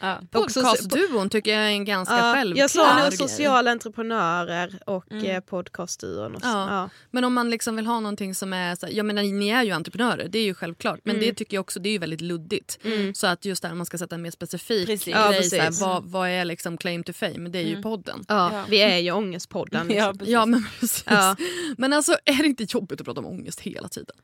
Ja. 0.00 0.20
Podcastduon 0.30 1.30
tycker 1.30 1.50
jag 1.54 1.62
är 1.62 1.68
en 1.70 1.84
ganska 1.84 2.16
Ja, 2.16 2.34
självklar 2.34 2.62
jag 2.62 2.70
sa 2.70 3.02
nog 3.04 3.12
sociala 3.12 3.70
entreprenörer 3.70 4.78
och 4.86 5.12
Mm. 5.12 5.24
mm. 5.24 5.42
podcastduon. 5.42 6.34
Och 6.34 6.42
så. 6.42 6.48
Ja. 6.48 6.74
Ja. 6.74 6.90
Men 7.10 7.24
om 7.24 7.34
man 7.34 7.50
liksom 7.50 7.76
vill 7.76 7.86
ha 7.86 8.00
någonting 8.00 8.34
som 8.34 8.52
är... 8.52 8.74
Så, 8.76 8.86
jag 8.90 9.06
menar, 9.06 9.22
ni 9.22 9.48
är 9.48 9.62
ju 9.62 9.70
entreprenörer, 9.70 10.28
det 10.28 10.38
är 10.38 10.42
ju 10.44 10.54
självklart. 10.54 11.00
Men 11.04 11.16
Mm. 11.16 11.28
det 11.28 11.34
tycker 11.34 11.56
jag 11.56 11.60
också 11.60 11.80
det 11.80 11.88
är 11.88 11.92
ju 11.92 11.98
väldigt 11.98 12.20
luddigt. 12.20 12.78
Mm. 12.84 13.14
Så 13.14 13.26
att 13.26 13.44
just 13.44 13.62
där 13.62 13.74
man 13.74 13.86
ska 13.86 13.98
sätta 13.98 14.14
en 14.14 14.22
mer 14.22 14.30
specifik 14.30 14.86
Precis. 14.86 15.04
grej, 15.04 15.14
Ja, 15.36 15.42
så 15.42 15.56
här, 15.56 15.70
vad, 15.80 16.04
vad 16.04 16.28
är 16.28 16.44
liksom 16.44 16.76
claim 16.76 17.04
to 17.04 17.12
fame? 17.12 17.48
Det 17.48 17.58
är 17.58 17.62
ju 17.62 17.70
Mm. 17.70 17.82
podden. 17.82 18.24
Ja, 18.28 18.50
Ja. 18.54 18.64
Vi 18.68 18.82
är 18.82 18.98
ju 18.98 19.10
Ångestpodden. 19.12 19.88
Liksom. 19.88 20.06
Ja, 20.06 20.12
precis. 20.12 20.28
Ja 20.32 20.46
men 20.46 20.66
precis. 20.80 21.04
Ja. 21.06 21.36
Men 21.78 21.92
alltså 21.92 22.16
är 22.24 22.36
det 22.42 22.46
inte 22.46 22.66
jobbigt 22.68 23.00
att 23.00 23.04
prata 23.06 23.20
om 23.20 23.26
ångest 23.26 23.60
hela 23.60 23.88
tiden? 23.88 24.16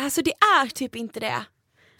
Alltså 0.00 0.22
det 0.22 0.32
är 0.62 0.66
typ 0.66 0.96
inte 0.96 1.20
det. 1.20 1.44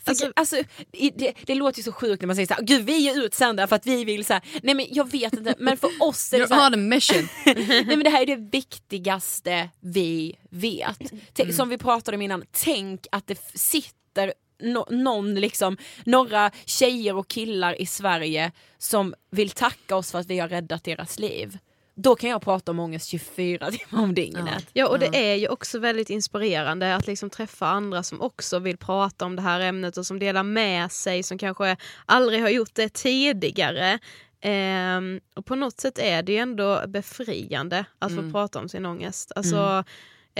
Alltså- 0.08 0.32
alltså, 0.36 0.56
i- 0.92 1.10
det, 1.10 1.32
det 1.46 1.54
låter 1.54 1.78
ju 1.78 1.82
så 1.82 1.92
sjukt 1.92 2.22
när 2.22 2.26
man 2.26 2.36
säger 2.36 2.46
så 2.46 2.54
här, 2.54 2.62
gud 2.62 2.84
vi 2.86 3.08
är 3.08 3.24
utsända 3.24 3.66
för 3.66 3.76
att 3.76 3.86
vi 3.86 4.04
vill 4.04 4.24
så 4.24 4.32
här. 4.32 4.42
nej 4.62 4.74
men 4.74 4.86
jag 4.90 5.10
vet 5.10 5.32
inte 5.32 5.54
men 5.58 5.76
för 5.76 5.90
oss 6.00 6.32
är 6.32 6.38
det 6.38 6.48
så 6.48 6.54
här, 6.54 6.66
on 6.66 6.74
a 6.74 6.76
mission. 6.76 7.28
nej 7.46 7.84
men 7.86 8.02
det 8.04 8.10
här 8.10 8.22
är 8.22 8.26
det 8.36 8.48
viktigaste 8.52 9.68
vi 9.80 10.36
vet. 10.50 11.12
Mm. 11.38 11.52
Som 11.52 11.68
vi 11.68 11.78
pratade 11.78 12.16
om 12.16 12.22
innan, 12.22 12.44
tänk 12.52 13.06
att 13.12 13.26
det 13.26 13.38
sitter 13.54 14.32
no, 14.62 14.86
någon 14.90 15.34
liksom, 15.34 15.76
några 16.04 16.50
tjejer 16.64 17.16
och 17.16 17.28
killar 17.28 17.80
i 17.80 17.86
Sverige 17.86 18.52
som 18.78 19.14
vill 19.30 19.50
tacka 19.50 19.96
oss 19.96 20.10
för 20.12 20.18
att 20.18 20.26
vi 20.26 20.38
har 20.38 20.48
räddat 20.48 20.84
deras 20.84 21.18
liv. 21.18 21.58
Då 22.00 22.16
kan 22.16 22.30
jag 22.30 22.42
prata 22.42 22.70
om 22.70 22.78
ångest 22.78 23.08
24 23.08 23.70
timmar 23.70 24.02
om 24.02 24.14
dygnet. 24.14 24.66
Ja 24.72 24.88
och 24.88 24.98
det 24.98 25.30
är 25.30 25.34
ju 25.34 25.48
också 25.48 25.78
väldigt 25.78 26.10
inspirerande 26.10 26.94
att 26.96 27.06
liksom 27.06 27.30
träffa 27.30 27.66
andra 27.66 28.02
som 28.02 28.20
också 28.20 28.58
vill 28.58 28.76
prata 28.76 29.24
om 29.24 29.36
det 29.36 29.42
här 29.42 29.60
ämnet 29.60 29.96
och 29.96 30.06
som 30.06 30.18
delar 30.18 30.42
med 30.42 30.92
sig 30.92 31.22
som 31.22 31.38
kanske 31.38 31.76
aldrig 32.06 32.42
har 32.42 32.48
gjort 32.48 32.74
det 32.74 32.88
tidigare. 32.88 33.98
Ehm, 34.40 35.20
och 35.34 35.46
på 35.46 35.54
något 35.54 35.80
sätt 35.80 35.98
är 35.98 36.22
det 36.22 36.32
ju 36.32 36.38
ändå 36.38 36.82
befriande 36.86 37.84
att 37.98 38.14
få 38.14 38.30
prata 38.32 38.58
om 38.58 38.68
sin 38.68 38.86
ångest. 38.86 39.32
Alltså, 39.36 39.84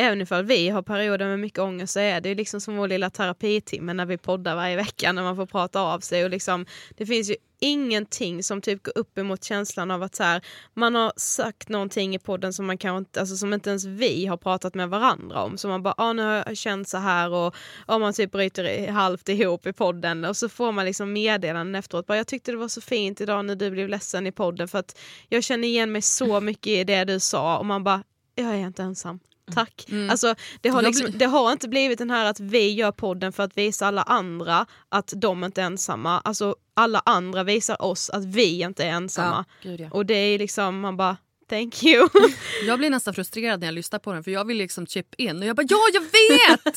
Även 0.00 0.20
ifall 0.20 0.44
vi 0.44 0.68
har 0.68 0.82
perioder 0.82 1.26
med 1.26 1.38
mycket 1.38 1.58
ångest 1.58 1.92
så 1.92 2.00
är 2.00 2.20
det 2.20 2.28
ju 2.28 2.34
liksom 2.34 2.60
som 2.60 2.76
vår 2.76 2.88
lilla 2.88 3.10
terapitimme 3.10 3.92
när 3.92 4.06
vi 4.06 4.18
poddar 4.18 4.56
varje 4.56 4.76
vecka 4.76 5.12
när 5.12 5.22
man 5.22 5.36
får 5.36 5.46
prata 5.46 5.80
av 5.80 6.00
sig. 6.00 6.24
Och 6.24 6.30
liksom, 6.30 6.66
det 6.96 7.06
finns 7.06 7.30
ju 7.30 7.36
ingenting 7.60 8.42
som 8.42 8.60
typ 8.60 8.82
går 8.82 8.98
upp 8.98 9.18
emot 9.18 9.44
känslan 9.44 9.90
av 9.90 10.02
att 10.02 10.14
så 10.14 10.22
här, 10.22 10.42
man 10.74 10.94
har 10.94 11.12
sagt 11.16 11.68
någonting 11.68 12.14
i 12.14 12.18
podden 12.18 12.52
som 12.52 12.66
man 12.66 12.78
kanske 12.78 12.98
inte, 12.98 13.20
alltså 13.20 13.36
som 13.36 13.54
inte 13.54 13.70
ens 13.70 13.84
vi 13.84 14.26
har 14.26 14.36
pratat 14.36 14.74
med 14.74 14.88
varandra 14.88 15.42
om. 15.42 15.58
Så 15.58 15.68
man 15.68 15.82
bara, 15.82 15.94
ah, 15.96 16.12
nu 16.12 16.22
har 16.22 16.32
jag 16.46 16.56
känt 16.56 16.88
så 16.88 16.98
här 16.98 17.30
och 17.30 17.54
ah, 17.86 17.98
man 17.98 18.12
typ 18.12 18.32
bryter 18.32 18.64
i- 18.64 18.86
halvt 18.86 19.28
ihop 19.28 19.66
i 19.66 19.72
podden 19.72 20.24
och 20.24 20.36
så 20.36 20.48
får 20.48 20.72
man 20.72 20.84
liksom 20.84 21.12
meddelanden 21.12 21.74
efteråt. 21.74 22.06
Bara, 22.06 22.16
jag 22.16 22.26
tyckte 22.26 22.50
det 22.50 22.56
var 22.58 22.68
så 22.68 22.80
fint 22.80 23.20
idag 23.20 23.44
när 23.44 23.54
du 23.56 23.70
blev 23.70 23.88
ledsen 23.88 24.26
i 24.26 24.32
podden 24.32 24.68
för 24.68 24.78
att 24.78 24.98
jag 25.28 25.44
känner 25.44 25.68
igen 25.68 25.92
mig 25.92 26.02
så 26.02 26.40
mycket 26.40 26.66
i 26.66 26.84
det 26.84 27.04
du 27.04 27.20
sa 27.20 27.58
och 27.58 27.66
man 27.66 27.84
bara, 27.84 28.02
jag 28.34 28.46
är 28.54 28.66
inte 28.66 28.82
ensam. 28.82 29.20
Tack. 29.54 29.86
Alltså, 30.10 30.34
det, 30.60 30.68
har 30.68 30.82
liksom, 30.82 31.10
det 31.18 31.24
har 31.24 31.52
inte 31.52 31.68
blivit 31.68 31.98
den 31.98 32.10
här 32.10 32.24
att 32.30 32.40
vi 32.40 32.72
gör 32.72 32.92
podden 32.92 33.32
för 33.32 33.42
att 33.42 33.58
visa 33.58 33.86
alla 33.86 34.02
andra 34.02 34.66
att 34.88 35.12
de 35.16 35.44
inte 35.44 35.62
är 35.62 35.66
ensamma. 35.66 36.20
Alltså 36.20 36.56
alla 36.74 37.02
andra 37.04 37.44
visar 37.44 37.82
oss 37.82 38.10
att 38.10 38.24
vi 38.24 38.62
inte 38.62 38.84
är 38.84 38.90
ensamma. 38.90 39.44
Gud, 39.62 39.80
ja. 39.80 39.88
Och 39.92 40.06
det 40.06 40.14
är 40.14 40.38
liksom, 40.38 40.80
man 40.80 40.96
bara 40.96 41.16
thank 41.48 41.82
you. 41.84 42.08
Jag 42.66 42.78
blir 42.78 42.90
nästan 42.90 43.14
frustrerad 43.14 43.60
när 43.60 43.66
jag 43.66 43.74
lyssnar 43.74 43.98
på 43.98 44.12
den 44.12 44.24
för 44.24 44.30
jag 44.30 44.44
vill 44.46 44.56
liksom 44.56 44.86
chip 44.86 45.14
in 45.18 45.38
och 45.38 45.44
jag 45.44 45.56
bara 45.56 45.66
ja 45.68 45.78
jag 45.92 46.00
vet! 46.00 46.76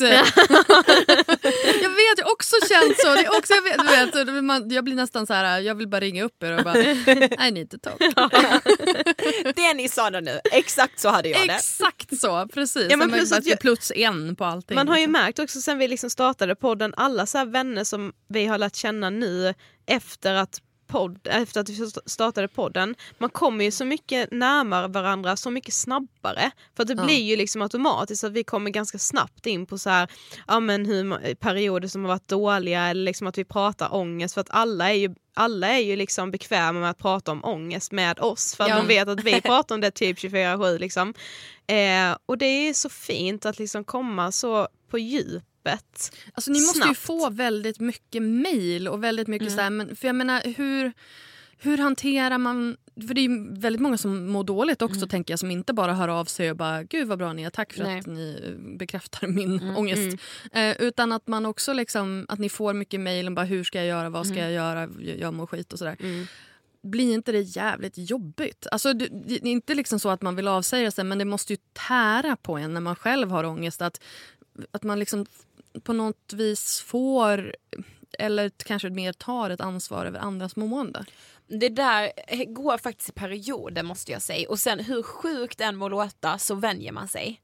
jag 1.82 1.90
vet, 1.90 2.18
jag 2.18 2.24
har 2.24 2.32
också 2.32 2.56
känt 2.68 2.98
så. 2.98 3.14
Det 3.14 3.20
är 3.20 3.38
också, 3.38 3.52
jag, 3.54 3.62
vet, 3.84 4.12
du 4.12 4.32
vet, 4.32 4.44
man, 4.44 4.70
jag 4.70 4.84
blir 4.84 4.94
nästan 4.94 5.26
så 5.26 5.32
här, 5.34 5.60
jag 5.60 5.74
vill 5.74 5.88
bara 5.88 6.00
ringa 6.00 6.24
upp 6.24 6.42
er 6.42 6.58
och 6.58 6.64
bara 6.64 6.78
I 7.48 7.50
need 7.50 7.70
to 7.70 7.78
talk. 7.82 8.00
Det 9.54 9.74
ni 9.74 9.88
sa 9.88 10.10
nu, 10.10 10.40
exakt 10.52 11.00
så 11.00 11.08
hade 11.08 11.28
jag 11.28 11.48
det. 11.48 11.54
Exakt 11.54 12.20
så, 12.20 12.48
precis. 12.54 12.86
Ja, 12.90 12.96
men 12.96 13.10
plus 13.10 13.32
att 13.32 13.38
att 13.38 13.46
jag- 13.46 13.60
plus 13.60 13.92
en 13.94 14.36
på 14.36 14.44
allting. 14.44 14.74
Man 14.74 14.88
har 14.88 14.96
ju 14.96 15.00
liksom. 15.00 15.12
märkt 15.12 15.38
också 15.38 15.60
sen 15.60 15.78
vi 15.78 15.88
liksom 15.88 16.10
startade 16.10 16.54
podden, 16.54 16.94
alla 16.96 17.26
så 17.26 17.44
vänner 17.44 17.84
som 17.84 18.12
vi 18.28 18.46
har 18.46 18.58
lärt 18.58 18.76
känna 18.76 19.10
nu 19.10 19.54
efter 19.86 20.34
att 20.34 20.60
podd, 20.92 21.18
efter 21.30 21.60
att 21.60 21.68
vi 21.68 21.90
startade 22.06 22.48
podden, 22.48 22.94
man 23.18 23.30
kommer 23.30 23.64
ju 23.64 23.70
så 23.70 23.84
mycket 23.84 24.32
närmare 24.32 24.88
varandra 24.88 25.36
så 25.36 25.50
mycket 25.50 25.74
snabbare. 25.74 26.50
För 26.76 26.84
det 26.84 26.94
Ja. 26.94 27.04
blir 27.04 27.22
ju 27.22 27.36
liksom 27.36 27.62
automatiskt 27.62 28.24
att 28.24 28.32
vi 28.32 28.44
kommer 28.44 28.70
ganska 28.70 28.98
snabbt 28.98 29.46
in 29.46 29.66
på 29.66 29.78
så 29.78 29.90
här, 29.90 30.08
ja, 30.48 30.60
men 30.60 30.86
hur, 30.86 31.34
perioder 31.34 31.88
som 31.88 32.02
har 32.04 32.08
varit 32.08 32.28
dåliga 32.28 32.82
eller 32.88 33.02
liksom 33.04 33.26
att 33.26 33.38
vi 33.38 33.44
pratar 33.44 33.94
ångest 33.94 34.34
för 34.34 34.40
att 34.40 34.50
alla 34.50 34.90
är 34.90 34.94
ju 34.94 35.14
alla 35.34 35.68
är 35.68 35.78
ju 35.78 35.96
liksom 35.96 36.30
bekväma 36.30 36.80
med 36.80 36.90
att 36.90 36.98
prata 36.98 37.32
om 37.32 37.44
ångest 37.44 37.92
med 37.92 38.20
oss 38.20 38.54
för 38.56 38.64
att 38.64 38.70
Ja. 38.70 38.76
de 38.76 38.86
vet 38.86 39.08
att 39.08 39.24
vi 39.24 39.40
pratar 39.50 39.74
om 39.74 39.80
det 39.80 39.90
typ 39.90 40.18
24-7. 40.18 40.78
Liksom. 40.78 41.14
Eh, 41.66 42.16
och 42.26 42.38
det 42.38 42.46
är 42.68 42.74
så 42.74 42.88
fint 42.88 43.46
att 43.46 43.58
liksom 43.58 43.84
komma 43.84 44.32
så 44.32 44.68
på 44.90 44.98
djupet. 45.66 46.12
Alltså, 46.34 46.50
ni 46.50 46.60
måste 46.60 46.78
ju 46.78 46.84
snabbt. 46.84 46.98
få 46.98 47.30
väldigt 47.30 47.80
mycket 47.80 48.22
mail 48.22 48.88
och 48.88 49.04
väldigt 49.04 49.28
mycket 49.28 49.48
Mm. 49.48 49.56
så 49.56 49.62
här, 49.62 49.70
men, 49.70 49.96
för 49.96 50.08
jag 50.08 50.14
menar 50.16 50.42
hur, 50.56 50.92
hur 51.58 51.78
hanterar 51.78 52.38
man, 52.38 52.76
för 53.08 53.14
det 53.14 53.20
är 53.20 53.28
ju 53.28 53.54
väldigt 53.60 53.82
många 53.82 53.98
som 53.98 54.26
mår 54.26 54.44
dåligt 54.44 54.82
också 54.82 55.06
tänker 55.06 55.32
jag 55.32 55.38
som 55.38 55.50
inte 55.50 55.72
bara 55.72 55.94
hör 55.94 56.08
av 56.08 56.24
sig 56.24 56.50
och 56.50 56.56
bara 56.56 56.82
gud 56.82 57.08
vad 57.08 57.18
bra 57.18 57.32
ni 57.32 57.42
är, 57.42 57.50
tack 57.50 57.72
för 57.72 57.82
Nej. 57.84 57.98
att 58.00 58.06
ni 58.06 58.54
bekräftar 58.78 59.26
min 59.26 59.58
Mm, 59.60 59.76
ångest. 59.76 60.20
Eh, 60.52 60.76
utan 60.82 61.12
att 61.12 61.26
man 61.26 61.46
också 61.46 61.72
liksom, 61.72 62.26
att 62.28 62.38
ni 62.38 62.48
får 62.48 62.74
mycket 62.74 63.00
mail 63.00 63.26
om 63.26 63.34
bara 63.34 63.46
hur 63.46 63.64
ska 63.64 63.78
jag 63.78 63.86
göra, 63.86 64.10
vad 64.10 64.26
ska 64.26 64.36
jag 64.36 64.52
göra, 64.52 64.88
jag, 65.00 65.18
jag 65.18 65.34
mår 65.34 65.46
skit 65.46 65.72
och 65.72 65.78
sådär. 65.78 65.96
Mm. 66.00 66.26
Blir 66.84 67.14
inte 67.14 67.32
det 67.32 67.40
jävligt 67.40 67.92
jobbigt? 67.96 68.66
Alltså, 68.72 68.92
det, 68.92 69.08
det 69.10 69.34
är 69.34 69.46
inte 69.46 69.74
liksom 69.74 70.00
så 70.00 70.08
att 70.08 70.22
man 70.22 70.36
vill 70.36 70.48
avsäga 70.48 70.90
sig 70.90 71.04
men 71.04 71.18
det 71.18 71.24
måste 71.24 71.52
ju 71.52 71.56
tära 71.88 72.36
på 72.36 72.56
en 72.56 72.74
när 72.74 72.80
man 72.80 72.96
själv 72.96 73.30
har 73.30 73.44
ångest. 73.44 73.82
Att, 73.82 74.00
att 74.70 74.82
man 74.82 74.98
liksom 74.98 75.26
på 75.82 75.92
något 75.92 76.32
vis 76.32 76.80
får 76.80 77.54
eller 78.18 78.50
kanske 78.50 78.90
mer 78.90 79.12
tar 79.12 79.50
ett 79.50 79.60
ansvar 79.60 80.06
över 80.06 80.18
andras 80.18 80.56
mående. 80.56 81.04
Det 81.46 81.68
där 81.68 82.12
går 82.46 82.78
faktiskt 82.78 83.08
i 83.08 83.12
perioder 83.12 83.82
måste 83.82 84.12
jag 84.12 84.22
säga. 84.22 84.48
Och 84.48 84.58
sen 84.58 84.80
hur 84.80 85.02
sjukt 85.02 85.58
den 85.58 85.76
må 85.76 85.88
låta 85.88 86.38
så 86.38 86.54
vänjer 86.54 86.92
man 86.92 87.08
sig. 87.08 87.40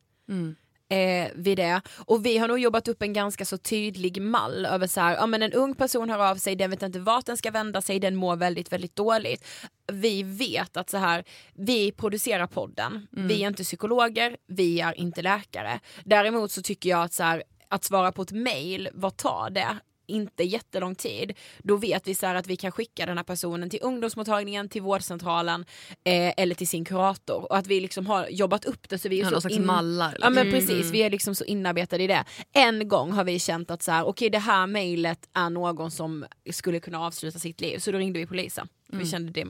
Eh, 0.90 1.30
vid 1.34 1.59
det. 1.59 1.80
Och 1.96 2.26
vi 2.26 2.38
har 2.38 2.48
nog 2.48 2.59
jobbat 2.59 2.88
upp 2.88 3.02
en 3.02 3.12
ganska 3.12 3.44
så 3.44 3.59
tydlig 3.59 4.22
mall 4.22 4.66
över 4.66 4.86
så 4.86 5.00
här, 5.00 5.14
ja 5.14 5.26
men 5.26 5.42
en 5.42 5.52
ung 5.52 5.74
person 5.74 6.10
hör 6.10 6.30
av 6.30 6.36
sig, 6.36 6.56
den 6.56 6.70
vet 6.70 6.82
inte 6.82 6.98
vart 6.98 7.26
den 7.26 7.36
ska 7.36 7.50
vända 7.50 7.82
sig, 7.82 8.00
den 8.00 8.16
mår 8.16 8.36
väldigt, 8.36 8.72
väldigt 8.72 8.96
dåligt. 8.96 9.44
Vi 9.92 10.22
vet 10.22 10.76
att 10.76 10.90
så 10.90 10.96
här, 10.96 11.24
vi 11.55 11.92
producerar 11.92 12.46
podden, 12.46 13.06
vi 13.10 13.42
är 13.42 13.48
inte 13.48 13.64
psykologer, 13.64 14.36
vi 14.46 14.80
är 14.80 14.98
inte 14.98 15.22
läkare. 15.22 15.80
Däremot 16.05 16.52
så 16.52 16.62
tycker 16.62 16.90
jag 16.90 17.02
att 17.02 17.12
så 17.12 17.22
här, 17.22 17.42
att 17.69 17.85
svara 17.85 18.12
på 18.12 18.23
ett 18.23 18.32
mail, 18.32 18.89
vad 18.95 19.16
tar 19.16 19.51
det? 19.51 19.78
Inte 20.09 20.44
jättelång 20.44 20.94
tid, 20.94 21.32
då 21.59 21.76
vet 21.76 22.09
vi 22.09 22.14
så 22.14 22.26
här 22.26 22.35
att 22.35 22.47
vi 22.47 22.56
kan 22.56 22.72
skicka 22.72 23.06
den 23.06 23.16
här 23.16 23.24
personen 23.24 23.70
till 23.70 23.78
ungdomsmottagningen, 23.82 24.68
till 24.68 24.82
vårdcentralen 24.82 25.64
eh, 26.05 26.32
eller 26.36 26.55
till 26.55 26.68
sin 26.68 26.85
kurator 26.85 27.43
och 27.52 27.56
att 27.56 27.66
vi 27.66 27.80
liksom 27.80 28.06
har 28.06 28.28
jobbat 28.28 28.64
upp 28.64 28.89
det 28.89 28.98
så 28.98 29.09
vi 29.09 29.20
är 29.20 29.32
Ja, 29.32 29.40
så 29.40 29.48
in- 29.48 29.66
mallar. 29.66 30.16
Ja 30.20 30.30
men 30.30 30.51
liksom. 30.51 30.74
precis, 30.76 30.93
vi 30.93 31.02
är 31.02 31.10
liksom 31.10 31.35
så 31.35 31.44
inarbetade 31.44 32.02
i 32.05 32.06
det. 32.06 32.24
En 32.52 32.89
gång 32.89 33.12
har 33.12 33.24
vi 33.24 33.39
känt 33.39 33.70
att 33.70 33.82
så 33.82 33.93
här, 33.93 34.05
okej 34.06 34.30
det 34.30 34.39
här 34.39 34.66
mejlet 34.66 35.28
är 35.32 35.51
någon 35.51 35.90
som 35.90 36.24
skulle 36.51 36.80
kunna 36.80 37.01
avsluta 37.06 37.39
sitt 37.39 37.60
liv 37.60 37.78
så 37.78 37.90
då 37.93 37.98
ringde 37.98 38.18
vi 38.18 38.26
polisen. 38.26 38.68
Vi 38.93 39.06
kände 39.06 39.32
det, 39.32 39.47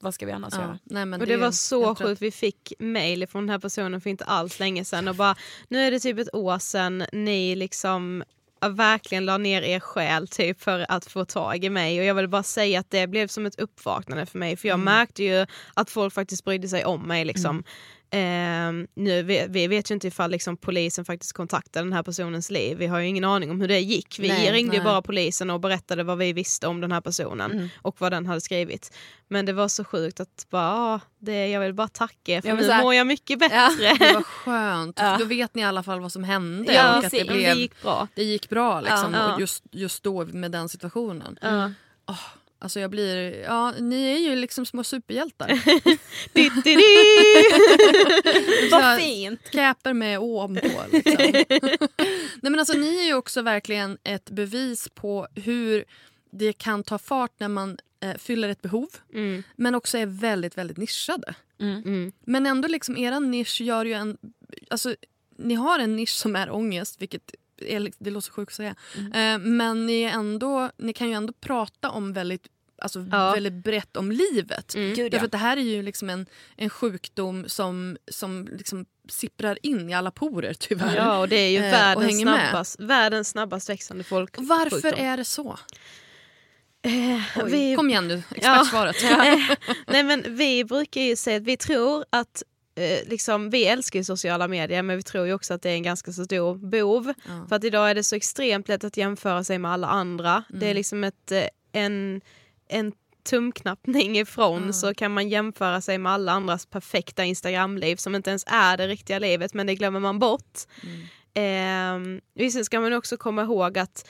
vad 0.00 0.14
ska 0.14 0.26
vi 0.26 0.32
annars 0.32 0.54
Ja, 0.54 0.60
göra? 0.60 0.78
nej, 0.84 1.06
men 1.06 1.20
Och 1.20 1.26
det 1.26 1.32
är 1.34 1.38
var 1.38 1.50
så 1.50 1.94
sjukt, 1.94 2.22
vi 2.22 2.30
fick 2.30 2.72
mail 2.78 3.26
från 3.26 3.42
den 3.42 3.50
här 3.50 3.58
personen 3.58 4.00
för 4.00 4.10
inte 4.10 4.24
alls 4.24 4.58
länge 4.58 4.84
sedan 4.84 5.08
och 5.08 5.14
bara 5.14 5.36
nu 5.68 5.78
är 5.78 5.90
det 5.90 6.00
typ 6.00 6.18
ett 6.18 6.34
år 6.34 6.58
sedan 6.58 7.04
ni 7.12 7.54
liksom 7.56 8.24
verkligen 8.68 9.24
la 9.24 9.38
ner 9.38 9.62
er 9.62 9.80
själ 9.80 10.28
typ 10.28 10.60
för 10.60 10.86
att 10.88 11.06
få 11.06 11.24
tag 11.24 11.64
i 11.64 11.70
mig. 11.70 11.98
Och 12.00 12.04
jag 12.04 12.14
vill 12.14 12.28
bara 12.28 12.42
säga 12.42 12.80
att 12.80 12.90
det 12.90 13.06
blev 13.06 13.26
som 13.26 13.46
ett 13.46 13.60
uppvaknande 13.60 14.26
för 14.26 14.38
mig. 14.38 14.56
För 14.56 14.68
jag 14.68 14.78
märkte 14.78 15.24
ju 15.24 15.46
att 15.74 15.90
folk 15.90 16.14
faktiskt 16.14 16.44
brydde 16.44 16.68
sig 16.68 16.84
om 16.84 17.02
mig 17.08 17.24
liksom. 17.24 17.64
Ehm, 18.12 18.86
nu, 18.94 19.22
vi, 19.22 19.46
vi 19.48 19.66
vet 19.66 19.90
ju 19.90 19.94
inte 19.94 20.08
ifall 20.08 20.30
liksom, 20.30 20.56
polisen 20.56 21.04
faktiskt 21.04 21.32
kontaktade 21.32 21.86
den 21.86 21.92
här 21.92 22.02
personens 22.02 22.50
liv. 22.50 22.78
Vi 22.78 22.86
har 22.86 22.98
ju 22.98 23.06
ingen 23.06 23.24
aning 23.24 23.50
om 23.50 23.60
hur 23.60 23.68
det 23.68 23.80
gick. 23.80 24.18
Vi 24.18 24.28
Nej, 24.28 24.52
ringde 24.52 24.72
nej. 24.76 24.84
bara 24.84 25.02
polisen 25.02 25.50
och 25.50 25.60
berättade 25.60 26.02
vad 26.02 26.18
vi 26.18 26.32
visste 26.32 26.66
om 26.66 26.80
den 26.80 26.92
här 26.92 27.00
personen 27.00 27.70
och 27.82 27.96
vad 28.00 28.12
den 28.12 28.26
hade 28.26 28.40
skrivit. 28.40 28.92
Men 29.28 29.46
det 29.46 29.52
var 29.52 29.68
så 29.68 29.84
sjukt 29.84 30.20
att 30.20 30.46
bara, 30.50 31.00
det, 31.18 31.46
jag 31.48 31.60
vill 31.60 31.74
bara 31.74 31.88
tacka 31.88 32.32
er 32.32 32.40
för 32.40 32.48
Ja, 32.48 32.54
nu 32.54 32.70
här- 32.70 32.82
mår 32.82 32.94
jag 32.94 33.06
mycket 33.06 33.38
bättre. 33.38 33.56
Det 33.98 34.14
var 34.14 34.22
skönt. 34.22 34.98
Ja. 35.02 35.16
Då 35.18 35.24
vet 35.24 35.54
ni 35.54 35.62
i 35.62 35.64
alla 35.64 35.82
fall 35.82 36.00
vad 36.00 36.12
som 36.12 36.24
hände. 36.24 36.72
Ja, 36.74 36.98
och 36.98 37.04
att 37.04 37.10
det, 37.10 37.24
blev, 37.26 37.54
det 37.54 37.60
gick 37.60 37.82
bra. 37.82 38.08
det 38.14 38.22
gick 38.24 38.48
bra 38.48 38.80
liksom, 38.80 39.14
Ja. 39.14 39.40
just, 39.40 39.64
just 39.70 40.02
då 40.02 40.24
med 40.24 40.50
den 40.52 40.68
situationen. 40.68 41.38
Ja. 41.42 41.70
Alltså 42.62 42.80
jag 42.80 42.90
blir, 42.90 43.40
ja, 43.40 43.72
ni 43.80 44.04
är 44.04 44.18
ju 44.18 44.36
liksom 44.36 44.66
små 44.66 44.84
superhjältar. 44.84 45.48
Vad 48.70 48.98
fint! 48.98 49.40
Käper 49.52 49.92
med 49.92 50.18
åm 50.18 50.54
på. 50.54 50.84
Liksom. 50.92 51.16
Nej, 52.42 52.50
men 52.50 52.58
alltså, 52.58 52.78
ni 52.78 53.00
är 53.00 53.06
ju 53.06 53.14
också 53.14 53.42
verkligen 53.42 53.98
ett 54.04 54.30
bevis 54.30 54.88
på 54.94 55.28
hur 55.34 55.84
det 56.32 56.52
kan 56.52 56.82
ta 56.82 56.98
fart 56.98 57.32
när 57.38 57.48
man 57.48 57.78
eh, 58.02 58.16
fyller 58.16 58.48
ett 58.48 58.62
behov 58.62 58.88
Mm. 59.14 59.42
men 59.56 59.74
också 59.74 59.98
är 59.98 60.06
väldigt, 60.06 60.58
väldigt 60.58 60.76
nischade. 60.76 61.34
Mm. 61.60 62.12
Men 62.24 62.46
ändå, 62.46 62.68
liksom, 62.68 62.96
er 62.96 63.20
nisch 63.20 63.60
gör 63.60 63.84
ju 63.84 63.92
en... 63.92 64.16
Alltså, 64.70 64.94
ni 65.36 65.54
har 65.54 65.78
en 65.78 65.96
nisch 65.96 66.16
som 66.16 66.36
är 66.36 66.50
ångest, 66.50 67.02
vilket 67.02 67.34
det 67.98 68.10
låter 68.10 68.20
så 68.26 68.32
sjukt 68.32 68.50
att 68.52 68.56
säga. 68.56 68.74
Eh, 68.96 69.38
men 69.38 69.86
ni, 69.86 70.02
ändå, 70.02 70.70
ni 70.76 70.92
kan 70.92 71.08
ju 71.08 71.14
ändå 71.14 71.32
prata 71.32 71.90
om 71.90 72.12
väldigt, 72.12 72.46
alltså, 72.82 73.06
Ja. 73.12 73.32
väldigt 73.32 73.52
brett 73.64 73.96
om 73.96 74.12
livet. 74.12 74.74
Mm. 74.74 74.94
Gud, 74.94 75.12
Därför 75.12 75.24
ja. 75.24 75.26
att 75.26 75.32
det 75.32 75.38
här 75.38 75.56
är 75.56 75.60
ju 75.60 75.82
liksom 75.82 76.10
en, 76.10 76.26
en 76.56 76.70
sjukdom 76.70 77.44
som, 77.48 77.96
som 78.10 78.48
liksom 78.52 78.86
sipprar 79.08 79.58
in 79.62 79.90
i 79.90 79.94
alla 79.94 80.10
porer 80.10 80.54
tyvärr. 80.54 80.96
Ja, 80.96 81.18
och 81.18 81.28
det 81.28 81.36
är 81.36 81.50
ju 81.50 81.56
Eh, 81.58 81.70
världens, 81.70 82.12
med. 82.12 82.20
snabbast, 82.22 82.80
världens 82.80 83.28
snabbast 83.28 83.70
växande 83.70 84.04
folk. 84.04 84.34
Varför 84.38 84.70
sjukdom. 84.82 85.04
är 85.04 85.16
det 85.16 85.24
så? 85.24 85.58
Eh, 86.82 87.44
vi, 87.46 87.74
Kom 87.76 87.90
igen 87.90 88.08
nu, 88.08 88.22
expertsvaret. 88.30 89.02
Eh, 89.04 89.10
Nej 89.86 90.02
men 90.02 90.24
vi 90.36 90.64
brukar 90.64 91.00
ju 91.00 91.16
säga 91.16 91.36
att 91.36 91.42
vi 91.42 91.56
tror 91.56 92.04
att 92.10 92.42
eh, 92.74 93.08
liksom, 93.08 93.50
vi 93.50 93.64
älskar 93.66 93.98
ju 94.00 94.04
sociala 94.04 94.48
medier 94.48 94.82
men 94.82 94.96
vi 94.96 95.02
tror 95.02 95.26
ju 95.26 95.32
också 95.34 95.54
att 95.54 95.62
det 95.62 95.70
är 95.70 95.74
en 95.74 95.82
ganska 95.82 96.12
så 96.12 96.24
stor 96.24 96.54
bov. 96.54 97.12
Ja. 97.28 97.46
För 97.48 97.56
att 97.56 97.64
idag 97.64 97.90
är 97.90 97.94
det 97.94 98.04
så 98.04 98.16
extremt 98.16 98.68
lätt 98.68 98.84
att 98.84 98.96
jämföra 98.96 99.44
sig 99.44 99.58
med 99.58 99.70
alla 99.70 99.86
andra. 99.86 100.44
Det 100.48 100.56
Mm. 100.56 100.68
är 100.70 100.74
liksom 100.74 101.04
ett, 101.04 101.32
eh, 101.32 101.44
en, 101.72 102.20
en 102.68 102.92
tumknappning 103.24 104.18
ifrån 104.18 104.74
så 104.74 104.94
kan 104.94 105.14
man 105.14 105.28
jämföra 105.28 105.80
sig 105.80 105.98
med 105.98 106.12
alla 106.12 106.32
andras 106.32 106.66
perfekta 106.66 107.24
Instagramliv 107.24 107.96
som 107.96 108.14
inte 108.14 108.30
ens 108.30 108.44
är 108.46 108.76
det 108.76 108.86
riktiga 108.88 109.18
livet 109.18 109.54
men 109.54 109.66
det 109.66 109.74
glömmer 109.74 110.00
man 110.00 110.18
bort. 110.18 110.58
Mm. 110.82 112.20
Eh, 112.36 112.50
sen 112.50 112.64
ska 112.64 112.80
man 112.80 112.92
också 112.92 113.16
komma 113.16 113.42
ihåg 113.42 113.78
att 113.78 114.08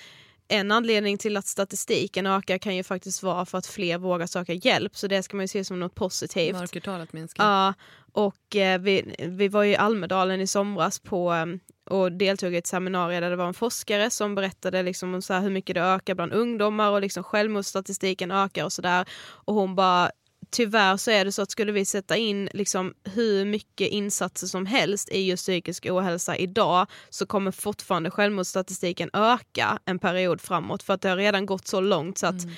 en 0.48 0.70
anledning 0.72 1.18
till 1.18 1.36
att 1.36 1.46
statistiken 1.46 2.26
ökar 2.26 2.58
kan 2.58 2.76
ju 2.76 2.82
faktiskt 2.84 3.22
vara 3.22 3.46
för 3.46 3.58
att 3.58 3.66
fler 3.66 3.98
vågar 3.98 4.26
söka 4.26 4.52
hjälp 4.52 4.96
så 4.96 5.06
det 5.06 5.22
ska 5.22 5.36
man 5.36 5.44
ju 5.44 5.48
se 5.48 5.64
som 5.64 5.80
något 5.80 5.94
positivt. 5.94 6.56
Mörkertalet 6.56 7.12
minskar. 7.12 7.44
Ja, 7.44 7.74
och 8.12 8.56
eh, 8.56 8.80
vi, 8.80 9.14
vi 9.18 9.48
var 9.48 9.64
i 9.64 9.76
Almedalen 9.76 10.40
i 10.40 10.46
somras 10.46 10.98
på, 10.98 11.32
eh, 11.34 11.46
och 11.94 12.12
deltog 12.12 12.54
i 12.54 12.56
ett 12.56 12.66
seminarium 12.66 13.22
där 13.22 13.30
det 13.30 13.36
var 13.36 13.46
en 13.46 13.54
forskare 13.54 14.10
som 14.10 14.34
berättade 14.34 14.82
liksom 14.82 15.14
om 15.14 15.22
så 15.22 15.34
här 15.34 15.40
hur 15.40 15.50
mycket 15.50 15.74
det 15.74 15.82
ökar 15.82 16.14
bland 16.14 16.32
ungdomar 16.32 16.90
och 16.90 17.00
liksom 17.00 17.22
självmordsstatistiken 17.22 18.30
ökar 18.30 18.64
och 18.64 18.72
sådär. 18.72 19.08
Och 19.44 19.54
hon 19.54 19.74
bara 19.74 20.10
Tyvärr 20.50 20.96
så 20.96 21.10
är 21.10 21.24
det 21.24 21.32
så 21.32 21.42
att 21.42 21.50
skulle 21.50 21.72
vi 21.72 21.84
sätta 21.84 22.16
in 22.16 22.48
liksom 22.52 22.94
hur 23.04 23.44
mycket 23.44 23.88
insatser 23.88 24.46
som 24.46 24.66
helst 24.66 25.08
i 25.08 25.20
just 25.28 25.42
psykisk 25.42 25.86
ohälsa 25.86 26.36
idag 26.36 26.86
så 27.10 27.26
kommer 27.26 27.50
fortfarande 27.50 28.10
självmordsstatistiken 28.10 29.10
öka 29.12 29.78
en 29.84 29.98
period 29.98 30.40
framåt 30.40 30.82
för 30.82 30.94
att 30.94 31.00
det 31.00 31.08
har 31.08 31.16
redan 31.16 31.46
gått 31.46 31.66
så 31.66 31.80
långt 31.80 32.18
så 32.18 32.26
att 32.26 32.42
mm 32.42 32.54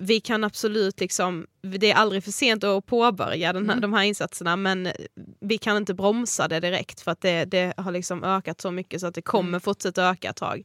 vi 0.00 0.20
kan 0.20 0.44
absolut 0.44 1.00
liksom, 1.00 1.46
det 1.62 1.90
är 1.90 1.94
aldrig 1.94 2.24
för 2.24 2.30
sent 2.32 2.64
att 2.64 2.86
påbörja 2.86 3.52
den 3.52 3.70
här, 3.70 3.80
de 3.80 3.92
här 3.92 4.02
insatserna 4.02 4.56
men 4.56 4.88
vi 5.40 5.58
kan 5.58 5.76
inte 5.76 5.94
bromsa 5.94 6.48
det 6.48 6.60
direkt 6.60 7.00
för 7.00 7.10
att 7.10 7.20
det, 7.20 7.44
det 7.44 7.74
har 7.76 7.92
liksom 7.92 8.24
ökat 8.24 8.60
så 8.60 8.70
mycket 8.70 9.00
så 9.00 9.06
att 9.06 9.14
det 9.14 9.22
kommer 9.22 9.58
fortsätta 9.58 10.10
öka 10.10 10.30
ett 10.30 10.36
tag. 10.36 10.62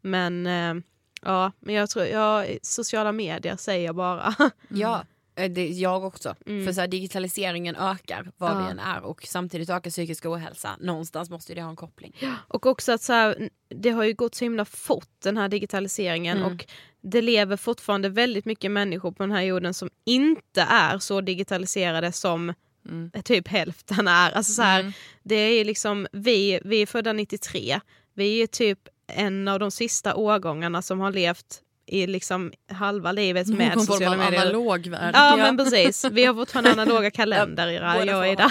Men 0.00 0.46
eh, 0.46 0.74
ja, 1.22 1.52
men 1.60 1.74
jag 1.74 1.90
tror, 1.90 2.04
ja, 2.06 2.44
sociala 2.62 3.12
medier 3.12 3.56
säger 3.56 3.86
jag 3.86 3.94
bara. 3.96 4.34
Ja, 4.68 5.04
eh, 5.36 5.50
det, 5.50 5.68
jag 5.68 6.04
också. 6.04 6.34
Mm. 6.46 6.66
För 6.66 6.72
så 6.72 6.80
här, 6.80 6.88
digitaliseringen 6.88 7.76
ökar 7.76 8.32
vad 8.36 8.50
Ja. 8.50 8.54
det 8.58 8.70
än 8.70 8.78
är 8.78 9.00
och 9.02 9.22
samtidigt 9.26 9.70
ökar 9.70 9.90
psykisk 9.90 10.26
ohälsa. 10.26 10.76
Någonstans 10.80 11.30
måste 11.30 11.52
ju 11.52 11.56
det 11.56 11.62
ha 11.62 11.70
en 11.70 11.76
koppling. 11.76 12.16
Och 12.48 12.66
också 12.66 12.92
att 12.92 13.02
så 13.02 13.12
här, 13.12 13.48
det 13.68 13.90
har 13.90 14.04
ju 14.04 14.12
gått 14.14 14.34
så 14.34 14.44
himla 14.44 14.64
fort 14.64 15.08
den 15.22 15.36
här 15.36 15.48
digitaliseringen 15.48 16.38
Mm. 16.38 16.52
och 16.54 16.66
det 17.02 17.22
lever 17.22 17.56
fortfarande 17.56 18.08
väldigt 18.08 18.44
mycket 18.44 18.70
människor 18.70 19.12
på 19.12 19.22
den 19.22 19.30
här 19.32 19.42
jorden 19.42 19.74
som 19.74 19.90
inte 20.06 20.62
är 20.62 20.98
så 20.98 21.20
digitaliserade 21.20 22.12
som 22.12 22.54
Mm. 22.88 23.10
typ 23.24 23.48
hälften 23.48 24.08
är. 24.08 24.30
Alltså 24.30 24.52
så 24.52 24.62
här, 24.62 24.92
Det 25.22 25.34
är 25.34 25.64
liksom, 25.64 26.06
vi, 26.12 26.60
vi 26.64 26.82
är 26.82 26.86
födda 26.86 27.12
93, 27.12 27.80
vi 28.14 28.42
är 28.42 28.46
typ 28.46 28.78
en 29.12 29.48
av 29.48 29.58
de 29.58 29.70
sista 29.70 30.14
årgångarna 30.14 30.82
som 30.82 31.00
har 31.00 31.12
levt 31.12 31.62
i 31.86 32.06
liksom 32.06 32.52
halva 32.72 33.12
livet 33.12 33.46
Hon 33.46 33.56
med 33.56 33.80
sociala 33.82 34.16
medier. 34.16 34.40
analog 34.40 34.86
värld. 34.86 35.14
Ja, 35.14 35.36
men 35.36 35.56
precis, 35.56 36.04
vi 36.04 36.24
har 36.24 36.34
fortfarande 36.34 36.72
analoga 36.82 37.10
kalendrar 37.10 37.98
båda 37.98 38.06
jag 38.06 38.18
och. 38.18 38.26
Ida. 38.26 38.50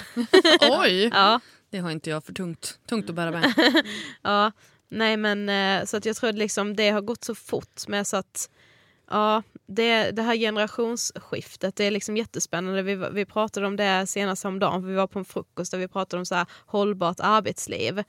Oj! 0.61 1.10
Ja. 1.14 1.40
Det 1.69 1.78
har 1.80 1.91
inte 1.91 2.10
jag 2.10 2.24
för 2.24 2.34
tungt, 2.34 2.80
tungt 2.90 3.10
att 3.10 3.15
bära 3.15 3.32
med. 3.32 3.53
Ja, 4.22 4.52
nej 4.90 5.18
men 5.18 5.50
eh, 5.50 5.86
så 5.86 5.98
att 5.98 6.06
jag 6.06 6.16
tror 6.16 6.30
att 6.30 6.38
liksom 6.38 6.76
det 6.76 6.90
har 6.90 7.02
gått 7.02 7.24
så 7.24 7.36
fort 7.36 7.88
med 7.88 8.08
så 8.08 8.18
att 8.18 8.50
ja, 9.10 9.44
det, 9.68 10.12
det 10.12 10.22
här 10.22 10.36
generationsskiftet 10.36 11.76
det 11.76 11.84
är 11.84 11.92
liksom 11.92 12.18
jättespännande. 12.18 12.82
Vi, 12.82 12.96
vi 12.96 13.26
pratade 13.26 13.68
om 13.68 13.76
det 13.76 14.08
senast 14.08 14.46
om 14.46 14.60
dagen 14.60 14.82
för 14.82 14.90
vi 14.90 14.96
var 14.96 15.08
på 15.08 15.20
en 15.20 15.26
frukost 15.26 15.72
där 15.72 15.80
vi 15.80 15.88
pratade 15.88 16.20
om 16.20 16.26
så 16.26 16.36
här 16.36 16.46
hållbart 16.66 17.20
arbetsliv 17.20 18.04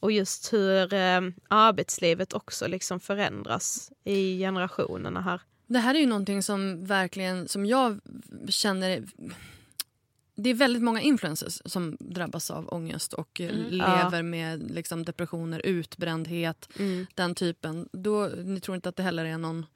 och 0.00 0.12
just 0.12 0.52
hur 0.52 0.94
eh, 0.94 1.20
arbetslivet 1.48 2.32
också 2.32 2.66
liksom 2.66 3.00
förändras 3.00 3.92
i 4.04 4.38
generationerna 4.38 5.20
här. 5.20 5.40
Det 5.66 5.78
här 5.78 5.94
är 5.94 5.98
ju 5.98 6.06
någonting 6.06 6.42
som 6.42 6.84
verkligen, 6.84 7.48
som 7.48 7.66
jag 7.66 8.00
känner... 8.48 9.04
Det 10.36 10.50
är 10.50 10.54
väldigt 10.54 10.82
många 10.82 11.00
influencers 11.00 11.62
som 11.64 11.96
drabbas 12.00 12.50
av 12.50 12.74
ångest 12.74 13.12
och 13.12 13.40
eh, 13.40 13.54
lever 13.54 14.22
med 14.22 14.70
liksom, 14.70 15.04
depressioner, 15.04 15.66
utbrändhet, 15.66 16.68
den 17.14 17.34
typen. 17.34 17.88
Då, 17.92 18.26
ni 18.26 18.60
tror 18.60 18.74
inte 18.74 18.88
att 18.88 18.96
det 18.96 19.02
heller 19.02 19.24
är 19.24 19.38
någon... 19.38 19.66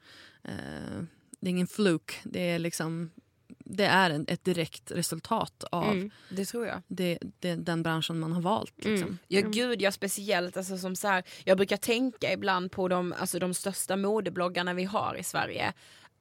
Eh, 0.43 1.03
det 1.39 1.47
är 1.47 1.51
ingen 1.51 1.67
fluk. 1.67 2.19
Det 2.23 2.49
är 2.49 2.59
liksom... 2.59 3.11
Det 3.47 3.85
är 3.85 4.09
en, 4.09 4.25
ett 4.27 4.43
direkt 4.43 4.91
resultat 4.91 5.63
av 5.71 6.09
Det 6.29 6.45
tror 6.45 6.67
jag. 6.67 6.81
det, 6.87 7.17
det, 7.39 7.55
den 7.55 7.83
branschen 7.83 8.19
man 8.19 8.31
har 8.31 8.41
valt. 8.41 8.85
Liksom. 8.85 9.17
Ja 9.27 9.41
gud, 9.41 9.81
ja 9.81 9.91
speciellt 9.91 10.57
alltså, 10.57 10.77
som 10.77 10.95
så 10.95 11.07
här, 11.07 11.23
jag 11.43 11.57
brukar 11.57 11.77
tänka 11.77 12.33
ibland 12.33 12.71
på 12.71 12.87
de, 12.87 13.13
alltså, 13.19 13.39
de 13.39 13.53
största 13.53 13.95
modebloggarna 13.95 14.73
vi 14.73 14.83
har 14.83 15.15
i 15.19 15.23
Sverige. 15.23 15.73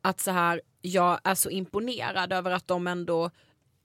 Att 0.03 0.21
så 0.21 0.31
här, 0.31 0.61
jag 0.83 1.21
är 1.25 1.35
så 1.35 1.51
imponerad 1.51 2.33
över 2.33 2.51
att 2.51 2.69
de 2.69 2.87
ändå 2.87 3.31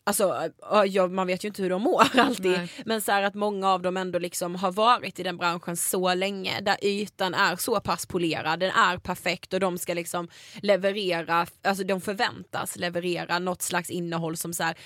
Alltså, 0.05 0.49
ja, 0.87 1.07
man 1.07 1.27
vet 1.27 1.43
ju 1.43 1.47
inte 1.47 1.61
hur 1.61 1.69
de 1.69 1.81
mår 1.81 2.03
alltid, 2.19 2.51
Nej. 2.51 2.71
men 2.85 3.01
så 3.01 3.11
här 3.11 3.23
att 3.23 3.33
många 3.35 3.69
av 3.69 3.81
dem 3.81 3.97
ändå 3.97 4.19
liksom 4.19 4.55
har 4.55 4.71
varit 4.71 5.19
i 5.19 5.23
den 5.23 5.37
branschen 5.37 5.77
så 5.77 6.13
länge, 6.13 6.61
där 6.61 6.77
ytan 6.85 7.33
är 7.33 7.55
så 7.55 7.79
pass 7.79 8.05
polerad, 8.05 8.59
den 8.59 8.71
är 8.71 8.97
perfekt 8.97 9.53
och 9.53 9.59
de 9.59 9.77
ska 9.77 9.93
liksom 9.93 10.27
leverera, 10.61 11.47
alltså 11.63 11.83
de 11.83 12.01
förväntas 12.01 12.75
leverera 12.75 13.39
något 13.39 13.61
slags 13.61 13.89
innehåll 13.89 14.37
som 14.37 14.53
så 14.53 14.63
här, 14.63 14.77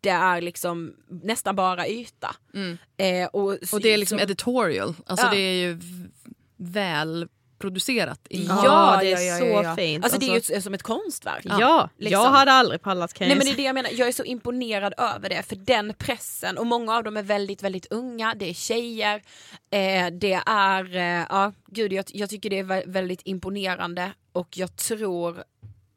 det 0.00 0.08
är 0.10 0.40
liksom 0.40 0.94
nästan 1.08 1.56
bara 1.56 1.88
yta. 1.88 2.36
Eh, 2.96 3.26
och, 3.32 3.50
Mm. 3.52 3.58
Och 3.72 3.80
det 3.80 3.88
är 3.92 3.96
liksom 3.98 4.18
editorial. 4.18 4.94
Alltså 5.06 5.26
Ja. 5.26 5.30
det 5.30 5.38
är 5.40 5.54
ju 5.66 5.80
väl 6.56 7.28
producerat. 7.58 8.20
innehåll. 8.30 8.64
Ja, 8.64 8.98
det 9.02 9.12
är 9.12 9.38
så 9.64 9.74
fint. 9.76 10.04
Alltså, 10.04 10.18
det 10.18 10.26
är 10.26 10.28
ju 10.30 10.34
Alltså- 10.34 10.60
som 10.60 10.74
ett 10.74 10.82
konstverk. 10.82 11.42
Ja, 11.44 11.90
liksom. 11.96 12.12
jag 12.22 12.30
hade 12.30 12.52
aldrig 12.52 12.82
pallat 12.82 13.14
kan 13.14 13.28
Nej 13.28 13.36
jag 13.36 13.38
men 13.38 13.46
det 13.46 13.52
är 13.52 13.56
det 13.56 13.62
jag 13.62 13.74
menar, 13.74 13.90
jag 13.94 14.08
är 14.08 14.12
så 14.12 14.24
imponerad 14.24 14.94
över 14.98 15.28
det 15.28 15.42
för 15.42 15.56
den 15.56 15.94
pressen 15.98 16.58
och 16.58 16.66
många 16.66 16.96
av 16.96 17.04
dem 17.04 17.16
är 17.16 17.22
väldigt 17.22 17.62
väldigt 17.62 17.86
unga, 17.92 18.34
det 18.36 18.50
är 18.50 18.54
tjejer, 18.54 19.22
eh, 19.70 20.06
det 20.12 20.40
är, 20.46 20.96
eh, 20.96 21.26
ja 21.30 21.52
gud 21.66 21.92
jag, 21.92 22.04
jag 22.08 22.30
tycker 22.30 22.50
det 22.50 22.58
är 22.58 22.64
vä- 22.64 22.84
väldigt 22.92 23.20
imponerande 23.24 24.12
och 24.32 24.48
jag 24.58 24.76
tror, 24.76 25.44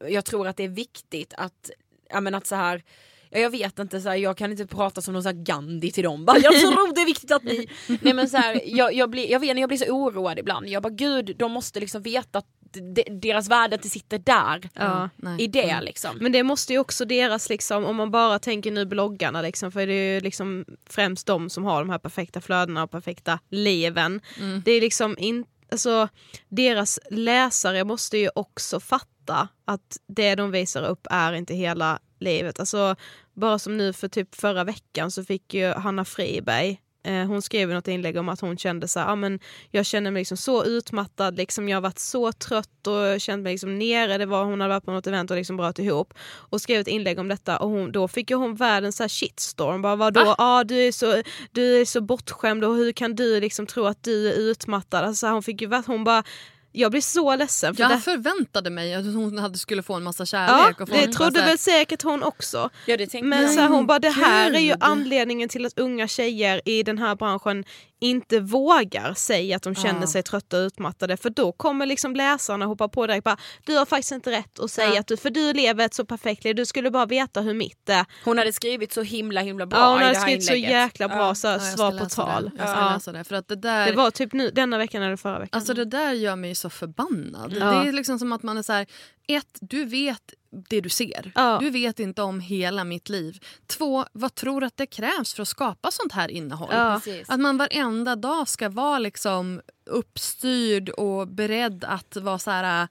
jag 0.07 0.25
tror 0.25 0.47
att 0.47 0.57
det 0.57 0.63
är 0.63 0.67
viktigt 0.69 1.33
att, 1.37 1.69
ja 2.09 2.21
men 2.21 2.35
att 2.35 2.47
så 2.47 2.55
här 2.55 2.83
Ja, 3.31 3.39
jag 3.39 3.49
vet 3.49 3.79
inte, 3.79 4.01
så 4.01 4.09
här, 4.09 4.15
jag 4.15 4.37
kan 4.37 4.51
inte 4.51 4.67
prata 4.67 5.01
som 5.01 5.13
någon 5.13 5.23
så 5.23 5.31
Gandhi 5.33 5.91
till 5.91 6.03
dem. 6.03 6.25
Bara, 6.25 6.37
jag 6.37 6.59
tror 6.59 6.93
det 6.95 7.01
är 7.01 7.05
viktigt 7.05 7.31
att 7.31 7.43
ni... 7.43 7.67
Nej, 8.01 8.13
men 8.13 8.29
så 8.29 8.37
här, 8.37 8.61
jag, 8.65 8.93
jag, 8.93 9.09
blir, 9.09 9.31
jag 9.31 9.39
vet 9.39 9.59
jag 9.59 9.69
blir 9.69 9.77
så 9.77 9.91
oroad 9.91 10.39
ibland. 10.39 10.67
Jag 10.67 10.83
bara 10.83 10.93
gud, 10.93 11.35
de 11.37 11.51
måste 11.51 11.79
liksom 11.79 12.01
veta 12.01 12.39
att 12.39 12.45
de, 12.71 13.03
deras 13.21 13.49
värde 13.49 13.75
inte 13.75 13.89
sitter 13.89 14.19
där. 14.19 14.69
Ja. 14.73 15.09
Nej. 15.15 15.41
I 15.41 15.47
det 15.47 15.81
liksom. 15.81 16.17
Men 16.19 16.31
det 16.31 16.43
måste 16.43 16.73
ju 16.73 16.79
också 16.79 17.05
deras, 17.05 17.49
liksom, 17.49 17.85
om 17.85 17.95
man 17.95 18.11
bara 18.11 18.39
tänker 18.39 18.71
nu 18.71 18.85
bloggarna, 18.85 19.41
liksom, 19.41 19.71
för 19.71 19.87
det 19.87 19.93
är 19.93 20.13
ju 20.13 20.19
liksom 20.19 20.65
främst 20.89 21.27
de 21.27 21.49
som 21.49 21.63
har 21.63 21.79
de 21.79 21.89
här 21.89 21.99
perfekta 21.99 22.41
flödena 22.41 22.83
och 22.83 22.91
perfekta 22.91 23.39
liven. 23.49 24.21
Det 24.65 24.71
är 24.71 24.81
liksom 24.81 25.15
in, 25.17 25.45
alltså, 25.71 26.07
deras 26.49 26.99
läsare 27.11 27.83
måste 27.83 28.17
ju 28.17 28.29
också 28.35 28.79
fatta 28.79 29.47
att 29.65 29.97
det 30.07 30.35
de 30.35 30.51
visar 30.51 30.83
upp 30.83 31.07
är 31.09 31.33
inte 31.33 31.53
hela 31.53 31.99
livet. 32.19 32.59
Alltså, 32.59 32.95
bara 33.33 33.59
som 33.59 33.77
nu 33.77 33.93
för 33.93 34.07
typ 34.07 34.35
förra 34.35 34.63
veckan 34.63 35.11
så 35.11 35.23
fick 35.23 35.53
ju 35.53 35.71
Hanna 35.73 36.05
Friberg 36.05 36.79
eh, 37.03 37.25
hon 37.27 37.41
skrev 37.41 37.69
något 37.69 37.87
inlägg 37.87 38.17
om 38.17 38.29
att 38.29 38.41
hon 38.41 38.57
kände 38.57 38.87
så 38.87 38.99
här, 38.99 39.11
ah, 39.11 39.15
men 39.15 39.39
jag 39.71 39.85
känner 39.85 40.11
mig 40.11 40.21
liksom 40.21 40.37
så 40.37 40.65
utmattad, 40.65 41.37
liksom, 41.37 41.69
jag 41.69 41.77
har 41.77 41.81
varit 41.81 41.99
så 41.99 42.31
trött 42.31 42.87
och 42.87 43.21
känt 43.21 43.43
mig 43.43 43.53
liksom 43.53 43.79
nere. 43.79 44.17
Det 44.17 44.25
var, 44.25 44.45
hon 44.45 44.61
hade 44.61 44.73
varit 44.73 44.85
på 44.85 44.91
något 44.91 45.07
event 45.07 45.31
och 45.31 45.37
liksom 45.37 45.57
bröt 45.57 45.79
ihop 45.79 46.13
och 46.35 46.61
skrev 46.61 46.81
ett 46.81 46.87
inlägg 46.87 47.19
om 47.19 47.27
detta 47.27 47.57
och 47.57 47.69
hon, 47.69 47.91
då 47.91 48.07
fick 48.07 48.29
ju 48.29 48.35
hon 48.35 48.55
världens 48.55 48.97
så 48.97 49.03
här 49.03 49.09
shitstorm. 49.09 49.81
Bara, 49.81 49.95
Vadå, 49.95 50.35
ah, 50.37 50.63
du, 50.63 50.75
är 50.87 50.91
så, 50.91 51.23
du 51.51 51.81
är 51.81 51.85
så 51.85 52.01
bortskämd 52.01 52.63
och 52.63 52.75
hur 52.75 52.91
kan 52.91 53.15
du 53.15 53.39
liksom 53.39 53.65
tro 53.65 53.85
att 53.85 54.03
du 54.03 54.29
är 54.29 54.33
utmattad? 54.33 55.05
Alltså, 55.05 55.27
hon, 55.27 55.43
fick 55.43 55.61
ju, 55.61 55.81
hon 55.85 56.03
bara 56.03 56.23
jag 56.71 56.91
blir 56.91 57.01
så 57.01 57.35
ledsen. 57.35 57.75
För 57.75 57.83
Jag 57.83 57.91
det, 57.91 57.99
förväntade 57.99 58.69
mig 58.69 58.93
att 58.93 59.05
hon 59.05 59.37
hade, 59.37 59.57
skulle 59.57 59.83
få 59.83 59.93
en 59.93 60.03
massa 60.03 60.21
ja, 60.21 60.25
kärlek. 60.25 60.81
och 60.81 60.89
folk 60.89 61.05
det 61.05 61.11
trodde 61.11 61.41
väl 61.41 61.57
säkert 61.57 62.01
hon 62.01 62.23
också. 62.23 62.69
Ja, 62.85 62.97
Men 63.21 63.41
jag. 63.41 63.51
så 63.51 63.59
här, 63.61 63.67
hon 63.67 63.87
bara, 63.87 63.99
det 63.99 64.09
här 64.09 64.51
är 64.53 64.59
ju 64.59 64.73
anledningen 64.79 65.49
till 65.49 65.65
att 65.65 65.79
unga 65.79 66.07
tjejer 66.07 66.61
i 66.65 66.83
den 66.83 66.97
här 66.97 67.15
branschen 67.15 67.63
inte 68.01 68.39
vågar 68.39 69.13
säga 69.13 69.55
att 69.55 69.63
de 69.63 69.75
känner 69.75 70.01
Ja. 70.01 70.07
sig 70.07 70.23
trötta 70.23 70.57
och 70.57 70.61
utmattade 70.61 71.17
för 71.17 71.29
då 71.29 71.51
kommer 71.51 71.85
liksom 71.85 72.15
läsarna 72.15 72.65
hoppa 72.65 72.87
på 72.87 73.07
direkt 73.07 73.23
bara, 73.23 73.37
du 73.65 73.75
har 73.77 73.85
faktiskt 73.85 74.11
inte 74.11 74.31
rätt 74.31 74.59
att 74.59 74.71
säga 74.71 74.93
Ja. 74.93 74.99
att 74.99 75.07
du, 75.07 75.17
för 75.17 75.29
du 75.29 75.53
lever 75.53 75.85
ett 75.85 75.93
så 75.93 76.05
perfekt 76.05 76.43
liv, 76.43 76.55
du 76.55 76.65
skulle 76.65 76.91
bara 76.91 77.05
veta 77.05 77.41
hur 77.41 77.53
mitt 77.53 77.89
är. 77.89 78.05
Hon 78.25 78.37
hade 78.37 78.53
skrivit 78.53 78.93
så 78.93 79.01
himla 79.01 79.41
himla 79.41 79.65
bra 79.65 79.79
Ja, 79.79 79.85
hon 79.91 79.99
i 79.99 80.03
hade 80.03 80.13
det 80.13 80.17
här 80.19 80.25
skrivit 80.25 80.45
så 80.45 80.55
jäkla 80.55 81.07
bra 81.07 81.17
Ja. 81.27 81.35
så 81.35 81.47
Ja, 81.47 81.59
svar 81.59 81.91
på 81.99 82.05
tal. 82.05 82.43
Det. 82.43 82.51
Jag 82.57 82.69
ska 82.69 82.79
Ja. 82.79 82.93
läsa 82.93 83.11
det. 83.11 83.23
För 83.23 83.35
att 83.35 83.47
det 83.47 83.55
där... 83.55 83.85
Det 83.87 83.93
var 83.97 84.11
typ 84.11 84.33
nu, 84.33 84.49
denna 84.51 84.77
veckan 84.77 85.03
eller 85.03 85.15
förra 85.15 85.39
veckan. 85.39 85.57
Alltså 85.57 85.73
det 85.73 85.85
där 85.85 86.11
gör 86.11 86.35
mig 86.35 86.55
så 86.59 86.69
förbannad. 86.69 87.53
Ja. 87.53 87.71
Det 87.71 87.89
är 87.89 87.93
liksom 87.93 88.19
som 88.19 88.33
att 88.33 88.43
man 88.43 88.57
är 88.57 88.61
så 88.61 88.73
här, 88.73 88.85
ett, 89.27 89.57
du 89.61 89.85
vet 89.85 90.33
det 90.51 90.81
du 90.81 90.89
ser. 90.89 91.31
Ja. 91.35 91.57
Du 91.61 91.69
vet 91.69 91.99
inte 91.99 92.21
om 92.21 92.39
hela 92.39 92.83
mitt 92.83 93.09
liv. 93.09 93.39
Två, 93.67 94.05
vad 94.11 94.35
tror 94.35 94.61
du 94.61 94.67
att 94.67 94.77
det 94.77 94.85
krävs 94.85 95.33
för 95.33 95.41
att 95.41 95.47
skapa 95.47 95.91
sånt 95.91 96.11
här 96.11 96.31
innehåll? 96.31 96.69
Ja. 96.71 97.01
Att 97.27 97.39
man 97.39 97.57
varenda 97.57 98.15
dag 98.15 98.47
ska 98.47 98.69
vara 98.69 98.99
liksom 98.99 99.61
uppstyrd 99.85 100.89
och 100.89 101.27
beredd 101.27 101.83
att 101.83 102.15
vara 102.15 102.39
så 102.39 102.51
här... 102.51 102.87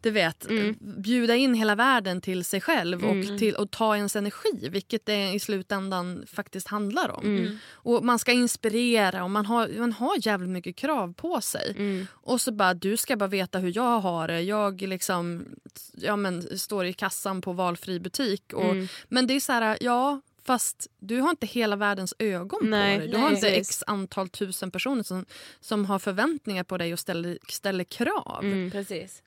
Du 0.00 0.10
vet, 0.10 0.46
bjuda 0.80 1.36
in 1.36 1.54
hela 1.54 1.74
världen 1.74 2.20
till 2.20 2.44
sig 2.44 2.60
själv 2.60 3.04
och, 3.04 3.38
till, 3.38 3.54
och 3.54 3.70
ta 3.70 3.96
ens 3.96 4.16
energi, 4.16 4.68
vilket 4.70 5.06
det 5.06 5.32
i 5.32 5.40
slutändan 5.40 6.24
faktiskt 6.26 6.68
handlar 6.68 7.08
om. 7.08 7.58
Och 7.70 8.04
Man 8.04 8.18
ska 8.18 8.32
inspirera 8.32 9.24
och 9.24 9.30
man 9.30 9.46
har, 9.46 9.68
man 9.78 9.92
har 9.92 10.26
jävligt 10.26 10.50
mycket 10.50 10.76
krav 10.76 11.12
på 11.12 11.40
sig. 11.40 11.76
Och 12.10 12.40
så 12.40 12.52
bara, 12.52 12.74
du 12.74 12.96
ska 12.96 13.16
bara 13.16 13.28
veta 13.28 13.58
hur 13.58 13.76
jag 13.76 14.00
har 14.00 14.28
det. 14.28 14.42
Jag 14.42 14.80
liksom, 14.80 15.44
ja, 15.92 16.16
men, 16.16 16.58
står 16.58 16.86
i 16.86 16.92
kassan 16.92 17.40
på 17.40 17.52
valfri 17.52 18.00
butik. 18.00 18.52
Och, 18.52 18.74
Men 19.08 19.26
det 19.26 19.34
är 19.34 19.40
så 19.40 19.52
här, 19.52 19.78
ja 19.80 20.20
Fast 20.48 20.86
du 20.98 21.20
har 21.20 21.30
inte 21.30 21.46
hela 21.46 21.76
världens 21.76 22.14
ögon 22.18 22.60
Nej, 22.62 22.96
på 22.96 23.00
dig. 23.00 23.08
Du 23.08 23.12
nej, 23.12 23.22
har 23.22 23.30
inte 23.30 23.40
precis. 23.40 23.70
x 23.70 23.84
antal 23.86 24.28
tusen 24.28 24.70
personer 24.70 25.02
som, 25.02 25.24
som 25.60 25.84
har 25.84 25.98
förväntningar 25.98 26.64
på 26.64 26.78
dig 26.78 26.92
och 26.92 26.98
ställer, 26.98 27.38
ställer 27.48 27.84
krav. 27.84 28.70
Precis. 28.72 29.22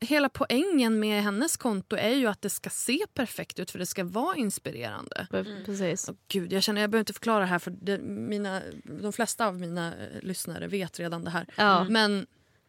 Hela 0.00 0.28
poängen 0.28 1.00
med 1.00 1.22
hennes 1.22 1.56
konto 1.56 1.96
är 1.96 2.10
ju 2.14 2.26
att 2.26 2.42
det 2.42 2.50
ska 2.50 2.70
se 2.70 2.98
perfekt 3.14 3.58
ut 3.58 3.70
för 3.70 3.78
det 3.78 3.86
ska 3.86 4.04
vara 4.04 4.36
inspirerande. 4.36 5.26
Pre- 5.30 5.64
Precis. 5.64 6.08
Åh, 6.08 6.14
Gud, 6.28 6.52
jag 6.52 6.62
känner 6.62 6.80
jag 6.80 6.90
behöver 6.90 7.00
inte 7.02 7.12
förklara 7.12 7.40
det 7.40 7.46
här 7.46 7.58
för 7.58 7.70
det, 7.70 7.98
mina, 7.98 8.60
de 9.02 9.12
flesta 9.12 9.46
av 9.46 9.58
mina 9.60 9.86
eh, 9.88 10.20
lyssnare 10.22 10.66
vet 10.66 11.00
redan 11.00 11.24
det 11.24 11.30
här. 11.30 11.46
Ja. 11.56 11.84
Men 11.84 12.26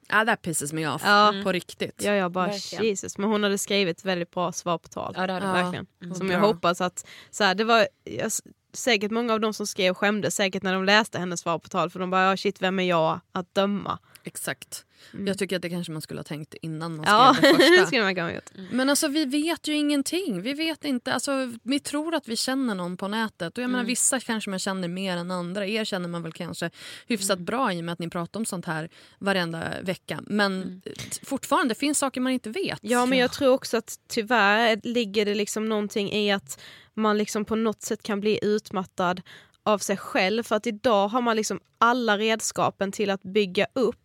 ja, 0.08 0.26
that 0.26 0.42
pisses 0.42 0.74
me 0.74 0.88
off 0.88 1.02
Ja. 1.06 1.34
på 1.44 1.52
riktigt. 1.52 2.04
Ja, 2.04 2.12
jag 2.12 2.32
bara 2.32 2.48
Verkligen. 2.48 2.86
Jesus. 2.86 3.18
Men 3.18 3.30
hon 3.30 3.44
hade 3.44 3.58
skrivit 3.58 4.06
väldigt 4.06 4.32
bra 4.32 4.52
svar 4.52 4.78
på 4.78 4.88
tal. 4.90 5.14
Ja, 5.18 5.28
det 5.28 5.34
hade 5.34 5.46
Ja. 5.46 5.54
Verkligen. 5.54 6.16
Som 6.16 6.28
Bra. 6.28 6.36
jag 6.38 6.40
hoppas 6.42 6.82
att, 6.82 7.06
så 7.30 7.44
här, 7.44 7.56
det 7.56 7.64
var 7.64 7.88
jag, 8.04 8.32
säkert 8.74 9.12
många 9.12 9.34
av 9.34 9.40
de 9.40 9.54
som 9.54 9.68
skrev 9.68 9.94
skämdes 9.94 10.36
säkert 10.36 10.64
när 10.64 10.74
de 10.74 10.86
läste 10.86 11.20
hennes 11.20 11.40
svar 11.40 11.60
på 11.60 11.70
tal 11.70 11.90
för 11.90 12.00
de 12.00 12.10
bara, 12.10 12.30
ja, 12.30 12.38
shit 12.38 12.62
vem 12.62 12.80
är 12.80 12.84
jag 12.84 13.20
att 13.32 13.56
döma? 13.56 14.00
Exakt. 14.24 14.86
Jag 15.26 15.38
tycker 15.38 15.56
att 15.56 15.62
det 15.62 15.70
kanske 15.70 15.92
man 15.92 16.02
skulle 16.02 16.20
ha 16.20 16.24
tänkt 16.24 16.54
innan 16.62 16.96
man 16.96 17.06
Mm. 17.06 17.18
Ja, 17.18 17.34
skrev 17.34 17.54
det 17.58 17.64
första. 17.64 17.86
skulle 17.86 18.14
man 18.14 18.34
gjort. 18.34 18.50
Men 18.72 18.90
alltså 18.90 19.08
vi 19.08 19.26
vet 19.26 19.68
ju 19.68 19.74
ingenting. 19.74 20.42
Vi 20.42 20.54
vet 20.54 20.86
inte, 20.86 21.14
alltså 21.14 21.52
vi 21.64 21.80
tror 21.80 22.16
att 22.16 22.28
vi 22.28 22.36
känner 22.36 22.76
någon 22.76 22.98
på 22.98 23.08
nätet. 23.08 23.58
Och 23.58 23.64
jag 23.64 23.70
menar 23.70 23.84
vissa 23.84 24.20
kanske 24.20 24.50
man 24.50 24.60
känner 24.60 24.88
mer 24.88 25.18
än 25.18 25.32
andra. 25.32 25.68
Er 25.68 25.86
känner 25.86 26.08
man 26.10 26.24
väl 26.24 26.34
kanske 26.34 26.70
hyfsat 27.08 27.40
bra 27.40 27.74
i 27.74 27.80
och 27.80 27.84
med 27.84 27.94
att 27.94 28.00
ni 28.00 28.10
pratar 28.10 28.40
om 28.40 28.46
sånt 28.46 28.66
här 28.66 28.90
varenda 29.20 29.82
vecka. 29.82 30.20
Men 30.28 30.82
eh, 30.86 30.92
fortfarande 31.24 31.76
finns 31.76 32.00
saker 32.00 32.22
man 32.22 32.32
inte 32.32 32.50
vet. 32.50 32.80
Ja 32.82 33.06
men 33.06 33.18
jag 33.18 33.32
tror 33.32 33.54
också 33.54 33.78
att 33.78 34.00
tyvärr 34.08 34.80
ligger 34.84 35.26
det 35.26 35.36
liksom 35.36 35.70
någonting 35.70 36.12
i 36.12 36.32
att 36.32 36.62
man 36.94 37.18
liksom 37.18 37.46
på 37.46 37.56
något 37.56 37.82
sätt 37.82 38.04
kan 38.04 38.20
bli 38.20 38.40
utmattad 38.42 39.22
av 39.64 39.78
sig 39.78 39.98
själv 39.98 40.44
för 40.44 40.56
att 40.56 40.68
idag 40.68 41.08
har 41.08 41.22
man 41.22 41.36
liksom 41.36 41.60
alla 41.78 42.18
redskapen 42.18 42.92
till 42.92 43.10
att 43.10 43.24
bygga 43.24 43.68
upp 43.76 43.96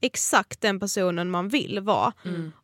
exakt 0.00 0.60
den 0.60 0.80
personen 0.80 1.30
man 1.30 1.48
vill 1.48 1.80
vara. 1.80 2.12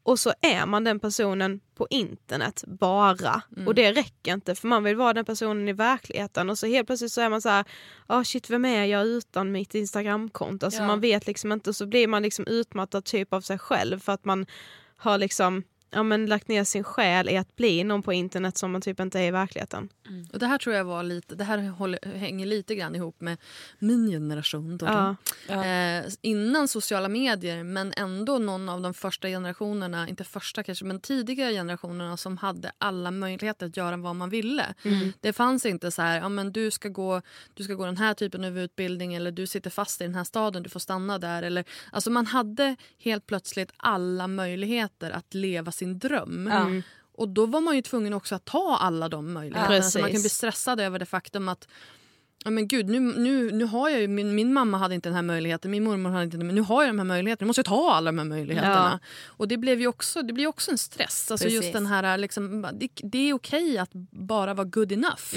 Och 0.02 0.18
så 0.18 0.32
är 0.40 0.66
man 0.66 0.84
den 0.84 1.00
personen 1.00 1.60
på 1.74 1.86
internet 1.90 2.64
bara. 2.66 3.42
Och 3.66 3.74
det 3.74 3.92
räcker 3.92 4.32
inte 4.32 4.54
för 4.54 4.68
man 4.68 4.84
vill 4.84 4.96
vara 4.96 5.12
den 5.12 5.24
personen 5.24 5.68
i 5.68 5.72
verkligheten 5.72 6.50
och 6.50 6.58
så 6.58 6.66
helt 6.66 6.86
plötsligt 6.86 7.12
så 7.12 7.20
är 7.20 7.28
man 7.30 7.42
så 7.42 7.48
här, 7.48 7.64
ah 8.06 8.24
shit 8.24 8.50
vem 8.50 8.64
är 8.64 8.84
jag 8.84 9.06
utan 9.06 9.52
mitt 9.52 9.74
instagramkonto? 9.74 10.66
Alltså 10.66 10.80
Ja. 10.82 10.86
man 10.86 11.00
vet 11.00 11.26
liksom 11.26 11.52
inte 11.52 11.70
och 11.70 11.76
så 11.76 11.86
blir 11.86 12.08
man 12.08 12.22
liksom 12.22 12.46
utmattad 12.46 13.04
typ 13.04 13.32
av 13.32 13.40
sig 13.40 13.58
själv 13.58 13.98
för 13.98 14.12
att 14.12 14.24
man 14.24 14.46
har 14.96 15.18
liksom 15.18 15.62
ja, 15.90 16.02
men 16.02 16.26
lagt 16.26 16.48
ner 16.48 16.64
sin 16.64 16.84
själ 16.84 17.28
i 17.28 17.36
att 17.36 17.56
bli 17.56 17.84
någon 17.84 18.02
på 18.02 18.12
internet 18.12 18.58
som 18.58 18.72
man 18.72 18.80
typ 18.80 19.00
inte 19.00 19.20
är 19.20 19.28
i 19.28 19.30
verkligen. 19.30 19.88
Och 20.32 20.38
det 20.38 20.46
här 20.46 20.58
tror 20.58 20.74
jag 20.74 20.84
var 20.84 21.02
lite, 21.02 21.34
det 21.34 21.44
här 21.44 21.58
håller, 21.58 22.16
hänger 22.16 22.46
lite 22.46 22.74
grann 22.74 22.94
ihop 22.94 23.20
med 23.20 23.38
min 23.78 24.10
generation. 24.10 24.76
Då, 24.78 24.86
Ja. 24.86 25.16
Eh, 25.64 26.04
innan 26.22 26.68
sociala 26.68 27.08
medier 27.08 27.64
men 27.64 27.92
ändå 27.96 28.38
någon 28.38 28.68
av 28.68 28.80
de 28.80 28.94
första 28.94 29.28
generationerna, 29.28 30.08
inte 30.08 30.24
första 30.24 30.62
kanske 30.62 30.84
men 30.84 31.00
tidigare 31.00 31.52
generationerna 31.52 32.16
som 32.16 32.36
hade 32.36 32.72
alla 32.78 33.10
möjligheter 33.10 33.66
att 33.66 33.76
göra 33.76 33.96
vad 33.96 34.16
man 34.16 34.30
ville. 34.30 34.74
Det 35.20 35.32
fanns 35.32 35.66
inte 35.66 35.90
så 35.90 36.02
här, 36.02 36.20
ja, 36.20 36.28
men 36.28 36.52
du, 36.52 36.70
ska 36.70 36.88
gå, 36.88 37.22
du 37.54 37.64
ska 37.64 37.74
gå 37.74 37.86
den 37.86 37.96
här 37.96 38.14
typen 38.14 38.44
av 38.44 38.58
utbildning 38.58 39.14
eller 39.14 39.30
du 39.30 39.46
sitter 39.46 39.70
fast 39.70 40.00
i 40.00 40.04
den 40.04 40.14
här 40.14 40.24
staden, 40.24 40.62
du 40.62 40.68
får 40.70 40.80
stanna 40.80 41.18
där. 41.18 41.42
Eller, 41.42 41.64
alltså 41.92 42.10
man 42.10 42.26
hade 42.26 42.76
helt 42.98 43.26
plötsligt 43.26 43.72
alla 43.76 44.26
möjligheter 44.26 45.10
att 45.10 45.34
leva 45.34 45.72
sin 45.76 45.98
dröm. 45.98 46.48
Ja. 46.52 46.82
Och 47.12 47.28
då 47.28 47.46
var 47.46 47.60
man 47.60 47.76
ju 47.76 47.82
tvungen 47.82 48.12
också 48.12 48.34
att 48.34 48.44
ta 48.44 48.76
alla 48.80 49.08
de 49.08 49.32
möjligheterna. 49.32 49.82
så 49.82 49.98
man 49.98 50.02
kan 50.02 50.12
Precis. 50.12 50.22
bli 50.22 50.30
stressad 50.30 50.80
över 50.80 50.98
det 50.98 51.06
faktum 51.06 51.48
att 51.48 51.68
Ja, 52.44 52.50
men 52.50 52.68
gud, 52.68 52.88
nu, 52.88 53.00
nu, 53.00 53.50
nu 53.52 53.64
har 53.64 53.88
jag 53.88 54.00
ju, 54.00 54.08
min, 54.08 54.34
min 54.34 54.52
mamma 54.52 54.78
hade 54.78 54.94
inte 54.94 55.08
den 55.08 55.16
här 55.16 55.22
möjligheten, 55.22 55.70
min 55.70 55.84
mormor 55.84 56.10
hade 56.10 56.24
inte 56.24 56.36
men 56.38 56.54
nu 56.54 56.60
har 56.60 56.82
jag 56.82 56.88
de 56.90 56.98
här 56.98 57.04
möjligheterna. 57.06 57.44
Nu 57.44 57.48
måste 57.48 57.58
jag 57.58 57.66
ta 57.66 57.92
alla 57.94 58.08
de 58.12 58.18
här 58.18 58.24
möjligheterna. 58.24 59.00
Och 59.26 59.48
det, 59.48 59.56
blev 59.56 59.80
ju 59.80 59.86
också, 59.86 60.22
det 60.22 60.32
blir 60.32 60.46
också 60.46 60.70
en 60.70 60.78
stress. 60.78 61.30
Alltså 61.30 61.48
just 61.48 61.72
den 61.72 61.86
här, 61.86 62.18
liksom, 62.18 62.66
det, 62.74 62.88
det 63.02 63.18
är 63.18 63.32
okej 63.34 63.78
att 63.78 63.90
bara 64.10 64.54
vara 64.54 64.64
good 64.66 64.92
enough 64.92 65.34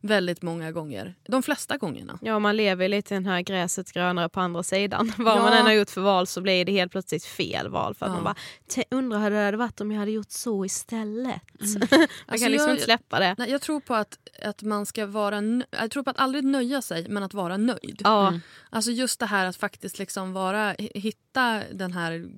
väldigt 0.00 0.42
många 0.42 0.72
gånger. 0.72 1.14
De 1.28 1.42
flesta 1.42 1.76
gångerna. 1.76 2.18
Ja 2.22 2.38
man 2.38 2.56
lever 2.56 2.88
lite 2.88 3.14
i 3.14 3.16
den 3.16 3.26
här 3.26 3.40
gräset 3.40 3.92
grönare 3.92 4.28
på 4.28 4.40
andra 4.40 4.62
sidan. 4.62 5.12
Vad 5.18 5.36
Ja. 5.38 5.42
man 5.42 5.52
än 5.52 5.66
har 5.66 5.72
gjort 5.72 5.90
för 5.90 6.00
val 6.00 6.26
så 6.26 6.40
blir 6.40 6.64
det 6.64 6.72
helt 6.72 6.92
plötsligt 6.92 7.24
fel 7.24 7.68
val 7.68 7.94
för 7.94 8.06
att 8.06 8.10
Ja. 8.10 8.14
man 8.14 8.24
bara 8.24 8.34
"Te- 8.68 8.84
undrar 8.90 9.18
hur 9.20 9.30
det 9.30 9.36
hade 9.44 9.56
varit 9.56 9.80
om 9.80 9.92
jag 9.92 9.98
hade 9.98 10.10
gjort 10.10 10.30
så 10.30 10.64
istället. 10.64 11.40
man 11.60 12.06
Alltså, 12.26 12.44
kan 12.44 12.52
liksom 12.52 12.68
jag- 12.68 12.70
inte 12.70 12.84
släppa 12.84 13.18
det. 13.20 13.34
Nej, 13.38 13.50
jag 13.50 13.60
tror 13.60 13.80
på 13.80 13.94
att, 13.94 14.18
att 14.42 14.62
man 14.62 14.86
ska 14.86 15.06
vara 15.06 15.42
jag 15.70 15.90
tror 15.90 16.02
på 16.02 16.10
att 16.10 16.18
aldrig 16.18 16.37
nöja 16.42 16.82
sig 16.82 17.08
men 17.08 17.22
att 17.22 17.34
vara 17.34 17.56
nöjd. 17.56 18.00
Ja, 18.04 18.40
Alltså 18.70 18.90
just 18.90 19.20
det 19.20 19.26
här 19.26 19.46
att 19.46 19.56
faktiskt 19.56 19.98
liksom 19.98 20.32
vara, 20.32 20.74
hitta 20.78 21.62
den 21.72 21.92
här, 21.92 22.28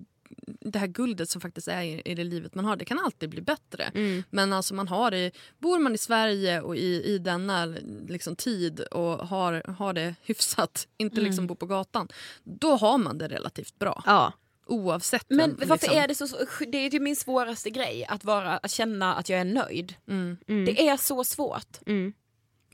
det 0.60 0.78
här 0.78 0.86
guldet 0.86 1.30
som 1.30 1.40
faktiskt 1.40 1.68
är 1.68 1.82
i, 1.82 2.02
i 2.04 2.14
det 2.14 2.24
livet 2.24 2.54
man 2.54 2.64
har. 2.64 2.76
Det 2.76 2.84
kan 2.84 2.98
alltid 2.98 3.30
bli 3.30 3.42
bättre. 3.42 3.84
mm. 3.94 4.22
Men 4.30 4.52
alltså 4.52 4.74
man 4.74 4.88
har 4.88 5.10
det, 5.10 5.30
bor 5.58 5.78
man 5.78 5.94
i 5.94 5.98
Sverige 5.98 6.60
och 6.60 6.76
i, 6.76 7.02
i 7.14 7.18
denna 7.18 7.66
liksom 8.08 8.36
tid 8.36 8.80
och 8.80 9.28
har, 9.28 9.62
har 9.78 9.92
det 9.92 10.14
hyfsat, 10.22 10.88
inte 10.98 11.20
liksom 11.20 11.46
bo 11.46 11.54
på 11.54 11.66
gatan, 11.66 12.08
då 12.44 12.76
har 12.76 12.98
man 12.98 13.18
det 13.18 13.28
relativt 13.28 13.78
bra. 13.78 14.02
ja. 14.06 14.32
Oavsett 14.66 15.26
Men 15.28 15.38
vem, 15.38 15.68
varför 15.68 15.86
liksom. 15.86 16.02
är 16.02 16.08
det 16.08 16.14
så, 16.14 16.26
det 16.72 16.78
är 16.78 16.90
typ 16.90 17.02
min 17.02 17.16
svåraste 17.16 17.70
grej 17.70 18.06
att, 18.08 18.24
vara, 18.24 18.56
att 18.56 18.70
känna 18.70 19.14
att 19.14 19.28
jag 19.28 19.40
är 19.40 19.44
nöjd. 19.44 19.94
Mm. 20.08 20.36
Mm. 20.48 20.64
Det 20.64 20.88
är 20.88 20.96
så 20.96 21.24
svårt. 21.24 21.78
Mm. 21.86 22.12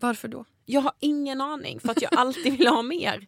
Varför 0.01 0.29
då? 0.29 0.45
Jag 0.67 0.81
har 0.81 0.93
ingen 1.01 1.41
aning 1.41 1.81
för 1.81 1.91
att 1.91 2.03
jag 2.03 2.15
alltid 2.15 2.59
vill 2.59 2.67
ha 2.67 2.83
mer. 2.83 3.27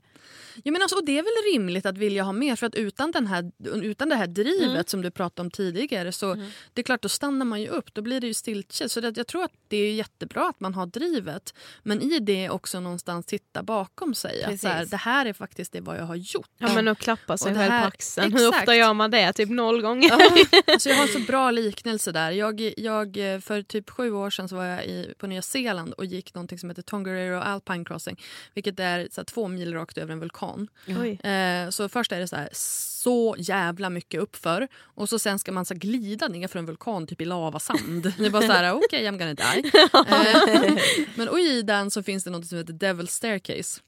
Ja, 0.64 0.72
men 0.72 0.82
alltså, 0.82 0.96
och 0.96 1.04
det 1.04 1.18
är 1.18 1.22
väl 1.22 1.52
rimligt 1.54 1.86
att 1.86 1.98
vilja 1.98 2.22
ha 2.22 2.32
mer 2.32 2.56
för 2.56 2.66
att 2.66 2.74
utan, 2.74 3.10
den 3.12 3.26
här, 3.26 3.50
utan 3.82 4.08
det 4.08 4.16
här 4.16 4.26
drivet 4.26 4.68
Mm. 4.70 4.84
som 4.86 5.02
du 5.02 5.10
pratade 5.10 5.46
om 5.46 5.50
tidigare 5.50 6.12
så 6.12 6.34
det 6.74 6.80
är 6.80 6.82
klart 6.82 7.02
då 7.02 7.08
stannar 7.08 7.46
man 7.46 7.60
ju 7.60 7.68
upp. 7.68 7.94
Då 7.94 8.02
blir 8.02 8.20
det 8.20 8.26
ju 8.26 8.34
stiltje. 8.34 8.88
Så 8.88 9.00
det, 9.00 9.16
jag 9.16 9.26
tror 9.26 9.44
att 9.44 9.52
det 9.68 9.76
är 9.76 9.92
jättebra 9.92 10.48
att 10.48 10.60
man 10.60 10.74
har 10.74 10.86
drivet 10.86 11.54
men 11.82 12.02
i 12.02 12.18
det 12.18 12.50
också 12.50 12.80
någonstans 12.80 13.26
titta 13.26 13.62
bakom 13.62 14.14
sig. 14.14 14.42
Att 14.42 14.50
Precis. 14.50 14.60
så 14.62 14.68
här, 14.68 14.84
det 14.86 14.96
här 14.96 15.26
är 15.26 15.32
faktiskt 15.32 15.72
det 15.72 15.80
vad 15.80 15.96
jag 15.98 16.04
har 16.04 16.16
gjort. 16.16 16.50
ja 16.58 16.74
men 16.74 16.88
att 16.88 16.98
klappa 16.98 17.38
sig 17.38 17.52
Och 17.52 17.58
själv 17.58 17.70
här- 17.72 17.82
på 17.82 17.88
axeln. 17.88 18.32
Hur 18.32 18.48
ofta 18.48 18.74
gör 18.76 18.94
man 18.94 19.10
det? 19.10 19.32
Typ 19.32 19.48
noll 19.50 19.82
gånger. 19.82 20.10
Alltså 20.66 20.88
jag 20.88 20.96
har 20.96 21.02
en 21.02 21.08
så 21.08 21.18
bra 21.20 21.50
liknelse 21.50 22.12
där. 22.12 22.30
Jag, 22.30 22.72
jag, 22.76 23.14
för 23.42 23.62
typ 23.62 23.90
sju 23.90 24.12
år 24.12 24.30
sedan 24.30 24.48
så 24.48 24.56
var 24.56 24.64
jag 24.64 24.84
i, 24.86 25.14
på 25.18 25.26
Nya 25.26 25.42
Zeeland 25.42 25.92
och 25.92 26.04
gick 26.04 26.34
någonting 26.34 26.58
som 26.58 26.70
heter 26.70 26.82
Tongariro 26.82 27.40
Alpine 27.40 27.84
Crossing. 27.84 28.20
Vilket 28.54 28.80
är 28.80 29.08
så 29.10 29.20
här, 29.20 29.24
två 29.24 29.48
mil 29.48 29.74
rakt 29.74 29.98
över 29.98 30.12
en 30.12 30.17
vulkan. 30.20 30.68
Oj. 30.88 31.20
Eh, 31.30 31.70
så 31.70 31.88
först 31.88 32.12
är 32.12 32.20
det 32.20 32.28
så 32.28 32.36
här 32.36 32.48
så 32.52 33.34
jävla 33.38 33.90
mycket 33.90 34.20
uppför 34.20 34.68
och 34.82 35.08
så 35.08 35.18
sen 35.18 35.38
ska 35.38 35.52
man 35.52 35.64
så 35.64 35.74
glida 35.74 36.28
ner 36.28 36.48
för 36.48 36.58
en 36.58 36.66
vulkan 36.66 37.06
typ 37.06 37.20
i 37.20 37.24
lavasand. 37.24 38.12
Det 38.18 38.26
är 38.26 38.30
bara 38.30 38.46
så 38.46 38.52
här, 38.52 38.72
okej 38.84 39.08
I'm 39.08 39.18
gonna 39.18 39.34
die. 39.34 39.70
Eh, 40.08 40.78
men 41.14 41.28
och 41.28 41.38
i 41.38 41.62
den 41.62 41.90
så 41.90 42.02
finns 42.02 42.24
det 42.24 42.30
något 42.30 42.46
som 42.46 42.58
heter 42.58 42.72
Devil's 42.72 43.06
Staircase. 43.06 43.80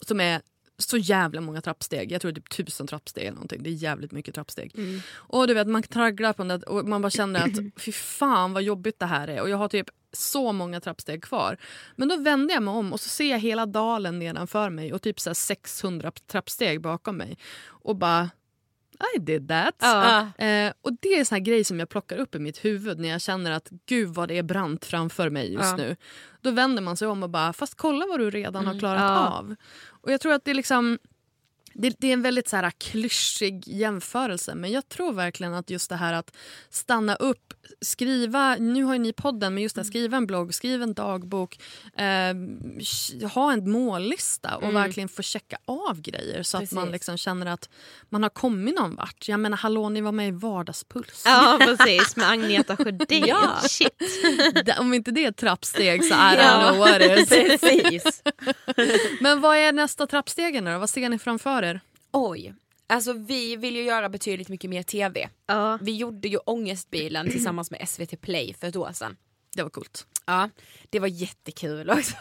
Som 0.00 0.20
är 0.20 0.40
så 0.78 0.96
jävla 0.96 1.40
många 1.40 1.60
trappsteg. 1.60 2.12
Jag 2.12 2.20
tror 2.20 2.32
det 2.32 2.38
är 2.38 2.40
typ 2.40 2.66
tusen 2.66 2.86
trappsteg 2.86 3.24
eller 3.24 3.34
någonting. 3.34 3.62
Det 3.62 3.70
är 3.70 3.74
jävligt 3.74 4.12
mycket 4.12 4.34
trappsteg. 4.34 4.72
Och 5.12 5.46
du 5.46 5.54
vet 5.54 5.68
man 5.68 5.82
tragglar 5.82 6.32
på 6.32 6.44
den 6.44 6.62
och 6.62 6.88
man 6.88 7.02
bara 7.02 7.10
känner 7.10 7.40
att 7.40 7.58
fy 7.82 7.92
fan 7.92 8.52
vad 8.52 8.62
jobbigt 8.62 8.98
det 8.98 9.06
här 9.06 9.28
är. 9.28 9.42
Och 9.42 9.50
jag 9.50 9.56
har 9.56 9.68
typ 9.68 9.90
så 10.12 10.52
många 10.52 10.80
trappsteg 10.80 11.24
kvar. 11.24 11.56
Men 11.96 12.08
då 12.08 12.16
vände 12.16 12.54
jag 12.54 12.62
mig 12.62 12.72
om 12.72 12.92
och 12.92 13.00
så 13.00 13.08
ser 13.08 13.30
jag 13.30 13.38
hela 13.38 13.66
dalen 13.66 14.18
nedanför 14.18 14.70
mig 14.70 14.92
och 14.92 15.02
typ 15.02 15.20
så 15.20 15.30
här 15.30 15.34
600 15.34 16.12
trappsteg 16.26 16.80
bakom 16.80 17.16
mig. 17.16 17.38
Och 17.64 17.96
bara 17.96 18.30
I 19.16 19.18
did 19.18 19.48
that. 19.48 19.74
Ja. 19.78 20.20
Eh, 20.44 20.72
och 20.82 20.92
det 21.00 21.08
är 21.08 21.18
en 21.18 21.26
sån 21.26 21.36
här 21.36 21.44
grej 21.44 21.64
som 21.64 21.78
jag 21.78 21.88
plockar 21.88 22.16
upp 22.18 22.34
i 22.34 22.38
mitt 22.38 22.64
huvud 22.64 22.98
när 22.98 23.08
jag 23.08 23.20
känner 23.20 23.50
att 23.50 23.68
gud 23.86 24.08
vad 24.08 24.28
det 24.28 24.38
är 24.38 24.42
brant 24.42 24.84
framför 24.84 25.30
mig 25.30 25.52
just 25.52 25.64
Ja. 25.70 25.76
nu. 25.76 25.96
Då 26.40 26.50
vänder 26.50 26.82
man 26.82 26.96
sig 26.96 27.08
om 27.08 27.22
och 27.22 27.30
bara, 27.30 27.52
fast 27.52 27.74
kolla 27.74 28.06
vad 28.06 28.20
du 28.20 28.30
redan 28.30 28.66
har 28.66 28.78
klarat 28.78 29.00
Ja. 29.00 29.28
av. 29.28 29.54
Och 29.88 30.12
jag 30.12 30.20
tror 30.20 30.32
att 30.32 30.44
det 30.44 30.50
är 30.50 30.54
liksom 30.54 30.98
Det, 31.80 31.94
det 31.98 32.08
är 32.08 32.12
en 32.12 32.22
väldigt 32.22 32.48
så 32.48 32.56
här 32.56 32.70
klyschig 32.78 33.62
jämförelse 33.68 34.54
men 34.54 34.70
jag 34.72 34.88
tror 34.88 35.12
verkligen 35.12 35.54
att 35.54 35.70
just 35.70 35.88
det 35.90 35.96
här 35.96 36.12
att 36.12 36.36
stanna 36.70 37.14
upp, 37.14 37.54
skriva, 37.80 38.56
nu 38.56 38.82
har 38.84 38.92
ju 38.92 38.98
ni 38.98 39.12
podden, 39.12 39.54
men 39.54 39.62
just 39.62 39.74
det 39.74 39.80
här, 39.80 39.86
skriva 39.86 40.16
en 40.16 40.26
blogg, 40.26 40.54
skriva 40.54 40.84
en 40.84 40.94
dagbok, 40.94 41.58
eh, 41.96 43.28
ha 43.28 43.52
en 43.52 43.70
mållista 43.70 44.56
och 44.56 44.74
verkligen 44.74 45.08
få 45.08 45.22
checka 45.22 45.58
av 45.64 46.00
grejer 46.00 46.42
så 46.42 46.56
att 46.56 46.72
man 46.72 46.84
Precis. 46.84 46.92
liksom 46.92 47.16
känner 47.16 47.46
att 47.46 47.68
man 48.08 48.22
har 48.22 48.30
kommit 48.30 48.74
någon 48.78 48.94
vart. 48.94 49.28
Jag 49.28 49.40
menar 49.40 49.56
hallå 49.56 49.88
ni 49.88 50.00
var 50.00 50.12
med 50.12 50.28
i 50.28 50.30
Vardagspuls. 50.30 51.22
Ja 51.24 51.58
precis, 51.60 52.16
med 52.16 52.30
Agneta 52.30 52.76
Sjödin. 52.76 53.24
Ja. 53.26 53.56
Shit. 53.68 54.02
Om 54.78 54.94
inte 54.94 55.10
det 55.10 55.24
är 55.24 55.28
ett 55.28 55.36
trappsteg 55.36 56.04
så 56.04 56.14
I 56.14 56.16
don't 56.16 56.36
Ja. 56.38 56.60
know 56.72 56.78
what 56.78 57.18
is. 57.18 57.28
Precis. 57.28 58.22
Men 59.20 59.40
vad 59.40 59.56
är 59.56 59.72
nästa 59.72 60.06
trappsteg 60.06 60.64
då? 60.64 60.78
Vad 60.78 60.90
ser 60.90 61.08
ni 61.08 61.18
framför 61.18 61.62
er? 61.62 61.67
Oj. 62.12 62.54
Alltså 62.86 63.12
vi 63.12 63.56
vill 63.56 63.76
ju 63.76 63.82
göra 63.82 64.08
betydligt 64.08 64.48
mycket 64.48 64.70
mer 64.70 64.82
tv. 64.82 65.28
Ja. 65.46 65.78
Vi 65.82 65.96
gjorde 65.96 66.28
ju 66.28 66.36
Ångestbilen 66.36 67.30
tillsammans 67.30 67.70
med 67.70 67.88
SVT 67.88 68.20
Play 68.20 68.54
för 68.54 68.66
ett 68.66 68.76
år 68.76 68.92
sedan. 68.92 69.16
Det 69.56 69.62
var 69.62 69.70
coolt. 69.70 70.06
Ja, 70.26 70.50
det 70.90 71.00
var 71.00 71.08
jättekul 71.08 71.90
också. 71.90 72.14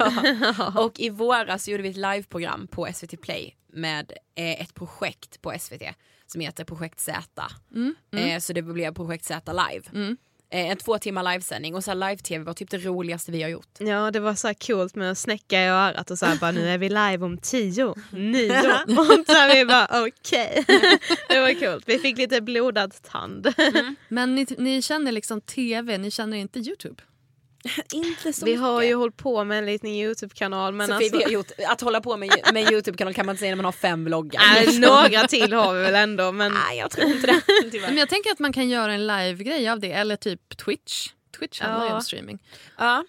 och 0.76 0.99
i 0.99 1.09
våras 1.09 1.68
gjorde 1.68 1.84
vi 1.84 1.89
ett 1.89 1.95
liveprogram 1.95 2.68
på 2.68 2.88
SVT 2.93 3.22
Play 3.22 3.55
med 3.73 4.11
eh, 4.35 4.61
ett 4.61 4.73
projekt 4.73 5.41
på 5.41 5.53
SVT 5.59 5.84
som 6.26 6.41
heter 6.41 6.64
Projekt 6.65 6.99
Z. 6.99 7.43
Eh, 8.19 8.39
så 8.39 8.53
det 8.53 8.61
blev 8.61 8.93
Projekt 8.93 9.26
Z 9.26 9.53
live. 9.53 10.09
Eh, 10.09 10.15
en 10.49 10.78
två 10.78 10.98
timmar 10.98 11.32
livesändning 11.32 11.76
och 11.76 11.84
så 11.84 11.94
live-tv 11.94 12.44
var 12.44 12.53
typ 12.53 12.69
det 12.69 12.78
roligaste 12.78 13.32
vi 13.32 13.41
har 13.41 13.49
gjort. 13.49 13.78
Ja 13.80 14.11
det 14.11 14.19
var 14.19 14.36
så 14.36 14.48
här 14.48 14.53
coolt 14.53 14.95
med 14.95 15.11
att 15.11 15.18
snäcka 15.18 15.61
i 15.61 15.68
örat 15.68 16.11
och 16.11 16.19
så 16.19 16.26
här 16.26 16.38
bara 16.38 16.52
nu 16.52 16.69
är 16.69 16.78
vi 16.78 16.90
live 16.90 17.18
om 17.18 17.38
tio, 17.38 17.95
nio 18.11 18.57
och 18.88 19.26
så 19.26 19.34
här, 19.34 19.56
vi 19.56 19.65
bara 19.65 20.07
okej. 20.07 20.65
det 21.30 21.40
var 21.40 21.60
coolt, 21.60 21.84
vi 21.88 21.99
fick 21.99 22.18
lite 22.18 22.41
blodad 22.41 22.94
tand. 23.02 23.53
Men 24.07 24.36
ni, 24.36 24.45
ni 24.57 24.82
känner 24.82 25.11
liksom 25.11 25.41
tv, 25.41 25.98
ni 25.98 26.11
känner 26.11 26.38
inte 26.38 26.60
Youtube? 26.60 27.03
Inte 27.94 28.34
så 28.34 28.45
vi 28.45 28.56
har 28.56 28.81
ju 28.84 28.95
hållit 28.95 29.18
på 29.18 29.44
med 29.44 29.57
en 29.57 29.65
liten 29.65 29.89
Youtube-kanal 29.89 30.73
men 30.73 30.88
Sofie, 30.88 30.98
alltså, 31.06 31.18
vi 31.18 31.23
har 31.23 31.31
gjort, 31.31 31.52
att 31.68 31.81
hålla 31.81 32.02
på 32.02 32.18
med, 32.18 32.30
med 32.53 32.72
Youtube-kanal 32.72 33.14
kan 33.14 33.26
man 33.26 33.34
inte 33.34 33.39
säga 33.39 33.52
när 33.52 33.56
man 33.56 33.65
har 33.65 33.72
fem 33.72 34.06
vloggar. 34.06 34.41
Nej, 34.53 34.80
några 34.80 35.27
till 35.27 35.53
har 35.53 35.73
vi 35.73 35.80
väl 35.81 35.95
ändå 35.95 36.31
men 36.31 36.53
Nej 36.53 36.77
jag 36.77 36.91
tror 36.91 37.07
inte 37.07 37.27
det. 37.27 37.41
tyvärr. 37.72 37.88
Men 37.88 37.98
jag 37.98 38.10
tänker 38.10 38.31
att 38.31 38.39
man 38.39 38.53
kan 38.53 38.69
göra 38.69 38.94
en 38.94 39.07
live-grej 39.07 39.69
av 39.69 39.80
det, 39.80 39.91
eller 39.91 40.15
typ 40.15 40.57
Twitch. 40.57 41.10
Twitch 41.39 41.61
handlar 41.61 41.84
ju 41.85 41.89
Ja. 41.89 41.95
om 41.95 42.02
streaming. 42.02 42.39
Ja. 42.77 43.03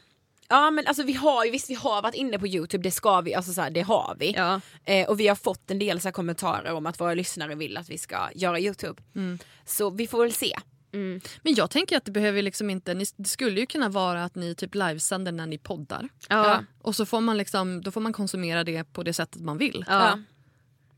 Ja 0.51 0.71
men 0.71 0.87
alltså 0.87 1.03
vi 1.03 1.13
har 1.13 1.45
ju, 1.45 1.51
visst 1.51 1.71
vi 1.71 1.75
har 1.75 2.03
varit 2.03 2.15
inne 2.15 2.39
på 2.39 2.47
youtube, 2.47 2.83
det 2.83 2.91
ska 2.91 3.21
vi, 3.21 3.35
alltså 3.35 3.53
så 3.53 3.61
här, 3.61 3.71
det 3.71 3.81
har 3.81 4.17
vi. 4.19 4.33
ja. 4.37 4.61
Eh, 4.85 5.09
och 5.09 5.21
vi 5.21 5.29
har 5.29 5.37
fått 5.37 5.71
en 5.71 5.79
del 5.79 6.01
så 6.01 6.09
här 6.09 6.13
kommentarer 6.13 6.73
om 6.73 6.87
att 6.87 7.01
våra 7.01 7.15
lyssnare 7.15 7.55
vill 7.55 7.77
att 7.77 7.91
vi 7.91 7.99
ska 7.99 8.17
göra 8.35 8.61
youtube. 8.61 9.03
Så 9.67 9.91
vi 9.91 10.07
får 10.07 10.23
väl 10.23 10.33
se. 10.33 10.57
Men 10.93 11.55
jag 11.55 11.71
tänker 11.71 11.97
att 11.97 12.05
det 12.05 12.11
behöver 12.11 12.43
liksom 12.43 12.71
inte, 12.71 12.95
ni, 12.95 13.05
det 13.17 13.29
skulle 13.29 13.61
ju 13.61 13.67
kunna 13.67 13.89
vara 13.89 14.25
att 14.25 14.35
ni 14.35 14.55
typ 14.55 14.75
livesänder 14.75 15.33
när 15.33 15.47
ni 15.47 15.59
poddar. 15.59 16.09
Ja. 16.29 16.65
Och 16.83 16.97
så 16.97 17.07
får 17.07 17.21
man 17.21 17.37
liksom, 17.37 17.83
då 17.83 17.91
får 17.91 18.01
man 18.01 18.13
konsumera 18.13 18.65
det 18.65 18.85
på 18.85 19.03
det 19.03 19.13
sättet 19.13 19.43
man 19.43 19.59
vill. 19.59 19.85
Ja. 19.89 20.19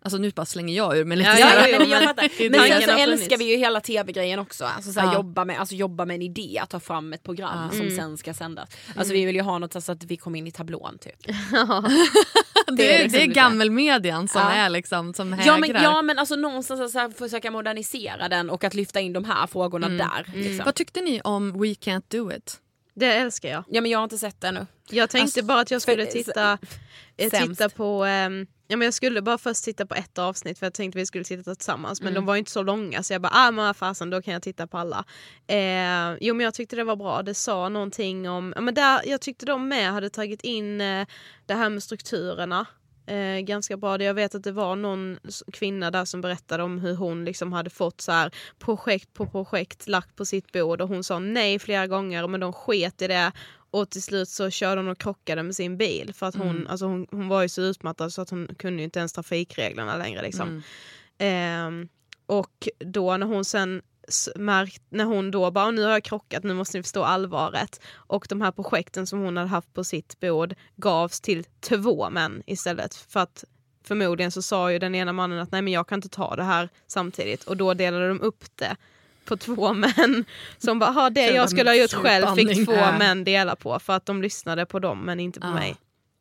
Alltså 0.03 0.19
nu 0.19 0.31
bara 0.31 0.47
slänger 0.47 0.77
jag 0.77 0.99
ur 0.99 1.05
mig 1.05 1.17
lite 1.19 1.31
Ja, 1.31 1.39
Ja, 1.39 1.69
ja, 1.69 1.79
men 1.79 1.91
jag 1.91 1.99
men 1.99 2.09
fattar. 2.09 2.41
i 2.43 2.51
Men 2.51 2.61
sen 2.61 2.83
så 2.83 2.91
älskar 2.91 3.37
vi 3.37 3.51
ju 3.51 3.57
hela 3.57 3.81
tv-grejen 3.81 4.39
också. 4.39 4.65
Alltså, 4.65 4.93
så 4.93 5.01
här, 5.01 5.07
Ja. 5.07 5.15
jobba, 5.15 5.45
med, 5.45 5.61
alltså, 5.61 5.75
jobba 5.75 6.05
med 6.05 6.15
en 6.15 6.23
idé, 6.23 6.59
att 6.63 6.71
ta 6.71 6.81
fram 6.81 7.13
ett 7.13 7.23
program 7.23 7.71
som 7.71 7.91
sen 7.91 8.19
ska 8.19 8.35
sändas. 8.35 8.71
Alltså 8.97 9.13
vi 9.13 9.25
vill 9.25 9.37
ju 9.37 9.43
ha 9.43 9.59
något 9.59 9.85
så 9.85 9.93
att 9.93 10.05
vi 10.05 10.17
kommer 10.17 10.39
in 10.39 10.47
i 10.47 10.51
tablån 10.51 10.99
typ. 10.99 11.17
det, 12.77 12.95
är, 12.95 13.03
liksom 13.03 13.19
det 13.19 13.25
är 13.25 13.27
gammelmedian 13.27 14.29
som 14.29 14.41
Ja. 14.43 14.51
är 14.53 14.69
liksom, 14.69 15.15
som 15.15 15.31
Ja 15.47 15.59
men, 15.59 15.63
hägrar. 15.63 15.83
ja 15.83 16.03
men 16.03 16.19
alltså 16.19 16.37
någonstans 16.37 16.81
att 16.81 16.91
så 16.91 17.19
försöka 17.19 17.51
modernisera 17.51 18.29
den 18.29 18.51
och 18.51 18.65
att 18.65 18.75
lyfta 18.75 19.01
in 19.01 19.13
de 19.13 19.25
här 19.25 19.47
frågorna 19.47 19.89
där. 19.89 20.27
Liksom. 20.35 20.65
Vad 20.65 20.75
tyckte 20.75 21.01
ni 21.01 21.21
om 21.25 21.53
We 21.53 21.67
Can't 21.69 22.03
Do 22.09 22.33
It? 22.33 22.61
Det 22.95 23.07
älskar 23.15 23.49
jag. 23.49 23.65
Ja 23.69 23.81
men 23.81 23.91
jag 23.91 23.99
har 23.99 24.05
inte 24.05 24.19
sett 24.19 24.41
det 24.41 24.49
ännu. 24.49 24.67
Jag 24.91 25.11
tänkte 25.11 25.23
Alltså, 25.25 25.43
bara 25.45 25.61
att 25.61 25.71
jag 25.71 25.83
skulle 25.83 26.05
för- 26.07 26.13
titta, 26.13 26.59
sämst. 27.31 27.49
titta 27.61 27.69
på 27.69 28.05
ehm, 28.05 28.47
Ja, 28.71 28.77
men 28.77 28.85
jag 28.85 28.95
skulle 28.95 29.23
bara 29.23 29.39
först 29.39 29.65
titta 29.65 29.87
på 29.87 29.95
ett 29.95 30.19
avsnitt 30.19 30.59
för 30.59 30.67
jag 30.67 30.75
tänkte 30.75 30.99
vi 30.99 31.07
skulle 31.07 31.25
titta 31.25 31.55
tillsammans 31.55 32.03
men 32.03 32.15
de 32.15 32.27
var 32.27 32.37
inte 32.37 32.51
så 32.51 32.63
långa 32.63 33.03
så 33.03 33.13
jag 33.13 33.23
bara 33.23 33.33
ah 33.35 33.51
men 33.51 33.75
fasen 33.75 34.11
då 34.11 34.23
kan 34.23 34.33
jag 34.33 34.43
titta 34.43 34.67
på 34.67 34.79
alla. 34.79 35.05
Eh, 35.47 36.17
jo 36.21 36.35
men 36.35 36.45
jag 36.45 36.55
tyckte 36.55 36.77
det 36.77 36.85
var 36.85 36.97
bra, 36.97 37.23
det 37.23 37.35
sa 37.35 37.69
någonting 37.69 38.29
om, 38.29 38.53
ja, 38.57 38.61
men 38.61 38.75
där, 38.75 39.01
jag 39.05 39.21
tyckte 39.21 39.47
de 39.47 39.69
med 39.69 39.93
hade 39.93 40.11
tagit 40.11 40.43
in 40.43 40.81
eh, 40.81 41.07
det 41.47 41.55
här 41.55 41.71
med 41.71 41.83
strukturerna 41.83 42.67
eh, 43.07 43.41
ganska 43.41 43.77
bra. 43.77 44.03
Jag 44.03 44.15
vet 44.15 44.35
att 44.35 44.45
det 44.45 44.53
var 44.53 44.77
någon 44.77 45.19
kvinna 45.53 45.91
där 45.91 46.05
som 46.05 46.21
berättade 46.21 46.63
om 46.63 46.79
hur 46.79 46.95
hon 46.95 47.25
liksom 47.25 47.53
hade 47.53 47.71
fått 47.71 48.01
så 48.01 48.13
här 48.13 48.31
projekt 48.59 49.15
på 49.15 49.27
projekt 49.27 49.89
lagt 49.89 50.17
på 50.17 50.25
sitt 50.25 50.53
bord 50.53 50.81
och 50.81 50.89
hon 50.89 51.05
sa 51.05 51.19
nej 51.19 51.59
flera 51.59 51.87
gånger 51.87 52.29
men 52.29 52.41
de 52.41 52.53
sket 52.53 53.03
i 53.03 53.07
det 53.07 53.33
och 53.71 53.91
till 53.91 54.03
slut 54.03 54.29
så 54.29 54.51
körde 54.51 54.81
hon 54.81 54.89
och 54.89 54.99
krockade 54.99 55.43
med 55.43 55.57
sin 55.57 55.77
bil 55.77 56.15
för 56.15 56.27
att 56.27 56.35
hon, 56.35 56.67
alltså 56.67 56.87
hon, 56.87 57.07
hon 57.11 57.29
var 57.29 57.43
ju 57.43 57.49
så 57.49 57.63
utmattad 57.63 58.13
så 58.13 58.23
att 58.23 58.31
hon 58.31 58.49
kunde 58.59 58.83
inte 58.83 58.99
ens 58.99 59.13
trafikreglerna 59.13 59.97
längre. 59.97 60.23
Liksom. 60.23 60.63
Ehm, 61.19 61.89
och 62.27 62.69
då 62.79 63.17
när 63.17 63.27
hon 63.27 63.45
sen 63.45 63.83
märkt, 64.37 64.83
när 64.89 65.05
hon 65.05 65.31
då 65.31 65.51
bara 65.51 65.71
nu 65.71 65.83
har 65.83 65.91
jag 65.91 66.05
krockat, 66.05 66.43
nu 66.43 66.55
måste 66.55 66.79
ni 66.79 66.83
förstå 66.83 67.05
allvaret. 67.05 67.81
Och 67.93 68.27
de 68.29 68.41
här 68.41 68.53
projekten 68.53 69.07
som 69.07 69.21
hon 69.21 69.37
hade 69.37 69.49
haft 69.49 69.75
på 69.75 69.85
sitt 69.85 70.21
bord 70.21 70.55
gavs 70.77 71.21
till 71.21 71.45
två 71.61 72.11
män 72.11 72.43
istället. 72.47 72.95
För 72.95 73.21
att 73.21 73.45
förmodligen 73.85 74.31
så 74.31 74.43
sa 74.43 74.73
ju 74.73 74.79
den 74.79 74.95
ena 74.95 75.13
mannen 75.13 75.39
att 75.39 75.53
nej 75.53 75.63
men 75.63 75.73
jag 75.73 75.89
kan 75.89 75.99
inte 75.99 76.09
ta 76.09 76.37
det 76.37 76.43
här 76.43 76.69
samtidigt 76.87 77.45
och 77.45 77.57
då 77.57 77.75
delade 77.75 78.09
de 78.09 78.21
upp 78.21 78.45
det 78.55 78.77
på 79.31 79.37
två 79.37 79.73
män. 79.73 80.25
Som 80.59 80.79
bara, 80.79 80.91
"Ha, 80.91 81.11
det 81.11 81.27
jag 81.31 81.51
skulle 81.51 81.71
ha 81.71 81.75
gjort 81.75 81.93
själv 81.93 82.27
fick 82.35 82.65
två 82.67 82.73
män 82.99 83.25
dela 83.25 83.57
på 83.57 83.79
för 83.79 83.93
att 83.93 84.07
de 84.07 84.23
lyssnade 84.23 84.67
på 84.67 84.79
dem 84.79 85.01
men 85.05 85.21
inte 85.21 85.41
på 85.41 85.47
Ja. 85.47 85.53
mig. 85.55 85.77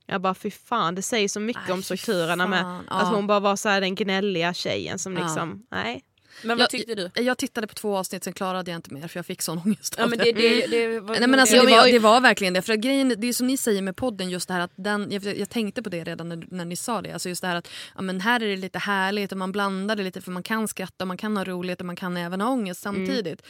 Jag 0.06 0.22
bara 0.22 0.34
fy 0.34 0.52
fan, 0.52 0.95
det 0.95 1.02
säger 1.02 1.27
så 1.27 1.40
mycket 1.40 1.64
Aj, 1.68 1.73
om 1.73 1.84
strukturerna 1.84 2.48
med 2.48 2.80
att 2.88 3.07
hon 3.15 3.27
bara 3.27 3.40
var 3.40 3.56
så 3.56 3.69
här 3.69 3.81
den 3.81 3.95
gnälliga 3.95 4.53
tjejen 4.53 4.99
som 4.99 5.15
liksom, 5.15 5.64
nej. 5.72 6.02
Men 6.43 6.57
vad 6.57 6.64
Jag- 6.64 6.69
tyckte 6.69 6.95
du? 6.95 7.10
Jag 7.15 7.38
tittade 7.38 7.68
på 7.68 7.73
två 7.73 7.97
avsnitt, 7.97 8.23
sen 8.23 8.34
klarade 8.34 8.72
jag 8.72 8.77
inte 8.77 8.93
mer 8.93 9.07
för 9.07 9.18
jag 9.18 9.26
fick 9.26 9.41
sån 9.41 9.57
ångest 9.65 9.95
Ja 9.97 10.07
men 10.07 10.18
det. 10.18 10.31
det, 10.31 10.68
det, 10.68 10.99
var 10.99 11.19
Nej, 11.19 11.27
men 11.27 11.39
alltså, 11.39 11.56
det, 11.56 11.72
var, 11.72 11.91
det 11.91 11.99
var 11.99 12.22
verkligen 12.22 12.53
det. 12.53 12.61
För 12.61 12.76
grejen, 12.76 13.14
det 13.18 13.27
är 13.27 13.34
som 13.34 13.47
ni 13.47 13.57
säger 13.57 13.81
med 13.81 13.95
podden, 13.95 14.30
just 14.30 14.47
det 14.47 14.53
här 14.53 14.61
att 14.61 14.72
den, 14.76 15.11
jag, 15.11 15.38
jag 15.38 15.49
tänkte 15.49 15.84
på 15.84 15.89
det 15.89 16.03
redan 16.03 16.30
när, 16.30 16.47
när 16.51 16.65
ni 16.65 16.76
sa 16.76 17.01
det. 17.01 17.11
Alltså 17.11 17.30
just 17.30 17.41
det 17.41 17.47
här 17.47 17.56
att 17.56 17.68
ja, 17.95 18.01
men 18.01 18.22
här 18.22 18.43
är 18.43 18.47
det 18.47 18.56
lite 18.57 18.80
härligt 18.80 19.31
och 19.31 19.38
man 19.38 19.51
blandar 19.51 19.95
det 19.95 20.03
lite 20.03 20.22
för 20.22 20.31
man 20.31 20.43
kan 20.43 20.68
skratta 20.68 21.03
och 21.03 21.07
man 21.07 21.18
kan 21.18 21.38
ha 21.38 21.43
roligt 21.43 21.80
och 21.80 21.85
man 21.85 21.95
kan 21.95 22.18
även 22.18 22.41
ha 22.41 22.49
ångest 22.49 22.81
samtidigt. 22.81 23.41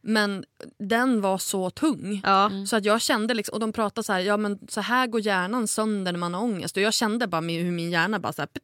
Men 0.00 0.44
den 0.78 1.20
var 1.20 1.38
så 1.38 1.70
tung. 1.70 2.20
Ja. 2.24 2.50
Så 2.68 2.76
att 2.76 2.84
jag 2.84 3.00
kände 3.00 3.34
liksom, 3.34 3.52
och 3.52 3.60
de 3.60 3.72
pratade 3.72 4.04
så 4.04 4.12
här, 4.12 4.20
ja 4.20 4.36
men 4.36 4.58
så 4.68 4.80
här 4.80 5.06
går 5.06 5.20
hjärnan 5.20 5.68
sönder 5.68 6.12
när 6.12 6.18
man 6.18 6.34
har 6.34 6.42
ångest. 6.42 6.76
Och 6.76 6.82
jag 6.82 6.94
kände 6.94 7.26
bara 7.26 7.40
hur 7.40 7.70
min 7.70 7.90
hjärna 7.90 8.18
bara 8.18 8.32
så 8.32 8.42
här, 8.42 8.46
put, 8.46 8.62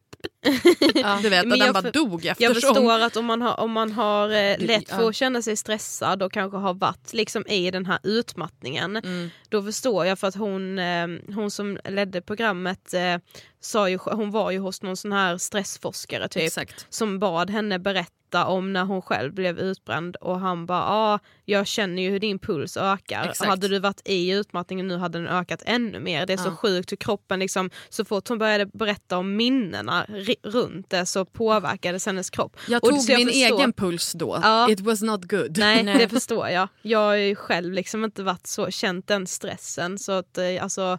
Du 1.22 1.28
vet, 1.28 1.46
Men 1.46 1.48
den 1.48 1.58
jag 1.58 1.74
bara 1.74 1.82
för- 1.82 1.92
dog 1.92 2.24
Jag 2.24 2.30
eftersom. 2.42 2.54
förstår 2.74 3.00
att 3.00 3.16
om 3.16 3.24
man 3.24 3.42
har, 3.42 3.60
om 3.60 3.70
man 3.72 3.92
har 3.92 4.28
eh, 4.30 4.58
lätt 4.58 4.88
för 4.88 5.08
att 5.08 5.16
känna 5.16 5.42
sig 5.42 5.56
stressad 5.56 6.22
och 6.22 6.32
kanske 6.32 6.56
har 6.58 6.74
varit 6.74 7.12
liksom 7.12 7.46
i 7.46 7.70
den 7.70 7.86
här 7.86 7.98
utmattningen. 8.02 8.96
Mm. 8.96 9.30
Då 9.48 9.62
förstår 9.62 10.06
jag 10.06 10.18
för 10.18 10.26
att 10.26 10.34
hon, 10.36 10.78
eh, 10.78 11.06
hon 11.34 11.50
som 11.50 11.78
ledde 11.84 12.20
programmet 12.22 12.94
eh, 12.94 13.16
sa 13.60 13.88
ju, 13.88 13.98
hon 14.04 14.30
var 14.30 14.50
ju 14.50 14.58
hos 14.58 14.82
någon 14.82 14.96
sån 14.96 15.12
här 15.12 15.38
stressforskare 15.38 16.28
typ. 16.28 16.42
Exakt. 16.42 16.86
Som 16.90 17.18
bad 17.18 17.50
henne 17.50 17.78
berätta 17.78 18.46
om 18.46 18.72
när 18.72 18.84
hon 18.84 19.02
själv 19.02 19.34
blev 19.34 19.58
utbränd 19.58 20.16
och 20.16 20.40
han 20.40 20.66
bara 20.66 20.78
ja, 20.80 21.18
jag 21.44 21.66
känner 21.66 22.02
ju 22.02 22.10
hur 22.10 22.18
din 22.20 22.38
puls 22.38 22.76
ökar. 22.76 23.24
Exakt. 23.28 23.48
Hade 23.50 23.68
du 23.68 23.78
varit 23.78 24.00
i 24.04 24.30
utmattningen 24.30 24.88
nu 24.88 24.96
hade 24.96 25.18
den 25.18 25.28
ökat 25.28 25.62
ännu 25.66 26.00
mer. 26.00 26.26
Det 26.26 26.32
är 26.32 26.36
så 26.36 26.48
Ja. 26.48 26.56
sjukt 26.56 26.92
hur 26.92 26.96
kroppen 26.96 27.38
liksom, 27.40 27.70
så 27.88 28.04
fort 28.04 28.28
hon 28.28 28.38
började 28.38 28.66
berätta 28.66 29.18
om 29.18 29.36
minnena 29.36 30.06
runt 30.42 30.90
det 30.90 31.06
så 31.06 31.24
påverkades 31.24 32.06
hennes 32.06 32.30
kropp. 32.30 32.56
Jag 32.68 32.82
tog 32.82 32.92
jag 33.08 33.18
min 33.18 33.28
förstår- 33.28 33.58
egen 33.58 33.72
puls 33.72 34.12
då. 34.12 34.38
Ja. 34.42 34.70
It 34.70 34.80
was 34.80 35.02
not 35.02 35.24
good. 35.30 35.58
Nej, 35.58 35.84
det 35.98 36.08
förstår 36.08 36.48
jag. 36.48 36.68
Jag 36.82 36.98
har 36.98 37.14
ju 37.14 37.34
själv 37.34 37.72
liksom 37.72 38.04
inte 38.04 38.22
varit 38.22 38.46
så, 38.46 38.70
känt 38.70 39.06
den 39.06 39.26
stressen. 39.26 39.98
Så 39.98 40.12
att, 40.12 40.38
eh, 40.38 40.62
alltså, 40.62 40.98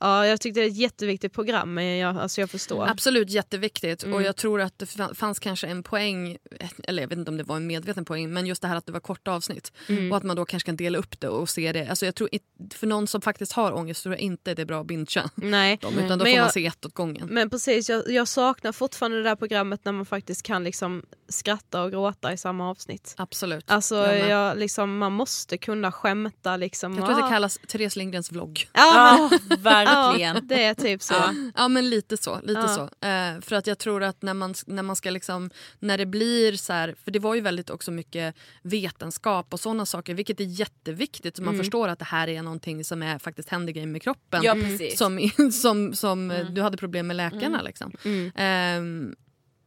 ja, 0.00 0.26
jag 0.26 0.40
tyckte 0.40 0.60
det 0.60 0.66
är 0.66 0.70
ett 0.70 0.76
jätteviktigt 0.76 1.32
program 1.32 1.74
men 1.74 1.84
jag, 1.98 2.16
alltså, 2.16 2.40
jag 2.40 2.50
förstår. 2.50 2.86
Absolut 2.88 3.30
jätteviktigt 3.30 4.02
Mm. 4.02 4.14
och 4.14 4.22
jag 4.22 4.36
tror 4.36 4.60
att 4.60 4.78
det 4.78 4.84
fa- 4.84 5.14
fanns 5.14 5.38
kanske 5.38 5.66
en 5.66 5.82
poäng, 5.82 6.36
eller 6.84 7.02
jag 7.02 7.08
vet 7.08 7.18
inte 7.18 7.30
om 7.30 7.36
det 7.36 7.42
var 7.44 7.56
en 7.56 7.66
medveten 7.66 8.04
poäng, 8.04 8.32
men 8.32 8.46
just 8.46 8.62
det 8.62 8.68
här 8.68 8.76
att 8.76 8.86
det 8.86 8.92
var 8.92 9.00
korta 9.00 9.32
avsnitt. 9.32 9.72
Mm. 9.88 10.10
Och 10.10 10.16
att 10.16 10.22
man 10.22 10.36
då 10.36 10.44
kanske 10.44 10.66
kan 10.66 10.76
dela 10.76 10.98
upp 10.98 11.20
det 11.20 11.28
och 11.28 11.48
se 11.48 11.72
det. 11.72 11.88
Alltså 11.88 12.04
jag 12.06 12.14
tror 12.14 12.28
för 12.74 12.86
någon 12.86 13.06
som 13.06 13.20
faktiskt 13.20 13.52
har 13.52 13.72
ångest 13.72 14.02
tror 14.02 14.14
jag 14.14 14.20
inte 14.20 14.54
det 14.54 14.62
är 14.62 14.66
bra 14.66 14.80
att 14.80 14.86
bingea 14.86 15.30
Nej. 15.34 15.78
dem 15.80 15.94
utan 15.98 16.08
då 16.18 16.24
Men 16.24 16.32
får 16.32 16.36
jag- 16.36 16.42
man 16.44 16.52
se 16.52 16.66
ett 16.66 16.86
åt 16.86 16.94
gången. 16.94 17.28
Men 17.30 17.50
precis, 17.50 17.88
jag, 17.88 18.10
jag 18.10 18.28
saknar 18.28 18.72
fortfarande 18.72 19.16
det 19.18 19.24
där 19.24 19.36
programmet 19.36 19.80
när 19.84 19.92
man 19.92 20.06
faktiskt 20.06 20.42
kan 20.42 20.64
liksom 20.64 21.02
skratta 21.28 21.82
och 21.82 21.90
gråta 21.90 22.32
i 22.32 22.36
samma 22.36 22.70
avsnitt. 22.70 23.14
Absolut. 23.18 23.70
Alltså 23.70 23.94
Jag 23.96 24.06
med. 24.08 24.28
jag, 24.30 24.58
liksom, 24.58 24.98
man 24.98 25.12
måste 25.12 25.58
kunna 25.58 25.92
skämta 25.92 26.56
liksom. 26.56 26.94
Jag 26.94 27.04
tror 27.06 27.10
att 27.12 27.18
det 27.20 27.26
Ah. 27.26 27.30
kallas 27.30 27.58
Therese 27.68 27.96
Lindgrens 27.96 28.32
vlogg. 28.32 28.68
Ja, 28.72 29.30
men, 29.48 29.60
Ja, 29.92 30.06
verkligen. 30.08 30.34
ja, 30.34 30.40
det 30.44 30.64
är 30.64 30.74
typ 30.74 31.02
så. 31.02 31.14
Ja. 31.14 31.34
Ja 31.56 31.68
men 31.68 31.90
lite 31.90 32.16
så. 32.16 32.40
Lite 32.42 32.60
Ja. 32.60 32.68
så. 32.68 33.06
Eh, 33.06 33.40
för 33.40 33.56
att 33.56 33.66
jag 33.66 33.78
tror 33.78 34.02
att 34.02 34.22
när 34.22 34.34
man, 34.34 34.54
när 34.66 34.82
man 34.82 34.96
ska 34.96 35.10
liksom, 35.10 35.50
när 35.78 35.98
det 35.98 36.06
blir 36.06 36.52
så 36.56 36.72
här, 36.72 36.94
för 37.04 37.10
det 37.10 37.18
var 37.18 37.34
ju 37.34 37.40
väldigt 37.40 37.70
också 37.70 37.90
mycket 37.90 38.34
vetenskap 38.62 39.52
och 39.52 39.60
sådana 39.60 39.86
saker 39.86 40.14
vilket 40.14 40.40
är 40.40 40.44
jätteviktigt 40.44 41.36
så 41.36 41.42
man 41.42 41.54
Mm. 41.54 41.64
förstår 41.64 41.88
att 41.88 41.98
det 41.98 42.04
här 42.04 42.28
är 42.28 42.42
någonting 42.42 42.84
som 42.84 43.02
är, 43.02 43.18
faktiskt 43.18 43.48
händer 43.48 43.72
grejer 43.72 43.86
med 43.86 44.02
kroppen. 44.02 44.40
Ja 44.44 44.54
precis. 44.54 44.98
Som, 44.98 45.30
som, 45.52 45.94
som 45.94 46.30
eh, 46.30 46.46
du 46.46 46.62
hade 46.62 46.76
problem 46.76 47.06
med 47.06 47.16
läkarna 47.16 47.62
liksom. 47.62 47.92
Mm. 48.04 49.14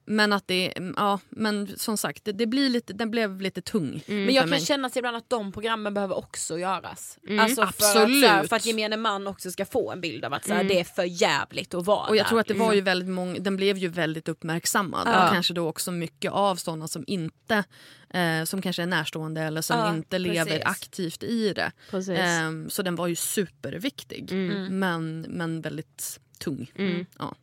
Men 0.06 0.34
att 0.34 0.48
det, 0.48 0.74
ja 0.96 1.20
men 1.30 1.68
som 1.78 1.98
sagt 1.98 2.26
det, 2.26 2.32
det 2.32 2.46
blir 2.48 2.70
lite, 2.70 2.94
den 2.94 3.12
blev 3.12 3.42
lite 3.42 3.62
tung 3.62 4.04
Mm. 4.08 4.26
Men 4.26 4.36
jag 4.36 4.42
kan 4.44 4.50
mig. 4.50 4.62
känna 4.66 4.90
sig 4.90 5.00
ibland 5.00 5.18
att 5.18 5.30
de 5.30 5.52
programmen 5.52 5.94
behöver 5.94 6.18
också 6.18 6.58
göras. 6.60 7.18
Mm. 7.28 7.40
Alltså 7.40 7.62
för 7.62 7.68
att, 7.68 7.76
Absolut. 7.76 8.26
här, 8.30 8.44
för 8.44 8.56
att 8.56 8.66
gemene 8.66 8.98
man 8.98 9.28
också 9.28 9.52
ska 9.52 9.66
få 9.66 9.92
en 9.92 10.02
bild 10.02 10.26
av 10.26 10.34
att 10.34 10.46
så 10.46 10.54
här, 10.54 10.64
det 10.64 10.80
är 10.80 10.84
för 10.84 11.04
jävligt 11.04 11.74
att 11.74 11.86
vara 11.86 12.08
Och 12.08 12.16
jag 12.16 12.26
där. 12.26 12.30
tror 12.30 12.40
att 12.40 12.48
det 12.48 12.54
var 12.54 12.74
ju 12.74 12.82
väldigt 12.82 13.10
många, 13.10 13.40
den 13.40 13.56
blev 13.56 13.78
ju 13.78 13.88
väldigt 13.88 14.30
uppmärksammad. 14.30 15.08
Ja. 15.08 15.26
Och 15.26 15.34
kanske 15.34 15.54
då 15.54 15.68
också 15.68 15.92
mycket 15.92 16.32
av 16.32 16.56
sådana 16.56 16.88
som 16.88 17.04
inte, 17.08 17.64
eh, 18.10 18.44
som 18.44 18.62
kanske 18.62 18.82
är 18.82 18.88
närstående 18.88 19.42
eller 19.42 19.62
som 19.62 19.80
Ja, 19.80 19.90
inte 19.96 20.20
lever 20.20 20.46
precis. 20.46 20.66
aktivt 20.66 21.24
i 21.24 21.54
det. 21.54 21.72
Ehm, 22.16 22.70
så 22.70 22.82
den 22.82 22.96
var 22.96 23.08
ju 23.08 23.16
superviktig. 23.16 24.32
Mm. 24.32 24.80
Men, 24.80 25.26
men 25.30 25.62
väldigt 25.62 26.20
tung. 26.40 26.72
Mm. 26.76 27.06
Ja. 27.20 27.36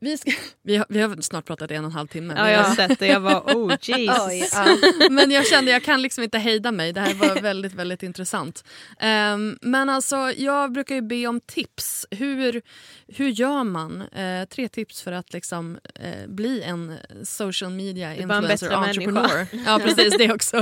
Vi, 0.00 0.18
ska, 0.18 0.30
vi, 0.62 0.76
har, 0.76 0.86
vi 0.88 1.00
har 1.00 1.22
snart 1.22 1.44
pratat 1.46 1.70
en 1.70 1.84
och 1.84 1.90
en 1.90 1.96
halv 1.96 2.06
timme. 2.08 2.34
Ja, 2.36 2.50
jag 2.50 2.60
jag- 2.60 2.64
har 2.64 2.74
sett 2.74 2.98
det. 2.98 3.06
Jag 3.06 3.20
var 3.20 3.40
oh 3.40 3.76
Jesus. 3.82 4.18
Oj, 4.28 4.48
ja. 4.52 4.76
men 5.10 5.30
jag 5.30 5.46
kände 5.46 5.70
jag 5.70 5.82
kan 5.84 6.02
liksom 6.02 6.24
inte 6.24 6.38
hejda 6.38 6.72
mig. 6.72 6.92
Det 6.92 7.00
här 7.00 7.14
var 7.14 7.40
väldigt, 7.40 7.74
väldigt 7.74 8.02
intressant. 8.02 8.64
Ehm, 9.00 9.58
men 9.62 9.88
alltså, 9.88 10.16
jag 10.36 10.72
brukar 10.72 10.94
ju 10.94 11.02
be 11.02 11.26
om 11.26 11.40
tips. 11.40 12.06
Hur, 12.10 12.62
hur 13.08 13.28
gör 13.28 13.64
man? 13.64 14.02
Eh, 14.02 14.44
tre 14.48 14.68
tips 14.68 15.02
för 15.02 15.12
att 15.12 15.32
liksom, 15.32 15.78
eh, 15.94 16.26
bli 16.28 16.62
en 16.62 16.94
social 17.24 17.70
media 17.72 18.14
en 18.14 18.22
influencer 18.22 18.48
bättre 18.68 18.76
entrepreneur. 18.76 19.46
Ja, 19.66 19.78
precis. 19.84 20.14
Det 20.18 20.32
också. 20.32 20.56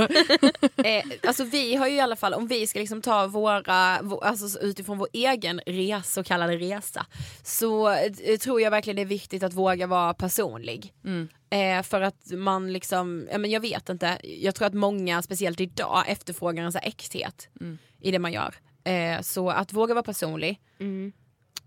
Eh, 0.77 1.03
alltså 1.27 1.43
vi 1.43 1.75
har 1.75 1.87
ju 1.87 1.95
i 1.95 1.99
alla 1.99 2.15
fall, 2.15 2.33
om 2.33 2.47
vi 2.47 2.67
ska 2.67 2.79
liksom 2.79 3.01
ta 3.01 3.27
våra, 3.27 3.99
vå- 4.01 4.23
alltså 4.23 4.59
utifrån 4.59 4.97
vår 4.97 5.07
egen 5.13 5.61
resa, 5.65 6.03
så 6.03 6.23
kallade 6.23 6.57
resa, 6.57 7.05
så 7.43 7.89
eh, 7.89 8.37
tror 8.41 8.61
jag 8.61 8.71
verkligen 8.71 8.95
det 8.95 9.01
är 9.01 9.05
viktigt 9.05 9.26
att 9.33 9.53
våga 9.53 9.87
vara 9.87 10.13
personlig. 10.13 10.93
Mm. 11.05 11.27
Eh, 11.49 11.83
för 11.83 12.01
att 12.01 12.31
man 12.31 12.73
liksom, 12.73 13.27
ja, 13.31 13.37
men 13.37 13.51
jag 13.51 13.59
vet 13.59 13.89
inte, 13.89 14.17
jag 14.23 14.55
tror 14.55 14.67
att 14.67 14.73
många, 14.73 15.21
speciellt 15.21 15.61
idag, 15.61 16.03
efterfrågar 16.07 16.63
en 16.63 16.71
så 16.71 16.77
här 16.79 16.87
äkthet 16.87 17.49
Mm. 17.61 17.77
i 18.01 18.11
det 18.11 18.19
man 18.19 18.31
gör. 18.33 18.55
Eh, 18.83 19.21
så 19.21 19.49
att 19.49 19.73
våga 19.73 19.93
vara 19.93 20.03
personlig. 20.03 20.59
Mm. 20.79 21.11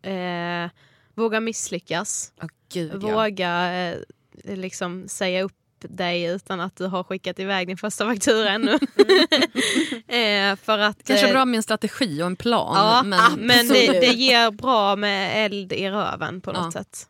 Eh, 0.03 0.71
våga 1.15 1.41
misslyckas. 1.41 2.33
Oh, 2.43 2.49
Gud, 2.73 3.03
ja. 3.03 3.09
Våga 3.15 3.73
eh, 3.73 3.97
liksom 4.45 5.09
säga 5.09 5.43
upp 5.43 5.53
dig 5.83 6.23
utan 6.25 6.61
att 6.61 6.77
du 6.77 6.87
har 6.87 7.05
skickat 7.05 7.39
iväg 7.39 7.67
din 7.67 7.77
första 7.77 8.07
faktura 8.07 8.49
ännu. 8.51 8.73
eh, 10.09 10.57
för 10.57 10.79
att, 10.79 11.05
Kanske 11.07 11.27
eh, 11.27 11.33
bra 11.33 11.45
med 11.45 11.57
en 11.57 11.63
strategi 11.63 12.23
och 12.23 12.27
en 12.27 12.37
plan. 12.37 12.77
Ja, 12.77 13.03
men, 13.03 13.47
men 13.47 13.69
det, 13.69 14.01
det 14.01 14.07
ger 14.07 14.51
bra 14.51 14.97
med 14.97 15.45
eld 15.47 15.73
i 15.73 15.91
röven 15.91 16.41
på 16.41 16.53
något 16.53 16.65
Ja. 16.75 16.81
sätt. 16.81 17.07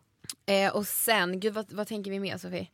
Eh, 0.51 0.77
och 0.77 0.87
sen, 0.87 1.41
gud 1.41 1.55
vad, 1.55 1.73
vad 1.73 1.87
tänker 1.87 2.11
vi 2.11 2.21
mer 2.21 2.39
Sofie? 2.39 2.67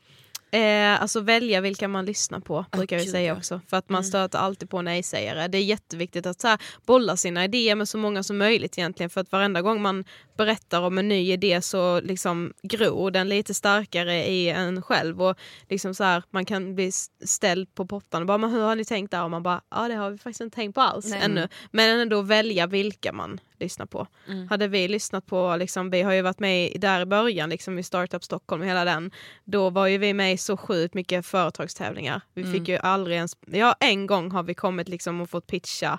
Eh, 0.51 1.03
alltså 1.03 1.21
välja 1.21 1.61
vilka 1.61 1.89
man 1.89 2.05
lyssnar 2.07 2.41
på 2.41 2.65
brukar 2.73 2.97
vi 2.97 3.03
gud, 3.05 3.13
säga 3.13 3.27
ja. 3.29 3.37
också. 3.37 3.61
För 3.69 3.77
att 3.77 3.89
man 3.89 3.99
Mm. 3.99 4.09
stöter 4.09 4.39
alltid 4.39 4.71
på 4.71 4.83
nej-sägare. 4.83 5.49
Det 5.49 5.59
är 5.59 5.63
jätteviktigt 5.63 6.27
att 6.27 6.41
så 6.41 6.49
här, 6.49 6.59
bolla 6.87 7.17
sina 7.17 7.45
idéer 7.45 7.75
med 7.75 7.89
så 7.89 7.99
många 7.99 8.23
som 8.23 8.39
möjligt 8.39 8.79
egentligen. 8.79 9.11
För 9.11 9.21
att 9.21 9.33
varenda 9.33 9.63
gång 9.63 9.83
man 9.83 10.05
berättar 10.37 10.81
om 10.81 10.99
en 10.99 11.09
ny 11.09 11.33
idé 11.33 11.63
så 11.63 12.01
liksom 12.01 12.53
gror 12.63 13.11
den 13.11 13.29
lite 13.29 13.55
starkare 13.55 14.27
i 14.27 14.49
en 14.51 14.83
själv. 14.83 15.23
Och 15.23 15.37
liksom 15.69 15.95
så 15.95 16.05
här, 16.05 16.23
man 16.31 16.45
kan 16.45 16.75
bli 16.75 16.91
ställd 17.25 17.75
på 17.75 17.87
pottan 17.87 18.21
och 18.23 18.27
bara 18.27 18.39
men 18.39 18.51
hur 18.51 18.61
har 18.63 18.77
ni 18.77 18.85
tänkt 18.85 19.11
där? 19.11 19.25
Och 19.25 19.31
man 19.31 19.43
bara 19.43 19.61
ja 19.71 19.89
det 19.89 19.95
har 19.95 20.11
vi 20.11 20.19
faktiskt 20.19 20.41
inte 20.41 20.55
tänkt 20.55 20.75
på 20.75 20.81
alls 20.81 21.07
Nej. 21.11 21.21
ännu. 21.23 21.49
Men 21.71 22.01
ändå 22.01 22.23
välja 22.23 22.67
vilka 22.67 23.13
man 23.13 23.41
lyssnar 23.59 23.87
på. 23.87 24.07
Mm. 24.29 24.49
Hade 24.49 24.69
vi 24.69 24.89
lyssnat 24.89 25.27
på, 25.27 25.57
liksom, 25.57 25.91
vi 25.91 26.03
har 26.03 26.13
ju 26.13 26.23
varit 26.23 26.39
med 26.41 26.71
i- 26.73 26.79
där 26.79 27.01
i 27.01 27.07
början 27.07 27.51
liksom, 27.51 27.79
i 27.79 27.83
Startup 27.83 28.25
Stockholm 28.25 28.63
och 28.63 28.69
hela 28.69 28.85
den. 28.85 29.11
Då 29.45 29.71
var 29.71 29.87
ju 29.87 29.99
vi 29.99 30.15
med 30.15 30.33
i 30.33 30.37
så 30.37 30.57
sjukt 30.57 30.95
mycket 30.95 31.27
företagstävlingar. 31.27 32.21
Vi 32.35 32.43
Mm. 32.43 32.53
fick 32.55 32.69
ju 32.69 32.77
aldrig 32.77 33.17
ens, 33.17 33.37
ja 33.47 33.75
en 33.81 34.07
gång 34.07 34.31
har 34.31 34.43
vi 34.43 34.55
kommit 34.55 34.89
liksom 34.89 35.21
och 35.21 35.31
fått 35.31 35.47
pitcha 35.47 35.99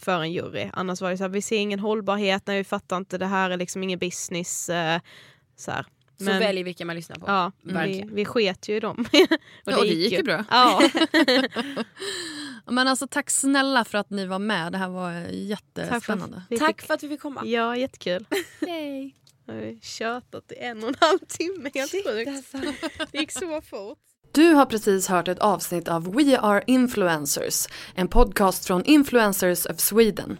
för 0.00 0.20
en 0.20 0.32
jury. 0.32 0.70
Annars 0.72 1.00
var 1.00 1.10
det 1.10 1.16
så 1.16 1.24
här, 1.24 1.28
vi 1.28 1.42
ser 1.42 1.56
ingen 1.58 1.78
hållbarhet, 1.80 2.46
när 2.46 2.56
vi 2.56 2.64
fattar 2.64 2.96
inte, 2.96 3.18
det 3.18 3.26
här 3.26 3.50
är 3.50 3.56
liksom 3.56 3.82
ingen 3.82 3.98
business. 3.98 4.68
Eh, 4.68 5.00
så 5.56 5.70
här. 5.70 5.86
Så 6.18 6.24
Men- 6.24 6.38
välj 6.38 6.62
vilka 6.62 6.84
man 6.84 6.96
lyssnar 6.96 7.16
på. 7.16 7.24
Ja, 7.26 7.52
vi, 7.62 7.72
verkligen. 7.72 8.14
vi 8.14 8.24
sket 8.24 8.68
ju 8.68 8.76
i 8.76 8.80
dem. 8.80 9.04
Ja, 9.64 9.76
och 9.78 9.84
det 9.84 9.88
gick 9.94 10.12
ju 10.12 10.22
bra. 10.22 10.44
Ja. 10.50 10.82
men 12.72 12.88
alltså, 12.88 13.06
tack 13.06 13.30
snälla 13.30 13.84
för 13.84 13.98
att 13.98 14.10
ni 14.10 14.26
var 14.26 14.38
med. 14.38 14.72
Det 14.72 14.78
här 14.78 14.88
var 14.88 15.12
Tack 15.12 15.28
för, 15.28 15.34
jättespännande. 15.34 16.36
att 16.36 16.42
vi 16.50 16.58
Tack 16.58 16.82
för 16.82 16.94
att 16.94 17.02
vi 17.02 17.08
fick 17.08 17.20
komma. 17.20 17.42
Ja, 17.44 17.76
jättekul. 17.76 18.26
Hej. 18.60 19.14
Jag 19.46 19.54
har 19.54 19.60
ju 19.60 19.80
tjatat 19.80 20.52
i 20.52 20.54
en 20.58 20.82
och 20.82 20.88
en 20.88 20.94
halv 21.00 21.18
timme, 21.18 21.70
helt 21.74 21.90
sjukt. 21.92 22.52
Det 23.12 23.18
gick 23.18 23.32
så 23.32 23.60
fort. 23.62 23.98
Du 24.32 24.54
har 24.54 24.66
precis 24.66 25.08
hört 25.08 25.28
ett 25.28 25.38
avsnitt 25.38 25.88
av 25.88 26.14
We 26.14 26.38
Are 26.38 26.62
Influencers, 26.66 27.66
en 27.94 28.08
podcast 28.08 28.66
från 28.66 28.84
Influencers 28.84 29.66
of 29.66 29.80
Sweden. 29.80 30.38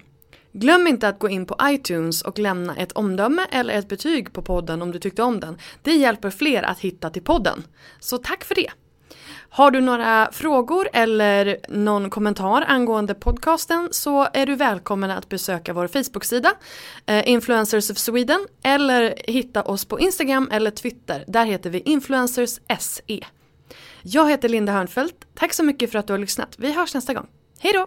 Glöm 0.52 0.86
inte 0.86 1.08
att 1.08 1.18
gå 1.18 1.28
in 1.28 1.46
på 1.46 1.56
iTunes 1.62 2.22
och 2.22 2.38
lämna 2.38 2.76
ett 2.76 2.92
omdöme 2.92 3.46
eller 3.50 3.74
ett 3.74 3.88
betyg 3.88 4.32
på 4.32 4.42
podden 4.42 4.82
om 4.82 4.92
du 4.92 4.98
tyckte 4.98 5.22
om 5.22 5.40
den. 5.40 5.58
Det 5.82 5.92
hjälper 5.92 6.30
fler 6.30 6.62
att 6.62 6.78
hitta 6.80 7.10
till 7.10 7.22
podden. 7.22 7.64
Så 8.00 8.18
tack 8.18 8.44
för 8.44 8.54
det! 8.54 8.70
Har 9.50 9.70
du 9.70 9.80
några 9.80 10.28
frågor 10.32 10.88
eller 10.92 11.56
någon 11.68 12.10
kommentar 12.10 12.64
angående 12.68 13.14
podcasten 13.14 13.88
så 13.90 14.28
är 14.32 14.46
du 14.46 14.54
välkommen 14.54 15.10
att 15.10 15.28
besöka 15.28 15.72
vår 15.72 15.86
Facebook-sida 15.86 16.52
eh, 17.06 17.28
Influencers 17.28 17.90
of 17.90 17.98
Sweden 17.98 18.46
eller 18.62 19.14
hitta 19.26 19.62
oss 19.62 19.84
på 19.84 20.00
Instagram 20.00 20.48
eller 20.52 20.70
Twitter. 20.70 21.24
Där 21.26 21.44
heter 21.44 21.70
vi 21.70 21.80
Influencers 21.80 22.60
SE. 22.78 23.20
Jag 24.10 24.30
heter 24.30 24.48
Linda 24.48 24.72
Hörnfeldt. 24.72 25.14
Tack 25.34 25.52
så 25.52 25.64
mycket 25.64 25.92
för 25.92 25.98
att 25.98 26.06
du 26.06 26.12
har 26.12 26.18
lyssnat. 26.18 26.54
Vi 26.58 26.72
hörs 26.72 26.94
nästa 26.94 27.14
gång. 27.14 27.26
Hej 27.58 27.72
då! 27.72 27.86